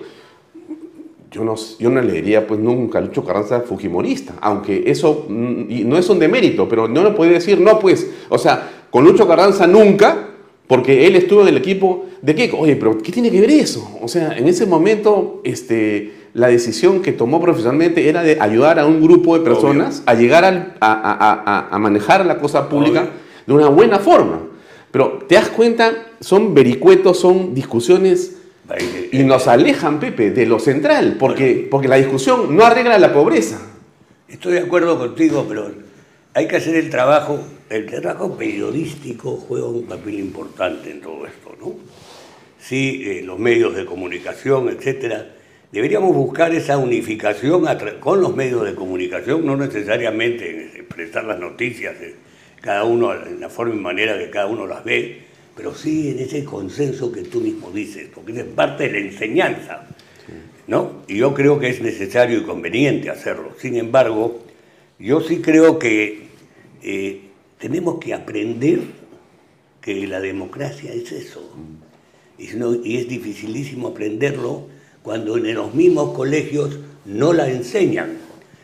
Yo 1.30 1.44
no, 1.44 1.56
yo 1.80 1.90
no 1.90 2.02
le 2.02 2.14
diría 2.14 2.48
pues 2.48 2.60
nunca 2.60 3.00
a 3.00 3.02
Lucho 3.02 3.26
Carranza 3.26 3.62
fujimorista, 3.62 4.36
aunque 4.40 4.84
eso 4.86 5.26
no 5.28 5.98
es 5.98 6.10
un 6.10 6.20
demérito, 6.20 6.70
pero 6.70 6.88
no 6.88 7.04
le 7.04 7.12
puede 7.12 7.32
decir, 7.32 7.60
no 7.60 7.80
pues, 7.80 8.10
o 8.30 8.38
sea, 8.38 8.86
con 8.90 9.04
Lucho 9.04 9.28
Carranza 9.28 9.66
nunca, 9.68 10.30
porque 10.68 11.08
él 11.08 11.16
estuvo 11.16 11.42
en 11.42 11.50
el 11.50 11.58
equipo 11.58 12.06
de 12.22 12.36
Keiko. 12.36 12.58
Oye, 12.58 12.76
pero 12.76 12.98
¿qué 12.98 13.12
tiene 13.12 13.30
que 13.30 13.42
ver 13.42 13.52
eso? 13.52 13.98
O 14.02 14.08
sea, 14.08 14.38
en 14.38 14.48
ese 14.48 14.66
momento, 14.66 15.42
este, 15.44 16.14
la 16.34 16.48
decisión 16.48 17.02
que 17.02 17.12
tomó 17.12 17.42
profesionalmente 17.42 18.10
era 18.10 18.24
de 18.24 18.38
ayudar 18.40 18.80
a 18.80 18.86
un 18.86 19.02
grupo 19.02 19.38
de 19.38 19.44
personas 19.44 20.04
a 20.06 20.14
llegar 20.14 20.46
a, 20.46 20.76
a, 20.80 21.68
a, 21.70 21.80
manejar 21.80 22.26
la 22.26 22.40
cosa 22.40 22.70
pública 22.70 23.10
de 23.46 23.54
una 23.54 23.68
buena 23.68 24.00
forma. 24.00 24.42
Pero 24.92 25.20
te 25.28 25.36
das 25.36 25.50
cuenta, 25.50 25.92
son 26.20 26.54
vericuetos, 26.54 27.20
son 27.20 27.54
discusiones 27.54 28.38
y 29.12 29.24
nos 29.24 29.48
alejan, 29.48 30.00
Pepe, 30.00 30.32
de 30.32 30.46
lo 30.46 30.60
central, 30.60 31.18
porque, 31.20 31.68
porque 31.70 31.88
la 31.88 31.98
discusión 31.98 32.56
no 32.56 32.64
arregla 32.64 32.98
la 32.98 33.14
pobreza. 33.14 33.60
Estoy 34.28 34.54
de 34.54 34.60
acuerdo 34.60 34.98
contigo, 34.98 35.46
pero 35.48 35.72
hay 36.34 36.48
que 36.48 36.58
hacer 36.58 36.76
el 36.76 36.90
trabajo, 36.90 37.40
el 37.70 37.86
trabajo 37.86 38.36
periodístico 38.36 39.38
juega 39.38 39.68
un 39.68 39.86
papel 39.86 40.20
importante 40.20 40.90
en 40.92 41.02
todo 41.02 41.26
esto, 41.28 41.56
¿no? 41.60 41.76
Sí, 42.60 43.04
eh, 43.06 43.22
los 43.24 43.38
medios 43.38 43.76
de 43.76 43.86
comunicación, 43.86 44.70
etcétera. 44.70 45.36
Deberíamos 45.72 46.16
buscar 46.16 46.54
esa 46.54 46.78
unificación 46.78 47.66
con 48.00 48.22
los 48.22 48.36
medios 48.36 48.64
de 48.64 48.74
comunicación, 48.74 49.46
no 49.46 49.58
necesariamente 49.58 50.78
expresar 50.78 51.26
las 51.26 51.40
noticias, 51.40 51.96
cada 52.62 52.84
uno 52.84 53.14
en 53.14 53.40
la 53.40 53.50
forma 53.50 53.76
y 53.76 53.80
manera 53.80 54.18
que 54.18 54.30
cada 54.30 54.48
uno 54.48 54.66
las 54.66 54.84
ve, 54.84 55.24
pero 55.56 55.76
sí 55.76 56.12
en 56.12 56.20
ese 56.20 56.44
consenso 56.44 57.12
que 57.12 57.24
tú 57.24 57.42
mismo 57.42 57.72
dices, 57.72 58.08
porque 58.14 58.32
es 58.32 58.44
parte 58.44 58.88
de 58.88 58.92
la 58.92 59.06
enseñanza, 59.08 59.88
¿no? 60.68 61.04
Y 61.08 61.18
yo 61.18 61.34
creo 61.34 61.60
que 61.60 61.70
es 61.70 61.82
necesario 61.82 62.40
y 62.40 62.44
conveniente 62.44 63.10
hacerlo. 63.10 63.54
Sin 63.60 63.76
embargo, 63.76 64.44
yo 65.00 65.22
sí 65.22 65.42
creo 65.42 65.80
que 65.80 66.28
eh, 66.82 67.22
tenemos 67.60 68.00
que 68.00 68.14
aprender 68.14 68.80
que 69.82 70.08
la 70.08 70.20
democracia 70.20 70.94
es 70.94 71.12
eso. 71.12 71.56
Y, 72.38 72.46
y 72.84 72.98
es 72.98 73.08
dificilísimo 73.08 73.90
aprenderlo 73.90 74.68
cuando 75.02 75.38
en 75.38 75.54
los 75.54 75.74
mismos 75.74 76.16
colegios 76.16 76.80
no 77.06 77.34
la 77.34 77.50
enseñan. 77.50 78.18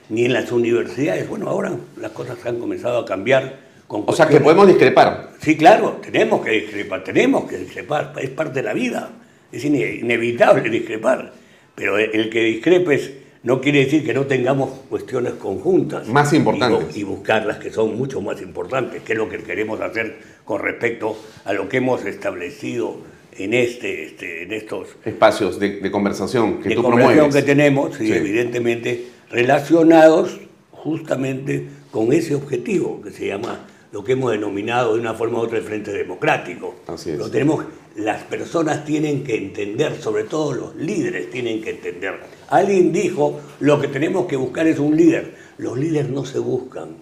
ni 0.10 0.26
en 0.26 0.34
las 0.34 0.52
universidades. 0.52 1.28
Bueno, 1.30 1.50
ahora 1.50 1.78
las 1.98 2.12
cosas 2.12 2.44
han 2.46 2.60
comenzado 2.60 3.00
a 3.00 3.06
cambiar. 3.06 3.60
Con 3.88 4.04
o 4.06 4.14
sea 4.14 4.28
que 4.28 4.40
podemos 4.40 4.68
discrepar. 4.68 5.32
Sí, 5.42 5.56
claro, 5.58 6.00
tenemos 6.02 6.44
que 6.44 6.52
discrepar, 6.52 7.04
tenemos 7.04 7.50
que 7.50 7.58
discrepar, 7.58 8.14
es 8.22 8.30
parte 8.30 8.60
de 8.60 8.64
la 8.64 8.74
vida, 8.74 9.12
es 9.52 9.66
inevitable 9.66 10.70
discrepar, 10.70 11.34
pero 11.74 11.98
el 11.98 12.30
que 12.30 12.44
discrepes 12.44 13.12
no 13.44 13.62
quiere 13.62 13.86
decir 13.86 14.06
que 14.06 14.14
no 14.14 14.26
tengamos 14.26 14.70
cuestiones 14.90 15.34
conjuntas. 15.34 16.08
Más 16.08 16.34
importantes. 16.34 16.96
Y, 16.98 17.04
buscarlas 17.04 17.58
que 17.58 17.70
son 17.72 17.98
mucho 17.98 18.22
más 18.22 18.42
importantes, 18.42 19.02
que 19.04 19.14
es 19.14 19.18
lo 19.18 19.30
que 19.30 19.38
queremos 19.40 19.80
hacer 19.82 20.18
con 20.44 20.62
respecto 20.62 21.18
a 21.46 21.54
lo 21.54 21.70
que 21.70 21.78
hemos 21.78 22.04
establecido 22.06 22.98
en 23.32 23.54
este, 23.54 24.04
este 24.04 24.44
en 24.44 24.52
estos 24.52 24.90
espacios 25.06 25.60
de, 25.60 25.90
conversación 25.92 26.62
que 26.62 26.70
de 26.70 26.76
tú 26.76 26.84
conversación 26.84 27.32
que 27.32 27.42
tenemos, 27.44 28.02
y 28.02 28.12
evidentemente 28.12 29.08
relacionados 29.30 30.40
justamente 30.72 31.68
con 31.92 32.12
ese 32.12 32.36
objetivo 32.36 33.02
que 33.02 33.12
se 33.12 33.28
llama 33.28 33.66
lo 33.92 34.04
que 34.04 34.14
hemos 34.14 34.32
denominado 34.32 34.96
de 34.96 35.00
una 35.00 35.14
forma 35.14 35.40
u 35.40 35.42
otra 35.44 35.58
el 35.58 35.64
Frente 35.64 35.92
Democrático. 35.92 36.76
Así 36.88 37.12
es. 37.12 37.18
Lo 37.18 37.32
tenemos, 37.32 37.66
las 37.96 38.24
personas 38.24 38.86
tienen 38.86 39.24
que 39.24 39.36
entender, 39.36 40.00
sobre 40.00 40.26
todo 40.26 40.54
los 40.54 40.76
líderes 40.76 41.32
tienen 41.32 41.62
que 41.62 41.72
entender. 41.72 42.20
Alguien 42.50 42.92
dijo, 42.92 43.40
lo 43.60 43.80
que 43.80 43.88
tenemos 43.88 44.26
que 44.26 44.36
buscar 44.36 44.66
es 44.68 44.80
un 44.80 44.98
líder. 44.98 45.36
Los 45.60 45.78
líderes 45.78 46.10
no 46.10 46.26
se 46.26 46.40
buscan, 46.40 46.96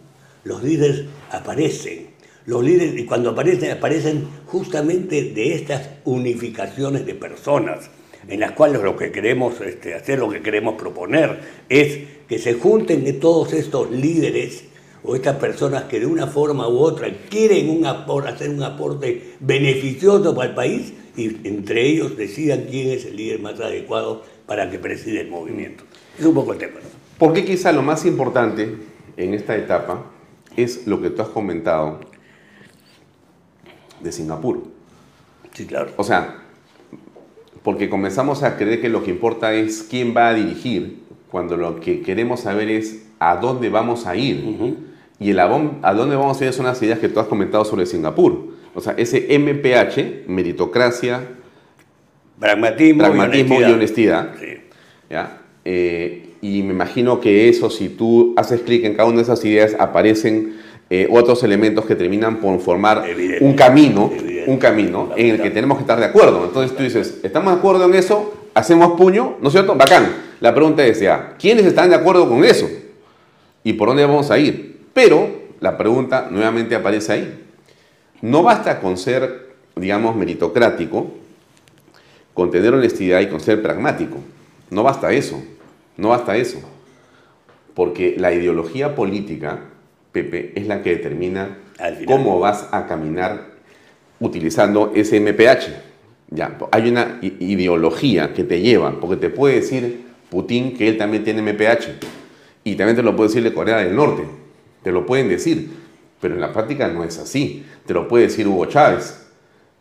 los 0.44 0.62
líderes 0.62 1.06
aparecen. 1.32 2.08
Los 2.46 2.64
líderes, 2.64 2.98
y 3.00 3.06
cuando 3.06 3.30
aparecen, 3.30 3.72
aparecen 3.72 4.28
justamente 4.46 5.22
de 5.24 5.54
estas 5.54 5.90
unificaciones 6.06 7.06
de 7.06 7.14
personas, 7.14 7.90
en 8.28 8.40
las 8.40 8.54
cuales 8.54 8.82
lo 8.82 8.96
que 8.96 9.12
queremos 9.12 9.60
este, 9.62 9.94
hacer, 9.94 10.20
lo 10.20 10.30
que 10.30 10.42
queremos 10.42 10.76
proponer, 10.76 11.40
es 11.70 12.00
que 12.28 12.40
se 12.40 12.54
junten 12.54 13.20
todos 13.20 13.54
estos 13.54 13.92
líderes 13.92 14.64
o 15.04 15.16
estas 15.16 15.38
personas 15.38 15.84
que 15.84 16.00
de 16.00 16.06
una 16.06 16.28
forma 16.28 16.68
u 16.68 16.80
otra 16.80 17.10
quieren 17.30 17.86
hacer 17.86 18.50
un 18.50 18.64
aporte 18.64 19.36
beneficioso 19.40 20.36
para 20.36 20.50
el 20.50 20.56
país 20.56 20.94
y 21.16 21.48
entre 21.48 21.88
ellos 21.88 22.18
decidan 22.18 22.66
quién 22.70 22.90
es 22.92 23.06
el 23.06 23.16
líder 23.16 23.40
más 23.40 23.60
adecuado 23.60 24.24
para 24.48 24.72
que 24.72 24.80
preside 24.80 25.22
el 25.22 25.30
movimiento. 25.30 25.84
Es 26.18 26.26
un 26.26 26.34
poco 26.34 26.54
el 26.54 26.58
tema. 26.58 26.80
Porque 27.20 27.46
quizá 27.46 27.72
lo 27.72 27.84
más 27.84 28.06
importante 28.06 28.76
en 29.18 29.34
esta 29.34 29.56
etapa 29.56 30.06
es 30.56 30.88
lo 30.88 31.02
que 31.02 31.12
tú 31.12 31.22
has 31.22 31.28
comentado 31.28 32.00
de 34.02 34.12
Singapur. 34.12 34.64
Sí, 35.54 35.66
claro. 35.66 35.92
O 35.98 36.04
sea, 36.04 36.44
porque 37.64 37.90
comenzamos 37.90 38.44
a 38.44 38.58
creer 38.58 38.82
que 38.82 38.90
lo 38.90 39.04
que 39.04 39.12
importa 39.12 39.54
es 39.54 39.84
quién 39.84 40.16
va 40.16 40.30
a 40.30 40.34
dirigir, 40.34 41.04
cuando 41.30 41.58
lo 41.58 41.80
que 41.80 42.02
queremos 42.02 42.42
saber 42.42 42.70
es 42.70 43.06
a 43.20 43.36
dónde 43.36 43.70
vamos 43.70 44.06
a 44.06 44.16
ir. 44.16 44.78
Y 45.20 45.32
el 45.32 45.40
a, 45.40 45.48
dónde 45.48 46.16
vamos 46.16 46.40
a 46.40 46.46
ir 46.46 46.54
son 46.54 46.68
las 46.68 46.82
ideas 46.82 47.00
que 47.00 47.10
tú 47.10 47.20
has 47.20 47.28
comentado 47.28 47.66
sobre 47.66 47.86
Singapur. 47.86 48.54
O 48.74 48.82
sea, 48.82 48.94
ese 48.94 49.28
MPH, 49.38 50.30
meritocracia, 50.30 51.28
pragmatismo, 52.40 53.62
y 53.62 53.64
honestidad. 53.64 54.34
¿ya? 55.10 55.42
Eh, 55.66 56.28
y 56.42 56.62
me 56.64 56.74
imagino 56.74 57.20
que 57.20 57.50
eso, 57.50 57.70
si 57.70 57.90
tú 57.90 58.34
haces 58.38 58.62
clic 58.62 58.86
en 58.86 58.94
cada 58.94 59.08
una 59.10 59.18
de 59.18 59.24
esas 59.24 59.44
ideas, 59.44 59.76
aparecen 59.80 60.58
eh, 60.90 61.08
otros 61.12 61.44
elementos 61.44 61.86
que 61.86 61.96
terminan 61.96 62.38
por 62.38 62.60
formar 62.60 63.04
un 63.42 63.54
camino, 63.54 64.12
un 64.46 64.58
camino 64.58 65.10
en 65.16 65.28
el 65.36 65.42
que 65.42 65.50
tenemos 65.50 65.78
que 65.78 65.82
estar 65.82 66.00
de 66.00 66.06
acuerdo. 66.06 66.46
Entonces 66.46 66.76
tú 66.78 66.84
dices, 66.84 67.20
¿estamos 67.24 67.54
de 67.54 67.60
acuerdo 67.60 67.86
en 67.86 67.96
eso? 67.96 68.34
¿Hacemos 68.54 68.94
puño? 68.94 69.38
¿No 69.42 69.50
es 69.50 69.54
cierto? 69.54 69.76
Bacán. 69.76 70.28
La 70.40 70.54
pregunta 70.54 70.86
es 70.86 71.00
ya, 71.00 71.36
¿quiénes 71.40 71.66
están 71.66 71.90
de 71.90 71.96
acuerdo 71.96 72.30
con 72.30 72.44
eso? 72.46 72.70
¿Y 73.64 73.74
por 73.74 73.90
dónde 73.90 74.06
vamos 74.06 74.30
a 74.30 74.38
ir? 74.38 74.82
Pero 74.94 75.30
la 75.60 75.78
pregunta 75.78 76.28
nuevamente 76.32 76.76
aparece 76.76 77.14
ahí. 77.14 77.44
No 78.22 78.44
basta 78.44 78.80
con 78.80 78.98
ser, 78.98 79.56
digamos, 79.76 80.16
meritocrático, 80.16 81.12
con 82.38 82.52
tener 82.52 82.72
honestidad 82.72 83.20
y 83.22 83.30
con 83.30 83.40
ser 83.40 83.64
pragmático. 83.64 84.18
No 84.70 84.84
basta 84.84 85.12
eso. 85.12 85.44
No 85.98 86.10
basta 86.10 86.38
eso. 86.38 86.60
Porque 87.74 88.14
la 88.16 88.32
ideología 88.32 88.94
política 88.94 89.62
Pepe, 90.12 90.52
es 90.54 90.68
la 90.68 90.84
que 90.84 90.92
determina 90.92 91.58
cómo 92.06 92.40
vas 92.40 92.68
a 92.72 92.86
caminar 92.86 93.48
utilizando 94.20 94.92
ese 94.94 95.20
MPH. 95.20 95.70
Ya, 96.30 96.56
hay 96.70 96.90
una 96.90 97.18
ideología 97.22 98.32
que 98.36 98.44
te 98.44 98.62
lleva, 98.62 99.00
porque 99.00 99.16
te 99.16 99.32
puede 99.32 99.56
decir 99.56 100.06
Putin 100.30 100.78
que 100.78 100.90
él 100.90 100.98
también 101.00 101.24
tiene 101.24 101.42
MPH, 101.42 101.88
y 102.64 102.76
también 102.76 102.96
te 102.96 103.02
lo 103.02 103.16
puede 103.16 103.30
decir 103.30 103.42
de 103.42 103.54
Corea 103.54 103.78
del 103.78 103.96
Norte, 103.96 104.22
te 104.84 104.92
lo 104.92 105.08
pueden 105.08 105.28
decir, 105.28 105.72
pero 106.22 106.36
en 106.36 106.42
la 106.42 106.54
práctica 106.54 106.88
no 106.88 107.04
es 107.04 107.18
así. 107.18 107.66
Te 107.88 107.96
lo 107.96 108.08
puede 108.08 108.26
decir 108.26 108.48
Hugo 108.48 108.68
Chávez, 108.68 109.27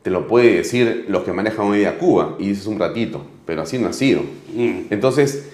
te 0.07 0.13
lo 0.13 0.29
puede 0.29 0.59
decir 0.59 1.07
los 1.09 1.25
que 1.25 1.33
manejan 1.33 1.67
hoy 1.67 1.79
día 1.79 1.99
Cuba, 1.99 2.37
y 2.39 2.51
dices 2.51 2.69
un 2.69 2.79
ratito, 2.79 3.27
pero 3.45 3.63
así 3.63 3.77
no 3.77 3.89
ha 3.89 3.93
sido. 3.93 4.21
Mm. 4.55 4.83
Entonces, 4.91 5.49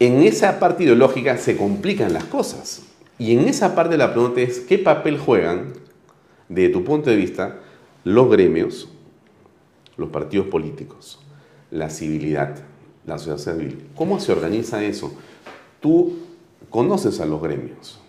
en 0.00 0.22
esa 0.22 0.58
parte 0.58 0.82
ideológica 0.82 1.36
se 1.36 1.56
complican 1.56 2.12
las 2.12 2.24
cosas. 2.24 2.82
Y 3.16 3.36
en 3.36 3.46
esa 3.46 3.76
parte 3.76 3.96
la 3.96 4.12
pregunta 4.12 4.40
es, 4.40 4.58
¿qué 4.58 4.76
papel 4.76 5.20
juegan, 5.20 5.74
desde 6.48 6.70
tu 6.70 6.82
punto 6.82 7.10
de 7.10 7.16
vista, 7.16 7.60
los 8.02 8.28
gremios, 8.28 8.88
los 9.96 10.08
partidos 10.08 10.48
políticos, 10.48 11.20
la 11.70 11.88
civilidad, 11.88 12.56
la 13.06 13.18
sociedad 13.18 13.56
civil? 13.56 13.84
¿Cómo 13.94 14.18
se 14.18 14.32
organiza 14.32 14.82
eso? 14.82 15.14
Tú 15.78 16.14
conoces 16.70 17.20
a 17.20 17.24
los 17.24 17.40
gremios. 17.40 18.00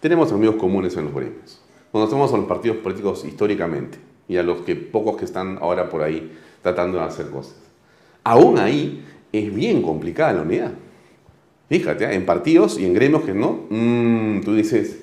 Tenemos 0.00 0.32
amigos 0.32 0.56
comunes 0.56 0.96
en 0.96 1.04
los 1.04 1.14
gremios. 1.14 1.62
Conocemos 1.92 2.34
a 2.34 2.36
los 2.36 2.46
partidos 2.46 2.78
políticos 2.78 3.24
históricamente 3.24 4.10
y 4.28 4.36
a 4.36 4.42
los 4.42 4.60
que 4.60 4.76
pocos 4.76 5.16
que 5.16 5.24
están 5.24 5.58
ahora 5.60 5.88
por 5.88 6.02
ahí 6.02 6.32
tratando 6.62 6.98
de 6.98 7.04
hacer 7.04 7.28
cosas. 7.30 7.56
Aún 8.24 8.58
ahí 8.58 9.04
es 9.32 9.54
bien 9.54 9.82
complicada 9.82 10.32
la 10.32 10.42
unidad. 10.42 10.72
Fíjate, 11.68 12.04
¿eh? 12.04 12.14
en 12.14 12.26
partidos 12.26 12.78
y 12.78 12.84
en 12.84 12.94
gremios 12.94 13.22
que 13.24 13.34
no, 13.34 13.66
mm, 13.70 14.42
tú 14.42 14.54
dices, 14.54 15.00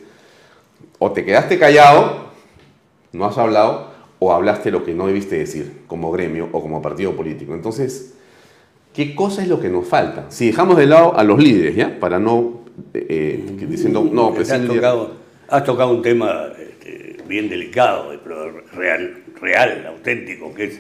o 0.99 1.11
te 1.11 1.25
quedaste 1.25 1.57
callado, 1.57 2.29
no 3.11 3.25
has 3.25 3.37
hablado, 3.37 3.89
o 4.19 4.33
hablaste 4.33 4.69
lo 4.69 4.83
que 4.83 4.93
no 4.93 5.07
debiste 5.07 5.37
decir 5.37 5.81
como 5.87 6.11
gremio 6.11 6.49
o 6.51 6.61
como 6.61 6.81
partido 6.81 7.15
político. 7.15 7.53
Entonces, 7.53 8.13
¿qué 8.93 9.15
cosa 9.15 9.41
es 9.41 9.47
lo 9.47 9.59
que 9.59 9.69
nos 9.69 9.87
falta? 9.87 10.25
Si 10.29 10.47
dejamos 10.47 10.77
de 10.77 10.85
lado 10.85 11.17
a 11.17 11.23
los 11.23 11.39
líderes, 11.39 11.75
¿ya? 11.75 11.99
Para 11.99 12.19
no, 12.19 12.59
eh, 12.93 13.45
eh, 13.59 13.65
diciendo, 13.67 14.07
no, 14.11 14.33
pues 14.33 14.51
has, 14.51 14.65
tocado, 14.65 15.13
has 15.47 15.63
tocado 15.63 15.91
un 15.91 16.01
tema 16.01 16.49
bien 17.30 17.47
delicado, 17.47 18.19
pero 18.22 18.60
real, 18.73 19.23
real, 19.39 19.85
auténtico, 19.88 20.53
que 20.53 20.65
es 20.65 20.73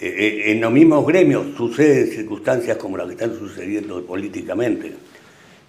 eh, 0.00 0.06
eh, 0.06 0.52
en 0.52 0.60
los 0.60 0.72
mismos 0.72 1.06
gremios 1.06 1.56
suceden 1.56 2.10
circunstancias 2.10 2.76
como 2.78 2.96
las 2.96 3.06
que 3.06 3.12
están 3.12 3.38
sucediendo 3.38 4.04
políticamente. 4.04 4.92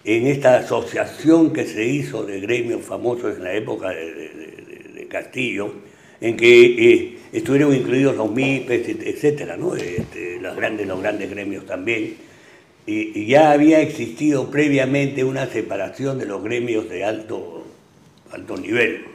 En 0.04 0.28
esta 0.28 0.58
asociación 0.58 1.52
que 1.52 1.66
se 1.66 1.86
hizo 1.86 2.24
de 2.24 2.40
gremios 2.40 2.84
famosos 2.84 3.38
en 3.38 3.44
la 3.44 3.54
época 3.54 3.90
de, 3.90 5.08
Castillo, 5.10 5.72
en 6.20 6.36
que 6.36 6.92
eh, 6.92 7.18
estuvieron 7.32 7.74
incluidos 7.74 8.18
los 8.18 8.30
MIPES, 8.32 8.90
etcétera, 8.90 9.56
¿no? 9.56 9.76
Este, 9.76 10.40
los, 10.42 10.56
grandes, 10.56 10.88
los 10.88 11.00
grandes 11.00 11.30
gremios 11.30 11.66
también. 11.66 12.16
Y, 12.86 13.26
ya 13.26 13.52
había 13.52 13.80
existido 13.80 14.52
previamente 14.52 15.24
una 15.24 15.48
separación 15.48 16.20
de 16.20 16.26
los 16.26 16.44
gremios 16.44 16.90
de 16.90 17.06
alto, 17.06 17.66
alto 18.32 18.58
nivel, 18.58 19.06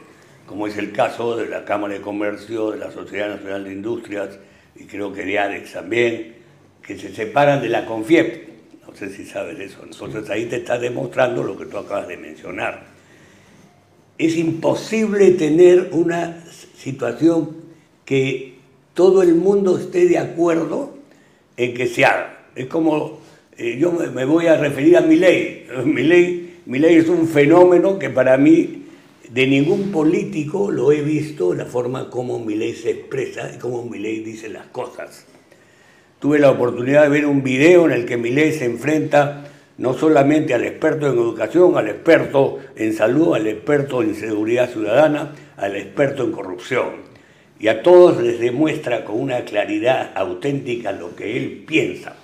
como 0.51 0.67
es 0.67 0.75
el 0.75 0.91
caso 0.91 1.37
de 1.37 1.47
la 1.47 1.63
Cámara 1.63 1.93
de 1.93 2.01
Comercio, 2.01 2.71
de 2.71 2.77
la 2.77 2.91
Sociedad 2.91 3.29
Nacional 3.29 3.63
de 3.63 3.71
Industrias, 3.71 4.37
y 4.75 4.83
creo 4.83 5.13
que 5.13 5.23
de 5.23 5.39
ADEX 5.39 5.71
también, 5.71 6.33
que 6.85 6.97
se 6.97 7.15
separan 7.15 7.61
de 7.61 7.69
la 7.69 7.85
CONFIEP. 7.85 8.49
No 8.85 8.93
sé 8.93 9.09
si 9.11 9.23
sabes 9.23 9.57
eso. 9.61 9.79
Entonces 9.81 10.29
ahí 10.29 10.47
te 10.47 10.57
está 10.57 10.77
demostrando 10.77 11.41
lo 11.41 11.57
que 11.57 11.67
tú 11.67 11.77
acabas 11.77 12.09
de 12.09 12.17
mencionar. 12.17 12.83
Es 14.17 14.35
imposible 14.35 15.31
tener 15.31 15.87
una 15.93 16.43
situación 16.75 17.55
que 18.03 18.55
todo 18.93 19.23
el 19.23 19.35
mundo 19.35 19.77
esté 19.77 20.05
de 20.05 20.17
acuerdo 20.17 20.97
en 21.55 21.73
que 21.73 21.87
se 21.87 22.03
haga. 22.03 22.43
Es 22.55 22.65
como, 22.65 23.21
eh, 23.57 23.77
yo 23.79 23.93
me, 23.93 24.25
voy 24.25 24.47
a 24.47 24.57
referir 24.57 24.97
a 24.97 25.01
mi 25.01 25.15
ley. 25.15 25.65
Mi 25.85 26.03
ley, 26.03 26.59
mi 26.65 26.77
ley 26.77 26.97
es 26.97 27.07
un 27.07 27.25
fenómeno 27.25 27.97
que 27.97 28.09
para 28.09 28.37
mí 28.37 28.80
de 29.33 29.47
ningún 29.47 29.93
político 29.93 30.71
lo 30.71 30.91
he 30.91 31.01
visto 31.01 31.53
la 31.53 31.65
forma 31.65 32.09
como 32.09 32.37
Milei 32.37 32.73
se 32.73 32.91
expresa 32.91 33.49
y 33.55 33.59
cómo 33.59 33.85
Milei 33.85 34.19
dice 34.19 34.49
las 34.49 34.65
cosas. 34.67 35.25
Tuve 36.19 36.37
la 36.37 36.51
oportunidad 36.51 37.03
de 37.03 37.09
ver 37.09 37.25
un 37.25 37.41
video 37.41 37.85
en 37.85 37.93
el 37.93 38.05
que 38.05 38.17
Milei 38.17 38.51
se 38.51 38.65
enfrenta 38.65 39.45
no 39.77 39.93
solamente 39.93 40.53
al 40.53 40.65
experto 40.65 41.07
en 41.07 41.13
educación, 41.13 41.77
al 41.77 41.87
experto 41.87 42.59
en 42.75 42.93
salud, 42.93 43.33
al 43.33 43.47
experto 43.47 44.03
en 44.03 44.15
seguridad 44.15 44.69
ciudadana, 44.69 45.33
al 45.55 45.77
experto 45.77 46.25
en 46.25 46.33
corrupción. 46.33 46.89
Y 47.57 47.69
a 47.69 47.83
todos 47.83 48.21
les 48.21 48.37
demuestra 48.37 49.05
con 49.05 49.17
una 49.17 49.45
claridad 49.45 50.11
auténtica 50.13 50.91
lo 50.91 51.15
que 51.15 51.37
él 51.37 51.63
piensa. 51.65 52.15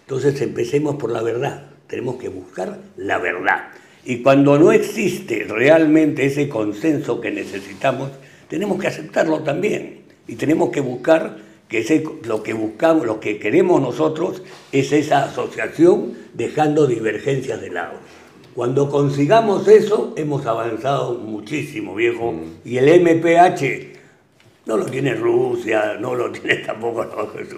Entonces 0.00 0.40
empecemos 0.42 0.96
por 0.96 1.12
la 1.12 1.22
verdad. 1.22 1.70
Tenemos 1.86 2.16
que 2.16 2.28
buscar 2.28 2.78
la 2.96 3.18
verdad. 3.18 3.68
Y 4.08 4.22
cuando 4.22 4.56
no 4.56 4.70
existe 4.70 5.46
realmente 5.48 6.26
ese 6.26 6.48
consenso 6.48 7.20
que 7.20 7.32
necesitamos, 7.32 8.12
tenemos 8.48 8.80
que 8.80 8.86
aceptarlo 8.86 9.40
también. 9.40 10.02
Y 10.28 10.36
tenemos 10.36 10.70
que 10.70 10.80
buscar 10.80 11.38
que 11.68 11.78
ese, 11.78 12.04
lo 12.24 12.44
que 12.44 12.52
buscamos, 12.52 13.04
lo 13.04 13.18
que 13.18 13.40
queremos 13.40 13.80
nosotros 13.82 14.42
es 14.70 14.92
esa 14.92 15.24
asociación 15.24 16.14
dejando 16.34 16.86
divergencias 16.86 17.60
de 17.60 17.70
lado. 17.70 17.98
Cuando 18.54 18.88
consigamos 18.88 19.66
eso, 19.66 20.14
hemos 20.16 20.46
avanzado 20.46 21.14
muchísimo, 21.14 21.96
viejo. 21.96 22.30
Mm. 22.30 22.44
Y 22.64 22.78
el 22.78 23.00
MPH 23.02 23.96
no 24.66 24.76
lo 24.76 24.86
tiene 24.86 25.14
Rusia, 25.14 25.96
no 25.98 26.14
lo 26.14 26.30
tiene 26.30 26.56
tampoco 26.66 27.04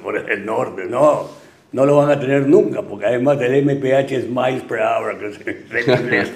por 0.03 0.17
el 0.17 0.47
norte, 0.47 0.87
no. 0.87 1.29
No 1.71 1.85
lo 1.85 1.97
van 1.97 2.11
a 2.11 2.19
tener 2.19 2.49
nunca, 2.49 2.83
porque 2.83 3.07
además 3.07 3.39
el 3.43 3.65
MPH 3.65 4.13
es 4.13 4.29
miles 4.29 4.63
per 4.63 4.81
hour, 4.81 5.19
que 5.19 5.29
es 5.81 5.89
inglés. 5.89 6.33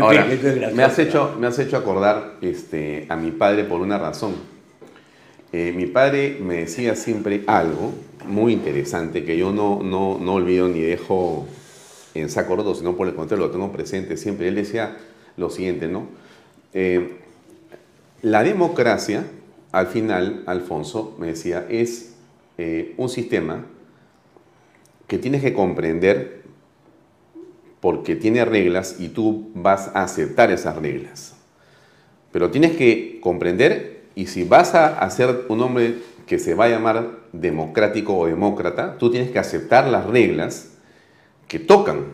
Ahora, 0.00 0.26
me, 0.72 0.82
has 0.82 0.98
hecho, 0.98 1.36
me 1.38 1.46
has 1.46 1.58
hecho 1.58 1.76
acordar 1.76 2.34
este, 2.40 3.06
a 3.08 3.16
mi 3.16 3.30
padre 3.30 3.64
por 3.64 3.80
una 3.80 3.96
razón. 3.96 4.34
Eh, 5.52 5.72
mi 5.74 5.86
padre 5.86 6.38
me 6.40 6.56
decía 6.56 6.96
siempre 6.96 7.44
algo 7.46 7.92
muy 8.26 8.52
interesante 8.52 9.24
que 9.24 9.36
yo 9.36 9.52
no, 9.52 9.82
no, 9.84 10.18
no 10.20 10.34
olvido 10.34 10.66
ni 10.68 10.80
dejo 10.80 11.46
en 12.14 12.28
saco 12.28 12.56
roto, 12.56 12.74
sino 12.74 12.96
por 12.96 13.06
el 13.06 13.14
contrario, 13.14 13.46
lo 13.46 13.52
tengo 13.52 13.70
presente 13.70 14.16
siempre. 14.16 14.48
Él 14.48 14.56
decía 14.56 14.96
lo 15.36 15.50
siguiente, 15.50 15.86
¿no? 15.86 16.08
Eh, 16.72 17.18
la 18.22 18.42
democracia, 18.42 19.24
al 19.70 19.86
final, 19.86 20.42
Alfonso 20.46 21.16
me 21.18 21.28
decía, 21.28 21.66
es 21.68 22.13
eh, 22.58 22.94
un 22.96 23.08
sistema 23.08 23.66
que 25.06 25.18
tienes 25.18 25.42
que 25.42 25.52
comprender 25.52 26.44
porque 27.80 28.16
tiene 28.16 28.44
reglas 28.44 28.96
y 28.98 29.08
tú 29.08 29.50
vas 29.54 29.88
a 29.94 30.02
aceptar 30.02 30.50
esas 30.50 30.76
reglas. 30.76 31.36
Pero 32.32 32.50
tienes 32.50 32.76
que 32.76 33.18
comprender 33.20 34.04
y 34.14 34.26
si 34.26 34.44
vas 34.44 34.74
a 34.74 35.08
ser 35.10 35.46
un 35.48 35.60
hombre 35.60 35.98
que 36.26 36.38
se 36.38 36.54
va 36.54 36.64
a 36.64 36.68
llamar 36.68 37.18
democrático 37.32 38.16
o 38.16 38.26
demócrata, 38.26 38.96
tú 38.98 39.10
tienes 39.10 39.30
que 39.30 39.38
aceptar 39.38 39.88
las 39.88 40.06
reglas 40.06 40.72
que 41.48 41.58
tocan. 41.58 42.06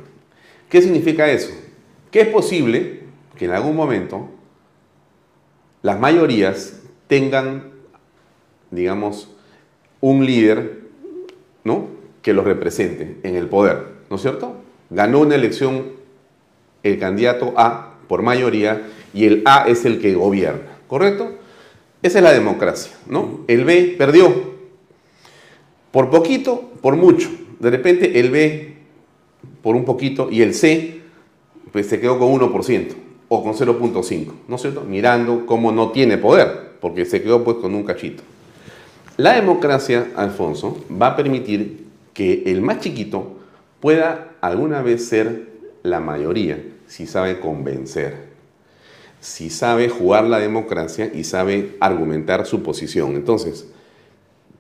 ¿Qué 0.68 0.82
significa 0.82 1.30
eso? 1.30 1.50
Que 2.10 2.22
es 2.22 2.28
posible 2.28 3.04
que 3.36 3.44
en 3.44 3.52
algún 3.52 3.76
momento 3.76 4.28
las 5.82 5.98
mayorías 5.98 6.80
tengan, 7.06 7.70
digamos, 8.70 9.34
un 10.00 10.24
líder 10.24 10.80
¿no? 11.64 11.88
que 12.22 12.32
los 12.32 12.44
represente 12.44 13.16
en 13.22 13.36
el 13.36 13.46
poder, 13.46 13.86
¿no 14.08 14.16
es 14.16 14.22
cierto? 14.22 14.54
Ganó 14.90 15.20
una 15.20 15.34
elección 15.34 15.92
el 16.82 16.98
candidato 16.98 17.54
A 17.56 17.94
por 18.08 18.22
mayoría 18.22 18.88
y 19.14 19.26
el 19.26 19.42
A 19.44 19.64
es 19.68 19.84
el 19.84 20.00
que 20.00 20.14
gobierna, 20.14 20.78
¿correcto? 20.88 21.32
Esa 22.02 22.18
es 22.18 22.24
la 22.24 22.32
democracia, 22.32 22.92
¿no? 23.06 23.40
El 23.46 23.64
B 23.64 23.94
perdió 23.98 24.32
por 25.90 26.10
poquito, 26.10 26.70
por 26.80 26.96
mucho. 26.96 27.28
De 27.58 27.70
repente 27.70 28.20
el 28.20 28.30
B 28.30 28.74
por 29.62 29.76
un 29.76 29.84
poquito 29.84 30.28
y 30.30 30.42
el 30.42 30.54
C 30.54 31.00
pues 31.72 31.86
se 31.86 32.00
quedó 32.00 32.18
con 32.18 32.32
1% 32.32 32.94
o 33.28 33.44
con 33.44 33.54
0.5, 33.54 34.32
¿no 34.48 34.56
es 34.56 34.62
cierto? 34.62 34.82
Mirando 34.82 35.46
cómo 35.46 35.70
no 35.70 35.90
tiene 35.92 36.18
poder, 36.18 36.72
porque 36.80 37.04
se 37.04 37.22
quedó 37.22 37.44
pues 37.44 37.58
con 37.58 37.74
un 37.74 37.84
cachito. 37.84 38.24
La 39.20 39.34
democracia, 39.34 40.12
Alfonso, 40.16 40.82
va 40.90 41.08
a 41.08 41.16
permitir 41.16 41.84
que 42.14 42.44
el 42.46 42.62
más 42.62 42.80
chiquito 42.80 43.36
pueda 43.78 44.32
alguna 44.40 44.80
vez 44.80 45.06
ser 45.06 45.46
la 45.82 46.00
mayoría, 46.00 46.64
si 46.86 47.06
sabe 47.06 47.38
convencer, 47.38 48.16
si 49.20 49.50
sabe 49.50 49.90
jugar 49.90 50.24
la 50.24 50.38
democracia 50.38 51.10
y 51.12 51.24
sabe 51.24 51.76
argumentar 51.80 52.46
su 52.46 52.62
posición. 52.62 53.14
Entonces, 53.14 53.68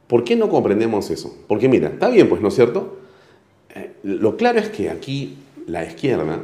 ¿por 0.06 0.24
qué 0.24 0.36
no 0.36 0.50
comprendemos 0.50 1.08
eso? 1.08 1.34
Porque 1.48 1.66
mira, 1.66 1.88
está 1.88 2.10
bien, 2.10 2.28
pues, 2.28 2.42
¿no 2.42 2.48
es 2.48 2.54
cierto? 2.54 2.98
Eh, 3.74 3.94
lo 4.02 4.36
claro 4.36 4.58
es 4.58 4.68
que 4.68 4.90
aquí 4.90 5.38
la 5.66 5.86
izquierda 5.86 6.38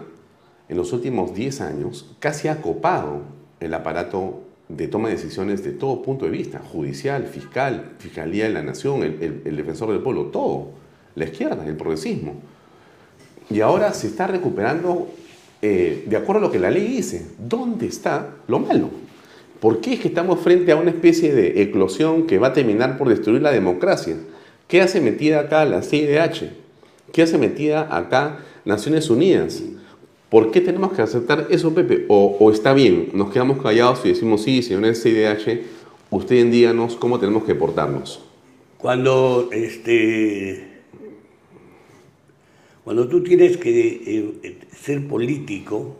en 0.70 0.76
los 0.78 0.94
últimos 0.94 1.34
10 1.34 1.60
años 1.60 2.16
casi 2.18 2.48
ha 2.48 2.62
copado 2.62 3.24
el 3.60 3.74
aparato 3.74 4.45
de 4.68 4.88
toma 4.88 5.08
de 5.08 5.14
decisiones 5.14 5.62
de 5.62 5.72
todo 5.72 6.02
punto 6.02 6.24
de 6.24 6.32
vista, 6.32 6.58
judicial, 6.58 7.26
fiscal, 7.26 7.92
Fiscalía 7.98 8.44
de 8.44 8.52
la 8.52 8.62
Nación, 8.62 9.02
el, 9.02 9.56
defensor 9.56 9.90
del 9.90 10.00
pueblo, 10.00 10.26
todo, 10.26 10.70
la 11.14 11.24
izquierda, 11.24 11.64
el 11.66 11.76
progresismo. 11.76 12.34
Y 13.48 13.60
ahora 13.60 13.92
se 13.92 14.08
está 14.08 14.26
recuperando 14.26 15.08
eh, 15.62 16.04
de 16.06 16.16
acuerdo 16.16 16.40
a 16.40 16.46
lo 16.46 16.52
que 16.52 16.58
la 16.58 16.70
ley 16.70 16.86
dice. 16.86 17.26
¿Dónde 17.38 17.86
está 17.86 18.34
lo 18.48 18.58
malo? 18.58 18.90
¿Por 19.60 19.80
qué 19.80 19.94
es 19.94 20.00
que 20.00 20.08
estamos 20.08 20.40
frente 20.40 20.72
a 20.72 20.76
una 20.76 20.90
especie 20.90 21.32
de 21.32 21.62
eclosión 21.62 22.26
que 22.26 22.38
va 22.38 22.48
a 22.48 22.52
terminar 22.52 22.98
por 22.98 23.08
destruir 23.08 23.42
la 23.42 23.52
democracia? 23.52 24.16
¿Qué 24.68 24.82
hace 24.82 25.00
metida 25.00 25.40
acá 25.40 25.64
la 25.64 25.82
CIDH? 25.82 26.50
¿Qué 27.12 27.22
hace 27.22 27.38
metida 27.38 27.96
acá 27.96 28.40
Naciones 28.64 29.08
Unidas? 29.10 29.62
¿Por 30.30 30.50
qué 30.50 30.60
tenemos 30.60 30.92
que 30.92 31.02
aceptar 31.02 31.46
eso, 31.50 31.72
Pepe? 31.74 32.04
O, 32.08 32.50
está 32.50 32.74
bien, 32.74 33.10
nos 33.12 33.32
quedamos 33.32 33.62
callados 33.62 34.00
y 34.04 34.08
decimos, 34.08 34.42
sí, 34.42 34.62
señor 34.62 34.94
SIDH, 34.94 35.60
usted 36.10 36.46
díganos 36.46 36.96
cómo 36.96 37.20
tenemos 37.20 37.44
que 37.44 37.54
portarnos. 37.54 38.24
Cuando, 38.78 39.48
este, 39.52 40.64
cuando 42.82 43.06
tú 43.08 43.22
tienes 43.22 43.56
que 43.56 44.00
eh, 44.42 44.58
ser 44.76 45.06
político, 45.06 45.96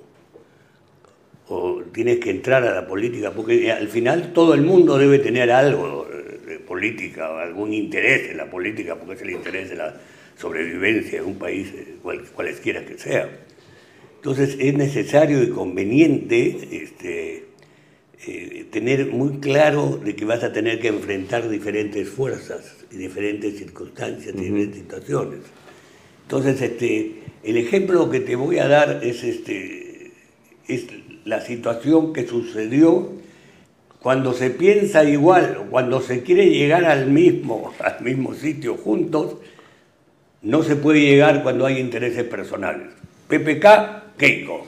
o 1.48 1.82
tienes 1.92 2.18
que 2.18 2.30
entrar 2.30 2.64
a 2.64 2.74
la 2.74 2.88
política, 2.88 3.30
porque 3.30 3.70
al 3.70 3.86
final 3.86 4.32
todo 4.32 4.54
el 4.54 4.62
mundo 4.62 4.98
debe 4.98 5.20
tener 5.20 5.52
algo 5.52 6.04
de 6.46 6.58
política, 6.58 7.40
algún 7.40 7.72
interés 7.72 8.30
en 8.30 8.38
la 8.38 8.50
política, 8.50 8.96
porque 8.96 9.14
es 9.14 9.22
el 9.22 9.30
interés 9.30 9.70
de 9.70 9.76
la 9.76 9.94
sobrevivencia 10.36 11.20
de 11.20 11.26
un 11.26 11.36
país, 11.36 11.72
eh, 11.72 11.96
cualesquiera 12.34 12.84
que 12.84 12.98
sea. 12.98 13.30
Entonces 14.26 14.56
es 14.58 14.74
necesario 14.74 15.40
y 15.40 15.50
conveniente 15.50 16.58
este, 16.72 17.44
eh, 18.26 18.66
tener 18.72 19.06
muy 19.12 19.38
claro 19.38 20.00
de 20.04 20.16
que 20.16 20.24
vas 20.24 20.42
a 20.42 20.52
tener 20.52 20.80
que 20.80 20.88
enfrentar 20.88 21.48
diferentes 21.48 22.08
fuerzas 22.08 22.74
diferentes 22.90 23.56
circunstancias, 23.56 24.34
diferentes 24.34 24.80
situaciones. 24.80 25.38
Entonces, 26.22 26.60
este, 26.60 27.22
el 27.44 27.56
ejemplo 27.56 28.10
que 28.10 28.18
te 28.18 28.34
voy 28.34 28.58
a 28.58 28.66
dar 28.66 28.98
es, 29.04 29.22
este, 29.22 30.10
es 30.66 30.86
la 31.24 31.40
situación 31.40 32.12
que 32.12 32.26
sucedió 32.26 33.12
cuando 34.00 34.32
se 34.32 34.50
piensa 34.50 35.04
igual, 35.04 35.68
cuando 35.70 36.00
se 36.00 36.24
quiere 36.24 36.50
llegar 36.50 36.84
al 36.84 37.06
mismo, 37.06 37.72
al 37.78 38.02
mismo 38.02 38.34
sitio 38.34 38.76
juntos, 38.76 39.36
no 40.42 40.64
se 40.64 40.74
puede 40.74 41.02
llegar 41.02 41.44
cuando 41.44 41.64
hay 41.64 41.78
intereses 41.78 42.24
personales. 42.24 42.88
PPK 43.28 44.16
Keiko. 44.16 44.66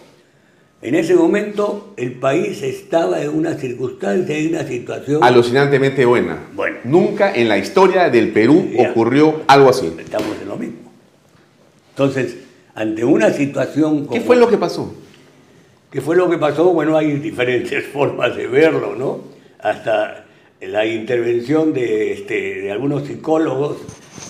En 0.80 0.94
ese 0.94 1.14
momento 1.14 1.92
el 1.96 2.12
país 2.12 2.62
estaba 2.62 3.20
en 3.20 3.30
una 3.30 3.54
circunstancia 3.54 4.38
y 4.38 4.46
una 4.46 4.64
situación... 4.64 5.24
Alucinantemente 5.24 6.04
buena. 6.04 6.38
Bueno. 6.54 6.78
Nunca 6.84 7.34
en 7.34 7.48
la 7.48 7.58
historia 7.58 8.08
del 8.10 8.30
Perú 8.30 8.70
ocurrió 8.78 9.42
algo 9.48 9.70
así. 9.70 9.92
Estamos 9.98 10.36
en 10.40 10.48
lo 10.48 10.56
mismo. 10.56 10.92
Entonces, 11.90 12.36
ante 12.76 13.04
una 13.04 13.30
situación... 13.30 14.06
¿Qué 14.06 14.20
fue 14.20 14.36
lo 14.36 14.48
que 14.48 14.56
pasó? 14.56 14.94
¿Qué 15.90 16.00
fue 16.00 16.14
lo 16.14 16.30
que 16.30 16.38
pasó? 16.38 16.72
Bueno, 16.72 16.96
hay 16.96 17.12
diferentes 17.14 17.84
formas 17.92 18.36
de 18.36 18.46
verlo, 18.46 18.94
¿no? 18.94 19.20
Hasta 19.60 20.26
la 20.60 20.86
intervención 20.86 21.72
de, 21.72 22.12
este, 22.12 22.60
de 22.62 22.70
algunos 22.70 23.06
psicólogos 23.06 23.78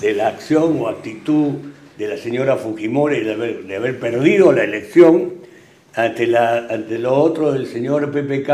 de 0.00 0.14
la 0.14 0.28
acción 0.28 0.80
o 0.80 0.88
actitud 0.88 1.56
de 1.99 2.07
la 2.07 2.16
señora 2.16 2.57
Fujimori 2.57 3.25
de 3.25 3.77
haber, 3.77 3.99
perdido 3.99 4.53
la 4.53 4.62
elección 4.62 5.35
ante, 5.95 6.29
la, 6.29 6.69
ante 6.70 6.97
lo 6.99 7.15
otro 7.15 7.53
del 7.53 7.66
señor 7.66 8.12
PPK, 8.12 8.51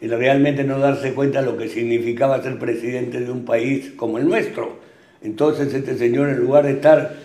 el 0.00 0.10
realmente 0.10 0.62
no 0.62 0.78
darse 0.78 1.12
cuenta 1.12 1.40
de 1.40 1.46
lo 1.46 1.56
que 1.56 1.68
significaba 1.68 2.40
ser 2.42 2.58
presidente 2.60 3.20
de 3.20 3.30
un 3.30 3.44
país 3.44 3.92
como 3.96 4.18
el 4.18 4.28
nuestro. 4.28 4.78
Entonces 5.20 5.74
este 5.74 5.98
señor 5.98 6.28
en 6.28 6.38
lugar 6.38 6.64
de 6.64 6.72
estar, 6.72 7.16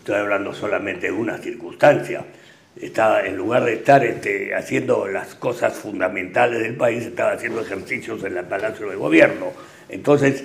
estoy 0.00 0.16
hablando 0.16 0.52
solamente 0.52 1.06
de 1.06 1.12
una 1.12 1.38
circunstancia, 1.38 2.26
estaba, 2.78 3.24
en 3.24 3.34
lugar 3.34 3.64
de 3.64 3.74
estar 3.74 4.04
este, 4.04 4.54
haciendo 4.54 5.08
las 5.08 5.34
cosas 5.36 5.72
fundamentales 5.72 6.60
del 6.60 6.74
país, 6.74 7.04
estaba 7.04 7.32
haciendo 7.32 7.62
ejercicios 7.62 8.22
en 8.24 8.36
el 8.36 8.44
Palacio 8.44 8.90
de 8.90 8.96
Gobierno. 8.96 9.46
Entonces, 9.88 10.44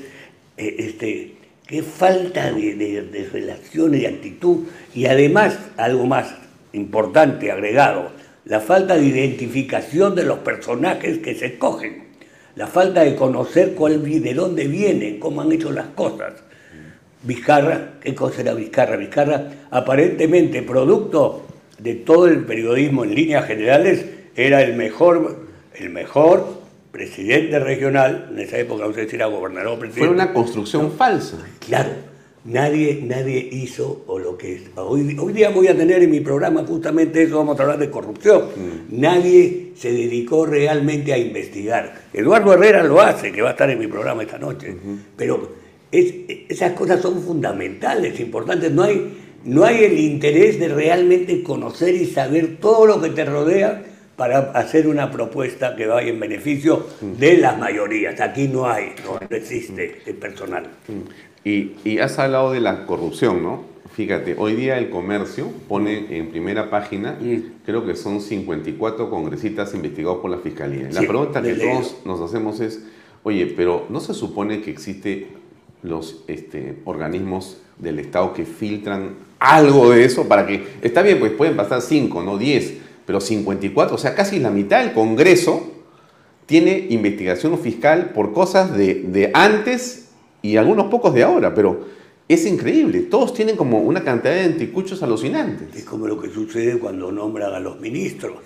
eh, 0.55 0.75
este, 0.77 1.33
qué 1.71 1.83
falta 1.83 2.51
de, 2.51 2.75
de, 2.75 3.29
relación 3.31 3.95
y 3.95 4.05
actitud, 4.05 4.65
y 4.93 5.05
además, 5.05 5.57
algo 5.77 6.05
más 6.05 6.35
importante 6.73 7.49
agregado, 7.49 8.11
la 8.43 8.59
falta 8.59 8.97
de 8.97 9.05
identificación 9.05 10.13
de 10.13 10.25
los 10.25 10.39
personajes 10.39 11.19
que 11.19 11.33
se 11.33 11.45
escogen, 11.45 12.09
la 12.57 12.67
falta 12.67 13.05
de 13.05 13.15
conocer 13.15 13.73
cuál, 13.73 14.03
de 14.03 14.33
dónde 14.33 14.67
vienen, 14.67 15.17
cómo 15.17 15.39
han 15.39 15.51
hecho 15.53 15.71
las 15.71 15.85
cosas. 15.87 16.33
Vizcarra, 17.23 17.93
¿qué 18.01 18.13
cosa 18.15 18.41
era 18.41 18.53
Vizcarra? 18.53 18.97
Vizcarra, 18.97 19.51
aparentemente 19.71 20.63
producto 20.63 21.45
de 21.77 21.95
todo 21.95 22.27
el 22.27 22.43
periodismo 22.43 23.05
en 23.05 23.15
líneas 23.15 23.47
generales, 23.47 24.05
era 24.35 24.61
el 24.61 24.75
mejor, 24.75 25.45
el 25.75 25.89
mejor 25.89 26.60
presidente 26.91 27.59
regional, 27.59 28.29
en 28.31 28.39
esa 28.39 28.57
época 28.57 28.85
no 28.85 28.93
sé 28.93 29.09
si 29.09 29.15
era 29.15 29.27
gobernador 29.27 29.73
o 29.73 29.79
presidente. 29.79 30.07
Fue 30.07 30.15
una 30.15 30.33
construcción 30.33 30.91
falsa. 30.91 31.37
Claro, 31.59 31.91
nadie, 32.43 33.01
nadie 33.03 33.47
hizo 33.51 34.03
o 34.07 34.19
lo 34.19 34.37
que 34.37 34.55
es. 34.55 34.61
Hoy, 34.75 35.17
hoy 35.19 35.33
día 35.33 35.49
voy 35.49 35.67
a 35.67 35.77
tener 35.77 36.03
en 36.03 36.11
mi 36.11 36.19
programa 36.19 36.65
justamente 36.65 37.23
eso, 37.23 37.37
vamos 37.37 37.59
a 37.59 37.63
hablar 37.63 37.79
de 37.79 37.89
corrupción. 37.89 38.41
Mm. 38.55 38.99
Nadie 38.99 39.71
se 39.75 39.91
dedicó 39.91 40.45
realmente 40.45 41.13
a 41.13 41.17
investigar. 41.17 41.95
Eduardo 42.13 42.53
Herrera 42.53 42.83
lo 42.83 43.01
hace, 43.01 43.31
que 43.31 43.41
va 43.41 43.49
a 43.49 43.51
estar 43.51 43.69
en 43.69 43.79
mi 43.79 43.87
programa 43.87 44.23
esta 44.23 44.37
noche. 44.37 44.75
Pero 45.15 45.49
es, 45.91 46.13
esas 46.49 46.73
cosas 46.73 47.01
son 47.01 47.21
fundamentales, 47.21 48.19
importantes. 48.19 48.71
No 48.71 48.83
hay, 48.83 49.17
no 49.45 49.63
hay 49.63 49.85
el 49.85 49.97
interés 49.97 50.59
de 50.59 50.67
realmente 50.67 51.41
conocer 51.41 51.95
y 51.95 52.05
saber 52.05 52.57
todo 52.57 52.85
lo 52.85 53.01
que 53.01 53.09
te 53.09 53.23
rodea 53.23 53.83
para 54.15 54.51
hacer 54.51 54.87
una 54.87 55.11
propuesta 55.11 55.75
que 55.75 55.87
vaya 55.87 56.09
en 56.09 56.19
beneficio 56.19 56.85
de 57.01 57.37
las 57.37 57.57
mayorías. 57.57 58.19
Aquí 58.21 58.47
no 58.47 58.67
hay, 58.67 58.93
no 59.03 59.19
existe 59.35 60.01
el 60.05 60.15
personal. 60.15 60.67
Y, 61.43 61.71
y 61.83 61.99
has 61.99 62.19
hablado 62.19 62.51
de 62.51 62.59
la 62.59 62.85
corrupción, 62.85 63.41
¿no? 63.41 63.71
Fíjate, 63.93 64.35
hoy 64.37 64.55
día 64.55 64.77
el 64.77 64.89
comercio 64.89 65.51
pone 65.67 66.17
en 66.17 66.29
primera 66.29 66.69
página, 66.69 67.17
creo 67.65 67.85
que 67.85 67.95
son 67.95 68.21
54 68.21 69.09
congresistas 69.09 69.73
investigados 69.73 70.19
por 70.19 70.31
la 70.31 70.37
Fiscalía. 70.37 70.87
La 70.91 71.01
pregunta 71.01 71.41
que 71.41 71.53
todos 71.55 71.97
nos 72.05 72.21
hacemos 72.21 72.61
es, 72.61 72.85
oye, 73.23 73.47
pero 73.47 73.87
¿no 73.89 73.99
se 73.99 74.13
supone 74.13 74.61
que 74.61 74.71
existe 74.71 75.27
los 75.83 76.23
este, 76.27 76.77
organismos 76.85 77.57
del 77.79 77.99
Estado 77.99 78.33
que 78.33 78.45
filtran 78.45 79.15
algo 79.39 79.89
de 79.89 80.05
eso 80.05 80.25
para 80.27 80.47
que, 80.47 80.63
está 80.81 81.01
bien, 81.01 81.19
pues 81.19 81.33
pueden 81.33 81.57
pasar 81.57 81.81
5, 81.81 82.23
no 82.23 82.37
10, 82.37 82.73
pero 83.05 83.21
54, 83.21 83.95
o 83.95 83.97
sea, 83.97 84.15
casi 84.15 84.39
la 84.39 84.51
mitad 84.51 84.83
del 84.83 84.93
Congreso 84.93 85.71
tiene 86.45 86.87
investigación 86.89 87.57
fiscal 87.59 88.11
por 88.13 88.33
cosas 88.33 88.75
de, 88.75 88.95
de 88.95 89.31
antes 89.33 90.09
y 90.41 90.57
algunos 90.57 90.87
pocos 90.87 91.13
de 91.13 91.23
ahora, 91.23 91.53
pero 91.53 91.85
es 92.27 92.45
increíble. 92.45 93.01
Todos 93.01 93.33
tienen 93.33 93.55
como 93.55 93.79
una 93.79 94.03
cantidad 94.03 94.33
de 94.33 94.43
anticuchos 94.43 95.03
alucinantes. 95.03 95.75
Es 95.75 95.83
como 95.83 96.07
lo 96.07 96.19
que 96.19 96.29
sucede 96.29 96.79
cuando 96.79 97.11
nombran 97.11 97.53
a 97.53 97.59
los 97.59 97.79
ministros. 97.79 98.37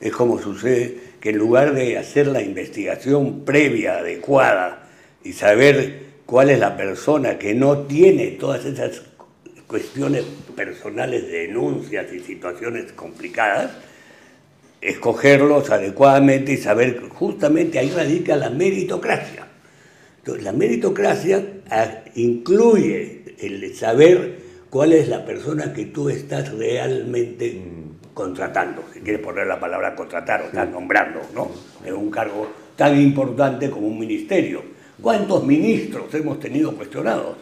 Es 0.00 0.12
como 0.12 0.40
sucede 0.40 0.98
que 1.20 1.30
en 1.30 1.38
lugar 1.38 1.74
de 1.74 1.98
hacer 1.98 2.26
la 2.26 2.42
investigación 2.42 3.44
previa, 3.44 3.98
adecuada, 3.98 4.88
y 5.22 5.32
saber 5.32 6.06
cuál 6.26 6.50
es 6.50 6.58
la 6.58 6.76
persona 6.76 7.38
que 7.38 7.54
no 7.54 7.78
tiene 7.80 8.28
todas 8.28 8.64
esas 8.64 9.02
cuestiones 9.66 10.24
personales 10.56 11.26
de 11.26 11.46
denuncias 11.46 12.12
y 12.12 12.20
situaciones 12.20 12.92
complicadas, 12.92 13.72
escogerlos 14.80 15.70
adecuadamente 15.70 16.52
y 16.52 16.56
saber 16.56 17.08
justamente 17.08 17.78
ahí 17.78 17.90
radica 17.90 18.36
la 18.36 18.50
meritocracia. 18.50 19.46
Entonces, 20.18 20.44
la 20.44 20.52
meritocracia 20.52 21.44
ah, 21.70 21.86
incluye 22.14 23.24
el 23.38 23.74
saber 23.74 24.38
cuál 24.68 24.92
es 24.92 25.08
la 25.08 25.24
persona 25.24 25.72
que 25.72 25.86
tú 25.86 26.08
estás 26.08 26.52
realmente 26.52 27.62
contratando, 28.14 28.84
si 28.92 29.00
quieres 29.00 29.22
poner 29.22 29.46
la 29.46 29.58
palabra 29.58 29.94
contratar 29.94 30.42
o 30.42 30.44
estás 30.46 30.68
nombrando, 30.68 31.20
¿no? 31.34 31.50
En 31.84 31.94
un 31.94 32.10
cargo 32.10 32.48
tan 32.76 33.00
importante 33.00 33.70
como 33.70 33.86
un 33.86 33.98
ministerio. 33.98 34.62
¿Cuántos 35.00 35.44
ministros 35.44 36.12
hemos 36.14 36.38
tenido 36.38 36.74
cuestionados? 36.76 37.36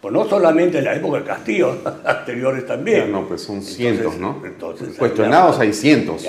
Pues 0.00 0.12
no 0.12 0.28
solamente 0.28 0.78
en 0.78 0.84
la 0.84 0.94
época 0.94 1.18
del 1.18 1.26
Castillo, 1.26 1.78
anteriores 2.04 2.66
también. 2.66 3.12
no, 3.12 3.26
pues 3.26 3.42
son 3.42 3.62
cientos, 3.62 4.18
¿no? 4.18 4.42
Cuestionados 4.98 5.58
hay 5.60 5.72
cientos. 5.72 6.26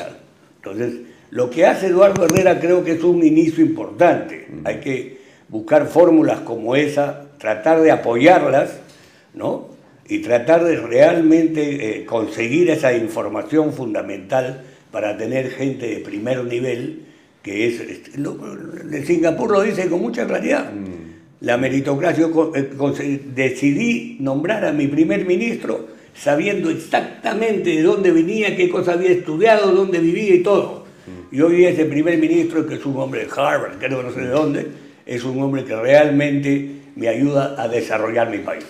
Entonces, 0.65 1.01
lo 1.29 1.49
que 1.51 1.65
hace 1.67 1.87
Eduardo 1.87 2.25
Herrera 2.25 2.59
creo 2.59 2.83
que 2.83 2.93
es 2.93 3.03
un 3.03 3.23
inicio 3.23 3.63
importante. 3.63 4.47
Hay 4.63 4.79
que 4.79 5.17
buscar 5.47 5.87
fórmulas 5.87 6.39
como 6.39 6.75
esa, 6.75 7.27
tratar 7.37 7.81
de 7.81 7.91
apoyarlas, 7.91 8.79
¿no? 9.35 9.69
Y 10.07 10.19
tratar 10.19 10.63
de 10.63 10.77
realmente 10.77 11.99
eh, 11.99 12.05
conseguir 12.05 12.69
esa 12.71 12.95
información 12.95 13.73
fundamental 13.73 14.63
para 14.91 15.17
tener 15.17 15.51
gente 15.51 15.87
de 15.87 15.97
primer 15.97 16.43
nivel, 16.45 17.03
que 17.43 17.67
es, 17.67 17.79
este, 17.79 18.19
de 18.19 19.05
Singapur 19.05 19.51
lo 19.51 19.61
dice 19.61 19.87
con 19.87 20.01
mucha 20.01 20.25
claridad. 20.25 20.71
Mm. 20.71 21.05
La 21.41 21.57
meritocracia, 21.57 22.27
eh, 22.55 23.21
decidí 23.35 24.17
nombrar 24.19 24.65
a 24.65 24.71
mi 24.71 24.87
primer 24.87 25.25
ministro 25.25 25.94
sabiendo 26.15 26.69
exactamente 26.69 27.69
de 27.71 27.83
dónde 27.83 28.11
venía, 28.11 28.55
qué 28.55 28.69
cosa 28.69 28.93
había 28.93 29.11
estudiado, 29.11 29.71
dónde 29.71 29.99
vivía 29.99 30.35
y 30.35 30.43
todo. 30.43 30.85
Y 31.31 31.41
hoy 31.41 31.65
ese 31.65 31.85
primer 31.85 32.17
ministro, 32.17 32.65
que 32.65 32.75
es 32.75 32.85
un 32.85 32.97
hombre 32.97 33.25
de 33.25 33.31
Harvard, 33.31 33.77
creo 33.77 33.99
que 33.99 34.03
no 34.03 34.11
sé 34.11 34.21
de 34.21 34.29
dónde, 34.29 34.67
es 35.05 35.23
un 35.23 35.41
hombre 35.41 35.65
que 35.65 35.75
realmente 35.75 36.71
me 36.95 37.09
ayuda 37.09 37.61
a 37.61 37.67
desarrollar 37.67 38.29
mi 38.29 38.39
país. 38.39 38.65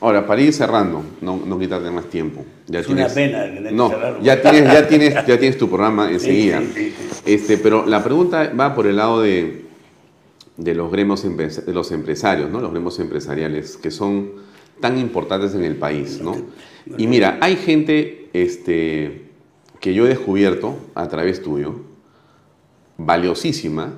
Ahora, 0.00 0.26
para 0.26 0.42
ir 0.42 0.52
cerrando, 0.52 1.02
no, 1.22 1.40
no 1.46 1.58
quitarte 1.58 1.90
más 1.90 2.10
tiempo. 2.10 2.44
Ya 2.66 2.80
es 2.80 2.88
una 2.88 3.06
pena 3.08 3.46
no, 3.72 4.20
ya 4.20 4.40
tienes, 4.42 4.70
ya, 4.70 4.86
tienes, 4.86 5.14
ya 5.14 5.38
tienes 5.38 5.56
tu 5.56 5.68
programa 5.68 6.10
enseguida. 6.12 6.62
este, 7.24 7.56
pero 7.56 7.86
la 7.86 8.04
pregunta 8.04 8.52
va 8.58 8.74
por 8.74 8.86
el 8.86 8.96
lado 8.96 9.22
de, 9.22 9.64
de 10.58 10.74
los 10.74 10.92
gremios 10.92 11.24
de 11.24 11.72
los 11.72 11.90
empresarios, 11.90 12.50
¿no? 12.50 12.60
los 12.60 12.70
gremios 12.70 13.00
empresariales, 13.00 13.78
que 13.78 13.90
son 13.90 14.32
tan 14.80 14.98
importantes 14.98 15.54
en 15.54 15.64
el 15.64 15.76
país. 15.76 16.20
¿no? 16.20 16.36
Y 16.98 17.06
mira, 17.06 17.38
hay 17.40 17.56
gente 17.56 18.28
este, 18.32 19.28
que 19.80 19.94
yo 19.94 20.06
he 20.06 20.08
descubierto 20.08 20.78
a 20.94 21.08
través 21.08 21.42
tuyo, 21.42 21.80
valiosísima, 22.96 23.94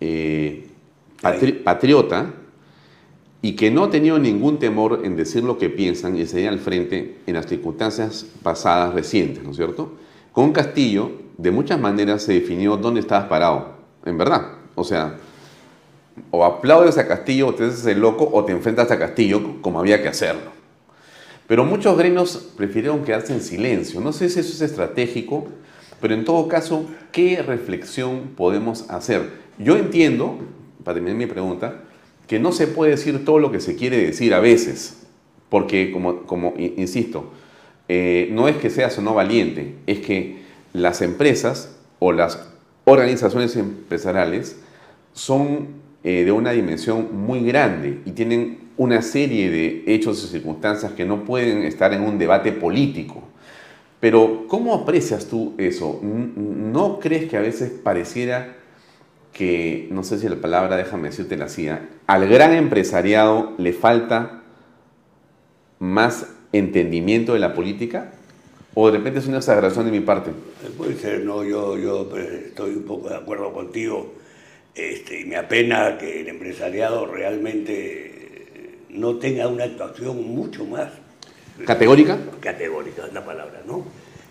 eh, 0.00 0.66
patriota 1.64 2.34
y 3.40 3.56
que 3.56 3.70
no 3.70 3.84
ha 3.84 3.90
tenido 3.90 4.18
ningún 4.18 4.58
temor 4.58 5.02
en 5.04 5.16
decir 5.16 5.44
lo 5.44 5.58
que 5.58 5.70
piensan 5.70 6.16
y 6.16 6.26
seguir 6.26 6.48
al 6.48 6.58
frente 6.58 7.18
en 7.26 7.34
las 7.34 7.46
circunstancias 7.46 8.26
pasadas 8.42 8.94
recientes, 8.94 9.42
¿no 9.42 9.50
es 9.50 9.56
cierto? 9.56 9.92
Con 10.32 10.52
Castillo, 10.52 11.12
de 11.36 11.50
muchas 11.50 11.80
maneras 11.80 12.22
se 12.22 12.34
definió 12.34 12.76
dónde 12.76 13.00
estabas 13.00 13.28
parado, 13.28 13.76
en 14.04 14.18
verdad. 14.18 14.52
O 14.74 14.84
sea, 14.84 15.18
o 16.30 16.44
aplaudes 16.44 16.98
a 16.98 17.06
Castillo, 17.06 17.48
o 17.48 17.54
te 17.54 17.64
haces 17.64 17.86
el 17.86 18.00
loco, 18.00 18.28
o 18.32 18.44
te 18.44 18.52
enfrentas 18.52 18.90
a 18.90 18.98
Castillo 18.98 19.60
como 19.60 19.80
había 19.80 20.02
que 20.02 20.08
hacerlo. 20.08 20.52
Pero 21.46 21.64
muchos 21.64 21.96
gremios 21.98 22.52
prefirieron 22.56 23.04
quedarse 23.04 23.32
en 23.32 23.40
silencio. 23.40 24.00
No 24.00 24.12
sé 24.12 24.30
si 24.30 24.40
eso 24.40 24.52
es 24.52 24.60
estratégico, 24.62 25.46
pero 26.00 26.14
en 26.14 26.24
todo 26.24 26.48
caso, 26.48 26.86
¿qué 27.12 27.42
reflexión 27.42 28.32
podemos 28.36 28.90
hacer? 28.90 29.30
Yo 29.58 29.76
entiendo, 29.76 30.38
para 30.82 30.94
terminar 30.94 31.18
mi 31.18 31.26
pregunta, 31.26 31.82
que 32.26 32.38
no 32.38 32.52
se 32.52 32.66
puede 32.66 32.92
decir 32.92 33.24
todo 33.24 33.38
lo 33.38 33.52
que 33.52 33.60
se 33.60 33.76
quiere 33.76 33.98
decir 33.98 34.32
a 34.34 34.40
veces, 34.40 35.04
porque 35.50 35.92
como, 35.92 36.54
insisto, 36.56 37.30
eh, 37.88 38.28
no 38.32 38.48
es 38.48 38.56
que 38.56 38.70
seas 38.70 38.96
o 38.98 39.02
no 39.02 39.14
valiente, 39.14 39.76
es 39.86 40.00
que 40.00 40.42
las 40.72 41.02
empresas 41.02 41.76
o 41.98 42.12
las 42.12 42.48
organizaciones 42.84 43.54
empresariales 43.56 44.56
son 45.12 45.83
eh, 46.04 46.24
de 46.24 46.32
una 46.32 46.50
dimensión 46.50 47.24
muy 47.24 47.42
grande 47.44 48.00
y 48.04 48.10
tienen 48.10 48.58
una 48.76 49.00
serie 49.00 49.50
de 49.50 49.84
hechos 49.86 50.22
y 50.22 50.26
circunstancias 50.28 50.92
que 50.92 51.06
no 51.06 51.24
pueden 51.24 51.62
estar 51.62 51.94
en 51.94 52.02
un 52.02 52.18
debate 52.18 52.52
político. 52.52 53.22
Pero 54.00 54.44
¿cómo 54.48 54.74
aprecias 54.74 55.28
tú 55.28 55.54
eso? 55.56 56.00
¿No 56.02 56.98
crees 56.98 57.30
que 57.30 57.38
a 57.38 57.40
veces 57.40 57.70
pareciera 57.70 58.54
que, 59.32 59.88
no 59.90 60.04
sé 60.04 60.18
si 60.18 60.28
la 60.28 60.36
palabra, 60.36 60.76
déjame 60.76 61.08
decirte 61.08 61.38
la 61.38 61.46
hacía, 61.46 61.88
al 62.06 62.28
gran 62.28 62.52
empresariado 62.52 63.54
le 63.56 63.72
falta 63.72 64.42
más 65.78 66.26
entendimiento 66.52 67.32
de 67.32 67.38
la 67.38 67.54
política? 67.54 68.12
¿O 68.74 68.90
de 68.90 68.98
repente 68.98 69.20
es 69.20 69.26
una 69.26 69.38
exageración 69.38 69.86
de 69.86 69.92
mi 69.92 70.00
parte? 70.00 70.30
Eh, 70.30 70.70
puede 70.76 70.96
ser, 70.96 71.24
no, 71.24 71.44
yo, 71.44 71.78
yo 71.78 72.06
pues, 72.10 72.28
estoy 72.28 72.74
un 72.74 72.82
poco 72.82 73.08
de 73.08 73.16
acuerdo 73.16 73.54
contigo. 73.54 74.12
Este, 74.74 75.20
y 75.20 75.24
me 75.24 75.36
apena 75.36 75.98
que 75.98 76.20
el 76.20 76.28
empresariado 76.28 77.06
realmente 77.06 78.14
no 78.90 79.16
tenga 79.16 79.48
una 79.48 79.64
actuación 79.64 80.26
mucho 80.26 80.64
más. 80.64 80.90
¿Categórica? 81.64 82.18
Categórica 82.40 83.06
es 83.06 83.12
la 83.12 83.24
palabra, 83.24 83.62
¿no? 83.66 83.84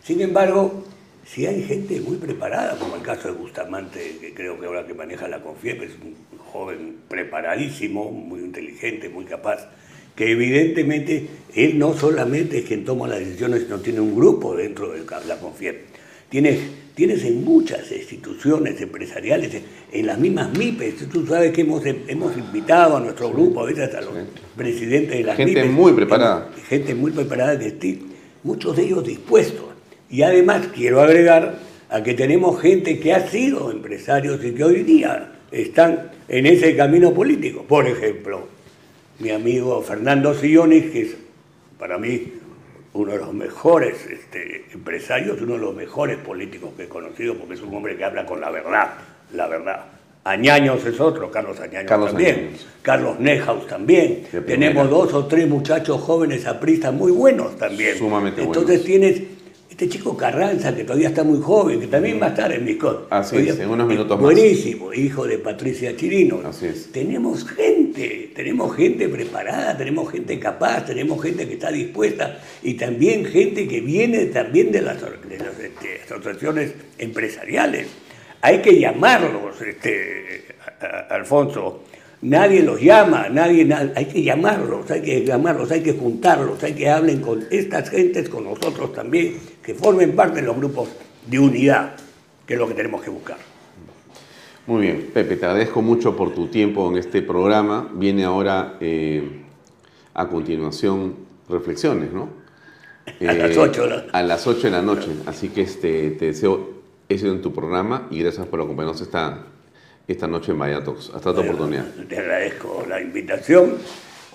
Sin 0.03 0.19
embargo, 0.19 0.83
si 1.25 1.45
hay 1.45 1.63
gente 1.63 2.01
muy 2.01 2.17
preparada, 2.17 2.77
como 2.77 2.95
el 2.95 3.01
caso 3.01 3.29
de 3.29 3.35
Bustamante, 3.35 4.17
que 4.19 4.33
creo 4.33 4.59
que 4.59 4.65
ahora 4.65 4.85
que 4.85 4.93
maneja 4.93 5.27
la 5.29 5.41
CONFIEP 5.41 5.83
es 5.83 5.91
un 6.03 6.15
joven 6.37 6.97
preparadísimo, 7.07 8.11
muy 8.11 8.41
inteligente, 8.41 9.07
muy 9.07 9.23
capaz, 9.23 9.69
que 10.15 10.31
evidentemente 10.31 11.27
él 11.55 11.79
no 11.79 11.93
solamente 11.93 12.59
es 12.59 12.65
quien 12.65 12.83
toma 12.83 13.07
las 13.07 13.19
decisiones, 13.19 13.63
sino 13.63 13.79
tiene 13.79 14.01
un 14.01 14.15
grupo 14.15 14.55
dentro 14.55 14.91
de 14.91 15.03
la 15.27 15.39
CONFIEP. 15.39 15.85
Tienes, 16.29 16.59
tienes 16.95 17.23
en 17.23 17.43
muchas 17.43 17.91
instituciones 17.91 18.79
empresariales, 18.81 19.61
en 19.91 20.05
las 20.05 20.17
mismas 20.19 20.55
MIPES, 20.57 21.09
tú 21.09 21.25
sabes 21.25 21.51
que 21.51 21.61
hemos, 21.61 21.83
hemos 21.85 22.37
invitado 22.37 22.97
a 22.97 22.99
nuestro 22.99 23.31
grupo, 23.31 23.61
a 23.61 23.65
veces 23.65 23.93
a 23.95 24.01
los 24.01 24.13
presidentes 24.55 25.17
de 25.17 25.23
las 25.23 25.35
gente 25.35 25.51
MIPES. 25.51 25.63
Gente 25.63 25.81
muy 25.81 25.93
preparada. 25.93 26.51
Gente 26.67 26.95
muy 26.95 27.11
preparada 27.11 27.57
que 27.57 27.99
muchos 28.43 28.75
de 28.75 28.83
ellos 28.83 29.05
dispuestos. 29.05 29.65
Y 30.09 30.21
además 30.21 30.67
quiero 30.75 31.01
agregar 31.01 31.59
a 31.89 32.03
que 32.03 32.13
tenemos 32.13 32.61
gente 32.61 32.99
que 32.99 33.13
ha 33.13 33.27
sido 33.27 33.71
empresarios 33.71 34.43
y 34.43 34.51
que 34.51 34.63
hoy 34.63 34.83
día 34.83 35.31
están 35.51 36.11
en 36.27 36.45
ese 36.45 36.75
camino 36.75 37.13
político. 37.13 37.63
Por 37.63 37.87
ejemplo, 37.87 38.47
mi 39.19 39.29
amigo 39.29 39.81
Fernando 39.81 40.33
Sillones, 40.33 40.91
que 40.91 41.01
es 41.01 41.15
para 41.77 41.97
mí 41.97 42.33
uno 42.93 43.11
de 43.11 43.17
los 43.17 43.33
mejores 43.33 44.05
este, 44.05 44.65
empresarios, 44.71 45.41
uno 45.41 45.53
de 45.53 45.59
los 45.59 45.75
mejores 45.75 46.17
políticos 46.17 46.71
que 46.77 46.83
he 46.83 46.87
conocido, 46.87 47.35
porque 47.35 47.55
es 47.55 47.61
un 47.61 47.73
hombre 47.73 47.97
que 47.97 48.03
habla 48.03 48.25
con 48.25 48.39
la 48.39 48.51
verdad, 48.51 48.91
la 49.33 49.47
verdad. 49.47 49.85
Añaños 50.25 50.85
es 50.85 51.01
otro, 51.01 51.29
Carlos 51.29 51.59
Añaños 51.59 51.87
también, 51.87 52.51
Carlos 52.81 53.19
Nehaus 53.19 53.67
también. 53.67 54.25
Tenemos 54.45 54.89
dos 54.89 55.13
o 55.13 55.25
tres 55.25 55.49
muchachos 55.49 55.99
jóvenes 55.99 56.45
apristas 56.45 56.93
muy 56.93 57.11
buenos 57.11 57.57
también. 57.57 57.97
Sumamente 57.97 58.41
Entonces 58.41 58.85
tienes 58.85 59.21
este 59.73 59.89
chico 59.89 60.15
Carranza, 60.15 60.75
que 60.75 60.83
todavía 60.83 61.07
está 61.07 61.23
muy 61.23 61.41
joven, 61.41 61.79
que 61.79 61.87
también 61.87 62.21
va 62.21 62.27
a 62.27 62.29
estar 62.29 62.51
en 62.51 62.63
Miscot. 62.63 63.07
Así 63.09 63.37
es, 63.37 63.57
en 63.57 63.71
unos 63.71 63.87
minutos 63.87 64.15
más. 64.17 64.21
Buenísimo, 64.21 64.93
hijo 64.93 65.25
de 65.25 65.39
Patricia 65.39 65.97
Chirino. 65.97 66.41
Así 66.45 66.67
es. 66.67 66.91
Tenemos 66.91 67.43
gente, 67.43 68.29
tenemos 68.35 68.75
gente 68.75 69.09
preparada, 69.09 69.75
tenemos 69.75 70.11
gente 70.11 70.37
capaz, 70.37 70.85
tenemos 70.85 71.19
gente 71.23 71.47
que 71.47 71.53
está 71.53 71.71
dispuesta 71.71 72.39
y 72.61 72.75
también 72.75 73.25
gente 73.25 73.67
que 73.67 73.81
viene 73.81 74.27
también 74.27 74.71
de 74.71 74.83
las, 74.83 74.97
este, 75.01 76.01
asociaciones 76.05 76.75
empresariales. 76.99 77.87
Hay 78.41 78.61
que 78.61 78.79
llamarlos, 78.79 79.59
este, 79.59 80.45
Alfonso. 81.09 81.81
Nadie 82.21 82.61
los 82.61 82.79
llama, 82.79 83.27
nadie, 83.27 83.67
hay 83.95 84.05
que 84.05 84.21
llamarlos, 84.21 84.89
hay 84.91 85.01
que 85.01 85.25
llamarlos, 85.25 85.71
hay 85.71 85.81
que 85.81 85.93
juntarlos, 85.93 86.63
hay 86.63 86.73
que 86.73 86.89
hablen 86.89 87.19
con 87.19 87.43
estas 87.51 87.89
gentes, 87.89 88.29
con 88.29 88.45
nosotros 88.45 88.93
también, 88.93 89.35
que 89.63 89.73
formen 89.73 90.15
parte 90.15 90.41
de 90.41 90.47
los 90.47 90.57
grupos 90.57 90.89
de 91.25 91.39
unidad, 91.39 91.95
que 92.45 92.53
es 92.53 92.59
lo 92.59 92.67
que 92.67 92.73
tenemos 92.73 93.01
que 93.01 93.09
buscar. 93.09 93.37
Muy 94.67 94.81
bien, 94.81 95.09
Pepe, 95.13 95.35
te 95.35 95.45
agradezco 95.45 95.81
mucho 95.81 96.15
por 96.15 96.33
tu 96.33 96.47
tiempo 96.47 96.89
en 96.89 96.97
este 96.97 97.21
programa. 97.21 97.89
Viene 97.93 98.23
ahora 98.23 98.77
eh, 98.79 99.41
a 100.13 100.27
continuación 100.27 101.15
reflexiones, 101.49 102.13
¿no? 102.13 102.29
a 103.27 103.33
las 103.33 103.57
8 103.57 103.85
eh, 103.85 104.07
A 104.13 104.23
las 104.23 104.47
8 104.47 104.61
de 104.61 104.71
la 104.71 104.81
noche. 104.81 105.09
Así 105.25 105.49
que 105.49 105.61
este, 105.61 106.11
te 106.11 106.27
deseo 106.27 106.73
éxito 107.09 107.31
en 107.31 107.41
tu 107.41 107.53
programa 107.53 108.07
y 108.09 108.19
gracias 108.19 108.47
por 108.47 108.61
acompañarnos 108.61 109.01
esta, 109.01 109.47
esta 110.07 110.27
noche 110.27 110.51
en 110.53 110.57
Mayatox. 110.57 111.11
Hasta 111.13 111.31
otra 111.31 111.43
oportunidad. 111.43 111.85
Te 112.07 112.19
agradezco 112.19 112.85
la 112.87 113.01
invitación. 113.01 113.73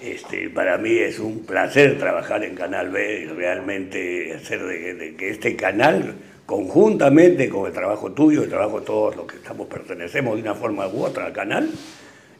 Este, 0.01 0.49
para 0.51 0.79
mí 0.79 0.93
es 0.93 1.19
un 1.19 1.41
placer 1.41 1.99
trabajar 1.99 2.45
en 2.45 2.55
Canal 2.55 2.91
B 2.91 3.23
y 3.23 3.27
realmente 3.27 4.33
hacer 4.35 4.65
de, 4.65 5.17
que 5.17 5.31
este 5.31 5.57
canal, 5.57 6.15
conjuntamente 6.47 7.49
con 7.49 7.67
el 7.67 7.73
trabajo 7.73 8.13
tuyo, 8.13 8.45
el 8.45 8.49
trabajo 8.49 8.81
de 8.81 8.87
todos 8.87 9.17
los 9.17 9.27
que 9.27 9.37
estamos 9.37 9.67
pertenecemos 9.67 10.37
de 10.37 10.43
una 10.43 10.55
forma 10.55 10.87
u 10.87 11.03
otra 11.03 11.27
al 11.27 11.33
canal, 11.33 11.69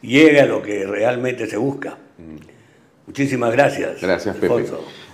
llegue 0.01 0.39
a 0.39 0.45
lo 0.45 0.61
que 0.61 0.85
realmente 0.85 1.47
se 1.47 1.57
busca. 1.57 1.97
Muchísimas 3.05 3.51
gracias. 3.51 4.01
Gracias, 4.01 4.37
Pepe. 4.37 4.65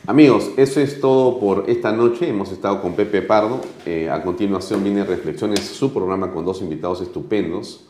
Amigos, 0.08 0.52
eso 0.58 0.82
es 0.82 1.00
todo 1.00 1.40
por 1.40 1.64
esta 1.68 1.92
noche. 1.92 2.30
Hemos 2.30 2.52
estado 2.52 2.80
con 2.82 2.96
Pepe 2.96 3.24
Pardo. 3.24 3.62
Eh, 3.88 4.08
a 4.10 4.22
continuación 4.22 4.84
viene 4.84 5.04
Reflexiones, 5.04 5.62
su 5.62 5.92
programa 5.92 6.32
con 6.32 6.46
dos 6.46 6.62
invitados 6.62 7.02
estupendos. 7.02 7.88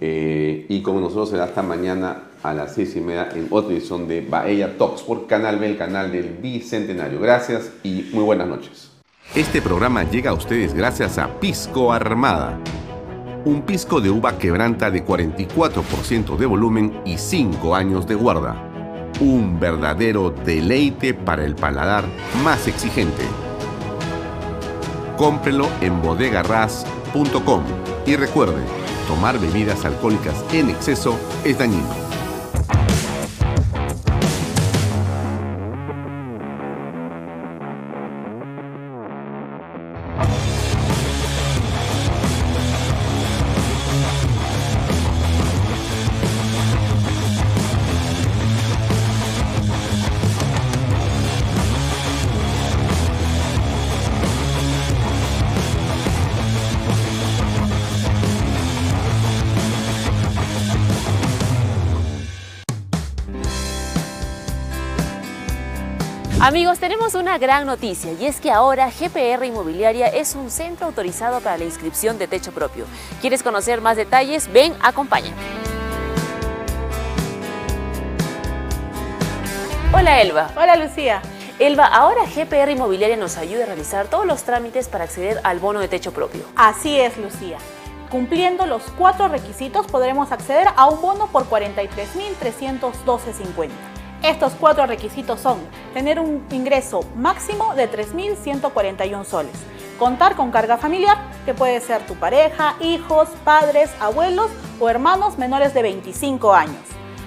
Eh, 0.00 0.64
y 0.68 0.82
como 0.82 1.00
nosotros 1.00 1.30
será 1.30 1.44
hasta 1.44 1.62
mañana 1.62 2.30
a 2.44 2.52
las 2.52 2.74
seis 2.74 2.94
y 2.94 3.00
media 3.00 3.30
en 3.34 3.48
otra 3.50 3.72
edición 3.72 4.06
de 4.06 4.20
Bahía 4.20 4.76
Talks 4.76 5.02
por 5.02 5.26
Canal 5.26 5.58
B, 5.58 5.70
el 5.70 5.78
canal 5.78 6.12
del 6.12 6.28
Bicentenario. 6.40 7.18
Gracias 7.18 7.72
y 7.82 8.10
muy 8.12 8.22
buenas 8.22 8.46
noches. 8.46 8.90
Este 9.34 9.62
programa 9.62 10.04
llega 10.04 10.30
a 10.30 10.34
ustedes 10.34 10.74
gracias 10.74 11.18
a 11.18 11.40
Pisco 11.40 11.92
Armada. 11.92 12.60
Un 13.46 13.62
pisco 13.62 14.00
de 14.00 14.10
uva 14.10 14.38
quebranta 14.38 14.90
de 14.90 15.04
44% 15.04 16.36
de 16.36 16.46
volumen 16.46 17.00
y 17.04 17.16
5 17.16 17.74
años 17.74 18.06
de 18.06 18.14
guarda. 18.14 18.70
Un 19.20 19.58
verdadero 19.58 20.30
deleite 20.30 21.14
para 21.14 21.44
el 21.44 21.54
paladar 21.54 22.04
más 22.42 22.68
exigente. 22.68 23.24
Cómprelo 25.16 25.68
en 25.80 26.00
bodegarras.com 26.02 27.62
y 28.06 28.16
recuerde, 28.16 28.62
tomar 29.08 29.38
bebidas 29.38 29.84
alcohólicas 29.84 30.44
en 30.52 30.68
exceso 30.68 31.18
es 31.44 31.58
dañino. 31.58 32.03
Tenemos 67.04 67.22
una 67.22 67.36
gran 67.36 67.66
noticia 67.66 68.12
y 68.12 68.24
es 68.24 68.40
que 68.40 68.50
ahora 68.50 68.88
GPR 68.88 69.44
Inmobiliaria 69.44 70.06
es 70.06 70.34
un 70.34 70.50
centro 70.50 70.86
autorizado 70.86 71.42
para 71.42 71.58
la 71.58 71.64
inscripción 71.64 72.18
de 72.18 72.26
techo 72.26 72.50
propio. 72.50 72.86
¿Quieres 73.20 73.42
conocer 73.42 73.82
más 73.82 73.98
detalles? 73.98 74.50
Ven, 74.50 74.72
acompáñame. 74.80 75.36
Hola 79.92 80.22
Elba. 80.22 80.50
Hola 80.56 80.76
Lucía. 80.76 81.20
Elba, 81.58 81.84
ahora 81.84 82.22
GPR 82.24 82.70
Inmobiliaria 82.70 83.18
nos 83.18 83.36
ayuda 83.36 83.64
a 83.64 83.66
realizar 83.66 84.06
todos 84.06 84.24
los 84.24 84.44
trámites 84.44 84.88
para 84.88 85.04
acceder 85.04 85.42
al 85.44 85.58
bono 85.58 85.80
de 85.80 85.88
techo 85.88 86.12
propio. 86.12 86.40
Así 86.56 86.98
es, 86.98 87.18
Lucía. 87.18 87.58
Cumpliendo 88.08 88.64
los 88.64 88.82
cuatro 88.96 89.28
requisitos 89.28 89.86
podremos 89.86 90.32
acceder 90.32 90.68
a 90.74 90.86
un 90.86 91.02
bono 91.02 91.26
por 91.26 91.50
43.312.50. 91.50 93.93
Estos 94.24 94.54
cuatro 94.58 94.86
requisitos 94.86 95.38
son 95.38 95.58
tener 95.92 96.18
un 96.18 96.46
ingreso 96.50 97.04
máximo 97.14 97.74
de 97.74 97.90
3.141 97.92 99.22
soles, 99.26 99.52
contar 99.98 100.34
con 100.34 100.50
carga 100.50 100.78
familiar, 100.78 101.18
que 101.44 101.52
puede 101.52 101.78
ser 101.82 102.06
tu 102.06 102.14
pareja, 102.14 102.74
hijos, 102.80 103.28
padres, 103.44 103.90
abuelos 104.00 104.50
o 104.80 104.88
hermanos 104.88 105.36
menores 105.36 105.74
de 105.74 105.82
25 105.82 106.54
años, 106.54 106.80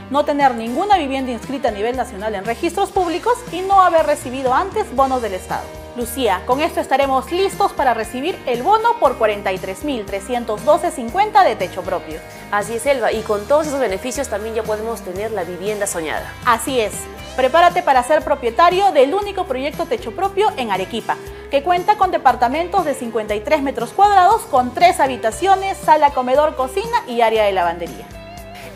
no 0.10 0.26
tener 0.26 0.56
ninguna 0.56 0.98
vivienda 0.98 1.32
inscrita 1.32 1.68
a 1.68 1.72
nivel 1.72 1.96
nacional 1.96 2.34
en 2.34 2.46
registros 2.46 2.90
públicos 2.90 3.36
y 3.52 3.62
no 3.62 3.80
haber 3.80 4.08
recibido 4.08 4.56
antes 4.56 4.96
bonos 4.96 5.22
del 5.22 5.36
Estado. 5.36 5.87
Lucía, 5.98 6.44
con 6.46 6.62
esto 6.62 6.80
estaremos 6.80 7.30
listos 7.32 7.74
para 7.74 7.96
recibir 7.96 8.38
el 8.46 8.62
bono 8.62 9.00
por 9.00 9.18
43.312.50 9.18 11.44
de 11.44 11.56
techo 11.56 11.82
propio. 11.82 12.20
Así 12.52 12.76
es, 12.76 12.86
Elba, 12.86 13.12
y 13.12 13.22
con 13.22 13.48
todos 13.48 13.66
esos 13.66 13.80
beneficios 13.80 14.30
también 14.30 14.54
ya 14.54 14.62
podemos 14.62 15.02
tener 15.02 15.32
la 15.32 15.44
vivienda 15.44 15.88
soñada. 15.88 16.32
Así 16.46 16.80
es. 16.80 16.94
Prepárate 17.36 17.82
para 17.82 18.04
ser 18.04 18.24
propietario 18.24 18.92
del 18.92 19.16
único 19.16 19.46
proyecto 19.46 19.88
techo 19.88 20.16
propio 20.16 20.52
en 20.56 20.72
Arequipa, 20.72 21.18
que 21.50 21.64
cuenta 21.64 21.98
con 21.98 22.12
departamentos 22.12 22.86
de 22.86 22.94
53 22.94 23.64
metros 23.64 23.90
cuadrados 23.90 24.44
con 24.44 24.76
tres 24.76 25.00
habitaciones, 25.00 25.80
sala, 25.80 26.12
comedor, 26.12 26.56
cocina 26.56 27.02
y 27.08 27.22
área 27.22 27.46
de 27.46 27.54
lavandería. 27.54 28.06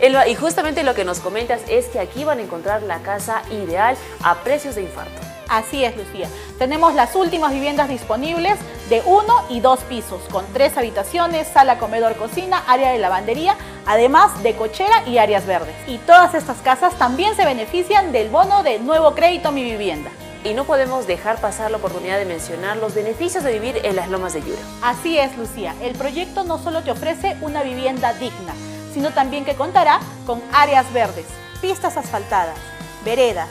Elba, 0.00 0.26
y 0.26 0.34
justamente 0.34 0.82
lo 0.82 0.96
que 0.96 1.04
nos 1.04 1.20
comentas 1.20 1.60
es 1.68 1.86
que 1.86 2.00
aquí 2.00 2.24
van 2.24 2.40
a 2.40 2.42
encontrar 2.42 2.82
la 2.82 2.98
casa 2.98 3.44
ideal 3.52 3.96
a 4.24 4.42
precios 4.42 4.74
de 4.74 4.82
infarto. 4.82 5.31
Así 5.48 5.84
es, 5.84 5.96
Lucía. 5.96 6.28
Tenemos 6.58 6.94
las 6.94 7.14
últimas 7.14 7.52
viviendas 7.52 7.88
disponibles 7.88 8.58
de 8.88 9.02
uno 9.04 9.34
y 9.48 9.60
dos 9.60 9.80
pisos, 9.80 10.22
con 10.30 10.44
tres 10.52 10.76
habitaciones, 10.76 11.48
sala, 11.48 11.78
comedor, 11.78 12.16
cocina, 12.16 12.62
área 12.66 12.92
de 12.92 12.98
lavandería, 12.98 13.56
además 13.86 14.42
de 14.42 14.54
cochera 14.54 15.06
y 15.06 15.18
áreas 15.18 15.46
verdes. 15.46 15.74
Y 15.86 15.98
todas 15.98 16.34
estas 16.34 16.58
casas 16.58 16.94
también 16.98 17.34
se 17.36 17.44
benefician 17.44 18.12
del 18.12 18.28
bono 18.28 18.62
de 18.62 18.78
nuevo 18.78 19.14
crédito 19.14 19.52
Mi 19.52 19.62
Vivienda. 19.62 20.10
Y 20.44 20.54
no 20.54 20.64
podemos 20.64 21.06
dejar 21.06 21.40
pasar 21.40 21.70
la 21.70 21.76
oportunidad 21.76 22.18
de 22.18 22.24
mencionar 22.24 22.76
los 22.76 22.94
beneficios 22.94 23.44
de 23.44 23.52
vivir 23.52 23.80
en 23.84 23.94
las 23.94 24.08
lomas 24.08 24.32
de 24.32 24.40
Yura. 24.42 24.60
Así 24.82 25.16
es, 25.16 25.36
Lucía. 25.38 25.74
El 25.80 25.94
proyecto 25.94 26.42
no 26.42 26.58
solo 26.58 26.82
te 26.82 26.90
ofrece 26.90 27.36
una 27.42 27.62
vivienda 27.62 28.12
digna, 28.14 28.52
sino 28.92 29.10
también 29.12 29.44
que 29.44 29.54
contará 29.54 30.00
con 30.26 30.42
áreas 30.52 30.92
verdes, 30.92 31.26
pistas 31.60 31.96
asfaltadas, 31.96 32.56
veredas, 33.04 33.48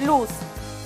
luz, 0.00 0.30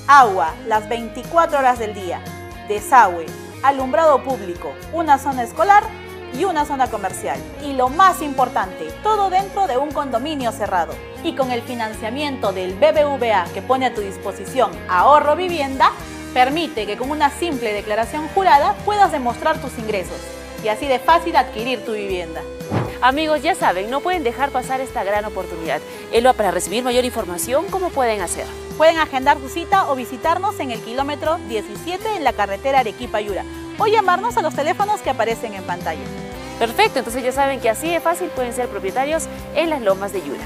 agua 0.06 0.54
las 0.66 0.88
24 0.88 1.58
horas 1.58 1.78
del 1.78 1.94
día, 1.94 2.20
desagüe, 2.68 3.26
alumbrado 3.62 4.22
público, 4.22 4.72
una 4.92 5.18
zona 5.18 5.42
escolar 5.42 5.84
y 6.32 6.44
una 6.44 6.64
zona 6.64 6.88
comercial. 6.88 7.38
Y 7.62 7.72
lo 7.72 7.88
más 7.88 8.22
importante, 8.22 8.88
todo 9.02 9.30
dentro 9.30 9.66
de 9.66 9.76
un 9.76 9.92
condominio 9.92 10.52
cerrado. 10.52 10.94
Y 11.22 11.34
con 11.34 11.50
el 11.50 11.62
financiamiento 11.62 12.52
del 12.52 12.74
BBVA 12.74 13.44
que 13.54 13.62
pone 13.62 13.86
a 13.86 13.94
tu 13.94 14.00
disposición 14.00 14.70
ahorro 14.88 15.36
vivienda, 15.36 15.90
Permite 16.34 16.84
que 16.84 16.96
con 16.96 17.12
una 17.12 17.30
simple 17.30 17.72
declaración 17.72 18.26
jurada 18.34 18.74
puedas 18.84 19.12
demostrar 19.12 19.60
tus 19.60 19.78
ingresos 19.78 20.20
y 20.64 20.68
así 20.68 20.86
de 20.86 20.98
fácil 20.98 21.36
adquirir 21.36 21.84
tu 21.84 21.92
vivienda. 21.92 22.40
Amigos, 23.02 23.42
ya 23.42 23.54
saben, 23.54 23.90
no 23.90 24.00
pueden 24.00 24.24
dejar 24.24 24.50
pasar 24.50 24.80
esta 24.80 25.04
gran 25.04 25.26
oportunidad. 25.26 25.82
Elba, 26.10 26.32
para 26.32 26.50
recibir 26.50 26.82
mayor 26.82 27.04
información, 27.04 27.66
¿cómo 27.70 27.90
pueden 27.90 28.22
hacer? 28.22 28.46
Pueden 28.78 28.96
agendar 28.96 29.38
su 29.38 29.50
cita 29.50 29.90
o 29.90 29.94
visitarnos 29.94 30.58
en 30.58 30.70
el 30.70 30.80
kilómetro 30.80 31.38
17 31.48 32.16
en 32.16 32.24
la 32.24 32.32
carretera 32.32 32.80
Arequipa-Yura 32.80 33.44
o 33.78 33.86
llamarnos 33.86 34.38
a 34.38 34.42
los 34.42 34.54
teléfonos 34.54 35.02
que 35.02 35.10
aparecen 35.10 35.52
en 35.52 35.64
pantalla. 35.64 36.04
Perfecto, 36.58 37.00
entonces 37.00 37.22
ya 37.22 37.32
saben 37.32 37.60
que 37.60 37.68
así 37.68 37.90
de 37.90 38.00
fácil 38.00 38.28
pueden 38.28 38.54
ser 38.54 38.68
propietarios 38.68 39.24
en 39.54 39.68
las 39.68 39.82
lomas 39.82 40.12
de 40.12 40.22
Yura. 40.22 40.44